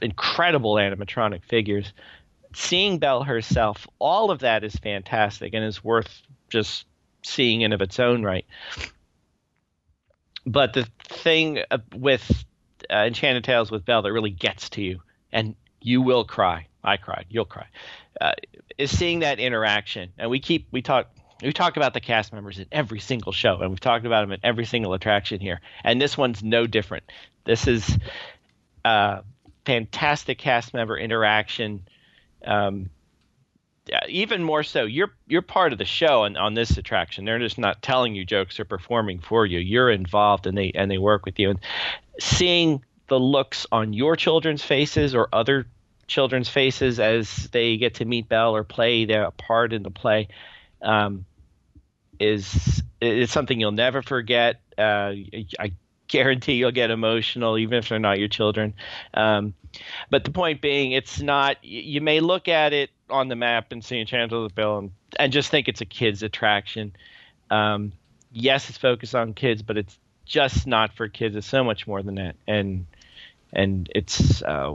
incredible 0.00 0.74
animatronic 0.74 1.44
figures, 1.44 1.92
seeing 2.54 2.98
Belle 2.98 3.24
herself, 3.24 3.86
all 3.98 4.30
of 4.30 4.40
that 4.40 4.64
is 4.64 4.74
fantastic 4.76 5.54
and 5.54 5.64
is 5.64 5.82
worth 5.82 6.22
just 6.48 6.86
seeing 7.22 7.62
in 7.62 7.72
of 7.72 7.82
its 7.82 7.98
own 7.98 8.22
right. 8.22 8.46
But 10.48 10.72
the 10.72 10.88
thing 11.04 11.62
uh, 11.70 11.78
with 11.94 12.44
uh, 12.90 13.04
Enchanted 13.06 13.44
Tales 13.44 13.70
with 13.70 13.84
Belle 13.84 14.02
that 14.02 14.12
really 14.12 14.30
gets 14.30 14.70
to 14.70 14.82
you, 14.82 15.00
and 15.32 15.54
you 15.80 16.02
will 16.02 16.24
cry. 16.24 16.66
I 16.82 16.96
cried. 16.96 17.26
You'll 17.28 17.44
cry. 17.44 17.66
Uh, 18.20 18.32
is 18.78 18.96
seeing 18.96 19.20
that 19.20 19.38
interaction, 19.38 20.10
and 20.16 20.30
we 20.30 20.40
keep 20.40 20.68
we 20.70 20.82
talk 20.82 21.08
we 21.42 21.52
talk 21.52 21.76
about 21.76 21.94
the 21.94 22.00
cast 22.00 22.32
members 22.32 22.58
in 22.58 22.66
every 22.72 23.00
single 23.00 23.32
show, 23.32 23.60
and 23.60 23.70
we've 23.70 23.80
talked 23.80 24.06
about 24.06 24.22
them 24.22 24.32
in 24.32 24.40
every 24.42 24.64
single 24.64 24.94
attraction 24.94 25.40
here, 25.40 25.60
and 25.84 26.00
this 26.00 26.16
one's 26.16 26.42
no 26.42 26.66
different. 26.66 27.04
This 27.44 27.66
is 27.66 27.98
uh, 28.84 29.20
fantastic 29.66 30.38
cast 30.38 30.72
member 30.72 30.96
interaction. 30.96 31.86
Um, 32.44 32.90
even 34.08 34.42
more 34.42 34.62
so, 34.62 34.84
you're 34.84 35.12
you're 35.26 35.42
part 35.42 35.72
of 35.72 35.78
the 35.78 35.84
show 35.84 36.24
on, 36.24 36.36
on 36.36 36.54
this 36.54 36.76
attraction. 36.76 37.24
They're 37.24 37.38
just 37.38 37.58
not 37.58 37.82
telling 37.82 38.14
you 38.14 38.24
jokes 38.24 38.58
or 38.60 38.64
performing 38.64 39.20
for 39.20 39.46
you. 39.46 39.58
You're 39.58 39.90
involved 39.90 40.46
and 40.46 40.56
they 40.56 40.72
and 40.74 40.90
they 40.90 40.98
work 40.98 41.24
with 41.24 41.38
you. 41.38 41.50
And 41.50 41.60
seeing 42.20 42.84
the 43.08 43.18
looks 43.18 43.66
on 43.72 43.92
your 43.92 44.16
children's 44.16 44.62
faces 44.62 45.14
or 45.14 45.28
other 45.32 45.66
children's 46.06 46.48
faces 46.48 46.98
as 47.00 47.48
they 47.52 47.76
get 47.76 47.94
to 47.96 48.04
meet 48.04 48.28
Belle 48.28 48.54
or 48.54 48.64
play 48.64 49.04
their 49.04 49.30
part 49.30 49.72
in 49.72 49.82
the 49.82 49.90
play 49.90 50.28
um, 50.82 51.24
is 52.18 52.82
is 53.00 53.30
something 53.30 53.58
you'll 53.60 53.72
never 53.72 54.02
forget. 54.02 54.60
Uh, 54.76 55.14
I 55.58 55.72
guarantee 56.08 56.54
you'll 56.54 56.72
get 56.72 56.90
emotional, 56.90 57.58
even 57.58 57.78
if 57.78 57.88
they're 57.88 57.98
not 57.98 58.18
your 58.18 58.28
children. 58.28 58.74
Um, 59.14 59.54
but 60.10 60.24
the 60.24 60.30
point 60.30 60.60
being, 60.60 60.92
it's 60.92 61.20
not. 61.20 61.62
You 61.62 62.00
may 62.00 62.20
look 62.20 62.48
at 62.48 62.72
it 62.72 62.90
on 63.10 63.28
the 63.28 63.36
map 63.36 63.72
and 63.72 63.84
see 63.84 64.00
Enchanted 64.00 64.40
with 64.40 64.54
Belle 64.54 64.78
and, 64.78 64.90
and 65.18 65.32
just 65.32 65.50
think 65.50 65.68
it's 65.68 65.80
a 65.80 65.86
kids 65.86 66.22
attraction. 66.22 66.94
Um, 67.50 67.92
yes, 68.32 68.68
it's 68.68 68.78
focused 68.78 69.14
on 69.14 69.34
kids, 69.34 69.62
but 69.62 69.76
it's 69.76 69.98
just 70.24 70.66
not 70.66 70.92
for 70.94 71.08
kids. 71.08 71.36
It's 71.36 71.46
so 71.46 71.64
much 71.64 71.86
more 71.86 72.02
than 72.02 72.16
that, 72.16 72.36
and 72.46 72.86
and 73.52 73.90
it's 73.94 74.42
uh, 74.42 74.74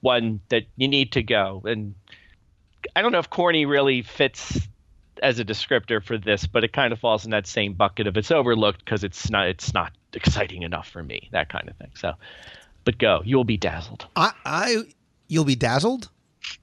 one 0.00 0.40
that 0.50 0.64
you 0.76 0.88
need 0.88 1.12
to 1.12 1.22
go. 1.22 1.62
And 1.64 1.94
I 2.94 3.02
don't 3.02 3.12
know 3.12 3.18
if 3.18 3.30
corny 3.30 3.66
really 3.66 4.02
fits 4.02 4.68
as 5.22 5.38
a 5.38 5.44
descriptor 5.44 6.02
for 6.02 6.18
this, 6.18 6.46
but 6.46 6.64
it 6.64 6.72
kind 6.72 6.92
of 6.92 6.98
falls 6.98 7.24
in 7.24 7.30
that 7.30 7.46
same 7.46 7.72
bucket 7.72 8.06
of 8.06 8.16
it's 8.16 8.30
overlooked 8.30 8.84
because 8.84 9.02
it's 9.02 9.30
not 9.30 9.48
it's 9.48 9.72
not 9.72 9.92
exciting 10.12 10.62
enough 10.62 10.88
for 10.88 11.02
me, 11.02 11.28
that 11.32 11.48
kind 11.48 11.68
of 11.68 11.76
thing. 11.76 11.90
So, 11.94 12.12
but 12.84 12.98
go, 12.98 13.22
you'll 13.24 13.44
be 13.44 13.56
dazzled. 13.56 14.06
I, 14.14 14.32
I 14.44 14.82
you'll 15.28 15.44
be 15.44 15.56
dazzled. 15.56 16.08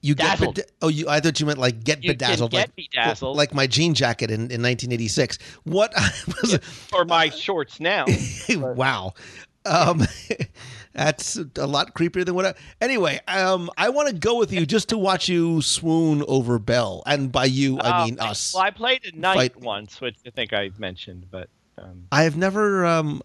You 0.00 0.14
Dazzled. 0.14 0.54
get 0.56 0.66
beda- 0.66 0.76
oh 0.82 0.88
you 0.88 1.08
I 1.08 1.20
thought 1.20 1.40
you 1.40 1.46
meant 1.46 1.58
like 1.58 1.82
get 1.84 2.02
You 2.04 2.10
bedazzled 2.12 2.50
get 2.50 2.58
like 2.68 2.76
bedazzled. 2.76 3.36
like 3.36 3.54
my 3.54 3.66
jean 3.66 3.94
jacket 3.94 4.30
in, 4.30 4.40
in 4.50 4.62
1986. 4.62 5.38
What 5.64 5.92
was 6.42 6.58
Or 6.92 7.04
my 7.04 7.28
shorts 7.30 7.80
now. 7.80 8.04
wow. 8.50 9.14
Um, 9.66 10.02
that's 10.92 11.36
a 11.56 11.66
lot 11.66 11.94
creepier 11.94 12.24
than 12.24 12.34
what. 12.34 12.44
I, 12.46 12.54
anyway, 12.82 13.18
um, 13.26 13.70
I 13.78 13.88
want 13.88 14.08
to 14.08 14.14
go 14.14 14.38
with 14.38 14.52
you 14.52 14.66
just 14.66 14.90
to 14.90 14.98
watch 14.98 15.28
you 15.28 15.62
swoon 15.62 16.22
over 16.28 16.58
Belle, 16.58 17.02
and 17.06 17.32
by 17.32 17.46
you 17.46 17.78
I 17.80 18.02
Uh, 18.02 18.04
mean 18.04 18.18
us. 18.20 18.52
Well, 18.54 18.62
I 18.62 18.70
played 18.70 19.06
a 19.10 19.16
knight 19.18 19.36
Fight. 19.54 19.60
once, 19.60 20.00
which 20.02 20.16
I 20.26 20.30
think 20.30 20.52
I 20.52 20.70
mentioned, 20.78 21.26
but 21.30 21.48
um, 21.78 22.06
I 22.12 22.24
have 22.24 22.36
never, 22.36 22.84
um, 22.84 23.22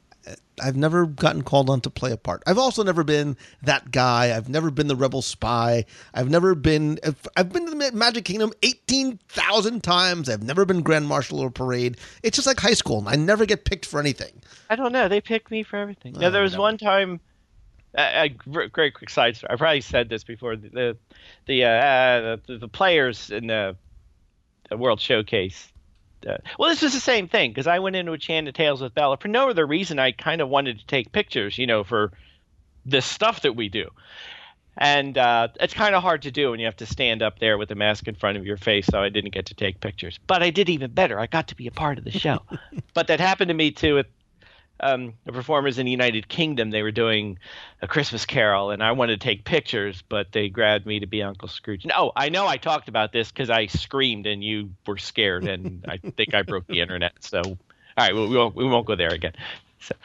I've 0.61 0.75
never 0.75 1.05
gotten 1.05 1.43
called 1.43 1.69
on 1.69 1.81
to 1.81 1.89
play 1.89 2.11
a 2.11 2.17
part. 2.17 2.43
I've 2.45 2.57
also 2.57 2.83
never 2.83 3.03
been 3.03 3.37
that 3.63 3.91
guy. 3.91 4.35
I've 4.35 4.49
never 4.49 4.69
been 4.69 4.87
the 4.87 4.95
rebel 4.95 5.21
spy. 5.21 5.85
I've 6.13 6.29
never 6.29 6.53
been. 6.53 6.99
I've 7.37 7.51
been 7.51 7.65
to 7.65 7.71
the 7.71 7.91
Magic 7.93 8.25
Kingdom 8.25 8.51
eighteen 8.61 9.19
thousand 9.29 9.83
times. 9.83 10.29
I've 10.29 10.43
never 10.43 10.65
been 10.65 10.81
Grand 10.81 11.07
Marshal 11.07 11.39
or 11.39 11.49
parade. 11.49 11.97
It's 12.23 12.35
just 12.35 12.47
like 12.47 12.59
high 12.59 12.73
school. 12.73 13.03
I 13.07 13.15
never 13.15 13.45
get 13.45 13.65
picked 13.65 13.85
for 13.85 13.99
anything. 13.99 14.41
I 14.69 14.75
don't 14.75 14.91
know. 14.91 15.07
They 15.07 15.21
picked 15.21 15.49
me 15.49 15.63
for 15.63 15.77
everything. 15.77 16.13
No, 16.13 16.29
there 16.29 16.43
was 16.43 16.57
one 16.57 16.77
time. 16.77 17.21
A, 17.95 18.25
a 18.25 18.29
great 18.29 18.93
quick 18.93 19.09
side 19.09 19.35
story. 19.35 19.51
I 19.51 19.55
probably 19.55 19.81
said 19.81 20.09
this 20.09 20.23
before. 20.23 20.55
The 20.55 20.69
the 20.69 20.97
the, 21.47 21.63
uh, 21.63 22.37
the, 22.45 22.57
the 22.59 22.67
players 22.67 23.31
in 23.31 23.47
the, 23.47 23.75
the 24.69 24.77
World 24.77 25.01
Showcase. 25.01 25.71
Uh, 26.27 26.37
well, 26.57 26.69
this 26.69 26.81
was 26.81 26.93
the 26.93 26.99
same 26.99 27.27
thing 27.27 27.51
because 27.51 27.67
I 27.67 27.79
went 27.79 27.95
into 27.95 28.13
Enchanted 28.13 28.55
Tales 28.55 28.81
with 28.81 28.93
Bella 28.93 29.17
for 29.17 29.27
no 29.27 29.49
other 29.49 29.65
reason. 29.65 29.99
I 29.99 30.11
kind 30.11 30.41
of 30.41 30.49
wanted 30.49 30.79
to 30.79 30.85
take 30.85 31.11
pictures, 31.11 31.57
you 31.57 31.67
know, 31.67 31.83
for 31.83 32.11
this 32.85 33.05
stuff 33.05 33.41
that 33.41 33.55
we 33.55 33.69
do. 33.69 33.89
And 34.77 35.17
uh, 35.17 35.49
it's 35.59 35.73
kind 35.73 35.93
of 35.93 36.01
hard 36.01 36.21
to 36.21 36.31
do 36.31 36.51
when 36.51 36.59
you 36.59 36.65
have 36.65 36.77
to 36.77 36.85
stand 36.85 37.21
up 37.21 37.39
there 37.39 37.57
with 37.57 37.69
a 37.71 37.75
mask 37.75 38.07
in 38.07 38.15
front 38.15 38.37
of 38.37 38.45
your 38.45 38.55
face. 38.55 38.85
So 38.85 38.99
I 38.99 39.09
didn't 39.09 39.33
get 39.33 39.47
to 39.47 39.53
take 39.53 39.81
pictures. 39.81 40.19
But 40.25 40.41
I 40.41 40.51
did 40.51 40.69
even 40.69 40.91
better. 40.91 41.19
I 41.19 41.27
got 41.27 41.49
to 41.49 41.55
be 41.55 41.67
a 41.67 41.71
part 41.71 41.97
of 41.97 42.05
the 42.05 42.11
show. 42.11 42.39
but 42.93 43.07
that 43.07 43.19
happened 43.19 43.49
to 43.49 43.53
me 43.53 43.71
too 43.71 43.95
with 43.95 44.07
um, 44.81 45.13
the 45.25 45.31
performers 45.33 45.77
in 45.77 45.85
the 45.85 45.91
United 45.91 46.27
Kingdom. 46.29 46.71
They 46.71 46.81
were 46.83 46.91
doing 46.91 47.37
a 47.81 47.87
Christmas 47.87 48.25
Carol, 48.25 48.71
and 48.71 48.81
I 48.83 48.91
wanted 48.91 49.19
to 49.19 49.23
take 49.23 49.45
pictures, 49.45 50.03
but 50.09 50.31
they 50.31 50.49
grabbed 50.49 50.85
me 50.85 50.99
to 50.99 51.05
be 51.07 51.21
Uncle 51.23 51.47
Scrooge. 51.47 51.85
No, 51.85 52.11
I 52.15 52.29
know 52.29 52.47
I 52.47 52.57
talked 52.57 52.87
about 52.89 53.11
this 53.11 53.31
because 53.31 53.49
I 53.49 53.67
screamed 53.67 54.25
and 54.27 54.43
you 54.43 54.69
were 54.87 54.97
scared, 54.97 55.45
and 55.45 55.85
I 55.87 55.97
think 56.17 56.33
I 56.33 56.41
broke 56.43 56.67
the 56.67 56.79
internet. 56.81 57.13
So, 57.21 57.41
all 57.41 57.57
right, 57.97 58.13
we, 58.15 58.27
we 58.27 58.35
won't 58.37 58.55
we 58.55 58.65
won't 58.65 58.85
go 58.85 58.95
there 58.95 59.13
again. 59.13 59.33
So, 59.79 59.95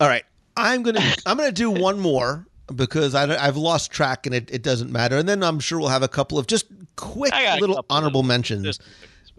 All 0.00 0.08
right, 0.08 0.24
I'm 0.56 0.82
gonna 0.82 1.00
I'm 1.26 1.36
gonna 1.36 1.52
do 1.52 1.70
one 1.70 1.98
more 2.00 2.46
because 2.74 3.14
I, 3.14 3.24
I've 3.44 3.56
lost 3.56 3.90
track 3.90 4.26
and 4.26 4.34
it, 4.34 4.48
it 4.50 4.62
doesn't 4.62 4.90
matter. 4.92 5.16
And 5.18 5.28
then 5.28 5.42
I'm 5.42 5.58
sure 5.60 5.78
we'll 5.78 5.88
have 5.88 6.02
a 6.04 6.08
couple 6.08 6.38
of 6.38 6.46
just 6.46 6.66
quick 6.96 7.32
I 7.32 7.42
got 7.44 7.58
a 7.58 7.60
little 7.60 7.84
honorable 7.90 8.22
mentions. 8.22 8.62
just- 8.64 8.82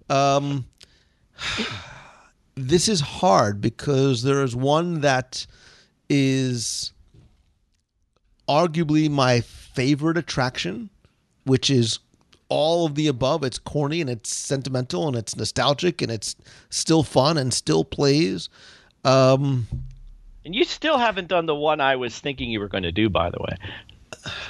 Um, 0.10 0.66
this 2.56 2.88
is 2.88 3.02
hard 3.02 3.62
because 3.62 4.24
there 4.24 4.44
is 4.44 4.56
one 4.56 5.02
that 5.02 5.46
is 6.10 6.94
arguably 8.48 9.10
my 9.10 9.42
favorite 9.42 10.18
attraction, 10.18 10.90
which 11.46 11.70
is 11.70 12.00
all 12.50 12.86
of 12.86 12.96
the 12.96 13.08
above. 13.08 13.44
It's 13.44 13.58
corny 13.58 14.02
and 14.02 14.10
it's 14.10 14.34
sentimental 14.34 15.08
and 15.08 15.16
it's 15.16 15.36
nostalgic 15.36 16.02
and 16.02 16.12
it's 16.12 16.36
still 16.70 17.04
fun 17.04 17.38
and 17.38 17.54
still 17.54 17.86
plays. 17.86 18.50
Um, 19.06 19.68
and 20.44 20.54
you 20.54 20.66
still 20.66 20.98
haven't 20.98 21.28
done 21.28 21.46
the 21.46 21.56
one 21.56 21.80
I 21.80 21.96
was 21.96 22.20
thinking 22.20 22.50
you 22.50 22.60
were 22.60 22.68
going 22.68 22.84
to 22.84 22.92
do, 22.92 23.10
by 23.10 23.30
the 23.30 23.40
way. 23.40 23.56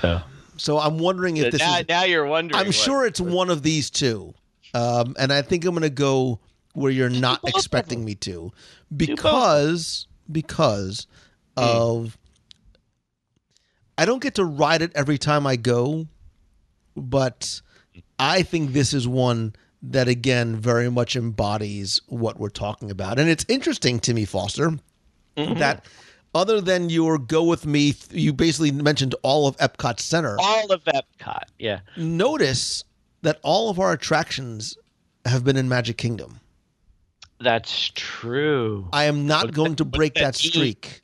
So, 0.02 0.22
so 0.58 0.80
I'm 0.80 0.98
wondering 0.98 1.38
if 1.38 1.52
this 1.52 1.62
now, 1.62 1.78
is. 1.78 1.88
now 1.88 2.04
you're 2.04 2.26
wondering. 2.26 2.60
I'm 2.60 2.68
what- 2.68 2.76
sure 2.76 3.06
it's 3.06 3.22
one 3.22 3.50
of 3.50 3.62
these 3.62 3.90
two. 3.90 4.34
Um, 4.74 5.16
and 5.20 5.34
I 5.34 5.42
think 5.42 5.66
I'm 5.66 5.72
going 5.72 5.84
to 5.84 5.90
go 5.90 6.40
where 6.74 6.92
you're 6.92 7.10
not 7.10 7.42
expecting 7.46 8.04
me 8.06 8.16
to 8.16 8.52
because 8.96 10.08
because 10.32 11.08
Hmm. 11.58 11.64
of 11.64 12.18
I 13.98 14.06
don't 14.06 14.22
get 14.22 14.36
to 14.36 14.46
ride 14.46 14.82
it 14.82 14.92
every 14.96 15.18
time 15.18 15.46
I 15.46 15.56
go, 15.58 16.08
but 16.96 17.62
I 18.18 18.42
think 18.42 18.72
this 18.74 18.94
is 18.94 19.08
one 19.08 19.54
that 19.84 20.08
again 20.08 20.56
very 20.56 20.90
much 20.90 21.16
embodies 21.16 22.02
what 22.08 22.40
we're 22.40 22.50
talking 22.50 22.90
about. 22.92 23.20
And 23.20 23.30
it's 23.30 23.46
interesting 23.48 24.00
to 24.02 24.14
me, 24.14 24.26
Foster, 24.26 24.78
that 25.36 25.86
other 26.34 26.62
than 26.62 26.90
your 26.90 27.18
go 27.18 27.44
with 27.44 27.66
me, 27.66 27.96
you 28.12 28.32
basically 28.32 28.72
mentioned 28.72 29.16
all 29.24 29.48
of 29.48 29.58
Epcot 29.58 30.00
Center. 30.00 30.38
All 30.40 30.72
of 30.72 30.84
Epcot, 30.86 31.44
yeah. 31.60 31.82
Notice 31.98 32.84
that 33.24 33.40
all 33.44 33.70
of 33.70 33.80
our 33.80 33.92
attractions 33.92 34.78
have 35.26 35.44
been 35.44 35.58
in 35.58 35.68
Magic 35.68 35.98
Kingdom. 35.98 36.40
That's 37.42 37.92
true. 37.96 38.88
I 38.94 39.06
am 39.06 39.26
not 39.26 39.46
What 39.46 39.54
going 39.54 39.76
to 39.78 39.86
break 39.86 40.14
that 40.16 40.22
that 40.22 40.36
streak. 40.36 41.02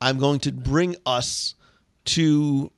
I'm 0.00 0.18
going 0.18 0.40
to 0.40 0.52
bring 0.52 0.96
us 1.04 1.54
to 2.06 2.72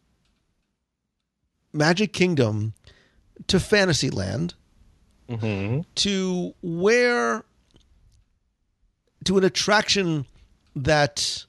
Magic 1.72 2.12
Kingdom 2.12 2.74
to 3.46 3.60
Fantasyland 3.60 4.54
hmm 5.28 5.80
to 5.94 6.54
where 6.62 7.44
to 9.24 9.38
an 9.38 9.44
attraction 9.44 10.26
that 10.74 11.44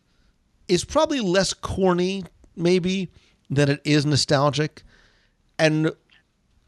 is 0.68 0.86
probably 0.86 1.20
less 1.20 1.54
corny 1.54 2.24
maybe 2.56 3.10
than 3.50 3.70
it 3.70 3.82
is 3.84 4.06
nostalgic 4.06 4.84
and 5.58 5.92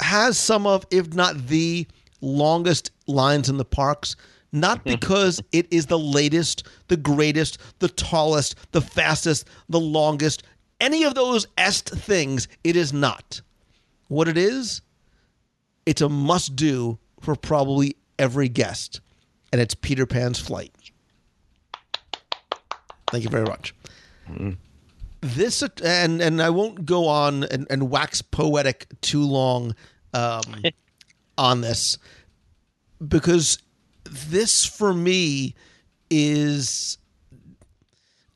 has 0.01 0.37
some 0.37 0.65
of 0.67 0.85
if 0.91 1.13
not 1.13 1.47
the 1.47 1.87
longest 2.21 2.91
lines 3.07 3.47
in 3.49 3.57
the 3.57 3.65
parks 3.65 4.15
not 4.55 4.83
because 4.83 5.41
it 5.51 5.67
is 5.71 5.85
the 5.85 5.99
latest 5.99 6.63
the 6.87 6.97
greatest 6.97 7.57
the 7.79 7.89
tallest 7.89 8.55
the 8.71 8.81
fastest 8.81 9.47
the 9.69 9.79
longest 9.79 10.43
any 10.81 11.03
of 11.03 11.13
those 11.13 11.45
est 11.57 11.89
things 11.89 12.47
it 12.63 12.75
is 12.75 12.91
not 12.93 13.41
what 14.07 14.27
it 14.27 14.37
is 14.37 14.81
it's 15.85 16.01
a 16.01 16.09
must 16.09 16.55
do 16.55 16.97
for 17.21 17.35
probably 17.35 17.95
every 18.17 18.49
guest, 18.49 19.01
and 19.51 19.61
it's 19.61 19.75
Peter 19.75 20.05
Pan's 20.05 20.39
flight. 20.39 20.71
Thank 23.11 23.23
you 23.23 23.29
very 23.29 23.45
much. 23.45 23.75
This 25.21 25.63
and 25.83 26.21
and 26.21 26.41
I 26.41 26.49
won't 26.49 26.85
go 26.85 27.07
on 27.07 27.43
and, 27.45 27.67
and 27.69 27.89
wax 27.89 28.21
poetic 28.21 28.87
too 29.01 29.23
long 29.23 29.75
um, 30.13 30.41
on 31.37 31.61
this 31.61 31.97
because 33.05 33.59
this 34.05 34.65
for 34.65 34.93
me 34.93 35.55
is 36.09 36.97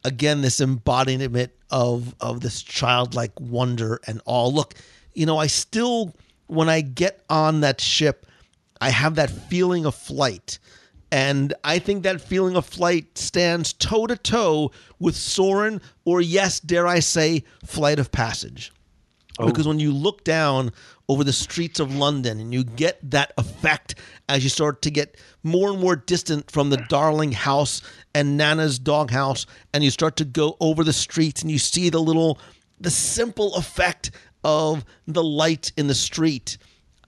again 0.04 0.42
this 0.42 0.60
embodiment 0.60 1.52
of 1.70 2.16
of 2.20 2.42
this 2.42 2.62
childlike 2.62 3.40
wonder 3.40 4.00
and 4.08 4.22
all. 4.26 4.54
Look, 4.54 4.74
you 5.14 5.26
know, 5.26 5.38
I 5.38 5.48
still 5.48 6.16
when 6.48 6.70
I 6.70 6.82
get 6.82 7.24
on 7.30 7.62
that 7.62 7.80
ship, 7.80 8.26
I 8.82 8.90
have 8.90 9.16
that 9.16 9.30
feeling 9.30 9.86
of 9.86 9.96
flight. 9.96 10.60
And 11.12 11.54
I 11.64 11.80
think 11.80 12.04
that 12.04 12.22
feeling 12.22 12.56
of 12.56 12.66
flight 12.66 13.18
stands 13.18 13.74
toe 13.74 14.06
to 14.08 14.16
toe 14.16 14.72
with 15.00 15.16
Soarin', 15.16 15.82
or 16.06 16.22
yes, 16.22 16.60
dare 16.60 16.86
I 16.86 17.00
say, 17.00 17.44
Flight 17.66 17.98
of 17.98 18.12
Passage. 18.12 18.72
Oh. 19.40 19.48
Because 19.48 19.68
when 19.68 19.80
you 19.80 19.92
look 19.92 20.24
down 20.24 20.72
over 21.10 21.24
the 21.24 21.34
streets 21.34 21.80
of 21.80 21.94
London 21.96 22.40
and 22.40 22.54
you 22.54 22.64
get 22.64 22.98
that 23.10 23.34
effect 23.38 23.96
as 24.30 24.44
you 24.44 24.50
start 24.50 24.84
to 24.84 24.92
get 24.92 25.18
more 25.44 25.72
and 25.72 25.80
more 25.82 25.96
distant 25.96 26.50
from 26.52 26.70
the 26.70 26.78
darling 26.88 27.32
house 27.32 27.82
and 28.14 28.38
Nana's 28.38 28.78
doghouse, 28.78 29.48
and 29.74 29.84
you 29.84 29.90
start 29.90 30.16
to 30.18 30.26
go 30.26 30.56
over 30.60 30.84
the 30.84 30.94
streets 30.94 31.42
and 31.42 31.50
you 31.50 31.58
see 31.58 31.90
the 31.90 32.00
little, 32.00 32.40
the 32.80 32.92
simple 32.92 33.56
effect 33.56 34.12
of 34.44 34.86
the 35.08 35.24
light 35.24 35.72
in 35.78 35.88
the 35.88 35.96
street. 35.96 36.58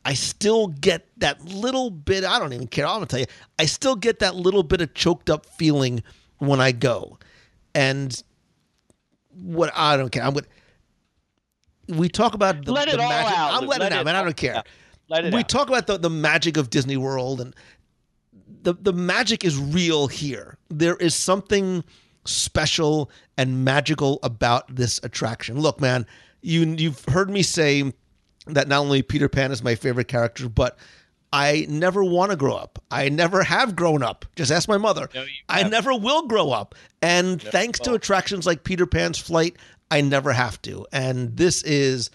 I 0.04 0.16
still 0.16 0.68
get 0.68 1.08
that 1.18 1.46
little 1.46 1.92
bit. 1.92 2.24
I 2.24 2.40
don't 2.40 2.54
even 2.54 2.68
care. 2.68 2.88
I'm 2.88 2.96
gonna 2.96 3.06
tell 3.06 3.20
you. 3.20 3.28
I 3.60 3.66
still 3.68 3.96
get 3.96 4.20
that 4.20 4.36
little 4.36 4.64
bit 4.64 4.82
of 4.82 4.96
choked 4.96 5.30
up 5.30 5.46
feeling 5.46 6.02
when 6.40 6.60
I 6.60 6.72
go, 6.72 7.20
and 7.76 8.22
what 9.32 9.72
I 9.76 9.96
don't 9.98 10.10
care. 10.12 10.24
I'm 10.24 10.34
gonna. 10.34 10.48
We 11.88 12.10
talk 12.10 12.34
about 12.34 12.64
the, 12.66 12.72
Let 12.72 12.88
the 12.88 12.96
it 12.96 13.00
all 13.00 13.10
magic. 13.10 13.38
out, 13.38 13.54
I'm 13.54 13.68
letting 13.68 13.82
Let 13.84 13.92
it 13.92 13.96
out, 13.98 14.06
man. 14.06 14.16
I 14.16 14.24
don't 14.24 14.38
care. 14.38 14.56
out. 14.56 14.68
Let 15.10 15.26
it 15.26 15.34
we 15.34 15.40
out. 15.42 15.50
talk 15.50 15.68
about 15.68 15.88
the, 15.88 15.98
the 15.98 16.10
magic 16.10 16.58
of 16.58 16.70
Disney 16.70 16.98
World, 16.98 17.42
and 17.42 17.56
the 18.64 18.74
the 18.74 18.94
magic 18.94 19.44
is 19.44 19.58
real 19.58 20.08
here. 20.08 20.58
There 20.70 20.96
is 20.96 21.16
something 21.16 21.84
special 22.26 23.10
and 23.38 23.66
magical 23.66 24.20
about 24.24 24.74
this 24.74 25.00
attraction. 25.04 25.60
Look, 25.60 25.82
man, 25.82 26.06
you 26.42 26.64
you've 26.78 27.04
heard 27.06 27.30
me 27.30 27.42
say 27.44 27.92
that 28.48 28.68
not 28.68 28.80
only 28.80 29.02
Peter 29.02 29.28
Pan 29.30 29.52
is 29.52 29.64
my 29.64 29.76
favorite 29.76 30.08
character, 30.08 30.48
but 30.48 30.78
I 31.34 31.66
never 31.70 32.04
want 32.04 32.32
to 32.32 32.38
grow 32.38 32.56
up. 32.56 32.84
I 32.92 33.08
never 33.10 33.44
have 33.44 33.76
grown 33.76 34.04
up. 34.04 34.26
Just 34.36 34.52
ask 34.52 34.68
my 34.68 34.78
mother. 34.78 35.10
No, 35.16 35.26
I 35.48 35.64
never 35.64 35.94
will 35.96 36.28
grow 36.28 36.52
up. 36.52 36.76
And 37.02 37.42
thanks 37.42 37.80
to 37.82 37.94
attractions 37.94 38.46
like 38.46 38.64
Peter 38.64 38.86
Pan's 38.86 39.18
flight, 39.18 39.56
I 39.92 40.02
never 40.02 40.32
have 40.32 40.62
to. 40.64 40.88
And 40.92 41.36
this 41.38 41.62
is 41.64 42.10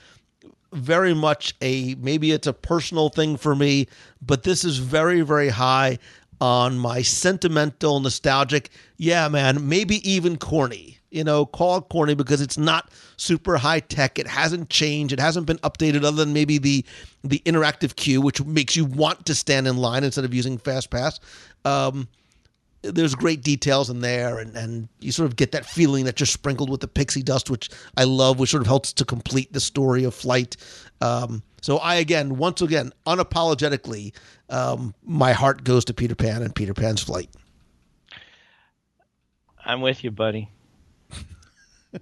very 0.73 1.15
much 1.15 1.55
a 1.61 1.95
maybe 1.97 2.33
it's 2.33 2.47
a 2.47 2.53
personal 2.53 3.11
thing 3.11 3.37
for 3.37 3.55
me, 3.55 3.87
but 4.21 4.43
this 4.43 4.65
is 4.65 4.79
very, 4.79 5.21
very 5.21 5.51
high 5.51 5.99
on 6.41 6.79
my 6.79 7.03
sentimental, 7.03 8.01
nostalgic. 8.01 8.71
Yeah, 8.97 9.29
man, 9.29 9.69
maybe 9.69 10.09
even 10.11 10.37
corny. 10.39 10.99
You 11.11 11.25
know, 11.25 11.47
call 11.47 11.79
it 11.79 11.89
corny 11.89 12.15
because 12.15 12.41
it's 12.41 12.59
not 12.59 12.91
super 13.17 13.57
high 13.57 13.81
tech. 13.81 14.19
It 14.19 14.27
hasn't 14.27 14.69
changed. 14.69 15.15
It 15.15 15.21
hasn't 15.21 15.47
been 15.47 15.59
updated 15.59 16.05
other 16.05 16.25
than 16.25 16.33
maybe 16.33 16.59
the 16.59 16.85
the 17.23 17.41
interactive 17.47 17.97
queue, 17.97 18.21
which 18.21 18.43
makes 18.45 18.77
you 18.77 18.85
want 18.85 19.25
to 19.27 19.35
stand 19.35 19.67
in 19.67 19.77
line 19.77 20.05
instead 20.05 20.25
of 20.25 20.35
using 20.35 20.59
fast 20.59 20.91
pass. 20.91 21.21
Um, 21.65 22.09
there's 22.93 23.15
great 23.15 23.43
details 23.43 23.91
in 23.91 24.01
there 24.01 24.39
and, 24.39 24.57
and 24.57 24.89
you 25.01 25.13
sort 25.13 25.27
of 25.29 25.37
get 25.37 25.53
that 25.53 25.65
feeling 25.67 26.05
that 26.05 26.19
you're 26.21 26.27
sprinkled 26.27 26.71
with 26.71 26.81
the 26.81 26.89
pixie 26.89 27.23
dust 27.23 27.51
which 27.51 27.71
i 27.97 28.05
love 28.05 28.39
which 28.39 28.51
sort 28.51 28.61
of 28.61 28.67
helps 28.67 28.93
to 28.93 29.05
complete 29.05 29.53
the 29.53 29.61
story 29.61 30.05
of 30.05 30.15
flight 30.15 30.57
um, 31.01 31.43
so 31.63 31.79
i 31.79 31.97
again 31.97 32.37
once 32.37 32.61
again 32.63 32.93
unapologetically 33.07 34.13
um, 34.51 34.95
my 35.05 35.33
heart 35.33 35.65
goes 35.65 35.85
to 35.85 35.95
peter 35.95 36.15
pan 36.15 36.43
and 36.43 36.55
peter 36.55 36.75
pan's 36.75 37.03
flight 37.03 37.29
I'm 39.67 39.81
with 39.81 40.05
you, 40.05 40.11
buddy. 40.11 40.49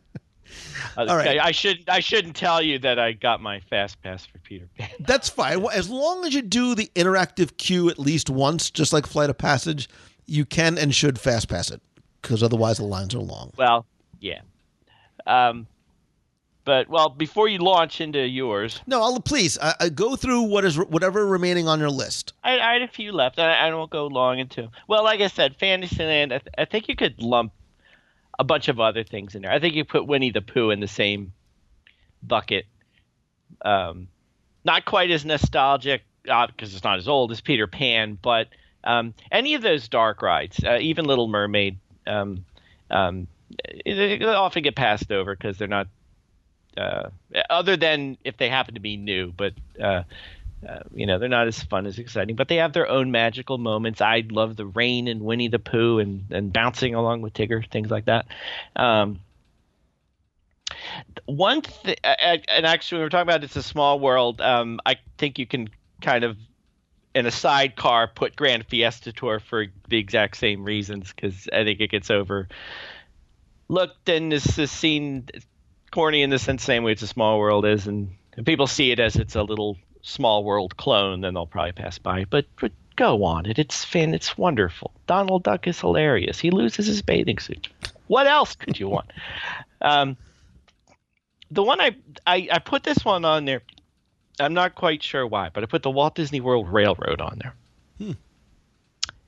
Uh, 0.97 1.07
All 1.09 1.17
right. 1.17 1.41
I, 1.41 1.47
I 1.47 1.51
shouldn't. 1.51 1.89
I 1.89 1.99
shouldn't 1.99 2.37
tell 2.37 2.63
you 2.63 2.79
that 2.81 2.99
I 3.01 3.13
got 3.13 3.41
my 3.41 3.59
fast 3.59 4.01
pass 4.03 4.25
for 4.25 4.39
Peter 4.39 4.69
Pan. 4.79 4.91
that's 5.01 5.29
fine 5.29 5.61
Well, 5.61 5.71
as 5.71 5.91
long 5.91 6.25
as 6.25 6.33
you 6.33 6.43
do 6.43 6.77
the 6.77 6.89
interactive 6.95 7.57
queue 7.57 7.89
at 7.89 7.99
least 7.99 8.31
once 8.31 8.71
just 8.71 8.93
like 8.93 9.05
flight 9.07 9.31
of 9.31 9.37
passage 9.37 9.89
you 10.27 10.45
can 10.45 10.79
and 10.79 10.95
should 10.95 11.19
fast 11.19 11.49
pass 11.49 11.71
it 11.71 11.81
because 12.21 12.43
otherwise 12.43 12.79
the 12.79 12.85
lines 12.85 13.15
are 13.15 13.21
long 13.21 13.53
Well, 13.57 13.87
yeah. 14.21 14.41
Um, 15.27 15.67
but 16.65 16.89
well, 16.89 17.11
before 17.11 17.49
you 17.49 17.59
launch 17.59 18.01
into 18.01 18.27
yours, 18.27 18.81
no 18.87 19.03
I'll, 19.03 19.21
please 19.21 19.59
I, 19.59 19.75
I 19.81 19.89
go 19.89 20.17
through 20.17 20.43
what 20.43 20.65
is 20.65 20.79
whatever 20.79 21.27
remaining 21.27 21.69
on 21.69 21.79
your 21.79 21.91
list 21.91 22.33
I, 22.43 22.59
I 22.59 22.73
had 22.75 22.83
a 22.83 22.89
few 22.89 23.13
left. 23.13 23.39
I, 23.39 23.55
I 23.55 23.75
won't 23.75 23.91
go 23.91 24.07
long 24.07 24.39
into. 24.39 24.71
Well, 24.89 25.05
like 25.05 25.21
I 25.21 25.29
said, 25.29 25.57
Fantasyland. 25.57 26.33
I, 26.33 26.39
th- 26.39 26.55
I 26.57 26.65
think 26.65 26.89
you 26.89 26.97
could 26.97 27.21
lump 27.21 27.53
a 28.39 28.45
bunch 28.45 28.69
of 28.69 28.81
other 28.81 29.05
things 29.05 29.35
in 29.35 29.43
there. 29.43 29.53
I 29.53 29.61
think 29.61 29.75
you 29.75 29.85
put 29.85 30.07
Winnie 30.07 30.31
the 30.31 30.43
Pooh 30.43 30.71
in 30.71 30.81
the 30.81 30.89
same 30.89 31.33
bucket. 32.23 32.67
Um, 33.65 34.09
not 34.65 34.85
quite 34.85 35.11
as 35.11 35.25
nostalgic 35.25 36.03
because 36.23 36.75
it's 36.75 36.85
not 36.85 36.99
as 36.99 37.07
old 37.07 37.31
as 37.31 37.41
Peter 37.41 37.67
Pan, 37.67 38.19
but 38.21 38.49
um, 38.85 39.15
any 39.33 39.55
of 39.55 39.63
those 39.63 39.89
dark 39.89 40.23
rides, 40.23 40.63
uh, 40.65 40.79
even 40.81 41.07
Little 41.07 41.29
Mermaid, 41.29 41.79
um, 42.07 42.45
um, 42.91 43.27
they 43.85 44.23
often 44.23 44.63
get 44.63 44.77
passed 44.77 45.11
over 45.11 45.35
because 45.35 45.59
they're 45.59 45.69
not. 45.69 45.89
Uh, 46.77 47.09
other 47.51 47.77
than 47.77 48.19
if 48.25 48.37
they 48.37 48.49
happen 48.49 48.75
to 48.75 48.81
be 48.81 48.97
new, 48.97 49.33
but 49.37 49.53
uh, 49.81 50.03
uh, 50.69 50.81
you 50.93 51.07
know 51.07 51.21
they're 51.21 51.29
not 51.29 51.47
as 51.47 51.63
fun 51.63 51.87
as 51.87 51.99
exciting. 51.99 52.35
But 52.35 52.49
they 52.49 52.57
have 52.57 52.73
their 52.73 52.89
own 52.89 53.13
magical 53.13 53.59
moments. 53.59 54.01
I 54.01 54.25
love 54.29 54.57
the 54.57 54.67
rain 54.67 55.07
and 55.07 55.21
Winnie 55.21 55.49
the 55.49 55.61
Pooh 55.61 56.01
and 56.01 56.25
and 56.31 56.53
bouncing 56.53 56.95
along 56.95 57.23
with 57.23 57.33
Tigger, 57.33 57.69
things 57.71 57.91
like 57.91 58.07
that. 58.07 58.27
Um, 58.75 59.21
one 61.27 61.63
thing, 61.63 61.97
and 62.03 62.67
actually, 62.67 62.99
when 62.99 63.07
we're 63.07 63.11
talking 63.11 63.29
about 63.29 63.45
it's 63.45 63.57
a 63.57 63.63
small 63.63 64.01
world, 64.01 64.41
um, 64.41 64.81
I 64.85 64.97
think 65.17 65.39
you 65.39 65.47
can 65.47 65.69
kind 66.01 66.25
of 66.25 66.37
in 67.15 67.27
a 67.27 67.31
sidecar 67.31 68.09
put 68.09 68.37
Grand 68.37 68.67
Fiesta 68.67 69.13
Tour 69.13 69.39
for 69.39 69.67
the 69.89 69.99
exact 69.99 70.37
same 70.37 70.65
reasons 70.65 71.13
because 71.13 71.49
I 71.53 71.65
think 71.65 71.81
it 71.81 71.91
gets 71.91 72.11
over. 72.11 72.49
Looked 73.69 74.09
and 74.09 74.31
this 74.31 74.59
is 74.59 74.71
seen 74.71 75.29
corny 75.91 76.23
in 76.23 76.31
the 76.31 76.39
sense 76.39 76.65
same 76.65 76.83
way 76.83 76.93
it's 76.93 77.03
a 77.03 77.07
small 77.07 77.39
world 77.39 77.65
is 77.65 77.87
and 77.87 78.11
if 78.37 78.45
people 78.45 78.67
see 78.67 78.91
it 78.91 78.99
as 78.99 79.15
it's 79.15 79.37
a 79.37 79.43
little 79.43 79.79
small 80.03 80.43
world 80.43 80.77
clone 80.77 81.21
then 81.21 81.35
they'll 81.35 81.47
probably 81.47 81.73
pass 81.73 81.99
by. 81.99 82.25
But, 82.25 82.47
but 82.61 82.73
go 82.97 83.25
on 83.25 83.47
it 83.47 83.59
it's 83.59 83.85
fan 83.85 84.13
it's 84.13 84.37
wonderful. 84.37 84.93
Donald 85.07 85.45
duck 85.45 85.67
is 85.67 85.81
hilarious. 85.81 86.41
He 86.41 86.51
loses 86.51 86.87
his 86.87 87.03
bathing 87.03 87.39
suit. 87.39 87.69
What 88.09 88.27
else 88.27 88.57
could 88.57 88.79
you 88.79 88.89
want? 88.89 89.13
Um, 89.81 90.17
the 91.51 91.63
one 91.63 91.79
I, 91.79 91.95
I 92.27 92.49
i 92.51 92.59
put 92.59 92.85
this 92.85 93.05
one 93.05 93.27
on 93.27 93.45
there 93.45 93.61
I'm 94.41 94.55
not 94.55 94.75
quite 94.75 95.03
sure 95.03 95.27
why, 95.27 95.51
but 95.53 95.63
I 95.63 95.67
put 95.67 95.83
the 95.83 95.91
Walt 95.91 96.15
Disney 96.15 96.41
World 96.41 96.69
Railroad 96.69 97.21
on 97.21 97.39
there. 97.41 97.55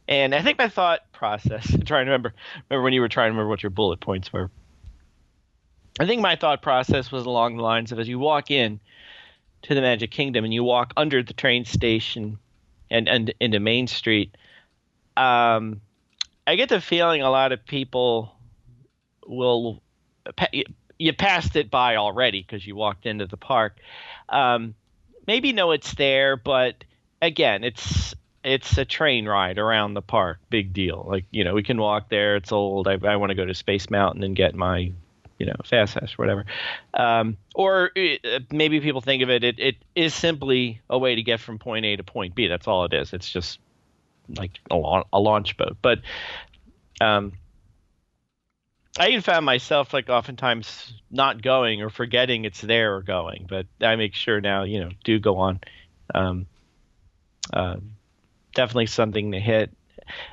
And 0.09 0.35
I 0.35 0.43
think 0.43 0.59
my 0.59 0.69
thought 0.69 1.01
process, 1.13 1.73
I'm 1.75 1.83
trying 1.83 2.07
to 2.07 2.11
remember, 2.11 2.35
remember 2.71 2.85
when 2.85 2.93
you 2.93 3.01
were 3.01 3.09
trying 3.09 3.29
to 3.29 3.31
remember 3.33 3.49
what 3.49 3.63
your 3.63 3.71
bullet 3.71 4.01
points 4.01 4.33
were. 4.33 4.51
I 5.99 6.07
think 6.07 6.21
my 6.21 6.37
thought 6.37 6.63
process 6.63 7.11
was 7.11 7.25
along 7.25 7.57
the 7.57 7.63
lines 7.63 7.91
of 7.91 7.99
as 7.99 8.07
you 8.07 8.19
walk 8.19 8.51
in 8.51 8.81
to 9.63 9.75
the 9.75 9.81
Magic 9.81 10.11
Kingdom 10.11 10.45
and 10.45 10.53
you 10.53 10.63
walk 10.63 10.93
under 10.97 11.23
the 11.23 11.33
train 11.33 11.65
station 11.65 12.39
and, 12.91 13.09
and 13.09 13.33
into 13.41 13.59
Main 13.59 13.87
Street, 13.87 14.37
um, 15.17 15.81
I 16.47 16.55
get 16.57 16.69
the 16.69 16.81
feeling 16.81 17.23
a 17.23 17.31
lot 17.31 17.53
of 17.53 17.65
people 17.65 18.37
will 19.27 19.83
you 20.99 21.13
passed 21.13 21.57
it 21.57 21.71
by 21.71 21.97
already 21.97 22.43
because 22.43 22.67
you 22.67 22.77
walked 22.77 23.07
into 23.07 23.27
the 23.27 23.37
park. 23.37 23.79
Um, 24.29 24.75
maybe 25.27 25.53
know 25.53 25.73
it's 25.73 25.95
there, 25.95 26.37
but 26.37 26.85
again, 27.21 27.65
it's 27.65 28.15
it's 28.45 28.79
a 28.79 28.85
train 28.85 29.27
ride 29.27 29.59
around 29.59 29.95
the 29.95 30.03
park. 30.03 30.39
Big 30.51 30.73
deal. 30.73 31.05
Like 31.09 31.25
you 31.31 31.45
know, 31.45 31.55
we 31.55 31.63
can 31.63 31.79
walk 31.79 32.09
there. 32.09 32.37
It's 32.37 32.53
old. 32.53 32.89
I, 32.89 32.99
I 33.03 33.17
want 33.17 33.31
to 33.31 33.35
go 33.35 33.45
to 33.45 33.55
Space 33.55 33.91
Mountain 33.91 34.23
and 34.23 34.37
get 34.37 34.55
my 34.55 34.93
you 35.39 35.47
know 35.47 35.55
fast 35.65 35.95
pass 35.95 36.13
or 36.13 36.17
whatever. 36.17 36.45
Um, 36.95 37.37
or 37.55 37.91
uh, 37.97 38.41
maybe 38.51 38.81
people 38.81 39.01
think 39.01 39.23
of 39.23 39.31
it, 39.31 39.45
it. 39.45 39.59
It 39.59 39.77
is 39.95 40.15
simply 40.15 40.81
a 40.89 40.99
way 40.99 41.15
to 41.15 41.23
get 41.23 41.41
from 41.41 41.59
point 41.59 41.85
A 41.85 41.97
to 41.97 42.05
point 42.05 42.35
B. 42.35 42.47
That's 42.47 42.69
all 42.69 42.85
it 42.85 42.95
is. 42.95 43.13
It's 43.13 43.31
just 43.31 43.59
like 44.37 44.53
a, 44.71 44.77
la- 44.77 45.05
a 45.13 45.21
launch 45.21 45.57
boat. 45.57 45.77
But 45.83 46.01
um, 47.01 47.33
I 48.99 49.09
even 49.09 49.21
found 49.21 49.45
myself 49.45 49.93
like 49.93 50.09
oftentimes 50.09 50.95
not 51.11 51.43
going 51.43 51.83
or 51.83 51.91
forgetting 51.91 52.45
it's 52.45 52.61
there 52.61 52.97
or 52.97 53.03
going, 53.03 53.47
but 53.49 53.67
I 53.81 53.97
make 53.97 54.15
sure 54.15 54.41
now, 54.41 54.63
you 54.63 54.81
know, 54.81 54.91
do 55.05 55.19
go 55.19 55.37
on. 55.39 55.61
Um, 56.15 56.47
uh, 57.53 57.77
definitely 58.55 58.87
something 58.87 59.33
to 59.33 59.41
hit. 59.41 59.71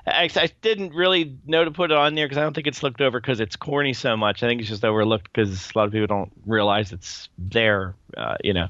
I, 0.06 0.30
I 0.36 0.50
didn't 0.62 0.94
really 0.94 1.38
know 1.46 1.66
to 1.66 1.72
put 1.72 1.92
it 1.92 1.98
on 1.98 2.16
there 2.16 2.26
because 2.26 2.38
I 2.38 2.42
don't 2.42 2.54
think 2.54 2.68
it's 2.68 2.84
looked 2.84 3.02
over 3.02 3.20
because 3.20 3.40
it's 3.40 3.56
corny 3.56 3.94
so 3.94 4.16
much. 4.16 4.44
I 4.44 4.48
think 4.48 4.62
it's 4.62 4.70
just 4.70 4.86
overlooked 4.86 5.32
because 5.34 5.72
a 5.72 5.78
lot 5.78 5.86
of 5.86 5.92
people 5.92 6.08
don't 6.08 6.32
realize 6.46 6.92
it's 6.92 7.30
there, 7.38 7.96
uh, 8.16 8.38
you 8.44 8.54
know, 8.54 8.68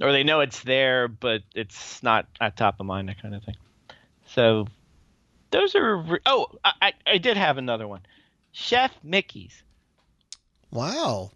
or 0.00 0.12
they 0.12 0.24
know 0.24 0.40
it's 0.40 0.60
there, 0.62 1.08
but 1.08 1.42
it's 1.54 2.02
not 2.02 2.26
at 2.40 2.56
top 2.56 2.80
of 2.80 2.86
mind, 2.86 3.08
that 3.08 3.22
kind 3.22 3.34
of 3.34 3.44
thing. 3.44 3.56
So 4.26 4.66
those 5.50 5.74
are. 5.76 5.96
Re- 5.96 6.18
oh, 6.26 6.48
I, 6.64 6.72
I, 6.82 6.92
I 7.06 7.18
did 7.18 7.36
have 7.36 7.58
another 7.58 7.86
one. 7.86 8.00
Chef 8.54 8.92
Mickey's. 9.02 9.64
Wow. 10.70 11.32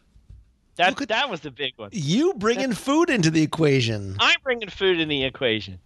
That 0.76 0.96
that 1.08 1.28
was 1.28 1.40
the 1.40 1.50
big 1.50 1.72
one. 1.76 1.90
You 1.92 2.34
bringing 2.34 2.72
food 2.72 3.10
into 3.10 3.32
the 3.32 3.42
equation. 3.42 4.16
I'm 4.20 4.38
bringing 4.44 4.68
food 4.68 5.00
in 5.00 5.08
the 5.08 5.24
equation. 5.24 5.80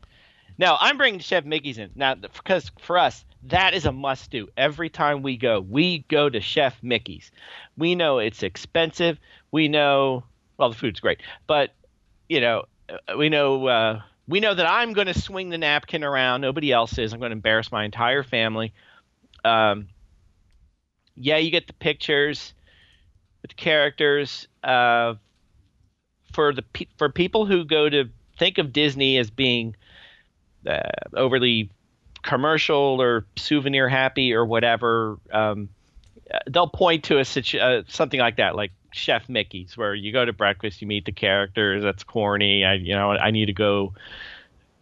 Now 0.59 0.77
I'm 0.79 0.99
bringing 0.99 1.21
Chef 1.21 1.47
Mickey's 1.47 1.79
in 1.79 1.91
now 1.95 2.15
because 2.15 2.71
for 2.79 2.99
us 2.99 3.25
that 3.45 3.73
is 3.73 3.87
a 3.87 3.93
must 3.93 4.31
do. 4.31 4.49
Every 4.59 4.91
time 4.91 5.23
we 5.23 5.39
go, 5.39 5.61
we 5.61 6.05
go 6.09 6.29
to 6.29 6.41
Chef 6.43 6.77
Mickey's. 6.83 7.31
We 7.79 7.95
know 7.95 8.19
it's 8.19 8.43
expensive. 8.43 9.19
We 9.51 9.69
know 9.69 10.25
well 10.59 10.69
the 10.69 10.77
food's 10.77 11.01
great, 11.01 11.23
but 11.47 11.71
you 12.29 12.43
know 12.43 12.65
uh, 12.91 13.17
we 13.17 13.31
know 13.31 13.67
uh, 13.67 14.03
we 14.29 14.41
know 14.41 14.55
that 14.55 14.71
I'm 14.71 14.93
going 14.93 15.07
to 15.07 15.19
swing 15.19 15.49
the 15.49 15.57
napkin 15.57 16.05
around. 16.05 16.43
Nobody 16.43 16.71
else 16.71 16.99
is. 16.99 17.15
I'm 17.15 17.21
going 17.21 17.31
to 17.31 17.37
embarrass 17.37 17.73
my 17.73 17.87
entire 17.87 18.23
family. 18.23 18.75
Um, 19.47 19.89
yeah, 21.17 21.37
you 21.37 21.51
get 21.51 21.67
the 21.67 21.73
pictures 21.75 22.55
with 23.43 23.51
the 23.51 23.57
characters. 23.57 24.49
Uh, 24.63 25.15
for 26.33 26.53
the 26.53 26.63
pe- 26.63 26.87
for 26.97 27.09
people 27.09 27.47
who 27.47 27.65
go 27.65 27.89
to 27.89 28.09
think 28.39 28.59
of 28.59 28.73
Disney 28.73 29.19
as 29.19 29.31
being 29.31 29.77
uh, 30.67 30.81
overly 31.15 31.71
commercial 32.23 33.01
or 33.01 33.27
souvenir 33.37 33.89
happy 33.89 34.33
or 34.33 34.45
whatever, 34.45 35.19
um, 35.33 35.69
they'll 36.49 36.69
point 36.69 37.05
to 37.05 37.19
a 37.19 37.25
situ- 37.25 37.59
uh, 37.59 37.83
something 37.89 38.21
like 38.21 38.37
that, 38.37 38.57
like 38.57 38.73
Chef 38.93 39.29
Mickey's, 39.29 39.77
where 39.77 39.95
you 39.95 40.13
go 40.13 40.25
to 40.25 40.33
breakfast, 40.33 40.81
you 40.81 40.87
meet 40.87 41.05
the 41.05 41.13
characters. 41.13 41.83
That's 41.83 42.05
corny. 42.05 42.65
I 42.65 42.75
you 42.75 42.95
know 42.95 43.11
I 43.11 43.31
need 43.31 43.47
to 43.47 43.53
go. 43.53 43.95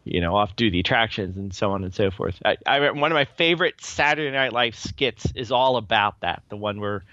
You 0.04 0.20
know, 0.20 0.34
off 0.34 0.56
duty 0.56 0.80
attractions 0.80 1.36
and 1.36 1.54
so 1.54 1.72
on 1.72 1.84
and 1.84 1.94
so 1.94 2.10
forth. 2.10 2.40
I, 2.44 2.56
I 2.66 2.90
one 2.90 3.12
of 3.12 3.14
my 3.14 3.26
favorite 3.26 3.80
Saturday 3.80 4.30
Night 4.30 4.52
Live 4.52 4.74
skits 4.74 5.30
is 5.34 5.52
all 5.52 5.76
about 5.76 6.20
that. 6.20 6.42
The 6.48 6.56
one 6.56 6.80
where 6.80 7.04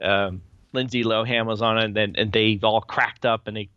um, 0.00 0.42
Lindsay 0.72 1.02
Lohan 1.02 1.46
was 1.46 1.62
on 1.62 1.78
it, 1.78 1.84
and 1.84 1.96
then 1.96 2.14
and 2.16 2.32
they 2.32 2.58
all 2.62 2.80
cracked 2.80 3.26
up 3.26 3.48
and 3.48 3.56
they 3.56 3.68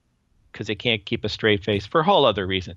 because 0.51 0.67
they 0.67 0.75
can't 0.75 1.03
keep 1.03 1.23
a 1.23 1.29
straight 1.29 1.63
face 1.63 1.85
for 1.85 2.01
a 2.01 2.03
whole 2.03 2.25
other 2.25 2.45
reason. 2.45 2.75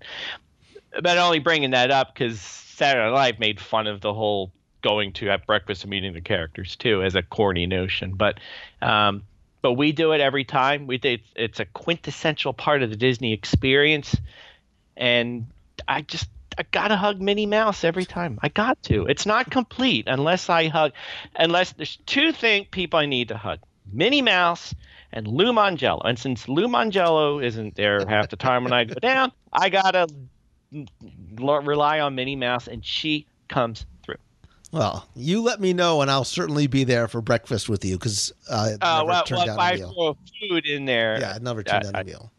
But 1.00 1.18
only 1.18 1.40
bringing 1.40 1.72
that 1.72 1.90
up 1.90 2.14
because 2.14 2.40
Saturday 2.40 3.04
Night 3.04 3.14
Live 3.14 3.38
made 3.38 3.60
fun 3.60 3.86
of 3.86 4.00
the 4.00 4.14
whole 4.14 4.52
going 4.82 5.12
to 5.12 5.26
have 5.26 5.44
breakfast 5.46 5.82
and 5.82 5.90
meeting 5.90 6.12
the 6.12 6.20
characters 6.20 6.76
too 6.76 7.02
as 7.02 7.14
a 7.14 7.22
corny 7.22 7.66
notion. 7.66 8.14
But 8.14 8.40
um, 8.80 9.22
but 9.62 9.72
we 9.72 9.92
do 9.92 10.12
it 10.12 10.20
every 10.20 10.44
time. 10.44 10.86
We 10.86 11.00
it's 11.34 11.60
a 11.60 11.64
quintessential 11.64 12.52
part 12.52 12.82
of 12.82 12.90
the 12.90 12.96
Disney 12.96 13.32
experience, 13.32 14.16
and 14.96 15.46
I 15.88 16.02
just 16.02 16.28
I 16.58 16.64
gotta 16.70 16.96
hug 16.96 17.20
Minnie 17.20 17.46
Mouse 17.46 17.84
every 17.84 18.04
time. 18.06 18.38
I 18.42 18.48
got 18.48 18.82
to. 18.84 19.04
It's 19.06 19.26
not 19.26 19.50
complete 19.50 20.04
unless 20.06 20.48
I 20.48 20.68
hug, 20.68 20.92
unless 21.36 21.72
there's 21.72 21.98
two 22.06 22.32
thing 22.32 22.66
people 22.70 22.98
I 22.98 23.06
need 23.06 23.28
to 23.28 23.36
hug: 23.36 23.58
Minnie 23.92 24.22
Mouse 24.22 24.74
and 25.12 25.28
Lou 25.28 25.52
Mongello. 25.52 26.00
And 26.04 26.18
since 26.18 26.48
Lou 26.48 26.66
Mongello 26.66 27.44
isn't 27.44 27.74
there 27.76 28.04
half 28.06 28.28
the 28.30 28.36
time 28.36 28.64
when 28.64 28.72
I 28.72 28.84
go 28.84 28.94
down, 28.94 29.32
I 29.52 29.68
gotta 29.68 30.06
l- 30.74 31.62
rely 31.62 32.00
on 32.00 32.14
Minnie 32.14 32.36
Mouse, 32.36 32.66
and 32.68 32.84
she 32.84 33.26
comes 33.48 33.86
through. 34.02 34.16
Well, 34.72 35.06
you 35.14 35.42
let 35.42 35.60
me 35.60 35.72
know, 35.72 36.02
and 36.02 36.10
I'll 36.10 36.24
certainly 36.24 36.66
be 36.66 36.84
there 36.84 37.06
for 37.06 37.20
breakfast 37.20 37.68
with 37.68 37.84
you 37.84 37.96
because 37.98 38.32
I 38.50 38.70
never 38.70 38.78
Uh, 38.82 39.04
well, 39.04 39.24
turned 39.24 39.38
well, 39.38 39.46
down 39.46 39.54
if 39.56 39.60
I 39.60 39.70
a 39.72 39.76
meal. 39.76 39.92
throw 39.94 40.48
food 40.48 40.66
in 40.66 40.84
there, 40.86 41.20
Yeah, 41.20 41.34
I 41.34 41.38
never 41.38 41.62
turned 41.62 41.84
I- 41.84 41.92
down 41.92 41.96
I- 41.96 42.00
a 42.00 42.04
meal. 42.04 42.32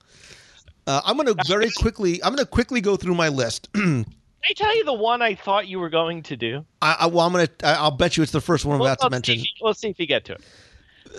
Uh, 0.87 1.01
I'm 1.05 1.17
going 1.17 1.27
to 1.27 1.43
very 1.45 1.69
quickly. 1.77 2.23
I'm 2.23 2.33
going 2.33 2.43
to 2.43 2.49
quickly 2.49 2.81
go 2.81 2.95
through 2.95 3.13
my 3.15 3.27
list. 3.29 3.71
Can 3.73 4.05
I 4.49 4.53
tell 4.53 4.75
you 4.75 4.85
the 4.85 4.93
one 4.93 5.21
I 5.21 5.35
thought 5.35 5.67
you 5.67 5.79
were 5.79 5.89
going 5.89 6.23
to 6.23 6.37
do? 6.37 6.65
I, 6.81 6.95
I, 7.01 7.05
well, 7.07 7.25
I'm 7.25 7.33
going 7.33 7.47
to. 7.47 7.67
I'll 7.67 7.91
bet 7.91 8.15
you 8.17 8.23
it's 8.23 8.31
the 8.31 8.39
first 8.41 8.63
one 8.65 8.75
I'm 8.75 8.79
Well, 8.79 8.93
about 8.93 9.01
to 9.01 9.09
mention. 9.09 9.39
See, 9.39 9.49
let's 9.61 9.79
see 9.81 9.89
if 9.89 9.99
you 9.99 10.05
get 10.07 10.23
to 10.25 10.33
it. 10.33 10.41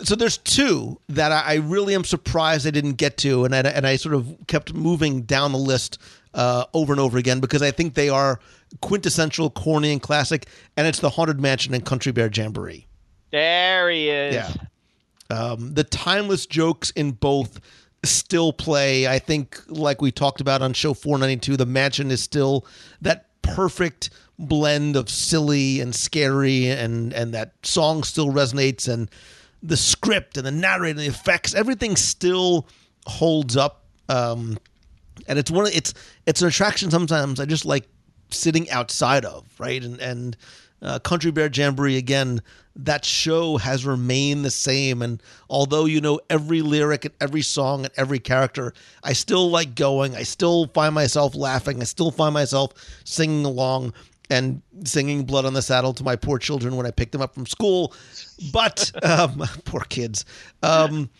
so 0.07 0.15
there's 0.15 0.39
two 0.39 0.99
that 1.11 1.31
I, 1.32 1.43
I 1.43 1.55
really 1.57 1.95
am 1.95 2.05
surprised 2.05 2.66
I 2.66 2.70
didn't 2.70 2.95
get 2.95 3.19
to, 3.19 3.45
and 3.45 3.55
I, 3.55 3.59
and 3.61 3.86
I 3.86 3.97
sort 3.97 4.15
of 4.15 4.35
kept 4.47 4.73
moving 4.73 5.23
down 5.23 5.53
the 5.53 5.59
list 5.59 5.99
uh, 6.32 6.65
over 6.73 6.93
and 6.93 7.01
over 7.01 7.19
again 7.19 7.40
because 7.40 7.61
I 7.61 7.70
think 7.70 7.93
they 7.95 8.09
are 8.09 8.40
quintessential, 8.81 9.51
corny, 9.51 9.93
and 9.93 10.01
classic. 10.01 10.47
And 10.78 10.86
it's 10.86 11.01
the 11.01 11.11
Haunted 11.11 11.40
Mansion 11.40 11.74
and 11.74 11.85
Country 11.85 12.12
Bear 12.12 12.31
Jamboree. 12.32 12.86
There 13.31 13.90
he 13.90 14.09
is. 14.09 14.35
Yeah. 14.35 14.53
Um, 15.31 15.74
the 15.74 15.85
timeless 15.85 16.47
jokes 16.47 16.90
in 16.93 17.11
both 17.11 17.61
still 18.05 18.53
play. 18.53 19.07
I 19.07 19.19
think, 19.19 19.61
like 19.69 20.01
we 20.01 20.11
talked 20.11 20.41
about 20.41 20.62
on 20.62 20.73
show 20.73 20.95
492, 20.95 21.57
the 21.57 21.66
mansion 21.66 22.11
is 22.11 22.23
still 22.23 22.66
that 23.01 23.27
perfect 23.43 24.11
blend 24.39 24.97
of 24.97 25.09
silly 25.09 25.81
and 25.81 25.95
scary, 25.95 26.69
and 26.69 27.12
and 27.12 27.35
that 27.35 27.55
song 27.62 28.03
still 28.03 28.29
resonates, 28.29 28.89
and 28.93 29.11
the 29.62 29.77
script 29.77 30.37
and 30.37 30.47
the 30.47 30.53
narrator, 30.53 30.91
and 30.91 30.99
the 30.99 31.07
effects, 31.07 31.55
everything 31.55 31.97
still 31.97 32.66
holds 33.07 33.57
up. 33.57 33.85
Um, 34.09 34.59
and 35.27 35.39
it's 35.39 35.51
one 35.51 35.66
of 35.66 35.75
it's 35.75 35.95
it's 36.27 36.43
an 36.43 36.49
attraction 36.49 36.91
sometimes 36.91 37.41
I 37.41 37.45
just 37.45 37.65
like 37.65 37.89
sitting 38.31 38.70
outside 38.70 39.25
of, 39.25 39.47
right? 39.59 39.83
And 39.83 40.01
and 40.01 40.37
uh, 40.83 40.99
Country 41.01 41.31
Bear 41.31 41.51
Jamboree 41.53 41.97
again, 41.97 42.41
that 42.77 43.05
show 43.05 43.57
has 43.57 43.85
remained 43.85 44.45
the 44.45 44.51
same. 44.51 45.03
And 45.03 45.23
although 45.51 45.85
you 45.85 46.01
know 46.01 46.21
every 46.31 46.63
lyric 46.63 47.05
and 47.05 47.15
every 47.21 47.43
song 47.43 47.85
and 47.85 47.93
every 47.97 48.19
character, 48.19 48.73
I 49.03 49.13
still 49.13 49.51
like 49.51 49.75
going. 49.75 50.15
I 50.15 50.23
still 50.23 50.67
find 50.69 50.95
myself 50.95 51.35
laughing. 51.35 51.81
I 51.81 51.85
still 51.85 52.11
find 52.11 52.33
myself 52.33 52.73
singing 53.05 53.45
along 53.45 53.93
and 54.31 54.63
singing 54.85 55.25
"Blood 55.25 55.45
on 55.45 55.55
the 55.55 55.63
Saddle" 55.63 55.93
to 55.95 56.05
my 56.05 56.17
poor 56.17 56.39
children 56.39 56.77
when 56.77 56.87
I 56.87 56.91
pick 56.91 57.11
them 57.11 57.21
up 57.21 57.35
from 57.35 57.47
school. 57.47 57.93
But 58.53 58.91
um, 59.03 59.43
poor 59.65 59.81
kids. 59.81 60.25
Um, 60.63 61.11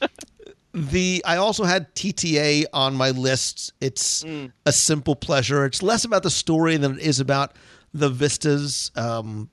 the 0.75 1.23
I 1.27 1.37
also 1.39 1.65
had 1.65 1.93
TTA 1.95 2.67
on 2.73 2.95
my 2.95 3.11
list. 3.11 3.73
It's 3.81 4.25
a 4.67 4.73
simple 4.73 5.17
pleasure. 5.17 5.65
It's 5.65 5.83
less 5.83 6.05
about 6.05 6.23
the 6.23 6.31
story 6.31 6.77
than 6.77 6.99
it 6.99 7.01
is 7.01 7.19
about 7.21 7.57
the 7.93 8.09
vistas. 8.09 8.91
Um, 8.97 9.49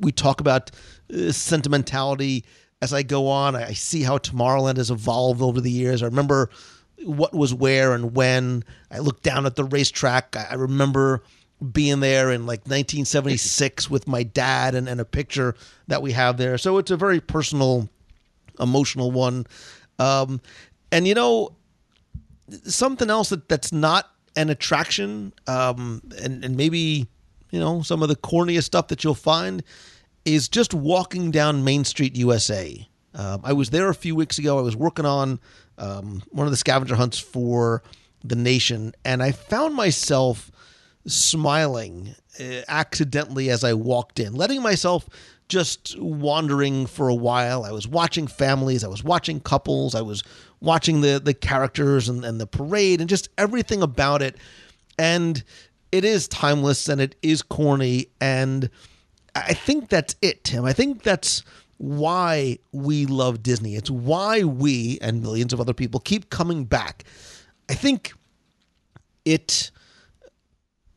we 0.00 0.12
talk 0.12 0.40
about 0.40 0.70
uh, 1.12 1.32
sentimentality 1.32 2.44
as 2.82 2.92
I 2.92 3.02
go 3.02 3.28
on. 3.28 3.56
I 3.56 3.72
see 3.72 4.02
how 4.02 4.18
Tomorrowland 4.18 4.76
has 4.76 4.90
evolved 4.90 5.42
over 5.42 5.60
the 5.60 5.70
years. 5.70 6.02
I 6.02 6.06
remember 6.06 6.50
what 7.04 7.34
was 7.34 7.52
where 7.52 7.94
and 7.94 8.14
when. 8.14 8.64
I 8.90 8.98
look 8.98 9.22
down 9.22 9.46
at 9.46 9.56
the 9.56 9.64
racetrack. 9.64 10.36
I 10.36 10.48
I 10.50 10.54
remember 10.54 11.22
being 11.72 12.00
there 12.00 12.30
in 12.30 12.46
like 12.46 12.60
1976 12.60 13.88
with 13.88 14.06
my 14.06 14.22
dad 14.22 14.74
and, 14.74 14.88
and 14.88 15.00
a 15.00 15.04
picture 15.04 15.54
that 15.88 16.02
we 16.02 16.12
have 16.12 16.36
there. 16.36 16.58
So 16.58 16.78
it's 16.78 16.90
a 16.90 16.96
very 16.96 17.20
personal 17.20 17.88
emotional 18.60 19.10
one. 19.10 19.46
Um, 19.98 20.40
and 20.92 21.06
you 21.06 21.14
know, 21.14 21.56
something 22.64 23.10
else 23.10 23.30
that, 23.30 23.48
that's 23.48 23.72
not 23.72 24.10
an 24.36 24.50
attraction, 24.50 25.32
um, 25.46 26.02
and 26.22 26.44
and 26.44 26.56
maybe 26.56 27.08
you 27.54 27.60
know 27.60 27.82
some 27.82 28.02
of 28.02 28.08
the 28.08 28.16
corniest 28.16 28.64
stuff 28.64 28.88
that 28.88 29.04
you'll 29.04 29.14
find 29.14 29.62
is 30.24 30.48
just 30.48 30.74
walking 30.74 31.30
down 31.30 31.62
Main 31.62 31.84
Street, 31.84 32.16
USA. 32.16 32.88
Um, 33.14 33.42
I 33.44 33.52
was 33.52 33.70
there 33.70 33.88
a 33.90 33.94
few 33.94 34.16
weeks 34.16 34.38
ago. 34.38 34.58
I 34.58 34.62
was 34.62 34.74
working 34.74 35.06
on 35.06 35.38
um, 35.78 36.22
one 36.30 36.48
of 36.48 36.50
the 36.50 36.56
scavenger 36.56 36.96
hunts 36.96 37.18
for 37.18 37.84
the 38.24 38.34
nation, 38.34 38.92
and 39.04 39.22
I 39.22 39.30
found 39.30 39.76
myself 39.76 40.50
smiling 41.06 42.16
uh, 42.40 42.62
accidentally 42.66 43.50
as 43.50 43.62
I 43.62 43.74
walked 43.74 44.18
in, 44.18 44.34
letting 44.34 44.60
myself 44.60 45.08
just 45.46 45.96
wandering 46.00 46.86
for 46.86 47.08
a 47.08 47.14
while. 47.14 47.64
I 47.64 47.70
was 47.70 47.86
watching 47.86 48.26
families, 48.26 48.82
I 48.82 48.88
was 48.88 49.04
watching 49.04 49.38
couples, 49.38 49.94
I 49.94 50.00
was 50.00 50.24
watching 50.60 51.02
the 51.02 51.20
the 51.22 51.34
characters 51.34 52.08
and, 52.08 52.24
and 52.24 52.40
the 52.40 52.48
parade 52.48 53.00
and 53.00 53.08
just 53.08 53.28
everything 53.38 53.80
about 53.80 54.22
it. 54.22 54.38
And 54.98 55.44
it 55.94 56.04
is 56.04 56.26
timeless 56.26 56.88
and 56.88 57.00
it 57.00 57.14
is 57.22 57.40
corny. 57.40 58.08
And 58.20 58.68
I 59.36 59.54
think 59.54 59.90
that's 59.90 60.16
it, 60.20 60.42
Tim. 60.42 60.64
I 60.64 60.72
think 60.72 61.04
that's 61.04 61.44
why 61.78 62.58
we 62.72 63.06
love 63.06 63.44
Disney. 63.44 63.76
It's 63.76 63.92
why 63.92 64.42
we 64.42 64.98
and 65.00 65.22
millions 65.22 65.52
of 65.52 65.60
other 65.60 65.72
people 65.72 66.00
keep 66.00 66.30
coming 66.30 66.64
back. 66.64 67.04
I 67.68 67.74
think 67.74 68.12
it 69.24 69.70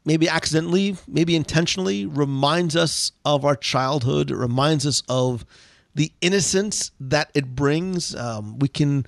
maybe 0.04 0.28
accidentally, 0.28 0.98
maybe 1.08 1.36
intentionally 1.36 2.08
reminds 2.08 2.76
us 2.76 3.12
of 3.24 3.46
our 3.46 3.56
childhood. 3.56 4.32
It 4.32 4.36
reminds 4.38 4.88
us 4.88 5.04
of 5.08 5.46
the 5.94 6.12
innocence 6.22 6.90
that 7.00 7.30
it 7.36 7.56
brings. 7.56 8.16
Um, 8.16 8.58
we 8.58 8.68
can, 8.68 9.06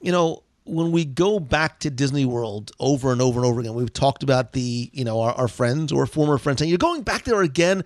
you 0.00 0.12
know, 0.12 0.43
when 0.64 0.92
we 0.92 1.04
go 1.04 1.38
back 1.38 1.80
to 1.80 1.90
Disney 1.90 2.24
World 2.24 2.72
over 2.80 3.12
and 3.12 3.20
over 3.20 3.38
and 3.40 3.46
over 3.46 3.60
again, 3.60 3.74
we've 3.74 3.92
talked 3.92 4.22
about 4.22 4.52
the, 4.52 4.90
you 4.92 5.04
know, 5.04 5.20
our, 5.20 5.32
our 5.32 5.48
friends 5.48 5.92
or 5.92 6.06
former 6.06 6.38
friends 6.38 6.58
saying, 6.58 6.70
You're 6.70 6.78
going 6.78 7.02
back 7.02 7.24
there 7.24 7.42
again. 7.42 7.84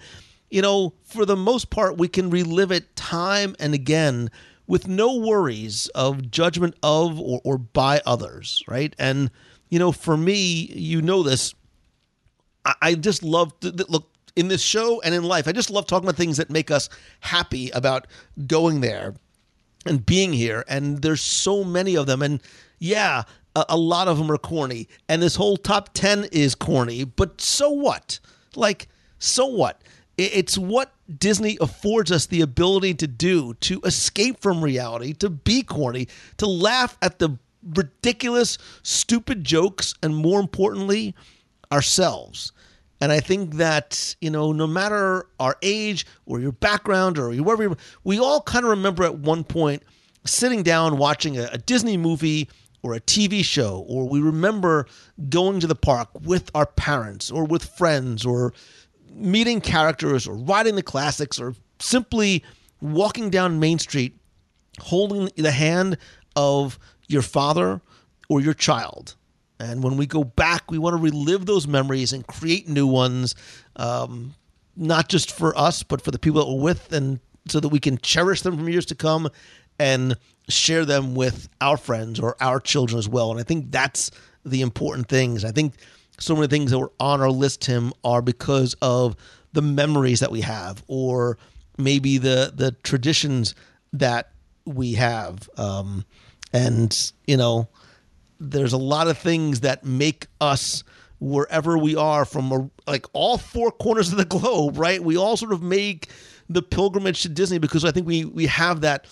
You 0.51 0.63
know, 0.63 0.95
for 1.05 1.27
the 1.27 1.37
most 1.37 1.69
part, 1.69 1.99
we 1.99 2.09
can 2.09 2.31
relive 2.31 2.73
it 2.73 2.97
time 2.97 3.55
and 3.59 3.75
again 3.75 4.31
with 4.67 4.89
no 4.89 5.17
worries 5.17 5.89
of 5.89 6.31
judgment 6.31 6.75
of 6.83 7.21
or, 7.21 7.41
or 7.45 7.59
by 7.59 8.01
others, 8.07 8.63
right? 8.69 8.95
And, 8.99 9.31
you 9.69 9.79
know, 9.79 9.93
for 9.93 10.17
me, 10.17 10.71
you 10.73 11.03
know 11.03 11.23
this, 11.23 11.55
I, 12.65 12.75
I 12.81 12.95
just 12.95 13.23
love 13.23 13.59
to 13.61 13.71
look 13.89 14.11
in 14.37 14.49
this 14.49 14.63
show 14.63 15.01
and 15.03 15.15
in 15.15 15.25
life. 15.25 15.49
I 15.49 15.53
just 15.53 15.71
love 15.71 15.87
talking 15.87 16.09
about 16.09 16.17
things 16.17 16.37
that 16.37 16.49
make 16.49 16.71
us 16.71 16.89
happy 17.21 17.71
about 17.71 18.07
going 18.47 18.81
there 18.81 19.15
and 19.85 20.05
being 20.05 20.33
here. 20.33 20.65
And 20.69 21.03
there's 21.03 21.21
so 21.21 21.65
many 21.65 21.97
of 21.97 22.07
them. 22.07 22.23
And 22.23 22.41
yeah, 22.79 23.25
a, 23.55 23.65
a 23.71 23.77
lot 23.77 24.09
of 24.09 24.19
them 24.19 24.31
are 24.31 24.39
corny. 24.39 24.89
And 25.09 25.23
this 25.23 25.37
whole 25.37 25.57
top 25.57 25.91
10 25.95 26.27
is 26.33 26.55
corny, 26.55 27.05
but 27.05 27.41
so 27.41 27.71
what? 27.71 28.21
Like, 28.55 28.89
so 29.19 29.47
what? 29.47 29.83
It's 30.17 30.59
what 30.59 30.93
Disney 31.19 31.59
affords 31.61 32.11
us 32.11 32.27
the 32.27 32.41
ability 32.41 32.95
to 32.95 33.07
do 33.07 33.55
to 33.55 33.81
escape 33.83 34.41
from 34.41 34.63
reality, 34.65 35.13
to 35.15 35.31
be 35.31 35.63
corny, 35.63 36.09
to 36.39 36.47
laugh 36.47 36.99
at 37.01 37.21
the 37.21 37.39
ridiculous, 37.75 38.59
stupid 38.83 39.45
jokes, 39.45 39.95
and 40.03 40.17
more 40.17 40.41
importantly, 40.41 41.15
ourselves. 41.71 42.53
And 43.01 43.13
I 43.13 43.21
think 43.21 43.55
that, 43.55 44.17
you 44.21 44.31
know, 44.31 44.51
no 44.53 44.67
matter 44.67 45.27
our 45.39 45.57
age 45.63 46.05
or 46.27 46.41
your 46.41 46.53
background 46.53 47.17
or 47.17 47.33
wherever, 47.35 47.77
we 48.03 48.19
all 48.19 48.41
kind 48.43 48.65
of 48.65 48.71
remember 48.71 49.05
at 49.05 49.19
one 49.19 49.45
point 49.45 49.85
sitting 50.25 50.65
down 50.65 50.99
watching 50.99 51.39
a, 51.39 51.49
a 51.53 51.59
Disney 51.59 51.97
movie 51.97 52.49
or 52.83 52.95
a 52.95 53.01
TV 53.01 53.45
show, 53.45 53.85
or 53.89 54.09
we 54.09 54.21
remember 54.21 54.87
going 55.29 55.61
to 55.61 55.67
the 55.67 55.75
park 55.75 56.09
with 56.23 56.51
our 56.55 56.67
parents 56.67 57.31
or 57.31 57.45
with 57.45 57.65
friends 57.65 58.25
or 58.25 58.53
meeting 59.13 59.61
characters 59.61 60.27
or 60.27 60.35
riding 60.35 60.77
the 60.77 60.83
classics 60.83 61.41
or 61.41 61.55
simply 61.81 62.45
walking 62.81 63.31
down 63.31 63.59
Main 63.59 63.79
Street 63.79 64.15
holding 64.81 65.29
the 65.37 65.51
hand 65.51 65.99
of 66.37 66.79
your 67.09 67.23
father 67.23 67.81
or 68.29 68.41
your 68.41 68.55
child. 68.55 69.17
And 69.61 69.83
when 69.83 69.97
we 69.97 70.07
go 70.07 70.23
back, 70.23 70.71
we 70.71 70.79
want 70.79 70.97
to 70.97 71.03
relive 71.03 71.47
those 71.47 71.67
memories 71.67 72.13
and 72.13 72.25
create 72.27 72.69
new 72.69 72.87
ones, 72.87 73.35
um, 73.75 74.35
not 74.77 75.09
just 75.09 75.33
for 75.33 75.57
us, 75.59 75.83
but 75.83 76.01
for 76.01 76.13
the 76.13 76.19
people 76.19 76.45
that 76.45 76.53
we're 76.53 76.63
with, 76.63 76.93
and 76.93 77.19
so 77.49 77.59
that 77.59 77.69
we 77.69 77.81
can 77.81 77.99
cherish 77.99 78.43
them 78.43 78.57
from 78.57 78.69
years 78.69 78.87
to 78.87 78.95
come 78.95 79.29
and 79.79 80.17
share 80.49 80.85
them 80.85 81.15
with 81.15 81.49
our 81.61 81.77
friends 81.77 82.19
or 82.19 82.37
our 82.41 82.61
children 82.61 82.99
as 82.99 83.09
well. 83.09 83.31
And 83.31 83.41
I 83.41 83.43
think 83.43 83.71
that's 83.71 84.11
the 84.45 84.63
important 84.63 85.09
things. 85.09 85.45
I 85.45 85.53
think 85.53 85.75
so 86.19 86.35
many 86.35 86.49
things 86.49 86.71
that 86.71 86.79
were 86.79 86.93
on 86.99 87.21
our 87.21 87.31
list, 87.31 87.63
Tim, 87.63 87.93
are 88.03 88.23
because 88.23 88.75
of 88.83 89.17
the 89.53 89.63
memories 89.63 90.21
that 90.21 90.31
we 90.31 90.41
have, 90.43 90.83
or 90.89 91.39
maybe 91.77 92.19
the 92.19 92.53
the 92.55 92.73
traditions 92.83 93.55
that 93.93 94.33
we 94.65 94.95
have. 94.95 95.49
Um, 95.57 96.05
and 96.53 97.13
you 97.27 97.37
know, 97.37 97.69
there's 98.41 98.73
a 98.73 98.79
lot 98.79 99.09
of 99.09 99.19
things 99.19 99.61
that 99.61 99.85
make 99.85 100.27
us 100.41 100.83
wherever 101.21 101.77
we 101.77 101.97
are 101.97 102.25
from 102.25 102.53
a, 102.53 102.71
like 102.87 103.07
all 103.13 103.39
four 103.39 103.71
corners 103.71 104.13
of 104.13 104.19
the 104.19 104.25
globe, 104.25 104.79
right? 104.79 105.03
We 105.03 105.17
all 105.17 105.37
sort 105.37 105.53
of 105.53 105.63
make 105.63 106.09
the 106.49 106.63
pilgrimage 106.63 107.23
to 107.23 107.29
Disney 107.29 107.59
because 107.59 107.85
I 107.85 107.91
think 107.91 108.07
we 108.07 108.25
we 108.25 108.47
have 108.47 108.81
that 108.83 109.07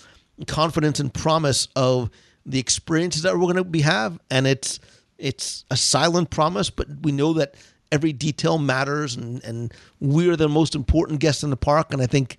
confidence 0.45 0.99
and 0.99 1.13
promise 1.13 1.67
of 1.75 2.09
the 2.45 2.59
experiences 2.59 3.23
that 3.23 3.33
we're 3.33 3.41
going 3.41 3.55
to 3.55 3.63
be 3.63 3.81
have, 3.81 4.19
and 4.29 4.45
it's 4.45 4.79
it's 5.17 5.65
a 5.71 5.77
silent 5.77 6.29
promise, 6.29 6.69
but 6.69 6.87
we 7.01 7.11
know 7.11 7.33
that 7.33 7.55
every 7.91 8.13
detail 8.13 8.57
matters 8.57 9.15
and, 9.15 9.43
and 9.43 9.73
we're 9.99 10.35
the 10.35 10.49
most 10.49 10.75
important 10.75 11.19
guests 11.19 11.43
in 11.43 11.49
the 11.49 11.57
park. 11.57 11.91
And 11.91 12.01
I 12.01 12.05
think 12.05 12.37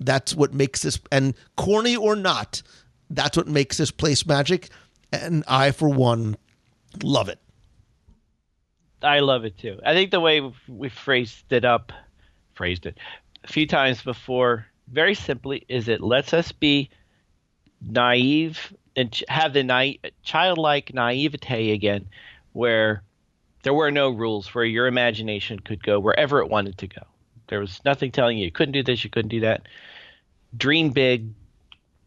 that's 0.00 0.34
what 0.34 0.52
makes 0.52 0.82
this, 0.82 0.98
and 1.12 1.34
corny 1.56 1.96
or 1.96 2.16
not, 2.16 2.62
that's 3.10 3.36
what 3.36 3.46
makes 3.46 3.76
this 3.76 3.90
place 3.90 4.26
magic. 4.26 4.70
And 5.12 5.44
I, 5.46 5.70
for 5.70 5.88
one, 5.88 6.36
love 7.02 7.28
it. 7.28 7.38
I 9.02 9.20
love 9.20 9.44
it 9.44 9.56
too. 9.58 9.78
I 9.84 9.92
think 9.92 10.10
the 10.10 10.20
way 10.20 10.40
we 10.68 10.88
phrased 10.88 11.52
it 11.52 11.64
up, 11.64 11.92
phrased 12.54 12.86
it 12.86 12.98
a 13.44 13.48
few 13.48 13.66
times 13.66 14.02
before, 14.02 14.66
very 14.88 15.14
simply, 15.14 15.64
is 15.68 15.88
it 15.88 16.00
lets 16.00 16.32
us 16.32 16.50
be 16.50 16.90
naive 17.80 18.72
and 18.96 19.22
have 19.28 19.52
the 19.52 19.62
na- 19.62 20.08
childlike 20.22 20.94
naivete 20.94 21.72
again, 21.72 22.06
where 22.52 23.02
there 23.62 23.74
were 23.74 23.90
no 23.90 24.10
rules, 24.10 24.54
where 24.54 24.64
your 24.64 24.86
imagination 24.86 25.58
could 25.58 25.82
go 25.82 25.98
wherever 26.00 26.40
it 26.40 26.48
wanted 26.48 26.78
to 26.78 26.86
go. 26.86 27.02
There 27.48 27.60
was 27.60 27.80
nothing 27.84 28.10
telling 28.10 28.38
you 28.38 28.46
you 28.46 28.50
couldn't 28.50 28.72
do 28.72 28.82
this, 28.82 29.04
you 29.04 29.10
couldn't 29.10 29.28
do 29.28 29.40
that. 29.40 29.66
Dream 30.56 30.90
big, 30.90 31.28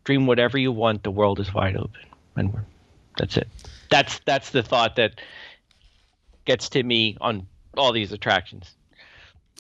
dream 0.04 0.26
whatever 0.26 0.58
you 0.58 0.72
want. 0.72 1.04
The 1.04 1.12
world 1.12 1.40
is 1.40 1.54
wide 1.54 1.78
open, 1.78 2.02
and 2.36 2.54
we're, 2.54 2.66
that's 3.18 3.38
it. 3.38 3.48
That's 3.90 4.20
that's 4.26 4.50
the 4.50 4.64
thought 4.64 4.96
that 4.96 5.22
gets 6.46 6.70
to 6.70 6.84
me 6.84 7.18
on 7.22 7.48
all 7.78 7.91
these 7.94 8.12
attractions. 8.12 8.76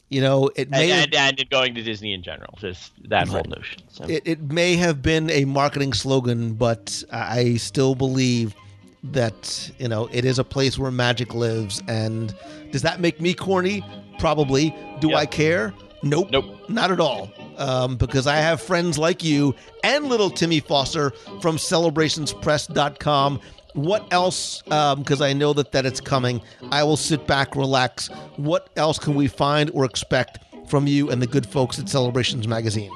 You 0.09 0.21
know, 0.21 0.49
it 0.55 0.71
may 0.71 0.91
and, 0.91 1.13
and, 1.13 1.39
and 1.39 1.49
going 1.51 1.75
to 1.75 1.83
Disney 1.83 2.13
in 2.13 2.23
general, 2.23 2.57
just 2.57 2.91
that 3.09 3.27
whole 3.27 3.43
notion. 3.43 3.83
So. 3.89 4.05
It, 4.05 4.23
it 4.25 4.41
may 4.41 4.75
have 4.75 5.03
been 5.03 5.29
a 5.29 5.45
marketing 5.45 5.93
slogan, 5.93 6.53
but 6.53 7.03
I 7.11 7.55
still 7.55 7.93
believe 7.93 8.55
that 9.03 9.71
you 9.77 9.87
know 9.87 10.09
it 10.11 10.25
is 10.25 10.39
a 10.39 10.43
place 10.43 10.79
where 10.79 10.89
magic 10.91 11.35
lives. 11.35 11.83
And 11.87 12.33
does 12.71 12.81
that 12.81 12.99
make 12.99 13.21
me 13.21 13.33
corny? 13.35 13.85
Probably. 14.17 14.75
Do 14.99 15.09
Yep. 15.09 15.17
I 15.17 15.25
care? 15.27 15.73
Nope. 16.01 16.29
Nope. 16.31 16.69
Not 16.69 16.91
at 16.91 16.99
all. 16.99 17.29
Um, 17.57 17.97
because 17.97 18.25
I 18.25 18.37
have 18.37 18.61
friends 18.61 18.97
like 18.97 19.23
you 19.23 19.53
and 19.83 20.05
little 20.05 20.29
Timmy 20.29 20.59
Foster 20.59 21.11
from 21.41 21.57
celebrationspress.com. 21.57 23.39
What 23.73 24.11
else? 24.11 24.61
Because 24.63 25.21
I 25.21 25.33
know 25.33 25.53
that, 25.53 25.71
that 25.71 25.85
it's 25.85 26.01
coming. 26.01 26.41
I 26.71 26.83
will 26.83 26.97
sit 26.97 27.27
back, 27.27 27.55
relax. 27.55 28.07
What 28.37 28.69
else 28.75 28.99
can 28.99 29.15
we 29.15 29.27
find 29.27 29.69
or 29.71 29.85
expect 29.85 30.39
from 30.67 30.87
you 30.87 31.09
and 31.09 31.21
the 31.21 31.27
good 31.27 31.45
folks 31.45 31.79
at 31.79 31.89
Celebrations 31.89 32.47
Magazine? 32.47 32.91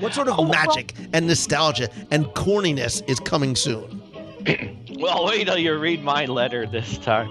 What 0.00 0.12
sort 0.12 0.28
of 0.28 0.48
magic 0.48 0.92
and 1.12 1.26
nostalgia 1.26 1.88
and 2.10 2.26
corniness 2.26 3.02
is 3.08 3.20
coming 3.20 3.56
soon? 3.56 4.02
Well, 4.96 5.26
wait 5.26 5.46
till 5.46 5.58
you 5.58 5.76
read 5.76 6.04
my 6.04 6.24
letter 6.26 6.66
this 6.66 6.98
time. 6.98 7.28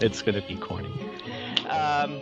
It's 0.00 0.22
going 0.22 0.34
to 0.34 0.48
be 0.48 0.56
corny. 0.56 0.88
Um, 1.68 2.20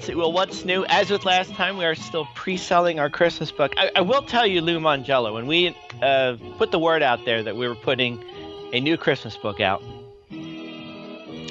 so, 0.00 0.16
well, 0.16 0.32
what's 0.32 0.64
new? 0.64 0.84
As 0.86 1.10
with 1.10 1.24
last 1.24 1.52
time, 1.52 1.78
we 1.78 1.84
are 1.84 1.94
still 1.94 2.26
pre-selling 2.34 2.98
our 2.98 3.08
Christmas 3.08 3.52
book. 3.52 3.72
I, 3.76 3.90
I 3.94 4.00
will 4.00 4.22
tell 4.22 4.44
you, 4.44 4.60
Lou 4.60 4.80
Mongello, 4.80 5.32
when 5.32 5.46
we 5.46 5.76
uh, 6.02 6.36
put 6.58 6.72
the 6.72 6.78
word 6.80 7.02
out 7.02 7.24
there 7.24 7.42
that 7.44 7.56
we 7.56 7.68
were 7.68 7.76
putting 7.76 8.22
a 8.72 8.80
new 8.80 8.96
Christmas 8.96 9.36
book 9.36 9.60
out, 9.60 9.82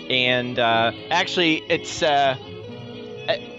and 0.10 0.60
uh, 0.60 0.92
actually, 1.10 1.64
it's 1.70 2.04
uh, 2.04 2.36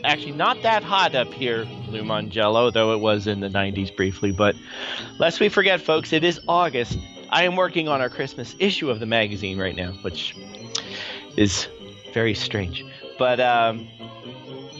actually 0.04 0.32
not 0.32 0.62
that 0.62 0.82
hot 0.82 1.14
up 1.14 1.32
here, 1.32 1.66
Lou 1.88 2.02
though 2.70 2.92
it 2.92 3.00
was 3.00 3.26
in 3.26 3.40
the 3.40 3.48
90s 3.48 3.94
briefly. 3.96 4.32
But 4.32 4.56
lest 5.18 5.40
we 5.40 5.48
forget, 5.48 5.80
folks, 5.80 6.12
it 6.12 6.24
is 6.24 6.40
August. 6.48 6.98
I 7.30 7.44
am 7.44 7.56
working 7.56 7.88
on 7.88 8.00
our 8.00 8.10
Christmas 8.10 8.54
issue 8.58 8.90
of 8.90 9.00
the 9.00 9.06
magazine 9.06 9.58
right 9.58 9.74
now, 9.74 9.92
which 10.02 10.36
is 11.36 11.68
very 12.12 12.34
strange. 12.34 12.84
But 13.18 13.40
um, 13.40 13.88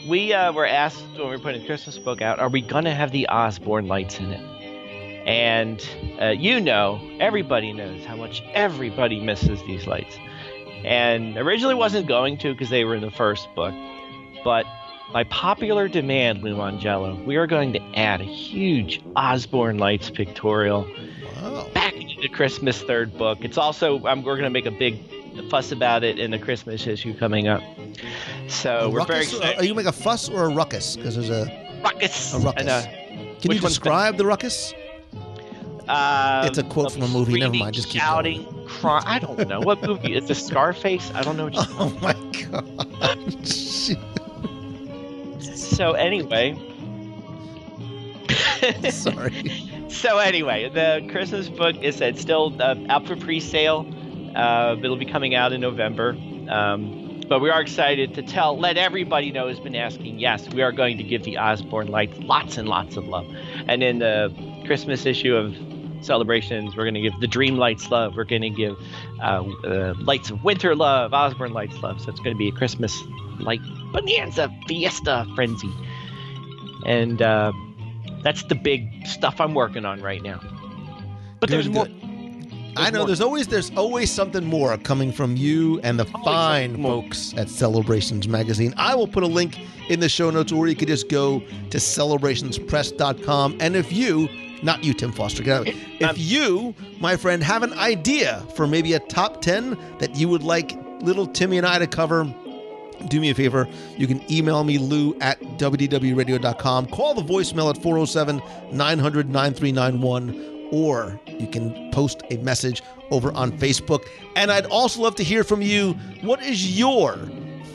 we 0.07 0.33
uh, 0.33 0.53
were 0.53 0.67
asked 0.67 1.05
when 1.13 1.29
we 1.29 1.37
were 1.37 1.39
putting 1.39 1.65
Christmas 1.65 1.99
book 1.99 2.21
out, 2.21 2.39
are 2.39 2.49
we 2.49 2.61
going 2.61 2.85
to 2.85 2.95
have 2.95 3.13
the 3.13 3.29
Osborne 3.29 3.87
lights 3.87 4.19
in 4.19 4.33
it? 4.33 4.52
And 5.27 5.87
uh, 6.21 6.29
you 6.29 6.61
know, 6.61 7.01
everybody 7.21 7.73
knows 7.73 8.05
how 8.05 8.17
much 8.17 8.43
everybody 8.55 9.21
misses 9.21 9.61
these 9.65 9.87
lights. 9.87 10.17
And 10.85 11.37
originally 11.37 11.75
wasn't 11.75 12.07
going 12.09 12.39
to 12.39 12.53
because 12.53 12.71
they 12.71 12.85
were 12.85 12.95
in 12.97 13.03
the 13.03 13.11
first 13.11 13.47
book, 13.55 13.73
but 14.43 14.67
by 15.13 15.25
popular 15.25 15.87
demand, 15.89 16.43
Lou 16.43 16.57
Mongello, 16.57 17.23
we 17.25 17.37
are 17.37 17.47
going 17.47 17.73
to 17.75 17.81
add 17.95 18.21
a 18.21 18.25
huge 18.25 19.01
Osborne 19.15 19.79
Lights 19.79 20.11
pictorial 20.11 20.89
Wow. 21.37 21.69
back 21.75 21.95
into 21.95 22.21
the 22.21 22.29
Christmas 22.29 22.83
third 22.83 23.17
book. 23.19 23.39
It's 23.43 23.59
also 23.59 24.05
um, 24.07 24.23
we're 24.23 24.35
going 24.37 24.45
to 24.45 24.51
make 24.51 24.67
a 24.67 24.71
big 24.71 24.99
fuss 25.51 25.71
about 25.73 26.03
it 26.05 26.19
in 26.19 26.31
the 26.31 26.39
Christmas 26.39 26.87
issue 26.87 27.15
coming 27.17 27.47
up. 27.49 27.63
So 28.49 28.71
A 28.79 28.91
we're 28.91 29.05
very 29.05 29.21
ruckus? 29.21 29.35
excited. 29.35 29.59
Are 29.59 29.65
you 29.65 29.75
make 29.75 29.87
a 29.87 29.93
fuss 29.93 30.29
or 30.29 30.45
a 30.45 30.49
ruckus? 30.55 30.97
Because 30.97 31.15
there's 31.17 31.31
a, 31.31 31.81
ruckus. 31.83 32.35
a 32.35 32.39
ruckus. 32.39 32.61
And, 32.61 32.69
uh, 32.69 32.83
Can 33.41 33.49
which 33.49 33.63
you 33.63 33.69
describe 33.69 34.17
the 34.17 34.27
ruckus? 34.27 34.73
Um, 35.89 36.47
It's 36.47 36.59
a 36.59 36.63
quote 36.65 36.93
from 36.93 37.03
a 37.03 37.09
movie. 37.09 37.39
Never 37.39 37.55
mind, 37.55 37.75
just 37.75 37.89
keep 37.89 38.01
shouting, 38.01 38.47
crying. 38.67 39.05
I 39.07 39.19
don't 39.19 39.49
know 39.49 39.61
what 39.61 39.83
movie. 39.83 40.15
It's 40.15 40.31
a 40.31 40.35
Scarface. 40.35 41.11
I 41.15 41.23
don't 41.23 41.37
know. 41.37 41.49
What 41.49 41.69
Oh 41.79 41.99
my 42.01 42.15
god. 42.51 43.47
So 45.73 45.93
anyway. 45.93 46.55
Sorry. 48.91 49.51
So 49.89 50.19
anyway, 50.19 50.69
the 50.69 51.09
Christmas 51.11 51.49
book 51.49 51.77
is 51.83 52.01
it's 52.01 52.21
still 52.21 52.55
uh, 52.61 52.77
out 52.89 53.07
for 53.07 53.17
pre-sale. 53.17 53.87
Uh, 54.37 54.77
it'll 54.83 54.97
be 54.97 55.07
coming 55.07 55.35
out 55.35 55.53
in 55.53 55.61
November. 55.61 56.17
Um, 56.49 57.23
but 57.29 57.41
we 57.41 57.51
are 57.51 57.61
excited 57.63 58.15
to 58.15 58.23
tell, 58.23 58.59
let 58.59 58.77
everybody 58.77 59.33
know 59.33 59.49
who's 59.49 59.61
been 59.61 59.75
asking. 59.75 60.19
Yes, 60.19 60.49
we 60.51 60.63
are 60.63 60.73
going 60.73 60.99
to 60.99 61.03
give 61.03 61.25
the 61.25 61.39
Osborne 61.39 61.89
lights 61.89 62.19
lots 62.19 62.59
and 62.59 62.69
lots 62.69 62.97
of 62.97 63.07
love. 63.09 63.27
And 63.67 63.83
in 63.83 63.99
the 64.01 64.33
Christmas 64.63 65.07
issue 65.07 65.35
of 65.35 65.55
celebrations, 66.05 66.77
we're 66.77 66.85
going 66.85 66.95
to 66.95 67.01
give 67.01 67.19
the 67.21 67.27
Dream 67.27 67.57
Lights 67.57 67.91
love. 67.91 68.17
We're 68.17 68.25
going 68.25 68.43
to 68.43 68.51
give 68.51 68.77
uh, 69.21 69.45
uh, 69.65 69.95
Lights 69.99 70.31
of 70.31 70.43
Winter 70.45 70.75
love, 70.75 71.13
Osborne 71.13 71.53
Lights 71.53 71.77
love. 71.83 72.01
So 72.01 72.11
it's 72.11 72.21
going 72.21 72.35
to 72.35 72.39
be 72.39 72.49
a 72.49 72.53
Christmas 72.53 73.01
like 73.41 73.61
bonanza 73.93 74.51
fiesta 74.67 75.27
frenzy. 75.35 75.73
And 76.87 77.23
uh, 77.23 77.53
that's 78.23 78.43
the 78.45 78.55
big 78.55 79.07
stuff 79.07 79.41
I'm 79.41 79.55
working 79.55 79.85
on 79.85 80.01
right 80.01 80.23
now. 80.23 80.41
But 81.41 81.49
Good, 81.49 81.57
there's 81.57 81.69
more. 81.69 81.87
good. 81.87 81.99
I 82.75 82.91
know 82.91 83.01
more. 83.01 83.07
there's 83.07 83.21
always 83.21 83.49
there's 83.49 83.71
always 83.73 84.11
something 84.11 84.45
more 84.45 84.77
coming 84.79 85.13
from 85.13 85.37
you 85.37 85.79
and 85.81 85.99
the 85.99 86.07
fine 86.07 86.83
folks 86.83 87.35
at 87.37 87.51
Celebrations 87.51 88.27
Magazine. 88.29 88.73
I 88.77 88.95
will 88.95 89.09
put 89.09 89.23
a 89.23 89.27
link 89.27 89.61
in 89.89 90.01
the 90.01 90.09
show 90.09 90.31
notes 90.31 90.53
or 90.53 90.69
you 90.69 90.75
could 90.75 90.89
just 90.89 91.09
go 91.09 91.41
to 91.71 91.79
celebrationspress.com. 91.79 93.59
And 93.61 93.77
if 93.77 93.93
you, 93.93 94.29
not 94.63 94.85
you, 94.85 94.95
Tim 94.95 95.13
Foster, 95.13 95.43
get 95.43 95.55
out 95.55 95.69
of 95.69 95.75
it. 95.75 95.77
If 96.01 96.19
you, 96.19 96.75
my 97.01 97.17
friend, 97.17 97.43
have 97.43 97.63
an 97.63 97.73
idea 97.75 98.47
for 98.55 98.67
maybe 98.67 98.93
a 98.95 99.01
top 99.01 99.43
10 99.43 99.77
that 99.99 100.17
you 100.17 100.29
would 100.29 100.43
like 100.43 100.73
little 101.01 101.27
Timmy 101.27 101.59
and 101.59 101.67
I 101.67 101.79
to 101.79 101.87
cover, 101.87 102.33
do 103.09 103.21
me 103.21 103.31
a 103.31 103.35
favor. 103.35 103.69
You 103.97 104.07
can 104.07 104.23
email 104.31 104.63
me, 104.65 104.79
lou 104.79 105.17
at 105.21 105.41
wdwradio.com. 105.41 106.87
Call 106.87 107.15
the 107.15 107.23
voicemail 107.23 107.71
at 107.71 107.83
407 107.83 108.41
900 108.71 109.29
9391, 109.29 110.69
or 110.71 111.21
you 111.27 111.49
can 111.49 111.91
post 111.91 112.23
a 112.31 112.37
message 112.39 112.83
over 113.11 113.33
on 113.33 113.53
Facebook. 113.59 114.07
And 114.37 114.51
I'd 114.51 114.67
also 114.67 115.03
love 115.03 115.17
to 115.17 115.25
hear 115.25 115.45
from 115.45 115.63
you. 115.63 115.95
What 116.23 116.43
is 116.43 116.79
your 116.79 117.19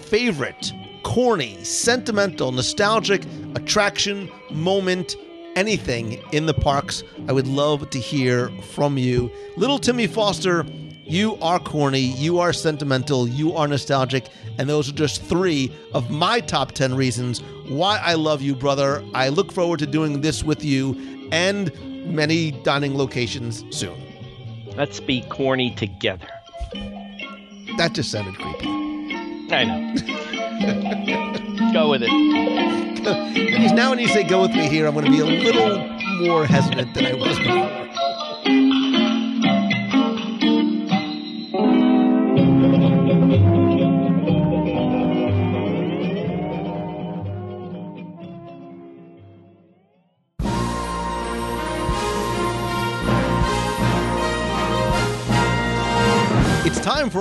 favorite 0.03 0.73
corny, 1.03 1.63
sentimental, 1.63 2.51
nostalgic 2.51 3.23
attraction, 3.55 4.29
moment, 4.51 5.15
anything 5.57 6.21
in 6.31 6.45
the 6.45 6.53
parks? 6.53 7.03
I 7.27 7.33
would 7.33 7.47
love 7.47 7.89
to 7.89 7.99
hear 7.99 8.49
from 8.73 8.97
you. 8.97 9.31
Little 9.57 9.79
Timmy 9.79 10.07
Foster. 10.07 10.65
You 11.03 11.37
are 11.41 11.57
corny, 11.57 12.01
you 12.01 12.39
are 12.39 12.51
sentimental, 12.51 13.29
you 13.29 13.53
are 13.53 13.65
nostalgic, 13.65 14.27
and 14.57 14.67
those 14.67 14.89
are 14.89 14.93
just 14.93 15.23
three 15.23 15.73
of 15.93 16.09
my 16.09 16.41
top 16.41 16.73
10 16.73 16.95
reasons 16.95 17.41
why 17.69 17.97
I 18.03 18.15
love 18.15 18.41
you, 18.41 18.53
brother. 18.53 19.01
I 19.13 19.29
look 19.29 19.53
forward 19.53 19.79
to 19.79 19.87
doing 19.87 20.19
this 20.19 20.43
with 20.43 20.65
you 20.65 21.29
and 21.31 21.71
many 22.13 22.51
dining 22.51 22.97
locations 22.97 23.63
soon. 23.75 23.97
Let's 24.75 24.99
be 24.99 25.21
corny 25.29 25.73
together. 25.75 26.27
That 27.77 27.93
just 27.93 28.11
sounded 28.11 28.35
creepy. 28.35 28.67
I 29.49 29.63
know. 29.63 31.53
Go 31.73 31.89
with 31.89 32.03
it. 32.03 32.87
Now 33.77 33.91
when 33.91 33.99
you 33.99 34.07
say 34.07 34.23
go 34.23 34.41
with 34.41 34.51
me 34.51 34.67
here, 34.67 34.87
I'm 34.87 34.93
going 34.95 35.05
to 35.05 35.11
be 35.11 35.19
a 35.19 35.25
little 35.25 35.77
more 36.25 36.45
hesitant 36.45 36.93
than 36.95 37.05
I 37.05 37.13
was 37.13 37.37
before. 37.37 37.86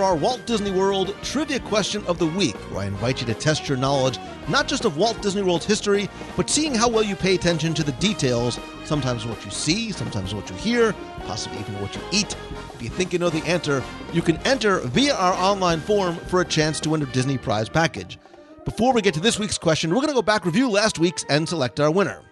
Our 0.07 0.15
Walt 0.15 0.47
Disney 0.47 0.71
World 0.71 1.17
Trivia 1.25 1.59
Question 1.59 2.07
of 2.07 2.21
the 2.21 2.27
Week, 2.27 2.55
where 2.71 2.85
I 2.85 2.87
invite 2.87 3.21
you 3.21 3.27
to 3.27 3.35
test 3.35 3.69
your 3.69 3.77
knowledge 3.77 4.21
not 4.49 4.69
just 4.69 4.85
of 4.85 4.97
Walt 4.97 5.21
Disney 5.21 5.43
World's 5.43 5.67
history, 5.67 6.09
but 6.37 6.49
seeing 6.49 6.77
how 6.77 6.89
well 6.89 7.03
you 7.03 7.17
pay 7.17 7.35
attention 7.35 7.75
to 7.75 7.83
the 7.83 7.91
details, 7.93 8.61
sometimes 8.85 9.27
what 9.27 9.45
you 9.45 9.51
see, 9.51 9.91
sometimes 9.91 10.33
what 10.33 10.49
you 10.49 10.55
hear, 10.55 10.93
possibly 11.25 11.59
even 11.59 11.81
what 11.81 11.93
you 11.97 12.01
eat. 12.13 12.37
If 12.75 12.83
you 12.83 12.89
think 12.89 13.13
you 13.13 13.19
know 13.19 13.31
the 13.31 13.45
answer, 13.49 13.83
you 14.13 14.23
can 14.23 14.37
enter 14.47 14.79
via 14.79 15.17
our 15.17 15.33
online 15.33 15.81
form 15.81 16.15
for 16.15 16.41
a 16.41 16.45
chance 16.45 16.79
to 16.81 16.91
win 16.91 17.03
a 17.03 17.07
Disney 17.07 17.37
prize 17.37 17.69
package. 17.69 18.17
Before 18.65 18.93
we 18.93 19.03
get 19.03 19.15
to 19.15 19.21
this 19.21 19.41
week's 19.41 19.59
question, 19.59 19.91
we're 19.91 19.97
going 19.97 20.09
to 20.09 20.15
go 20.15 20.23
back, 20.23 20.45
review 20.45 20.71
last 20.71 21.01
week's, 21.01 21.25
and 21.29 21.49
select 21.49 21.81
our 21.81 21.91
winner. 21.91 22.23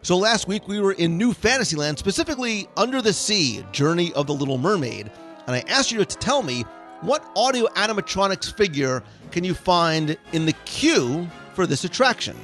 So 0.00 0.16
last 0.16 0.48
week 0.48 0.66
we 0.66 0.80
were 0.80 0.92
in 0.92 1.18
New 1.18 1.34
Fantasyland, 1.34 1.98
specifically 1.98 2.68
Under 2.74 3.02
the 3.02 3.12
Sea 3.12 3.66
Journey 3.72 4.14
of 4.14 4.26
the 4.26 4.34
Little 4.34 4.56
Mermaid, 4.56 5.10
and 5.46 5.56
I 5.56 5.64
asked 5.68 5.92
you 5.92 6.04
to 6.04 6.18
tell 6.18 6.42
me 6.42 6.62
what 7.00 7.24
audio 7.36 7.66
animatronics 7.74 8.56
figure 8.56 9.02
can 9.30 9.44
you 9.44 9.54
find 9.54 10.16
in 10.32 10.46
the 10.46 10.54
queue 10.64 11.28
for 11.54 11.66
this 11.66 11.84
attraction. 11.84 12.36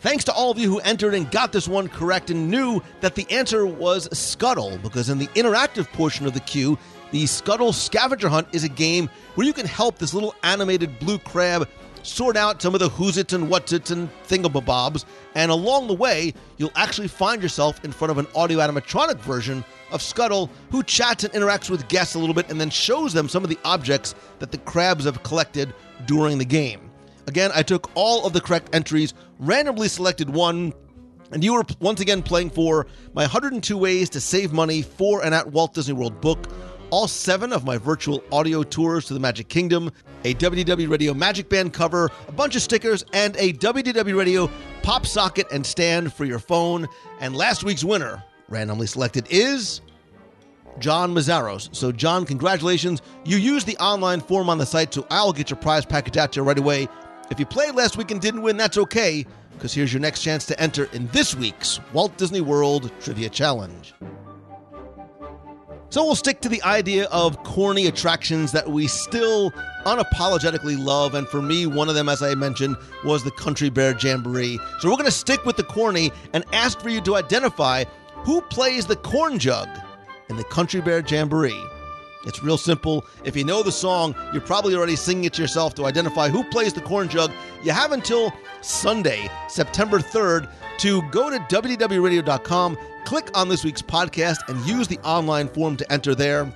Thanks 0.00 0.24
to 0.24 0.32
all 0.32 0.50
of 0.50 0.58
you 0.58 0.70
who 0.70 0.78
entered 0.80 1.14
and 1.14 1.30
got 1.30 1.52
this 1.52 1.66
one 1.66 1.88
correct 1.88 2.30
and 2.30 2.50
knew 2.50 2.82
that 3.00 3.14
the 3.14 3.26
answer 3.30 3.66
was 3.66 4.08
Scuttle, 4.16 4.78
because 4.78 5.10
in 5.10 5.18
the 5.18 5.26
interactive 5.28 5.90
portion 5.92 6.26
of 6.26 6.34
the 6.34 6.40
queue, 6.40 6.78
the 7.10 7.26
Scuttle 7.26 7.72
Scavenger 7.72 8.28
Hunt 8.28 8.48
is 8.52 8.64
a 8.64 8.68
game 8.68 9.10
where 9.34 9.46
you 9.46 9.52
can 9.52 9.66
help 9.66 9.98
this 9.98 10.14
little 10.14 10.34
animated 10.42 10.98
blue 10.98 11.18
crab 11.18 11.68
sort 12.02 12.36
out 12.36 12.62
some 12.62 12.72
of 12.72 12.80
the 12.80 12.88
who's 12.88 13.18
its 13.18 13.32
and 13.32 13.50
what's 13.50 13.72
its 13.72 13.90
and 13.90 14.08
thingamabobs, 14.28 15.04
and 15.34 15.50
along 15.50 15.88
the 15.88 15.94
way, 15.94 16.32
you'll 16.56 16.70
actually 16.76 17.08
find 17.08 17.42
yourself 17.42 17.84
in 17.84 17.90
front 17.90 18.10
of 18.10 18.18
an 18.18 18.26
audio 18.34 18.58
animatronic 18.60 19.18
version 19.18 19.64
of 19.90 20.02
Scuttle 20.02 20.50
who 20.70 20.82
chats 20.82 21.24
and 21.24 21.32
interacts 21.32 21.70
with 21.70 21.88
guests 21.88 22.14
a 22.14 22.18
little 22.18 22.34
bit 22.34 22.50
and 22.50 22.60
then 22.60 22.70
shows 22.70 23.12
them 23.12 23.28
some 23.28 23.44
of 23.44 23.50
the 23.50 23.58
objects 23.64 24.14
that 24.38 24.50
the 24.50 24.58
crabs 24.58 25.04
have 25.04 25.22
collected 25.22 25.74
during 26.06 26.38
the 26.38 26.44
game. 26.44 26.90
Again, 27.26 27.50
I 27.54 27.62
took 27.62 27.90
all 27.94 28.26
of 28.26 28.32
the 28.32 28.40
correct 28.40 28.74
entries, 28.74 29.14
randomly 29.38 29.88
selected 29.88 30.30
one, 30.30 30.72
and 31.32 31.42
you 31.42 31.54
were 31.54 31.64
once 31.80 32.00
again 32.00 32.22
playing 32.22 32.50
for 32.50 32.86
my 33.14 33.22
102 33.22 33.76
Ways 33.76 34.10
to 34.10 34.20
Save 34.20 34.52
Money 34.52 34.82
for 34.82 35.24
and 35.24 35.34
at 35.34 35.50
Walt 35.50 35.74
Disney 35.74 35.94
World 35.94 36.20
book, 36.20 36.46
all 36.90 37.08
seven 37.08 37.52
of 37.52 37.64
my 37.64 37.78
virtual 37.78 38.22
audio 38.30 38.62
tours 38.62 39.06
to 39.06 39.14
the 39.14 39.18
Magic 39.18 39.48
Kingdom, 39.48 39.90
a 40.24 40.34
WDW 40.34 40.88
Radio 40.88 41.14
MagicBand 41.14 41.72
cover, 41.72 42.10
a 42.28 42.32
bunch 42.32 42.54
of 42.54 42.62
stickers, 42.62 43.04
and 43.12 43.36
a 43.36 43.52
WDW 43.54 44.16
Radio 44.16 44.48
pop 44.82 45.04
socket 45.04 45.48
and 45.50 45.66
stand 45.66 46.12
for 46.12 46.24
your 46.24 46.38
phone. 46.38 46.86
And 47.18 47.34
last 47.34 47.64
week's 47.64 47.82
winner, 47.82 48.22
randomly 48.48 48.86
selected, 48.86 49.26
is 49.30 49.80
John 50.78 51.14
Mazzaros. 51.14 51.74
So, 51.74 51.92
John, 51.92 52.26
congratulations. 52.26 53.02
You 53.24 53.36
used 53.36 53.66
the 53.66 53.76
online 53.78 54.20
form 54.20 54.50
on 54.50 54.58
the 54.58 54.66
site, 54.66 54.92
so 54.92 55.06
I'll 55.10 55.32
get 55.32 55.50
your 55.50 55.58
prize 55.58 55.84
package 55.84 56.16
out 56.16 56.32
to 56.32 56.40
you 56.40 56.44
right 56.44 56.58
away. 56.58 56.88
If 57.30 57.40
you 57.40 57.46
played 57.46 57.74
last 57.74 57.96
week 57.96 58.10
and 58.10 58.20
didn't 58.20 58.42
win, 58.42 58.56
that's 58.56 58.78
okay, 58.78 59.26
because 59.52 59.72
here's 59.72 59.92
your 59.92 60.00
next 60.00 60.22
chance 60.22 60.46
to 60.46 60.60
enter 60.60 60.84
in 60.92 61.08
this 61.08 61.34
week's 61.34 61.80
Walt 61.92 62.16
Disney 62.16 62.40
World 62.40 62.92
Trivia 63.00 63.28
Challenge. 63.28 63.94
So 65.88 66.04
we'll 66.04 66.16
stick 66.16 66.40
to 66.40 66.48
the 66.48 66.62
idea 66.62 67.06
of 67.06 67.42
corny 67.44 67.86
attractions 67.86 68.50
that 68.52 68.68
we 68.68 68.88
still 68.88 69.52
unapologetically 69.84 70.76
love. 70.78 71.14
And 71.14 71.28
for 71.28 71.40
me, 71.40 71.66
one 71.66 71.88
of 71.88 71.94
them, 71.94 72.08
as 72.08 72.22
I 72.22 72.34
mentioned, 72.34 72.76
was 73.04 73.22
the 73.22 73.30
Country 73.30 73.70
Bear 73.70 73.96
Jamboree. 73.96 74.58
So 74.80 74.90
we're 74.90 74.96
going 74.96 75.06
to 75.06 75.12
stick 75.12 75.44
with 75.44 75.56
the 75.56 75.62
corny 75.62 76.10
and 76.32 76.44
ask 76.52 76.80
for 76.80 76.88
you 76.88 77.00
to 77.02 77.14
identify 77.14 77.84
who 78.24 78.40
plays 78.42 78.86
the 78.86 78.96
corn 78.96 79.38
jug 79.38 79.68
in 80.28 80.36
the 80.36 80.44
Country 80.44 80.80
Bear 80.80 81.00
Jamboree. 81.00 81.62
It's 82.26 82.42
real 82.42 82.58
simple. 82.58 83.06
If 83.24 83.36
you 83.36 83.44
know 83.44 83.62
the 83.62 83.70
song, 83.70 84.14
you're 84.32 84.42
probably 84.42 84.74
already 84.74 84.96
singing 84.96 85.24
it 85.24 85.34
to 85.34 85.42
yourself 85.42 85.74
to 85.76 85.86
identify 85.86 86.28
who 86.28 86.42
plays 86.50 86.72
the 86.72 86.80
corn 86.80 87.08
jug. 87.08 87.30
You 87.62 87.70
have 87.70 87.92
until 87.92 88.32
Sunday, 88.62 89.30
September 89.48 90.00
3rd, 90.00 90.50
to 90.78 91.02
go 91.10 91.30
to 91.30 91.38
WDWRadio.com, 91.38 92.76
click 93.04 93.30
on 93.34 93.48
this 93.48 93.64
week's 93.64 93.80
podcast, 93.80 94.38
and 94.48 94.58
use 94.66 94.88
the 94.88 94.98
online 94.98 95.46
form 95.48 95.76
to 95.76 95.92
enter 95.92 96.16
there. 96.16 96.52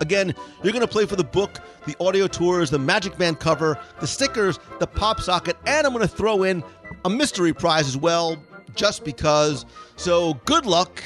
Again, 0.00 0.34
you're 0.62 0.72
going 0.72 0.84
to 0.84 0.88
play 0.88 1.06
for 1.06 1.16
the 1.16 1.24
book, 1.24 1.60
the 1.86 1.94
audio 2.00 2.26
tours, 2.26 2.68
the 2.68 2.78
MagicBand 2.78 3.38
cover, 3.38 3.78
the 4.00 4.08
stickers, 4.08 4.58
the 4.80 4.88
pop 4.88 5.20
socket, 5.20 5.56
and 5.66 5.86
I'm 5.86 5.92
going 5.92 6.06
to 6.06 6.14
throw 6.14 6.42
in 6.42 6.64
a 7.04 7.10
mystery 7.10 7.52
prize 7.52 7.86
as 7.86 7.96
well, 7.96 8.36
just 8.74 9.04
because. 9.04 9.64
So 9.96 10.34
good 10.44 10.66
luck 10.66 11.02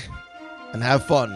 and 0.72 0.82
have 0.82 1.06
fun. 1.06 1.30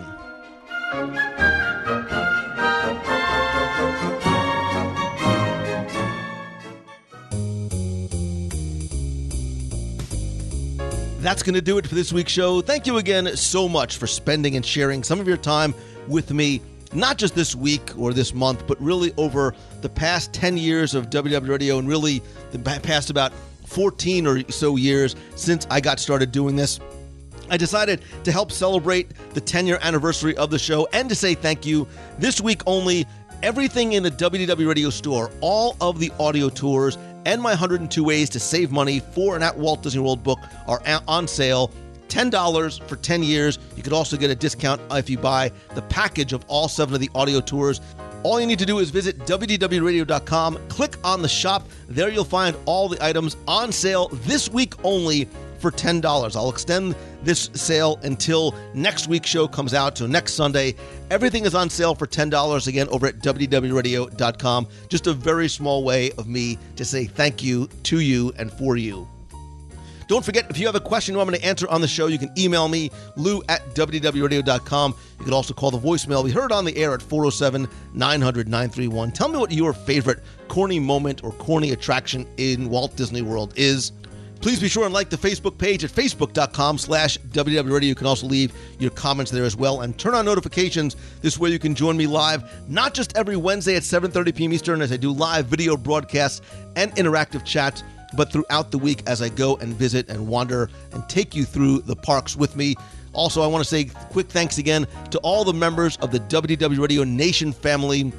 That's 11.21 11.43
going 11.43 11.55
to 11.55 11.63
do 11.63 11.79
it 11.79 11.87
for 11.87 11.95
this 11.95 12.13
week's 12.13 12.33
show. 12.33 12.61
Thank 12.61 12.87
you 12.87 12.99
again 12.99 13.35
so 13.35 13.67
much 13.67 13.97
for 13.97 14.07
spending 14.07 14.57
and 14.57 14.67
sharing 14.67 15.03
some 15.03 15.21
of 15.21 15.27
your 15.27 15.39
time 15.39 15.75
with 16.07 16.33
me, 16.33 16.61
not 16.93 17.17
just 17.17 17.35
this 17.35 17.55
week 17.55 17.97
or 17.97 18.13
this 18.13 18.35
month, 18.35 18.67
but 18.67 18.79
really 18.79 19.15
over 19.17 19.55
the 19.81 19.89
past 19.89 20.35
10 20.35 20.59
years 20.59 20.95
of 20.95 21.09
WW 21.09 21.49
Radio 21.49 21.79
and 21.79 21.89
really 21.89 22.21
the 22.51 22.59
past 22.59 23.09
about 23.09 23.33
14 23.65 24.27
or 24.27 24.51
so 24.51 24.77
years 24.77 25.17
since 25.35 25.67
I 25.71 25.81
got 25.81 25.99
started 25.99 26.31
doing 26.31 26.57
this. 26.57 26.79
I 27.51 27.57
decided 27.57 28.03
to 28.25 28.33
help 28.33 28.53
celebrate 28.53 29.11
the 29.35 29.41
10 29.41 29.67
year 29.67 29.79
anniversary 29.83 30.37
of 30.37 30.51
the 30.51 30.59
show 30.59 30.89
and 30.93 31.09
to 31.09 31.15
say 31.15 31.35
thank 31.35 31.67
you. 31.67 31.87
This 32.19 32.41
week 32.41 32.63
only, 32.67 33.07
everything 33.43 33.93
in 33.93 34.03
the 34.03 34.11
WDW 34.11 34.69
Radio 34.69 34.91
store, 34.91 35.31
all 35.41 35.77
of 35.81 35.99
the 35.99 36.13
audio 36.19 36.49
tours, 36.49 36.97
and 37.27 37.41
my 37.41 37.51
102 37.51 38.05
ways 38.05 38.29
to 38.31 38.41
save 38.41 38.71
money 38.71 39.01
for 39.01 39.37
an 39.37 39.43
at 39.43 39.57
Walt 39.57 39.83
Disney 39.83 40.01
World 40.01 40.23
book 40.23 40.39
are 40.67 40.83
on 41.09 41.27
sale. 41.29 41.71
$10 42.09 42.87
for 42.87 42.97
10 42.97 43.23
years. 43.23 43.59
You 43.77 43.83
could 43.83 43.93
also 43.93 44.17
get 44.17 44.31
a 44.31 44.37
discount 44.37 44.81
if 44.93 45.11
you 45.11 45.19
buy 45.19 45.51
the 45.75 45.83
package 45.83 46.33
of 46.33 46.45
all 46.47 46.69
seven 46.69 46.95
of 46.95 47.01
the 47.01 47.11
audio 47.15 47.41
tours. 47.41 47.81
All 48.23 48.41
you 48.41 48.47
need 48.47 48.59
to 48.61 48.67
do 48.67 48.79
is 48.79 48.89
visit 48.91 49.19
WDWRadio.com, 49.21 50.59
click 50.69 50.97
on 51.05 51.21
the 51.21 51.29
shop. 51.29 51.69
There 51.89 52.09
you'll 52.09 52.25
find 52.25 52.57
all 52.65 52.89
the 52.89 53.05
items 53.05 53.37
on 53.47 53.71
sale 53.71 54.09
this 54.13 54.49
week 54.49 54.75
only 54.83 55.29
for 55.65 55.71
$10. 55.71 56.37
I'll 56.37 56.51
extend 56.51 56.95
this 57.23 57.49
sale 57.55 57.99
until 58.03 58.55
next 58.75 59.09
week's 59.09 59.31
show 59.31 59.49
comes 59.49 59.73
out, 59.73 59.97
so 59.97 60.07
next 60.07 60.35
Sunday. 60.35 60.75
Everything 61.11 61.47
is 61.47 61.55
on 61.55 61.71
sale 61.71 61.95
for 61.95 62.07
$10 62.07 62.67
again 62.67 62.87
over 62.89 63.07
at 63.07 63.21
WDWRadio.com. 63.21 64.69
Just 64.91 65.07
a 65.07 65.15
very 65.15 65.49
small 65.49 65.83
way 65.83 66.11
of 66.19 66.29
me 66.29 66.59
to 66.77 66.85
say 66.85 67.07
thank 67.07 67.43
you 67.43 67.67
to 67.85 68.01
you 68.01 68.31
and 68.37 68.53
for 68.53 68.77
you. 68.77 69.09
Don't 70.07 70.23
forget, 70.23 70.51
if 70.51 70.59
you 70.59 70.67
have 70.67 70.75
a 70.75 70.81
question 70.81 71.15
you 71.15 71.17
want 71.17 71.31
me 71.31 71.39
to 71.39 71.45
answer 71.47 71.67
on 71.69 71.81
the 71.81 71.89
show, 71.89 72.09
you 72.09 72.19
can 72.19 72.31
email 72.37 72.69
me, 72.69 72.91
lou 73.17 73.43
at 73.49 73.65
WDWRadio.com. 73.75 74.95
You 75.19 75.25
can 75.25 75.33
also 75.33 75.55
call 75.55 75.71
the 75.71 75.79
voicemail. 75.79 76.23
We 76.23 76.31
heard 76.31 76.53
on 76.53 76.67
the 76.67 76.77
air 76.77 76.93
at 76.93 77.01
407 77.01 77.67
900 77.95 78.49
931. 78.49 79.13
Tell 79.13 79.29
me 79.29 79.39
what 79.39 79.51
your 79.51 79.73
favorite 79.73 80.23
corny 80.49 80.79
moment 80.79 81.25
or 81.25 81.33
corny 81.33 81.71
attraction 81.71 82.27
in 82.37 82.69
Walt 82.69 82.97
Disney 82.97 83.23
World 83.23 83.55
is. 83.57 83.93
Please 84.45 84.61
be 84.61 84.69
sure 84.69 84.85
and 84.85 84.93
like 84.93 85.09
the 85.09 85.17
Facebook 85.17 85.57
page 85.57 85.85
at 85.85 85.91
facebook.com 85.91 86.77
slash 86.77 87.17
WDWRadio. 87.17 87.85
You 87.85 87.95
can 87.95 88.07
also 88.07 88.27
leave 88.27 88.53
your 88.79 88.91
comments 88.91 89.31
there 89.31 89.45
as 89.45 89.57
well 89.57 89.81
and 89.81 89.97
turn 89.97 90.15
on 90.15 90.27
notifications. 90.27 90.97
This 91.23 91.39
way 91.39 91.49
you 91.49 91.59
can 91.59 91.75
join 91.75 91.97
me 91.97 92.07
live, 92.07 92.45
not 92.69 92.93
just 92.93 93.17
every 93.17 93.39
Wednesday 93.39 93.75
at 93.75 93.85
7.30 93.85 94.37
p.m. 94.37 94.53
Eastern 94.53 94.83
as 94.83 94.93
I 94.93 94.99
do 94.99 95.13
live 95.13 95.47
video 95.47 95.79
broadcasts 95.79 96.43
and 96.77 96.95
interactive 96.97 97.47
chats, 97.47 97.83
but 98.19 98.31
throughout 98.31 98.71
the 98.71 98.77
week 98.77 99.03
as 99.07 99.23
I 99.23 99.31
go 99.31 99.57
and 99.57 99.73
visit 99.75 100.11
and 100.11 100.29
wander 100.29 100.69
and 100.93 101.09
take 101.09 101.35
you 101.35 101.47
through 101.47 101.79
the 101.79 101.97
parks 101.97 102.37
with 102.37 102.55
me. 102.55 102.75
Also, 103.15 103.41
I 103.41 103.47
want 103.47 103.65
to 103.65 103.71
say 103.71 103.85
quick 104.11 104.29
thanks 104.29 104.59
again 104.59 104.87
to 105.11 105.19
all 105.21 105.45
the 105.45 105.55
members 105.55 105.97
of 106.03 106.11
the 106.11 106.21
WDW 106.21 106.81
Radio 106.81 107.05
Nation 107.05 107.51
family. 107.51 108.13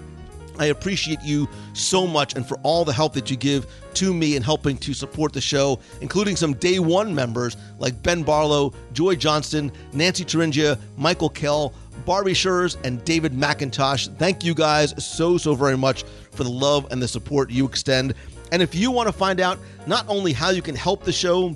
I 0.59 0.67
appreciate 0.67 1.21
you 1.21 1.47
so 1.73 2.07
much 2.07 2.35
and 2.35 2.47
for 2.47 2.57
all 2.63 2.85
the 2.85 2.93
help 2.93 3.13
that 3.13 3.29
you 3.29 3.37
give 3.37 3.67
to 3.95 4.13
me 4.13 4.35
in 4.35 4.43
helping 4.43 4.77
to 4.77 4.93
support 4.93 5.33
the 5.33 5.41
show, 5.41 5.79
including 6.01 6.35
some 6.35 6.53
day 6.53 6.79
one 6.79 7.13
members 7.13 7.57
like 7.79 8.01
Ben 8.03 8.23
Barlow, 8.23 8.73
Joy 8.93 9.15
Johnston, 9.15 9.71
Nancy 9.93 10.25
Turingia, 10.25 10.79
Michael 10.97 11.29
Kell, 11.29 11.73
Barbie 12.05 12.33
Schurz, 12.33 12.77
and 12.83 13.03
David 13.05 13.33
McIntosh. 13.33 14.15
Thank 14.17 14.43
you 14.43 14.53
guys 14.53 14.93
so, 15.03 15.37
so 15.37 15.55
very 15.55 15.77
much 15.77 16.03
for 16.31 16.43
the 16.43 16.49
love 16.49 16.91
and 16.91 17.01
the 17.01 17.07
support 17.07 17.49
you 17.49 17.65
extend. 17.65 18.13
And 18.51 18.61
if 18.61 18.75
you 18.75 18.91
want 18.91 19.07
to 19.07 19.13
find 19.13 19.39
out 19.39 19.59
not 19.87 20.05
only 20.07 20.31
how 20.31 20.49
you 20.49 20.61
can 20.61 20.75
help 20.75 21.03
the 21.03 21.11
show, 21.11 21.55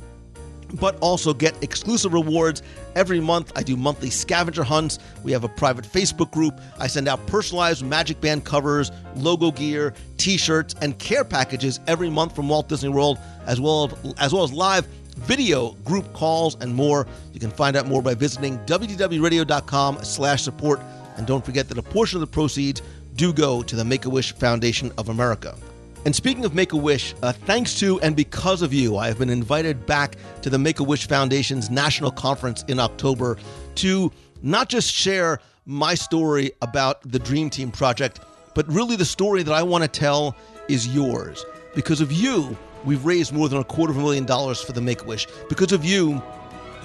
but 0.75 0.97
also 0.99 1.33
get 1.33 1.61
exclusive 1.63 2.13
rewards 2.13 2.61
every 2.95 3.19
month. 3.19 3.51
I 3.55 3.63
do 3.63 3.75
monthly 3.75 4.09
scavenger 4.09 4.63
hunts. 4.63 4.99
We 5.23 5.31
have 5.31 5.43
a 5.43 5.49
private 5.49 5.85
Facebook 5.85 6.31
group. 6.31 6.59
I 6.79 6.87
send 6.87 7.07
out 7.07 7.25
personalized 7.27 7.83
MagicBand 7.83 8.43
covers, 8.43 8.91
logo 9.15 9.51
gear, 9.51 9.93
t-shirts, 10.17 10.75
and 10.81 10.97
care 10.99 11.23
packages 11.23 11.79
every 11.87 12.09
month 12.09 12.35
from 12.35 12.49
Walt 12.49 12.69
Disney 12.69 12.89
World, 12.89 13.17
as 13.45 13.59
well 13.59 13.85
as, 13.85 14.13
as 14.19 14.33
well 14.33 14.43
as 14.43 14.51
live 14.53 14.87
video 15.15 15.71
group 15.85 16.11
calls 16.13 16.55
and 16.61 16.73
more. 16.73 17.05
You 17.33 17.39
can 17.39 17.51
find 17.51 17.75
out 17.75 17.87
more 17.87 18.01
by 18.01 18.13
visiting 18.13 18.57
wdwradio.com 18.59 20.03
slash 20.03 20.43
support. 20.43 20.79
And 21.17 21.27
don't 21.27 21.43
forget 21.43 21.67
that 21.69 21.77
a 21.77 21.83
portion 21.83 22.17
of 22.17 22.21
the 22.21 22.33
proceeds 22.33 22.81
do 23.15 23.33
go 23.33 23.61
to 23.61 23.75
the 23.75 23.83
Make-A-Wish 23.83 24.33
Foundation 24.33 24.91
of 24.97 25.09
America. 25.09 25.55
And 26.05 26.15
speaking 26.15 26.45
of 26.45 26.55
Make 26.55 26.71
a 26.71 26.77
Wish, 26.77 27.13
uh, 27.21 27.33
thanks 27.33 27.77
to 27.79 27.99
and 27.99 28.15
because 28.15 28.61
of 28.61 28.73
you, 28.73 28.95
I 28.95 29.07
have 29.07 29.19
been 29.19 29.29
invited 29.29 29.85
back 29.85 30.15
to 30.41 30.49
the 30.49 30.57
Make 30.57 30.79
a 30.79 30.83
Wish 30.83 31.07
Foundation's 31.07 31.69
national 31.69 32.11
conference 32.11 32.63
in 32.69 32.79
October 32.79 33.37
to 33.75 34.09
not 34.41 34.69
just 34.69 34.93
share 34.93 35.39
my 35.65 35.95
story 35.95 36.51
about 36.61 37.01
the 37.01 37.19
Dream 37.19 37.49
Team 37.49 37.69
project, 37.69 38.21
but 38.55 38.65
really 38.71 38.95
the 38.95 39.05
story 39.05 39.43
that 39.43 39.53
I 39.53 39.61
want 39.61 39.83
to 39.83 39.89
tell 39.89 40.37
is 40.69 40.87
yours. 40.87 41.45
Because 41.75 41.99
of 41.99 42.13
you, 42.13 42.57
we've 42.85 43.03
raised 43.05 43.33
more 43.33 43.49
than 43.49 43.59
a 43.59 43.63
quarter 43.65 43.91
of 43.91 43.97
a 43.97 44.01
million 44.01 44.25
dollars 44.25 44.61
for 44.61 44.71
the 44.71 44.81
Make 44.81 45.01
a 45.01 45.05
Wish. 45.05 45.27
Because 45.49 45.73
of 45.73 45.83
you, 45.83 46.23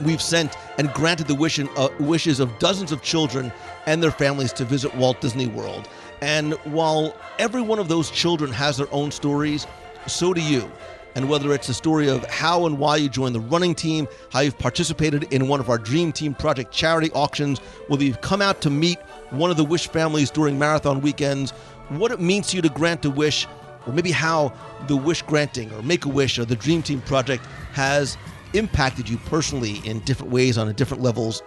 we've 0.04 0.20
sent 0.22 0.56
and 0.76 0.92
granted 0.92 1.28
the 1.28 1.34
wish, 1.36 1.60
uh, 1.60 1.88
wishes 2.00 2.40
of 2.40 2.58
dozens 2.58 2.90
of 2.90 3.00
children 3.02 3.52
and 3.86 4.02
their 4.02 4.10
families 4.10 4.52
to 4.54 4.64
visit 4.64 4.94
Walt 4.96 5.20
Disney 5.20 5.46
World. 5.46 5.88
And 6.24 6.54
while 6.64 7.14
every 7.38 7.60
one 7.60 7.78
of 7.78 7.88
those 7.88 8.10
children 8.10 8.50
has 8.50 8.78
their 8.78 8.86
own 8.92 9.10
stories, 9.10 9.66
so 10.06 10.32
do 10.32 10.40
you. 10.40 10.72
And 11.14 11.28
whether 11.28 11.52
it's 11.52 11.66
the 11.66 11.74
story 11.74 12.08
of 12.08 12.24
how 12.30 12.64
and 12.64 12.78
why 12.78 12.96
you 12.96 13.10
joined 13.10 13.34
the 13.34 13.40
running 13.40 13.74
team, 13.74 14.08
how 14.30 14.40
you've 14.40 14.58
participated 14.58 15.24
in 15.24 15.48
one 15.48 15.60
of 15.60 15.68
our 15.68 15.76
Dream 15.76 16.12
Team 16.12 16.34
Project 16.34 16.72
charity 16.72 17.10
auctions, 17.12 17.58
whether 17.88 18.02
you've 18.02 18.22
come 18.22 18.40
out 18.40 18.62
to 18.62 18.70
meet 18.70 18.98
one 19.32 19.50
of 19.50 19.58
the 19.58 19.66
Wish 19.66 19.88
families 19.88 20.30
during 20.30 20.58
marathon 20.58 21.02
weekends, 21.02 21.50
what 21.90 22.10
it 22.10 22.22
means 22.22 22.46
to 22.48 22.56
you 22.56 22.62
to 22.62 22.70
grant 22.70 23.04
a 23.04 23.10
wish, 23.10 23.46
or 23.86 23.92
maybe 23.92 24.10
how 24.10 24.50
the 24.86 24.96
wish 24.96 25.20
granting 25.20 25.70
or 25.74 25.82
make 25.82 26.06
a 26.06 26.08
wish 26.08 26.38
or 26.38 26.46
the 26.46 26.56
Dream 26.56 26.82
Team 26.82 27.02
Project 27.02 27.44
has 27.74 28.16
impacted 28.54 29.10
you 29.10 29.18
personally 29.18 29.82
in 29.84 30.00
different 30.00 30.32
ways 30.32 30.56
on 30.56 30.68
a 30.68 30.72
different 30.72 31.02
levels 31.02 31.42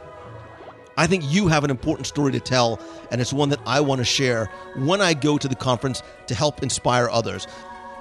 I 0.98 1.08
think 1.08 1.24
you 1.28 1.48
have 1.48 1.64
an 1.64 1.70
important 1.70 2.08
story 2.08 2.32
to 2.32 2.40
tell, 2.40 2.80
and 3.12 3.22
it's 3.22 3.32
one 3.32 3.50
that 3.50 3.60
I 3.66 3.80
want 3.80 4.00
to 4.00 4.06
share 4.06 4.50
when 4.76 5.00
I 5.00 5.14
go 5.14 5.38
to 5.38 5.48
the 5.48 5.56
conference 5.56 6.02
to 6.26 6.36
help 6.36 6.64
inspire 6.64 7.08
others. 7.10 7.48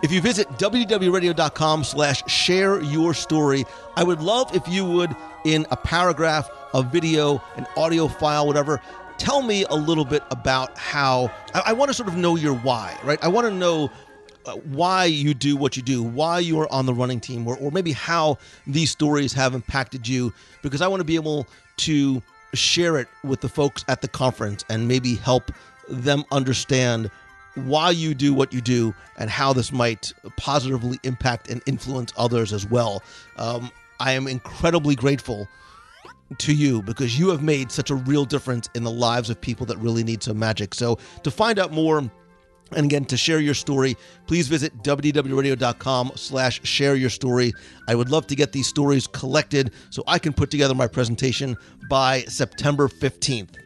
If 0.02 0.12
you 0.12 0.20
visit 0.20 0.48
wdwradio.com 0.58 1.84
slash 1.84 2.22
share 2.30 2.82
your 2.82 3.14
story, 3.14 3.64
I 3.96 4.04
would 4.04 4.20
love 4.20 4.54
if 4.54 4.66
you 4.68 4.84
would, 4.84 5.14
in 5.44 5.66
a 5.70 5.76
paragraph, 5.76 6.50
a 6.74 6.82
video, 6.82 7.42
an 7.56 7.66
audio 7.76 8.08
file, 8.08 8.46
whatever, 8.46 8.80
tell 9.18 9.42
me 9.42 9.64
a 9.64 9.74
little 9.74 10.04
bit 10.04 10.22
about 10.30 10.76
how 10.76 11.30
I, 11.54 11.62
I 11.66 11.72
want 11.72 11.88
to 11.90 11.94
sort 11.94 12.08
of 12.08 12.16
know 12.16 12.36
your 12.36 12.54
why, 12.54 12.98
right? 13.04 13.18
I 13.22 13.28
want 13.28 13.46
to 13.46 13.52
know 13.54 13.90
uh, 14.44 14.52
why 14.56 15.06
you 15.06 15.32
do 15.32 15.56
what 15.56 15.76
you 15.76 15.82
do, 15.82 16.02
why 16.02 16.38
you 16.38 16.60
are 16.60 16.70
on 16.70 16.86
the 16.86 16.94
running 16.94 17.20
team, 17.20 17.46
or, 17.48 17.56
or 17.56 17.70
maybe 17.70 17.92
how 17.92 18.38
these 18.66 18.90
stories 18.90 19.32
have 19.32 19.54
impacted 19.54 20.06
you, 20.06 20.32
because 20.62 20.82
I 20.82 20.88
want 20.88 21.00
to 21.00 21.04
be 21.04 21.14
able 21.14 21.46
to 21.78 22.22
share 22.56 22.98
it 22.98 23.08
with 23.22 23.40
the 23.40 23.48
folks 23.48 23.84
at 23.88 24.00
the 24.02 24.08
conference 24.08 24.64
and 24.68 24.88
maybe 24.88 25.14
help 25.14 25.52
them 25.88 26.24
understand 26.32 27.10
why 27.54 27.90
you 27.90 28.14
do 28.14 28.34
what 28.34 28.52
you 28.52 28.60
do 28.60 28.94
and 29.16 29.30
how 29.30 29.52
this 29.52 29.72
might 29.72 30.12
positively 30.36 30.98
impact 31.04 31.48
and 31.48 31.62
influence 31.66 32.12
others 32.16 32.52
as 32.52 32.66
well. 32.66 33.02
Um, 33.36 33.70
I 33.98 34.12
am 34.12 34.26
incredibly 34.26 34.94
grateful 34.94 35.48
to 36.38 36.52
you 36.52 36.82
because 36.82 37.18
you 37.18 37.28
have 37.30 37.42
made 37.42 37.70
such 37.70 37.90
a 37.90 37.94
real 37.94 38.24
difference 38.24 38.68
in 38.74 38.84
the 38.84 38.90
lives 38.90 39.30
of 39.30 39.40
people 39.40 39.64
that 39.66 39.78
really 39.78 40.04
need 40.04 40.22
some 40.22 40.38
magic. 40.38 40.74
So 40.74 40.98
to 41.22 41.30
find 41.30 41.58
out 41.58 41.72
more, 41.72 42.10
and 42.74 42.84
again, 42.84 43.04
to 43.06 43.16
share 43.16 43.38
your 43.38 43.54
story, 43.54 43.96
please 44.26 44.48
visit 44.48 44.76
wdwradio.com 44.82 46.12
slash 46.16 46.60
share 46.64 46.96
your 46.96 47.10
story. 47.10 47.52
I 47.88 47.94
would 47.94 48.10
love 48.10 48.26
to 48.28 48.34
get 48.34 48.52
these 48.52 48.66
stories 48.66 49.06
collected 49.06 49.72
so 49.90 50.02
I 50.06 50.18
can 50.18 50.32
put 50.32 50.50
together 50.50 50.74
my 50.74 50.88
presentation 50.88 51.56
by 51.88 52.22
September 52.22 52.88
15th. 52.88 53.56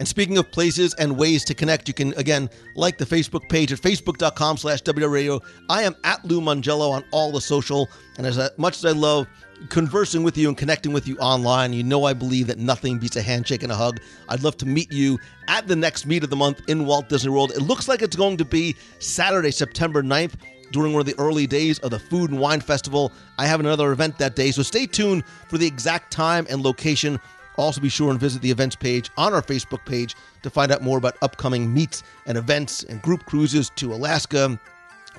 And 0.00 0.08
speaking 0.08 0.36
of 0.36 0.50
places 0.50 0.94
and 0.94 1.16
ways 1.16 1.44
to 1.44 1.54
connect, 1.54 1.86
you 1.86 1.94
can 1.94 2.12
again 2.14 2.50
like 2.74 2.98
the 2.98 3.04
Facebook 3.04 3.48
page 3.48 3.70
at 3.72 3.78
facebook.com 3.78 4.56
slash 4.56 4.80
Radio. 4.84 5.38
I 5.70 5.84
am 5.84 5.94
at 6.02 6.24
Lou 6.24 6.40
Mongello 6.40 6.90
on 6.90 7.04
all 7.12 7.30
the 7.30 7.40
social. 7.40 7.88
And 8.18 8.26
as 8.26 8.50
much 8.58 8.78
as 8.78 8.84
I 8.84 8.90
love 8.90 9.28
conversing 9.68 10.22
with 10.22 10.36
you 10.36 10.48
and 10.48 10.56
connecting 10.56 10.92
with 10.92 11.06
you 11.06 11.16
online, 11.18 11.72
you 11.72 11.82
know 11.82 12.04
I 12.04 12.12
believe 12.12 12.46
that 12.46 12.58
nothing 12.58 12.98
beats 12.98 13.16
a 13.16 13.22
handshake 13.22 13.62
and 13.62 13.72
a 13.72 13.74
hug. 13.74 14.00
I'd 14.28 14.42
love 14.42 14.56
to 14.58 14.66
meet 14.66 14.92
you 14.92 15.18
at 15.48 15.66
the 15.66 15.76
next 15.76 16.06
meet 16.06 16.24
of 16.24 16.30
the 16.30 16.36
month 16.36 16.62
in 16.68 16.86
Walt 16.86 17.08
Disney 17.08 17.30
World. 17.30 17.52
It 17.52 17.60
looks 17.60 17.88
like 17.88 18.02
it's 18.02 18.16
going 18.16 18.36
to 18.38 18.44
be 18.44 18.76
Saturday, 18.98 19.50
September 19.50 20.02
9th 20.02 20.34
during 20.72 20.92
one 20.92 21.00
of 21.00 21.06
the 21.06 21.18
early 21.18 21.46
days 21.46 21.78
of 21.80 21.90
the 21.90 21.98
Food 21.98 22.30
and 22.30 22.40
Wine 22.40 22.60
Festival. 22.60 23.12
I 23.38 23.46
have 23.46 23.60
another 23.60 23.92
event 23.92 24.18
that 24.18 24.34
day, 24.34 24.50
so 24.50 24.62
stay 24.62 24.86
tuned 24.86 25.24
for 25.48 25.58
the 25.58 25.66
exact 25.66 26.10
time 26.10 26.46
and 26.50 26.62
location. 26.62 27.20
Also, 27.56 27.80
be 27.80 27.90
sure 27.90 28.10
and 28.10 28.18
visit 28.18 28.40
the 28.40 28.50
events 28.50 28.74
page 28.74 29.10
on 29.18 29.34
our 29.34 29.42
Facebook 29.42 29.84
page 29.84 30.16
to 30.42 30.50
find 30.50 30.72
out 30.72 30.82
more 30.82 30.98
about 30.98 31.16
upcoming 31.22 31.72
meets 31.72 32.02
and 32.26 32.38
events 32.38 32.82
and 32.84 33.02
group 33.02 33.26
cruises 33.26 33.70
to 33.76 33.92
Alaska. 33.92 34.58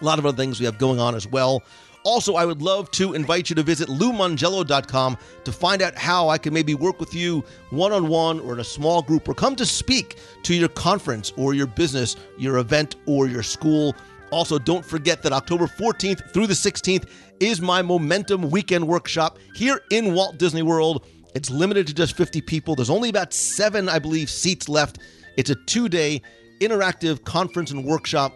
A 0.02 0.04
lot 0.04 0.18
of 0.18 0.26
other 0.26 0.36
things 0.36 0.60
we 0.60 0.66
have 0.66 0.80
going 0.80 1.00
on 1.00 1.14
as 1.14 1.28
well. 1.28 1.62
Also, 2.04 2.36
I 2.36 2.46
would 2.46 2.62
love 2.62 2.92
to 2.92 3.14
invite 3.14 3.50
you 3.50 3.56
to 3.56 3.64
visit 3.64 3.88
loumongello.com 3.88 5.18
to 5.46 5.52
find 5.52 5.82
out 5.82 5.96
how 5.96 6.28
I 6.28 6.38
can 6.38 6.54
maybe 6.54 6.76
work 6.76 7.00
with 7.00 7.14
you 7.14 7.44
one 7.70 7.94
on 7.94 8.10
one 8.10 8.42
or 8.42 8.54
in 8.54 8.60
a 8.60 8.64
small 8.64 9.02
group 9.02 9.28
or 9.30 9.34
come 9.34 9.56
to 9.56 9.66
speak 9.66 10.18
to 10.44 10.54
your 10.54 10.68
conference 10.70 11.32
or 11.38 11.54
your 11.54 11.68
business, 11.68 12.18
your 12.38 12.58
event, 12.58 12.98
or 13.06 13.28
your 13.28 13.44
school. 13.44 13.96
Also, 14.32 14.60
don't 14.60 14.86
forget 14.86 15.24
that 15.24 15.32
October 15.32 15.66
14th 15.66 16.32
through 16.32 16.48
the 16.48 16.54
16th 16.54 17.08
is 17.40 17.62
my 17.62 17.82
Momentum 17.82 18.50
Weekend 18.50 18.86
Workshop 18.86 19.38
here 19.56 19.80
in 19.92 20.14
Walt 20.14 20.38
Disney 20.38 20.62
World. 20.62 21.06
It's 21.36 21.50
limited 21.50 21.88
to 21.88 21.94
just 21.94 22.18
50 22.18 22.42
people. 22.42 22.76
There's 22.76 22.90
only 22.90 23.10
about 23.10 23.34
seven, 23.34 23.88
I 23.88 24.00
believe, 24.00 24.30
seats 24.30 24.68
left. 24.68 25.00
It's 25.38 25.50
a 25.50 25.56
two 25.56 25.88
day 25.88 26.22
interactive 26.60 27.24
conference 27.24 27.72
and 27.72 27.86
workshop 27.86 28.34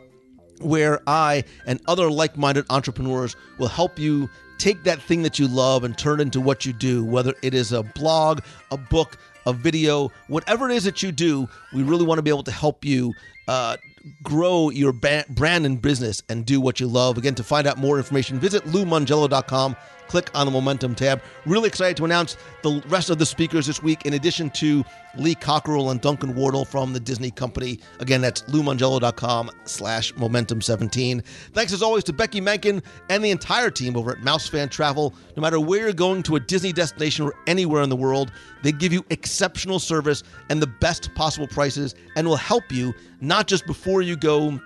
where 0.59 0.99
I 1.07 1.43
and 1.65 1.79
other 1.88 2.09
like 2.09 2.38
minded 2.38 2.65
entrepreneurs 2.69 3.35
will 3.57 3.67
help 3.67 3.99
you 3.99 4.29
take 4.57 4.84
that 4.84 5.01
thing 5.01 5.21
that 5.23 5.38
you 5.39 5.47
love 5.47 5.84
and 5.84 5.97
turn 5.97 6.19
it 6.19 6.23
into 6.23 6.41
what 6.41 6.65
you 6.65 6.73
do, 6.73 7.05
whether 7.05 7.34
it 7.43 7.53
is 7.53 7.71
a 7.71 7.84
blog, 7.84 8.41
a 8.71 8.77
book, 8.77 9.17
a 9.45 9.53
video, 9.53 10.11
whatever 10.27 10.69
it 10.69 10.75
is 10.75 10.84
that 10.84 11.01
you 11.03 11.11
do, 11.11 11.47
we 11.73 11.84
really 11.84 12.05
want 12.05 12.17
to 12.17 12.21
be 12.21 12.29
able 12.29 12.43
to 12.43 12.51
help 12.51 12.84
you 12.84 13.13
uh, 13.47 13.77
grow 14.23 14.69
your 14.69 14.91
brand 14.91 15.65
and 15.65 15.81
business 15.81 16.21
and 16.29 16.45
do 16.45 16.59
what 16.59 16.79
you 16.79 16.88
love. 16.88 17.17
Again, 17.17 17.35
to 17.35 17.43
find 17.43 17.67
out 17.67 17.77
more 17.77 17.97
information, 17.97 18.39
visit 18.39 18.63
loumongello.com 18.65 19.75
click 20.07 20.29
on 20.34 20.45
the 20.45 20.51
Momentum 20.51 20.95
tab. 20.95 21.21
Really 21.45 21.67
excited 21.67 21.97
to 21.97 22.05
announce 22.05 22.38
the 22.63 22.81
rest 22.88 23.09
of 23.09 23.17
the 23.17 23.25
speakers 23.25 23.67
this 23.67 23.81
week, 23.84 24.05
in 24.05 24.13
addition 24.13 24.49
to 24.51 24.84
Lee 25.17 25.35
Cockerell 25.35 25.89
and 25.89 25.99
Duncan 25.99 26.35
Wardle 26.35 26.65
from 26.65 26.93
the 26.93 26.99
Disney 26.99 27.31
Company. 27.31 27.79
Again, 27.99 28.21
that's 28.21 28.41
loumongello.com 28.43 29.49
slash 29.65 30.13
momentum17. 30.13 31.23
Thanks 31.53 31.73
as 31.73 31.81
always 31.81 32.03
to 32.05 32.13
Becky 32.13 32.39
Menken 32.39 32.81
and 33.09 33.23
the 33.23 33.31
entire 33.31 33.71
team 33.71 33.97
over 33.97 34.11
at 34.11 34.19
Mouse 34.19 34.47
Fan 34.47 34.69
Travel. 34.69 35.13
No 35.35 35.41
matter 35.41 35.59
where 35.59 35.81
you're 35.81 35.93
going 35.93 36.23
to 36.23 36.35
a 36.35 36.39
Disney 36.39 36.71
destination 36.71 37.25
or 37.25 37.34
anywhere 37.47 37.81
in 37.81 37.89
the 37.89 37.95
world, 37.95 38.31
they 38.63 38.71
give 38.71 38.93
you 38.93 39.03
exceptional 39.09 39.79
service 39.79 40.23
and 40.49 40.61
the 40.61 40.67
best 40.67 41.13
possible 41.15 41.47
prices 41.47 41.95
and 42.15 42.27
will 42.27 42.35
help 42.35 42.71
you 42.71 42.93
not 43.21 43.47
just 43.47 43.65
before 43.65 44.01
you 44.01 44.15
go 44.15 44.59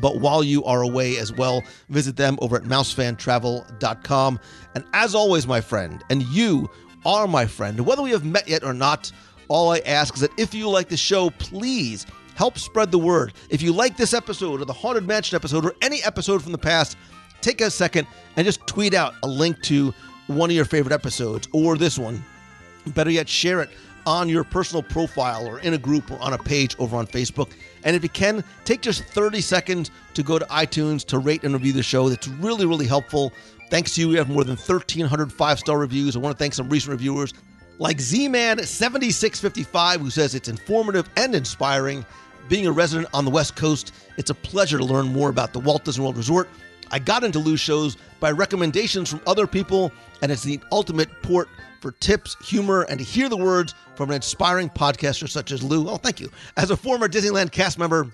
but 0.00 0.20
while 0.20 0.42
you 0.42 0.64
are 0.64 0.82
away 0.82 1.16
as 1.18 1.32
well, 1.32 1.62
visit 1.88 2.16
them 2.16 2.38
over 2.40 2.56
at 2.56 2.62
mousefantravel.com. 2.64 4.40
And 4.74 4.84
as 4.92 5.14
always, 5.14 5.46
my 5.46 5.60
friend, 5.60 6.02
and 6.10 6.22
you 6.24 6.70
are 7.06 7.26
my 7.26 7.46
friend, 7.46 7.80
whether 7.84 8.02
we 8.02 8.10
have 8.10 8.24
met 8.24 8.48
yet 8.48 8.64
or 8.64 8.74
not, 8.74 9.12
all 9.48 9.72
I 9.72 9.80
ask 9.80 10.14
is 10.14 10.20
that 10.20 10.38
if 10.38 10.54
you 10.54 10.68
like 10.68 10.88
the 10.88 10.96
show, 10.96 11.30
please 11.30 12.06
help 12.34 12.58
spread 12.58 12.90
the 12.90 12.98
word. 12.98 13.32
If 13.50 13.62
you 13.62 13.72
like 13.72 13.96
this 13.96 14.14
episode 14.14 14.60
or 14.60 14.64
the 14.64 14.72
Haunted 14.72 15.06
Mansion 15.06 15.36
episode 15.36 15.64
or 15.64 15.74
any 15.82 16.02
episode 16.02 16.42
from 16.42 16.52
the 16.52 16.58
past, 16.58 16.96
take 17.40 17.60
a 17.60 17.70
second 17.70 18.06
and 18.36 18.44
just 18.44 18.66
tweet 18.66 18.94
out 18.94 19.14
a 19.22 19.28
link 19.28 19.60
to 19.62 19.94
one 20.26 20.50
of 20.50 20.56
your 20.56 20.64
favorite 20.64 20.92
episodes 20.92 21.48
or 21.52 21.76
this 21.76 21.98
one. 21.98 22.24
Better 22.88 23.10
yet, 23.10 23.28
share 23.28 23.60
it 23.60 23.70
on 24.06 24.28
your 24.28 24.44
personal 24.44 24.82
profile 24.82 25.46
or 25.46 25.58
in 25.60 25.74
a 25.74 25.78
group 25.78 26.10
or 26.10 26.18
on 26.20 26.32
a 26.32 26.38
page 26.38 26.76
over 26.78 26.96
on 26.96 27.06
Facebook. 27.06 27.52
And 27.84 27.94
if 27.94 28.02
you 28.02 28.08
can, 28.08 28.44
take 28.64 28.80
just 28.80 29.04
30 29.04 29.40
seconds 29.40 29.90
to 30.14 30.22
go 30.22 30.38
to 30.38 30.44
iTunes 30.46 31.04
to 31.06 31.18
rate 31.18 31.44
and 31.44 31.54
review 31.54 31.72
the 31.72 31.82
show. 31.82 32.08
That's 32.08 32.28
really, 32.28 32.66
really 32.66 32.86
helpful. 32.86 33.32
Thanks 33.70 33.94
to 33.94 34.00
you, 34.00 34.08
we 34.08 34.16
have 34.16 34.28
more 34.28 34.44
than 34.44 34.56
1,300 34.56 35.32
five 35.32 35.58
star 35.58 35.78
reviews. 35.78 36.16
I 36.16 36.18
want 36.18 36.36
to 36.36 36.38
thank 36.38 36.54
some 36.54 36.68
recent 36.68 36.90
reviewers 36.90 37.34
like 37.78 38.00
Z 38.00 38.28
Man 38.28 38.62
7655, 38.62 40.00
who 40.00 40.10
says 40.10 40.34
it's 40.34 40.48
informative 40.48 41.08
and 41.16 41.34
inspiring. 41.34 42.04
Being 42.48 42.66
a 42.66 42.72
resident 42.72 43.08
on 43.14 43.24
the 43.24 43.30
West 43.30 43.56
Coast, 43.56 43.92
it's 44.18 44.30
a 44.30 44.34
pleasure 44.34 44.78
to 44.78 44.84
learn 44.84 45.06
more 45.06 45.30
about 45.30 45.52
the 45.52 45.60
Walt 45.60 45.84
Disney 45.84 46.02
World 46.02 46.16
Resort. 46.16 46.48
I 46.90 46.98
got 46.98 47.24
into 47.24 47.38
Lou's 47.38 47.60
shows 47.60 47.96
by 48.20 48.30
recommendations 48.30 49.08
from 49.08 49.20
other 49.26 49.46
people, 49.46 49.92
and 50.20 50.30
it's 50.30 50.42
the 50.42 50.60
ultimate 50.70 51.10
port 51.22 51.48
for 51.84 51.92
tips, 51.92 52.34
humor, 52.42 52.86
and 52.88 52.98
to 52.98 53.04
hear 53.04 53.28
the 53.28 53.36
words 53.36 53.74
from 53.94 54.08
an 54.08 54.16
inspiring 54.16 54.70
podcaster 54.70 55.28
such 55.28 55.52
as 55.52 55.62
Lou. 55.62 55.86
Oh, 55.86 55.98
thank 55.98 56.18
you. 56.18 56.30
As 56.56 56.70
a 56.70 56.78
former 56.78 57.08
Disneyland 57.08 57.52
cast 57.52 57.78
member, 57.78 58.10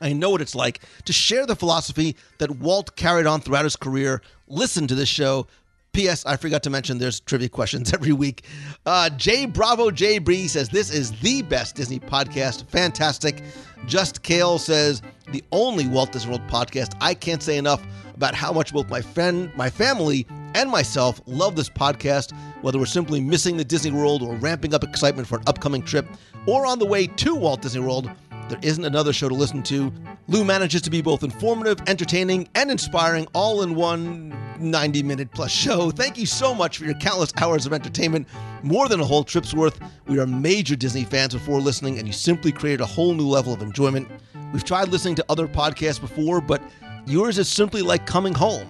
I 0.00 0.14
know 0.14 0.30
what 0.30 0.40
it's 0.40 0.54
like 0.54 0.80
to 1.04 1.12
share 1.12 1.44
the 1.44 1.54
philosophy 1.54 2.16
that 2.38 2.50
Walt 2.50 2.96
carried 2.96 3.26
on 3.26 3.42
throughout 3.42 3.64
his 3.64 3.76
career. 3.76 4.22
Listen 4.48 4.86
to 4.86 4.94
this 4.94 5.10
show. 5.10 5.46
P.S. 5.92 6.24
I 6.24 6.38
forgot 6.38 6.62
to 6.62 6.70
mention 6.70 6.96
there's 6.96 7.20
trivia 7.20 7.50
questions 7.50 7.92
every 7.94 8.12
week. 8.12 8.46
Uh, 8.86 9.10
J 9.10 9.44
Bravo 9.44 9.90
J 9.90 10.18
Bree 10.18 10.48
says 10.48 10.70
this 10.70 10.90
is 10.90 11.12
the 11.20 11.42
best 11.42 11.76
Disney 11.76 12.00
podcast. 12.00 12.66
Fantastic. 12.70 13.42
Just 13.86 14.22
Kale 14.22 14.58
says 14.58 15.02
the 15.30 15.44
only 15.52 15.86
Walt 15.88 16.12
Disney 16.12 16.30
World 16.30 16.48
podcast. 16.48 16.96
I 17.02 17.12
can't 17.12 17.42
say 17.42 17.58
enough 17.58 17.86
about 18.14 18.34
how 18.34 18.50
much 18.50 18.72
both 18.72 18.88
my 18.88 19.02
friend, 19.02 19.54
my 19.56 19.68
family, 19.68 20.26
and 20.54 20.70
myself 20.70 21.20
love 21.26 21.56
this 21.56 21.68
podcast, 21.68 22.32
whether 22.62 22.78
we're 22.78 22.86
simply 22.86 23.20
missing 23.20 23.56
the 23.56 23.64
Disney 23.64 23.90
World 23.90 24.22
or 24.22 24.34
ramping 24.36 24.72
up 24.72 24.84
excitement 24.84 25.28
for 25.28 25.38
an 25.38 25.44
upcoming 25.46 25.82
trip 25.82 26.06
or 26.46 26.66
on 26.66 26.78
the 26.78 26.86
way 26.86 27.06
to 27.06 27.34
Walt 27.34 27.62
Disney 27.62 27.80
World. 27.80 28.10
There 28.48 28.58
isn't 28.62 28.84
another 28.84 29.12
show 29.12 29.28
to 29.28 29.34
listen 29.34 29.62
to. 29.64 29.92
Lou 30.28 30.44
manages 30.44 30.82
to 30.82 30.90
be 30.90 31.00
both 31.02 31.22
informative, 31.22 31.78
entertaining, 31.86 32.48
and 32.54 32.70
inspiring 32.70 33.26
all 33.34 33.62
in 33.62 33.74
one 33.74 34.34
90 34.58 35.02
minute 35.02 35.30
plus 35.32 35.50
show. 35.50 35.90
Thank 35.90 36.18
you 36.18 36.26
so 36.26 36.54
much 36.54 36.78
for 36.78 36.84
your 36.84 36.94
countless 36.94 37.32
hours 37.40 37.66
of 37.66 37.72
entertainment, 37.72 38.28
more 38.62 38.88
than 38.88 39.00
a 39.00 39.04
whole 39.04 39.24
trip's 39.24 39.54
worth. 39.54 39.80
We 40.06 40.18
are 40.18 40.26
major 40.26 40.76
Disney 40.76 41.04
fans 41.04 41.34
before 41.34 41.60
listening, 41.60 41.98
and 41.98 42.06
you 42.06 42.12
simply 42.12 42.52
created 42.52 42.80
a 42.80 42.86
whole 42.86 43.14
new 43.14 43.26
level 43.26 43.52
of 43.52 43.62
enjoyment. 43.62 44.08
We've 44.52 44.64
tried 44.64 44.88
listening 44.88 45.16
to 45.16 45.24
other 45.28 45.48
podcasts 45.48 46.00
before, 46.00 46.40
but 46.40 46.62
yours 47.06 47.38
is 47.38 47.48
simply 47.48 47.82
like 47.82 48.06
coming 48.06 48.34
home. 48.34 48.68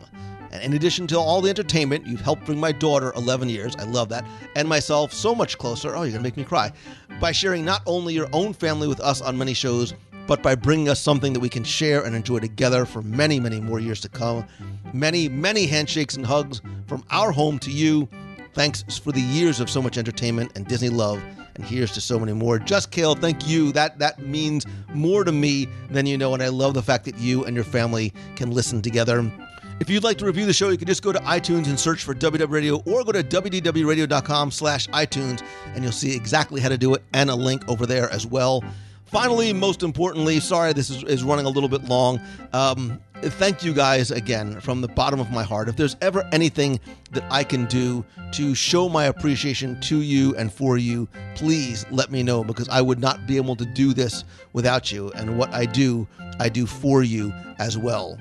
And 0.55 0.62
in 0.62 0.72
addition 0.74 1.09
to 1.09 1.18
all 1.18 1.40
the 1.40 1.51
entertainment, 1.51 2.06
you've 2.06 2.20
helped 2.20 2.47
bring 2.47 2.60
my 2.60 2.70
daughter, 2.70 3.12
11 3.16 3.48
years, 3.48 3.74
I 3.76 3.82
love 3.82 4.09
that, 4.10 4.24
and 4.55 4.68
myself 4.68 5.12
so 5.12 5.35
much 5.35 5.59
closer. 5.59 5.97
Oh, 5.97 6.05
you're 6.05 6.16
to 6.16 6.22
make 6.22 6.36
me 6.36 6.44
cry. 6.44 6.72
By 7.20 7.32
sharing 7.32 7.64
not 7.64 7.82
only 7.86 8.14
your 8.14 8.28
own 8.32 8.52
family 8.52 8.86
with 8.86 9.01
us 9.01 9.20
on 9.20 9.36
many 9.36 9.52
shows, 9.52 9.94
but 10.28 10.43
by 10.44 10.55
bringing 10.55 10.89
us 10.89 11.01
something 11.01 11.32
that 11.32 11.40
we 11.40 11.48
can 11.48 11.64
share 11.64 12.05
and 12.05 12.14
enjoy 12.14 12.39
together 12.39 12.86
for 12.86 13.02
many, 13.02 13.40
many 13.40 13.60
more 13.60 13.81
years 13.81 14.01
to 14.02 14.09
come. 14.09 14.47
Many, 14.93 15.28
many 15.28 15.66
handshakes 15.66 16.14
and 16.16 16.24
hugs 16.24 16.62
from 16.86 17.05
our 17.10 17.32
home 17.32 17.59
to 17.59 17.70
you. 17.70 18.09
Thanks 18.55 18.85
for 18.98 19.10
the 19.10 19.20
years 19.20 19.59
of 19.59 19.68
so 19.68 19.82
much 19.82 19.98
entertainment 19.98 20.52
and 20.55 20.66
Disney 20.68 20.89
love. 20.89 21.20
And 21.56 21.64
here's 21.64 21.93
to 21.93 22.01
so 22.01 22.18
many 22.18 22.32
more. 22.32 22.59
Just 22.59 22.90
Kale, 22.90 23.14
thank 23.14 23.47
you. 23.47 23.72
That 23.72 23.98
that 23.98 24.20
means 24.20 24.66
more 24.93 25.24
to 25.24 25.32
me 25.32 25.68
than 25.90 26.06
you 26.06 26.16
know, 26.16 26.35
and 26.35 26.43
I 26.43 26.48
love 26.48 26.74
the 26.74 26.82
fact 26.82 27.05
that 27.05 27.18
you 27.18 27.44
and 27.44 27.55
your 27.55 27.64
family 27.64 28.12
can 28.35 28.51
listen 28.51 28.82
together. 28.82 29.31
If 29.80 29.90
you'd 29.90 30.05
like 30.05 30.18
to 30.18 30.24
review 30.24 30.46
the 30.46 30.52
show, 30.52 30.68
you 30.68 30.78
can 30.78 30.86
just 30.86 31.02
go 31.02 31.12
to 31.12 31.18
iTunes 31.20 31.66
and 31.66 31.78
search 31.78 32.05
for 32.05 32.14
WDW 32.14 32.48
Radio 32.48 32.76
or 32.86 33.02
go 33.05 33.12
to 33.12 33.24
wdwradio.com 33.24 34.51
slash 34.51 34.86
iTunes 34.88 35.42
and 35.74 35.82
you'll 35.82 35.92
see 35.92 36.14
exactly 36.14 36.60
how 36.60 36.68
to 36.68 36.78
do 36.78 36.94
it 36.94 37.02
and 37.12 37.28
a 37.28 37.34
link 37.34 37.68
over 37.68 37.84
there 37.84 38.09
as 38.10 38.26
well. 38.26 38.62
Finally, 39.06 39.52
most 39.52 39.82
importantly, 39.82 40.40
sorry 40.40 40.72
this 40.72 40.90
is, 40.90 41.02
is 41.05 41.22
running 41.24 41.44
a 41.44 41.48
little 41.48 41.68
bit 41.68 41.84
long. 41.84 42.20
Um, 42.52 43.01
thank 43.22 43.64
you 43.64 43.74
guys 43.74 44.10
again 44.10 44.60
from 44.60 44.80
the 44.80 44.88
bottom 44.88 45.18
of 45.18 45.30
my 45.30 45.42
heart. 45.42 45.68
If 45.68 45.76
there's 45.76 45.96
ever 46.01 46.28
anything 46.32 46.78
that 47.10 47.24
I 47.30 47.42
can 47.44 47.66
do 47.66 48.05
to 48.32 48.55
show 48.55 48.88
my 48.88 49.06
appreciation 49.06 49.80
to 49.82 50.01
you 50.01 50.36
and 50.36 50.52
for 50.52 50.78
you, 50.78 51.09
please 51.34 51.84
let 51.90 52.10
me 52.10 52.22
know 52.22 52.44
because 52.44 52.68
I 52.68 52.80
would 52.80 53.01
not 53.01 53.26
be 53.26 53.36
able 53.36 53.56
to 53.56 53.64
do 53.64 53.92
this 53.92 54.24
without 54.52 54.92
you. 54.92 55.10
And 55.12 55.36
what 55.36 55.52
I 55.52 55.66
do, 55.66 56.06
I 56.38 56.48
do 56.48 56.64
for 56.64 57.02
you 57.02 57.32
as 57.59 57.76
well. 57.76 58.18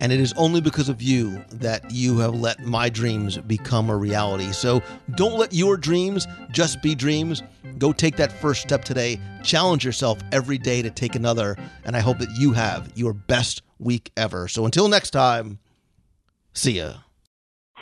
And 0.00 0.12
it 0.12 0.20
is 0.20 0.32
only 0.34 0.60
because 0.60 0.88
of 0.88 1.02
you 1.02 1.44
that 1.50 1.90
you 1.90 2.18
have 2.18 2.34
let 2.34 2.60
my 2.60 2.88
dreams 2.88 3.38
become 3.38 3.90
a 3.90 3.96
reality. 3.96 4.52
So 4.52 4.82
don't 5.16 5.38
let 5.38 5.52
your 5.52 5.76
dreams 5.76 6.26
just 6.50 6.82
be 6.82 6.94
dreams. 6.94 7.42
Go 7.78 7.92
take 7.92 8.16
that 8.16 8.32
first 8.32 8.62
step 8.62 8.84
today. 8.84 9.20
Challenge 9.42 9.84
yourself 9.84 10.18
every 10.32 10.58
day 10.58 10.82
to 10.82 10.90
take 10.90 11.14
another. 11.14 11.56
And 11.84 11.96
I 11.96 12.00
hope 12.00 12.18
that 12.18 12.30
you 12.38 12.52
have 12.52 12.92
your 12.94 13.12
best 13.12 13.62
week 13.78 14.10
ever. 14.16 14.48
So 14.48 14.64
until 14.64 14.88
next 14.88 15.10
time, 15.10 15.58
see 16.52 16.78
ya. 16.78 16.94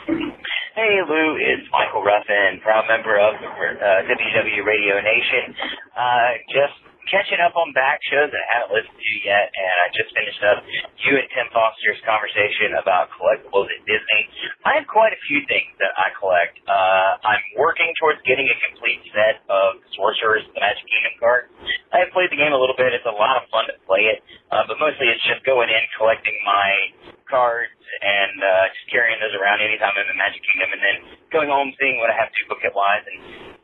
Hey, 0.07 1.01
Lou, 1.09 1.35
it's 1.41 1.67
Michael 1.71 2.03
Ruffin, 2.03 2.61
proud 2.61 2.85
member 2.87 3.17
of 3.19 3.33
the 3.41 3.47
uh, 3.49 4.05
WW 4.05 4.63
Radio 4.63 5.01
Nation. 5.01 5.55
Uh, 5.97 6.37
just 6.53 6.77
catching 7.07 7.39
up 7.39 7.55
on 7.55 7.71
back 7.71 7.99
shows 8.07 8.29
that 8.29 8.39
I 8.39 8.47
haven't 8.59 8.71
listened 8.75 8.99
to 8.99 9.13
yet, 9.23 9.51
and 9.51 9.73
I 9.81 9.85
just 9.95 10.11
finished 10.11 10.43
up 10.43 10.63
you 11.03 11.15
and 11.15 11.27
Tim 11.31 11.47
Foster's 11.55 11.99
conversation 12.03 12.75
about 12.79 13.09
collectibles 13.15 13.67
at 13.71 13.81
Disney. 13.87 14.21
I 14.67 14.79
have 14.79 14.87
quite 14.87 15.15
a 15.15 15.21
few 15.27 15.43
things 15.47 15.71
that 15.79 15.91
I 15.95 16.11
collect. 16.19 16.59
Uh, 16.67 17.11
I'm 17.23 17.43
working 17.55 17.89
towards 17.99 18.19
getting 18.27 18.45
a 18.47 18.57
complete 18.71 19.01
set 19.15 19.43
of 19.47 19.79
Sorcerers, 19.95 20.43
the 20.51 20.59
Magic 20.59 20.83
Kingdom 20.83 21.15
cards. 21.19 21.47
I 21.95 22.03
have 22.03 22.11
played 22.11 22.29
the 22.29 22.39
game 22.39 22.51
a 22.51 22.59
little 22.59 22.77
bit. 22.77 22.91
It's 22.91 23.07
a 23.07 23.15
lot 23.15 23.39
of 23.39 23.47
fun 23.49 23.71
to 23.71 23.75
play 23.87 24.11
it, 24.11 24.19
uh, 24.51 24.67
but 24.67 24.75
mostly 24.77 25.07
it's 25.07 25.23
just 25.23 25.43
going 25.47 25.71
in, 25.71 25.83
collecting 25.95 26.35
my 26.43 26.91
cards, 27.27 27.71
and 28.03 28.35
uh, 28.39 28.65
just 28.71 28.87
carrying 28.91 29.19
those 29.23 29.35
around 29.35 29.63
anytime 29.63 29.95
I'm 29.95 30.03
in 30.03 30.11
the 30.11 30.19
Magic 30.19 30.43
Kingdom, 30.43 30.69
and 30.75 30.81
then 30.83 30.97
going 31.31 31.49
home, 31.51 31.71
seeing 31.79 31.99
what 32.03 32.11
I 32.11 32.15
have 32.19 32.31
duplicate 32.35 32.75
wise, 32.75 33.03
and 33.07 33.17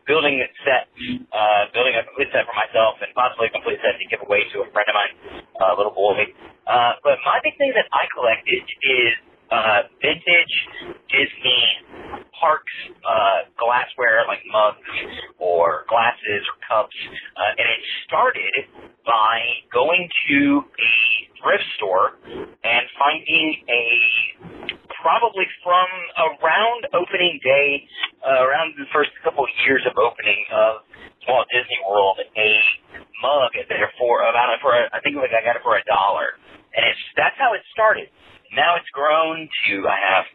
building 0.07 0.39
a 0.39 0.47
set, 0.67 0.89
uh, 1.31 1.71
building 1.73 1.95
a 1.95 2.03
complete 2.07 2.29
set 2.31 2.45
for 2.47 2.55
myself 2.55 2.99
and 3.03 3.09
possibly 3.15 3.47
a 3.47 3.53
complete 3.53 3.79
set 3.83 3.95
to 3.99 4.05
give 4.11 4.21
away 4.23 4.43
to 4.51 4.63
a 4.63 4.67
friend 4.71 4.87
of 4.87 4.95
mine, 4.95 5.13
a 5.59 5.63
uh, 5.63 5.73
little 5.79 5.95
boy. 5.95 6.19
Uh, 6.67 6.93
but 7.03 7.19
my 7.23 7.39
big 7.43 7.55
thing 7.59 7.71
that 7.75 7.87
I 7.91 8.07
collected 8.11 8.63
is 8.63 9.11
uh, 9.51 9.81
vintage 10.01 10.55
Disney 11.09 11.63
parks 12.39 12.73
uh, 13.07 13.47
glassware 13.59 14.25
like 14.27 14.43
mugs 14.51 14.83
or 15.39 15.85
glasses 15.87 16.43
or 16.47 16.55
cups, 16.67 16.95
uh, 17.37 17.59
and 17.59 17.67
it 17.67 17.81
started 18.07 18.67
by 19.05 19.39
going 19.71 20.09
to 20.29 20.63
a 20.63 20.93
thrift 21.39 21.67
store 21.77 22.19
and 22.63 22.83
finding 22.99 23.63
a 23.67 23.83
probably 25.03 25.43
from 25.59 25.87
around 26.15 26.87
opening 26.95 27.35
day, 27.43 27.83
uh, 28.23 28.39
around 28.47 28.71
the 28.79 28.87
first 28.95 29.11
couple 29.19 29.43
of 29.43 29.51
years 29.67 29.83
of 29.83 29.91
opening 29.99 30.39
of 30.55 30.87
Walt 31.27 31.47
Disney 31.51 31.79
World, 31.83 32.23
a 32.23 32.51
mug 33.19 33.51
there 33.67 33.91
for 33.99 34.23
about 34.23 34.55
for 34.63 34.71
I 34.71 34.99
think 35.03 35.19
like 35.19 35.35
I 35.35 35.43
got 35.43 35.59
it 35.59 35.63
for 35.63 35.75
a 35.75 35.83
dollar, 35.83 36.39
and 36.71 36.87
it's 36.87 37.03
that's 37.19 37.35
how 37.35 37.51
it 37.53 37.61
started. 37.75 38.07
Now 38.53 38.77
it's 38.77 38.89
grown 38.93 39.49
to 39.49 39.73
I 39.89 39.97
have 39.97 40.25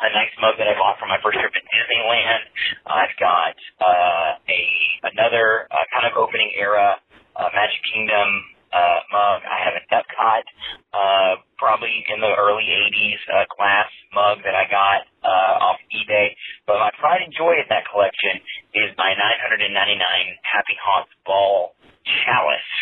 a 0.00 0.08
nice 0.12 0.32
mug 0.44 0.60
that 0.60 0.68
I 0.68 0.76
bought 0.76 1.00
for 1.00 1.08
my 1.08 1.16
first 1.24 1.40
trip 1.40 1.48
to 1.56 1.62
Disneyland. 1.72 2.44
I've 2.84 3.16
got 3.16 3.56
uh, 3.80 4.28
a 4.44 4.60
another 5.08 5.64
uh, 5.72 5.84
kind 5.88 6.04
of 6.04 6.20
opening 6.20 6.52
era 6.52 7.00
uh, 7.36 7.48
Magic 7.56 7.80
Kingdom 7.88 8.28
uh, 8.76 9.00
mug. 9.08 9.40
I 9.48 9.56
have 9.64 9.72
an 9.72 9.84
Epcot, 9.88 10.44
uh, 10.92 11.32
probably 11.56 12.04
in 12.12 12.20
the 12.20 12.28
early 12.36 12.68
80s 12.68 13.20
uh, 13.32 13.48
glass 13.56 13.88
mug 14.12 14.44
that 14.44 14.52
I 14.52 14.68
got 14.68 15.08
uh, 15.24 15.64
off 15.64 15.80
eBay. 15.96 16.36
But 16.68 16.76
my 16.76 16.92
pride 17.00 17.24
and 17.24 17.32
joy 17.32 17.56
in 17.56 17.64
that 17.72 17.88
collection 17.88 18.36
is 18.76 18.92
my 19.00 19.16
999 19.16 19.96
Happy 20.44 20.76
Haunts 20.76 21.12
Ball 21.24 21.72
chalice 22.04 22.72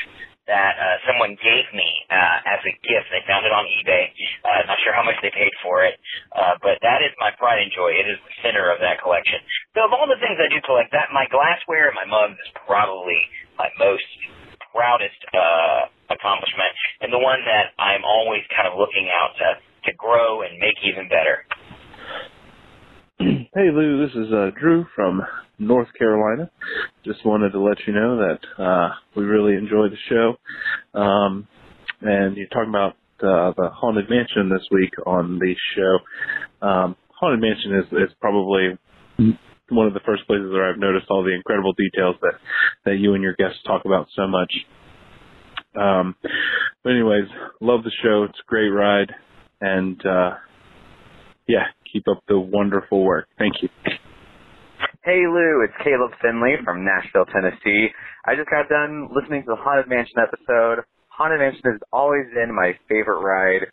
that 0.49 0.75
uh, 0.81 0.97
someone 1.05 1.37
gave 1.39 1.66
me 1.77 1.89
uh, 2.09 2.57
as 2.57 2.61
a 2.65 2.75
gift. 2.83 3.12
They 3.12 3.23
found 3.29 3.45
it 3.45 3.53
on 3.53 3.69
eBay. 3.69 4.11
Uh, 4.43 4.65
not 4.66 4.81
sure 4.83 4.97
how 4.97 5.05
much 5.05 5.20
they 5.20 5.31
paid 5.31 5.53
for 5.61 5.85
it, 5.85 6.01
uh, 6.33 6.57
but 6.65 6.81
that 6.83 7.05
is 7.05 7.12
my 7.20 7.31
pride 7.37 7.61
and 7.62 7.70
joy. 7.70 7.93
It 7.93 8.09
is 8.09 8.19
the 8.25 8.35
center 8.43 8.73
of 8.73 8.81
that 8.81 9.05
collection. 9.05 9.39
So 9.77 9.85
of 9.85 9.93
all 9.93 10.09
the 10.09 10.19
things 10.19 10.41
I 10.41 10.49
do 10.49 10.59
collect, 10.65 10.91
that 10.97 11.12
my 11.12 11.29
glassware 11.29 11.93
and 11.93 11.97
my 11.97 12.09
mugs 12.09 12.41
is 12.41 12.51
probably 12.65 13.20
my 13.61 13.69
most 13.77 14.09
proudest 14.73 15.20
uh, 15.37 15.93
accomplishment, 16.11 16.73
and 17.05 17.12
the 17.12 17.20
one 17.20 17.45
that 17.45 17.77
I'm 17.77 18.05
always 18.05 18.43
kind 18.53 18.69
of 18.69 18.75
looking 18.81 19.09
out 19.12 19.37
to 19.39 19.49
to 19.89 19.93
grow 19.95 20.43
and 20.43 20.59
make 20.59 20.77
even 20.85 21.09
better. 21.09 21.47
Hey 23.55 23.70
Lou, 23.73 24.07
this 24.07 24.15
is 24.15 24.31
uh, 24.31 24.51
Drew 24.61 24.85
from 24.95 25.23
North 25.59 25.89
Carolina. 25.99 26.51
Just 27.03 27.25
wanted 27.25 27.53
to 27.53 27.61
let 27.61 27.79
you 27.87 27.95
know 27.95 28.19
that 28.19 28.62
uh, 28.62 28.91
we 29.16 29.25
really 29.25 29.55
enjoy 29.55 29.87
the 29.89 29.97
show. 30.11 30.99
Um, 31.01 31.49
and 32.03 32.37
you're 32.37 32.49
talking 32.49 32.69
about 32.69 32.93
uh, 33.23 33.55
the 33.57 33.70
Haunted 33.73 34.11
Mansion 34.11 34.51
this 34.51 34.69
week 34.70 34.93
on 35.07 35.39
the 35.39 35.55
show. 35.75 36.66
Um, 36.66 36.97
Haunted 37.19 37.41
Mansion 37.41 37.77
is, 37.77 38.11
is 38.11 38.15
probably 38.20 38.77
one 39.70 39.87
of 39.87 39.95
the 39.95 40.01
first 40.05 40.27
places 40.27 40.53
where 40.53 40.70
I've 40.70 40.79
noticed 40.79 41.07
all 41.09 41.25
the 41.25 41.35
incredible 41.35 41.73
details 41.73 42.16
that 42.20 42.35
that 42.85 42.99
you 42.99 43.15
and 43.15 43.23
your 43.23 43.35
guests 43.35 43.61
talk 43.66 43.87
about 43.87 44.09
so 44.15 44.29
much. 44.29 44.53
Um, 45.75 46.16
but 46.85 46.91
anyways, 46.91 47.29
love 47.62 47.83
the 47.83 47.93
show. 48.03 48.25
It's 48.25 48.39
a 48.39 48.47
great 48.47 48.69
ride, 48.69 49.15
and 49.62 49.99
uh, 50.05 50.35
yeah, 51.49 51.65
keep 51.93 52.06
up 52.09 52.23
the 52.28 52.39
wonderful 52.39 53.05
work. 53.05 53.28
Thank 53.39 53.62
you. 53.62 53.69
Hey 55.05 55.24
Lou, 55.24 55.65
it's 55.65 55.73
Caleb 55.82 56.12
Finley 56.20 56.60
from 56.65 56.85
Nashville, 56.85 57.24
Tennessee. 57.32 57.89
I 58.27 58.35
just 58.36 58.51
got 58.51 58.69
done 58.69 59.09
listening 59.15 59.43
to 59.43 59.56
the 59.56 59.56
Haunted 59.56 59.89
Mansion 59.89 60.20
episode. 60.20 60.85
Haunted 61.09 61.40
Mansion 61.40 61.62
has 61.65 61.81
always 61.93 62.27
been 62.35 62.55
my 62.55 62.77
favorite 62.89 63.24
ride. 63.24 63.65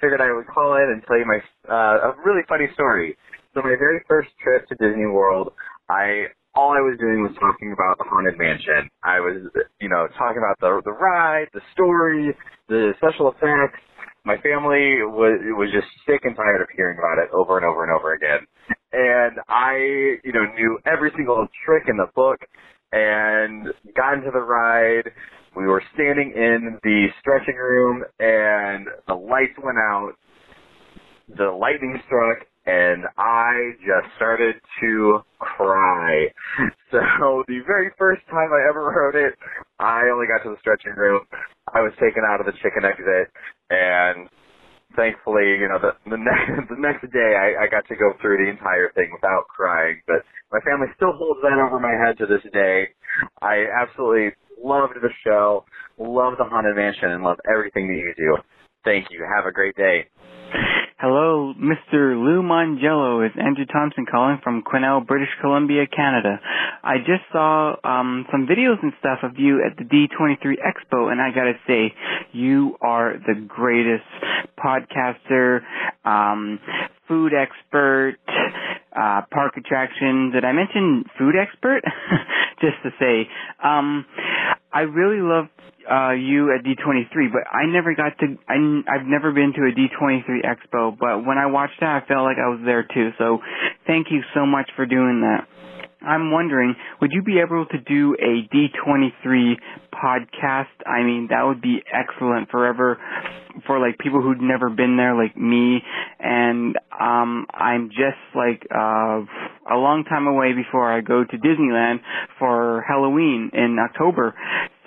Figured 0.00 0.20
I 0.20 0.32
would 0.32 0.46
call 0.48 0.74
in 0.76 0.90
and 0.90 1.02
tell 1.06 1.18
you 1.18 1.26
my 1.26 1.38
uh, 1.68 2.10
a 2.10 2.16
really 2.24 2.42
funny 2.48 2.66
story. 2.74 3.16
So 3.54 3.62
my 3.62 3.76
very 3.78 4.00
first 4.08 4.30
trip 4.42 4.66
to 4.68 4.74
Disney 4.76 5.06
World, 5.06 5.52
I 5.88 6.32
all 6.54 6.72
I 6.72 6.82
was 6.82 6.98
doing 6.98 7.22
was 7.22 7.32
talking 7.38 7.72
about 7.72 7.98
the 7.98 8.04
haunted 8.10 8.38
mansion. 8.38 8.90
I 9.04 9.20
was, 9.20 9.46
you 9.80 9.88
know, 9.88 10.08
talking 10.18 10.38
about 10.38 10.58
the 10.60 10.82
the 10.84 10.92
ride, 10.92 11.46
the 11.54 11.62
story, 11.72 12.34
the 12.68 12.94
special 12.98 13.30
effects. 13.30 13.78
My 14.24 14.36
family 14.38 15.00
was 15.02 15.40
was 15.56 15.70
just 15.72 15.86
sick 16.06 16.20
and 16.24 16.36
tired 16.36 16.60
of 16.60 16.68
hearing 16.76 16.98
about 16.98 17.18
it 17.18 17.30
over 17.32 17.56
and 17.56 17.66
over 17.66 17.84
and 17.84 17.92
over 17.92 18.14
again. 18.14 18.46
And 18.92 19.38
I, 19.48 19.76
you 20.24 20.32
know, 20.32 20.44
knew 20.54 20.78
every 20.84 21.12
single 21.16 21.46
trick 21.64 21.84
in 21.88 21.96
the 21.96 22.08
book 22.14 22.40
and 22.92 23.68
got 23.96 24.14
into 24.14 24.30
the 24.32 24.40
ride. 24.40 25.10
We 25.56 25.66
were 25.66 25.82
standing 25.94 26.32
in 26.34 26.78
the 26.82 27.06
stretching 27.20 27.56
room 27.56 28.04
and 28.18 28.86
the 29.06 29.14
lights 29.14 29.56
went 29.62 29.78
out. 29.78 30.12
The 31.36 31.50
lightning 31.50 32.00
struck 32.06 32.46
and 32.66 33.04
I 33.16 33.72
just 33.80 34.14
started 34.16 34.56
to 34.80 35.20
cry. 35.38 36.26
So 36.90 37.44
the 37.46 37.62
very 37.68 37.90
first 37.96 38.20
time 38.26 38.50
I 38.50 38.66
ever 38.68 38.82
rode 38.90 39.14
it, 39.14 39.38
I 39.78 40.10
only 40.12 40.26
got 40.26 40.42
to 40.42 40.50
the 40.50 40.58
stretching 40.58 40.90
room. 40.98 41.22
I 41.72 41.78
was 41.78 41.92
taken 42.02 42.24
out 42.26 42.40
of 42.40 42.46
the 42.46 42.52
chicken 42.66 42.82
exit, 42.82 43.30
and 43.70 44.28
thankfully, 44.96 45.58
you 45.58 45.68
know, 45.68 45.78
the 45.80 45.92
the 46.10 46.18
next 46.20 46.68
the 46.70 46.80
next 46.80 47.02
day 47.12 47.32
I, 47.38 47.64
I 47.64 47.66
got 47.70 47.86
to 47.88 47.96
go 47.96 48.12
through 48.20 48.44
the 48.44 48.50
entire 48.50 48.92
thing 48.92 49.10
without 49.12 49.46
crying. 49.48 50.00
But 50.06 50.22
my 50.52 50.60
family 50.60 50.88
still 50.96 51.12
holds 51.14 51.40
that 51.42 51.58
over 51.58 51.80
my 51.80 51.94
head 51.94 52.18
to 52.18 52.26
this 52.26 52.44
day. 52.52 52.88
I 53.42 53.66
absolutely 53.70 54.32
loved 54.62 54.94
the 55.00 55.10
show, 55.24 55.64
love 55.98 56.34
the 56.38 56.44
Haunted 56.44 56.76
Mansion, 56.76 57.10
and 57.10 57.24
love 57.24 57.38
everything 57.50 57.88
that 57.88 57.98
you 57.98 58.14
do. 58.16 58.36
Thank 58.84 59.10
you. 59.10 59.24
Have 59.24 59.46
a 59.46 59.52
great 59.52 59.76
day. 59.76 60.08
Hello, 61.02 61.54
Mr. 61.56 62.12
Lou 62.12 62.42
Mongello. 62.42 63.24
It's 63.24 63.34
Andrew 63.42 63.64
Thompson 63.64 64.04
calling 64.04 64.38
from 64.44 64.62
Quesnel, 64.62 65.06
British 65.06 65.30
Columbia, 65.40 65.86
Canada. 65.86 66.38
I 66.84 66.98
just 66.98 67.22
saw 67.32 67.74
um, 67.82 68.26
some 68.30 68.46
videos 68.46 68.76
and 68.82 68.92
stuff 69.00 69.20
of 69.22 69.38
you 69.38 69.64
at 69.64 69.78
the 69.78 69.84
D23 69.84 70.56
Expo, 70.60 71.10
and 71.10 71.18
I 71.18 71.30
gotta 71.34 71.54
say, 71.66 71.94
you 72.32 72.76
are 72.82 73.14
the 73.14 73.32
greatest 73.48 74.04
podcaster, 74.62 75.60
um, 76.04 76.60
food 77.08 77.32
expert, 77.32 78.16
uh, 78.96 79.22
park 79.30 79.56
attraction. 79.56 80.30
Did 80.32 80.44
I 80.44 80.52
mention 80.52 81.04
food 81.18 81.34
expert? 81.40 81.82
just 82.60 82.76
to 82.82 82.90
say, 82.98 83.28
um, 83.62 84.04
I 84.72 84.80
really 84.80 85.20
love 85.22 85.46
uh, 85.90 86.12
you 86.12 86.54
at 86.54 86.64
D23, 86.64 87.32
but 87.32 87.42
I 87.50 87.66
never 87.66 87.94
got 87.94 88.18
to. 88.20 88.36
I, 88.48 88.54
I've 88.86 89.06
never 89.06 89.32
been 89.32 89.52
to 89.54 89.62
a 89.62 89.72
D23 89.72 90.44
Expo, 90.44 90.96
but 90.96 91.26
when 91.26 91.38
I 91.38 91.46
watched 91.46 91.80
that, 91.80 92.02
I 92.02 92.06
felt 92.06 92.24
like 92.24 92.36
I 92.38 92.48
was 92.48 92.60
there 92.64 92.82
too. 92.82 93.10
So, 93.18 93.38
thank 93.86 94.08
you 94.10 94.20
so 94.34 94.46
much 94.46 94.70
for 94.76 94.86
doing 94.86 95.22
that. 95.22 95.48
I'm 96.02 96.30
wondering, 96.30 96.74
would 97.00 97.12
you 97.12 97.22
be 97.22 97.40
able 97.40 97.66
to 97.66 97.78
do 97.78 98.14
a 98.14 98.48
D23 98.54 99.54
podcast? 99.92 100.66
I 100.86 101.02
mean, 101.02 101.28
that 101.30 101.42
would 101.44 101.60
be 101.60 101.82
excellent 101.92 102.50
forever 102.50 102.98
for 103.66 103.78
like 103.78 103.98
people 103.98 104.22
who'd 104.22 104.40
never 104.40 104.70
been 104.70 104.96
there 104.96 105.14
like 105.14 105.36
me 105.36 105.82
and 106.20 106.76
um 106.98 107.46
I'm 107.52 107.90
just 107.90 108.20
like 108.34 108.66
uh 108.74 109.20
a 109.70 109.76
long 109.76 110.04
time 110.08 110.26
away 110.26 110.52
before 110.52 110.90
I 110.90 111.00
go 111.00 111.24
to 111.24 111.36
Disneyland 111.36 112.00
for 112.38 112.84
Halloween 112.88 113.50
in 113.52 113.76
October. 113.78 114.34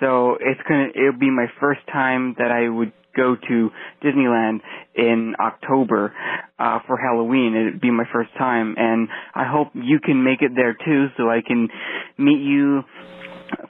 So 0.00 0.36
it's 0.40 0.60
going 0.68 0.92
to 0.92 0.98
it'll 0.98 1.18
be 1.18 1.30
my 1.30 1.46
first 1.60 1.80
time 1.92 2.34
that 2.38 2.50
I 2.50 2.68
would 2.68 2.92
go 3.16 3.36
to 3.36 3.70
Disneyland 4.02 4.60
in 4.94 5.34
October 5.40 6.14
uh 6.58 6.78
for 6.86 6.96
Halloween. 6.96 7.54
It'd 7.54 7.80
be 7.80 7.90
my 7.90 8.04
first 8.12 8.30
time 8.38 8.74
and 8.76 9.08
I 9.34 9.44
hope 9.50 9.68
you 9.74 10.00
can 10.00 10.22
make 10.24 10.42
it 10.42 10.52
there 10.54 10.74
too 10.74 11.06
so 11.16 11.28
I 11.28 11.40
can 11.46 11.68
meet 12.18 12.40
you 12.40 12.82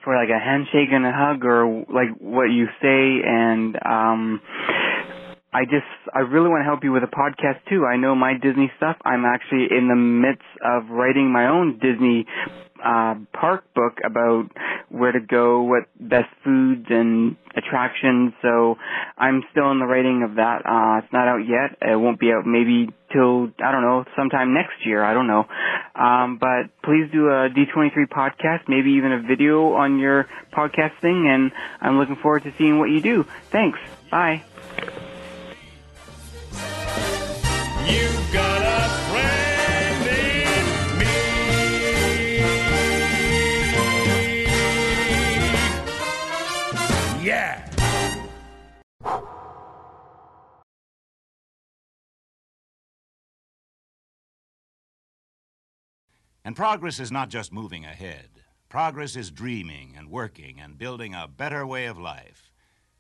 for 0.03 0.15
like 0.15 0.31
a 0.31 0.39
handshake 0.39 0.89
and 0.93 1.05
a 1.05 1.13
hug 1.13 1.45
or 1.45 1.85
like 1.93 2.17
what 2.21 2.47
you 2.47 2.67
say 2.81 3.21
and 3.27 3.77
um 3.85 4.41
I 5.55 5.63
just, 5.67 5.87
I 6.13 6.19
really 6.19 6.49
want 6.49 6.63
to 6.63 6.65
help 6.65 6.83
you 6.83 6.91
with 6.91 7.05
a 7.05 7.15
podcast 7.15 7.63
too. 7.71 7.87
I 7.87 7.97
know 7.97 8.17
my 8.17 8.35
Disney 8.35 8.73
stuff. 8.77 8.97
I'm 9.05 9.25
actually 9.25 9.69
in 9.71 9.87
the 9.87 9.95
midst 9.95 10.43
of 10.61 10.91
writing 10.91 11.31
my 11.31 11.47
own 11.47 11.79
Disney 11.79 12.27
uh, 12.83 13.15
park 13.33 13.65
book 13.75 13.99
about 14.05 14.51
where 14.89 15.13
to 15.13 15.21
go, 15.21 15.63
what 15.63 15.85
best 15.99 16.29
foods 16.45 16.87
and 16.89 17.37
attractions. 17.57 18.33
So 18.43 18.77
I'm 19.19 19.43
still 19.51 19.71
in 19.71 19.79
the 19.79 19.87
writing 19.87 20.23
of 20.23 20.37
that. 20.37 20.63
Uh, 20.65 20.99
it's 21.03 21.13
not 21.13 21.29
out 21.29 21.47
yet. 21.47 21.77
It 21.83 21.97
won't 21.97 22.21
be 22.21 22.33
out 22.33 22.47
maybe 22.47 22.89
till 23.13 23.51
I 23.63 23.73
don't 23.73 23.83
know 23.83 24.05
sometime 24.17 24.55
next 24.55 24.85
year. 24.85 25.03
I 25.03 25.15
don't 25.15 25.27
know. 25.27 25.47
Um, 25.95 26.39
but 26.39 26.71
please 26.83 27.11
do 27.13 27.29
a 27.29 27.49
D23 27.51 28.09
podcast, 28.09 28.69
maybe 28.69 28.93
even 28.93 29.13
a 29.13 29.21
video 29.23 29.75
on 29.75 29.99
your 29.99 30.29
podcast 30.53 30.99
thing, 31.01 31.29
and 31.29 31.53
I'm 31.81 31.99
looking 31.99 32.17
forward 32.17 32.43
to 32.45 32.53
seeing 32.59 32.79
what 32.79 32.91
you 32.91 33.01
do. 33.01 33.25
Thanks. 33.51 33.79
Bye. 34.11 34.43
You 37.87 38.14
And 56.45 56.55
progress 56.55 57.01
is 57.01 57.11
not 57.11 57.31
just 57.31 57.53
moving 57.53 57.85
ahead. 57.87 58.29
Progress 58.69 59.17
is 59.17 59.31
dreaming 59.31 59.95
and 59.97 60.11
working 60.11 60.61
and 60.61 60.77
building 60.77 61.15
a 61.15 61.27
better 61.27 61.67
way 61.67 61.87
of 61.87 61.99
life. 61.99 62.51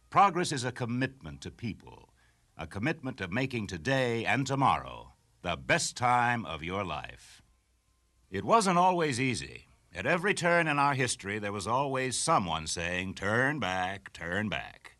Progress 0.08 0.50
is 0.50 0.64
a 0.64 0.72
commitment 0.72 1.40
to 1.42 1.50
people, 1.50 2.08
a 2.56 2.66
commitment 2.66 3.18
to 3.18 3.28
making 3.28 3.66
today 3.66 4.24
and 4.24 4.46
tomorrow 4.46 5.12
the 5.42 5.56
best 5.56 5.94
time 5.94 6.46
of 6.46 6.62
your 6.62 6.84
life. 6.84 7.42
It 8.30 8.44
wasn't 8.44 8.78
always 8.78 9.20
easy. 9.20 9.66
At 9.94 10.06
every 10.06 10.32
turn 10.32 10.66
in 10.66 10.78
our 10.78 10.94
history, 10.94 11.38
there 11.38 11.52
was 11.52 11.66
always 11.66 12.16
someone 12.16 12.66
saying, 12.66 13.14
Turn 13.14 13.60
back, 13.60 14.12
turn 14.14 14.48
back. 14.48 14.96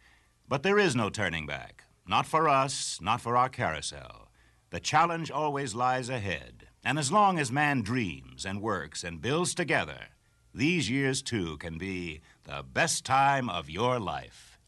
But 0.46 0.62
there 0.62 0.78
is 0.78 0.94
no 0.94 1.08
turning 1.08 1.46
back. 1.46 1.84
Not 2.06 2.26
for 2.26 2.48
us, 2.48 2.98
not 3.00 3.22
for 3.22 3.36
our 3.36 3.48
carousel. 3.48 4.28
The 4.70 4.80
challenge 4.80 5.30
always 5.30 5.74
lies 5.74 6.10
ahead. 6.10 6.63
And 6.84 6.98
as 6.98 7.10
long 7.10 7.38
as 7.38 7.50
man 7.50 7.80
dreams 7.80 8.44
and 8.44 8.60
works 8.60 9.02
and 9.04 9.22
builds 9.22 9.54
together, 9.54 10.08
these 10.54 10.90
years 10.90 11.22
too 11.22 11.56
can 11.56 11.78
be 11.78 12.20
the 12.44 12.62
best 12.62 13.06
time 13.06 13.48
of 13.48 13.70
your 13.70 13.98
life. 13.98 14.58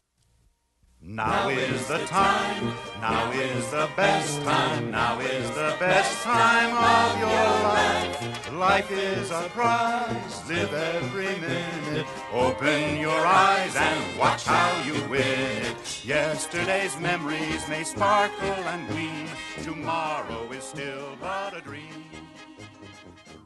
Now 0.99 1.47
is 1.47 1.87
the 1.87 1.99
time, 2.07 2.73
now 2.99 3.31
is 3.31 3.69
the 3.69 3.87
best 3.95 4.41
time, 4.41 4.89
now 4.89 5.19
is 5.19 5.47
the 5.51 5.75
best 5.79 6.23
time 6.23 6.73
of 6.73 7.19
your 7.19 7.29
life. 7.29 8.51
Life 8.53 8.91
is 8.91 9.29
a 9.29 9.47
prize, 9.53 10.49
live 10.49 10.73
every 10.73 11.39
minute. 11.39 12.07
Open 12.33 12.97
your 12.99 13.25
eyes 13.25 13.75
and 13.75 14.19
watch 14.19 14.43
how 14.43 14.83
you 14.85 14.95
win 15.07 15.21
it. 15.21 16.03
Yesterday's 16.03 16.99
memories 16.99 17.69
may 17.69 17.83
sparkle 17.83 18.47
and 18.47 18.87
gleam, 18.89 19.27
tomorrow 19.63 20.51
is 20.51 20.63
still 20.63 21.15
but 21.21 21.55
a 21.55 21.61
dream. 21.61 22.06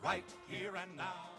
Right 0.03 0.25
here 0.47 0.75
and 0.75 0.97
now. 0.97 1.30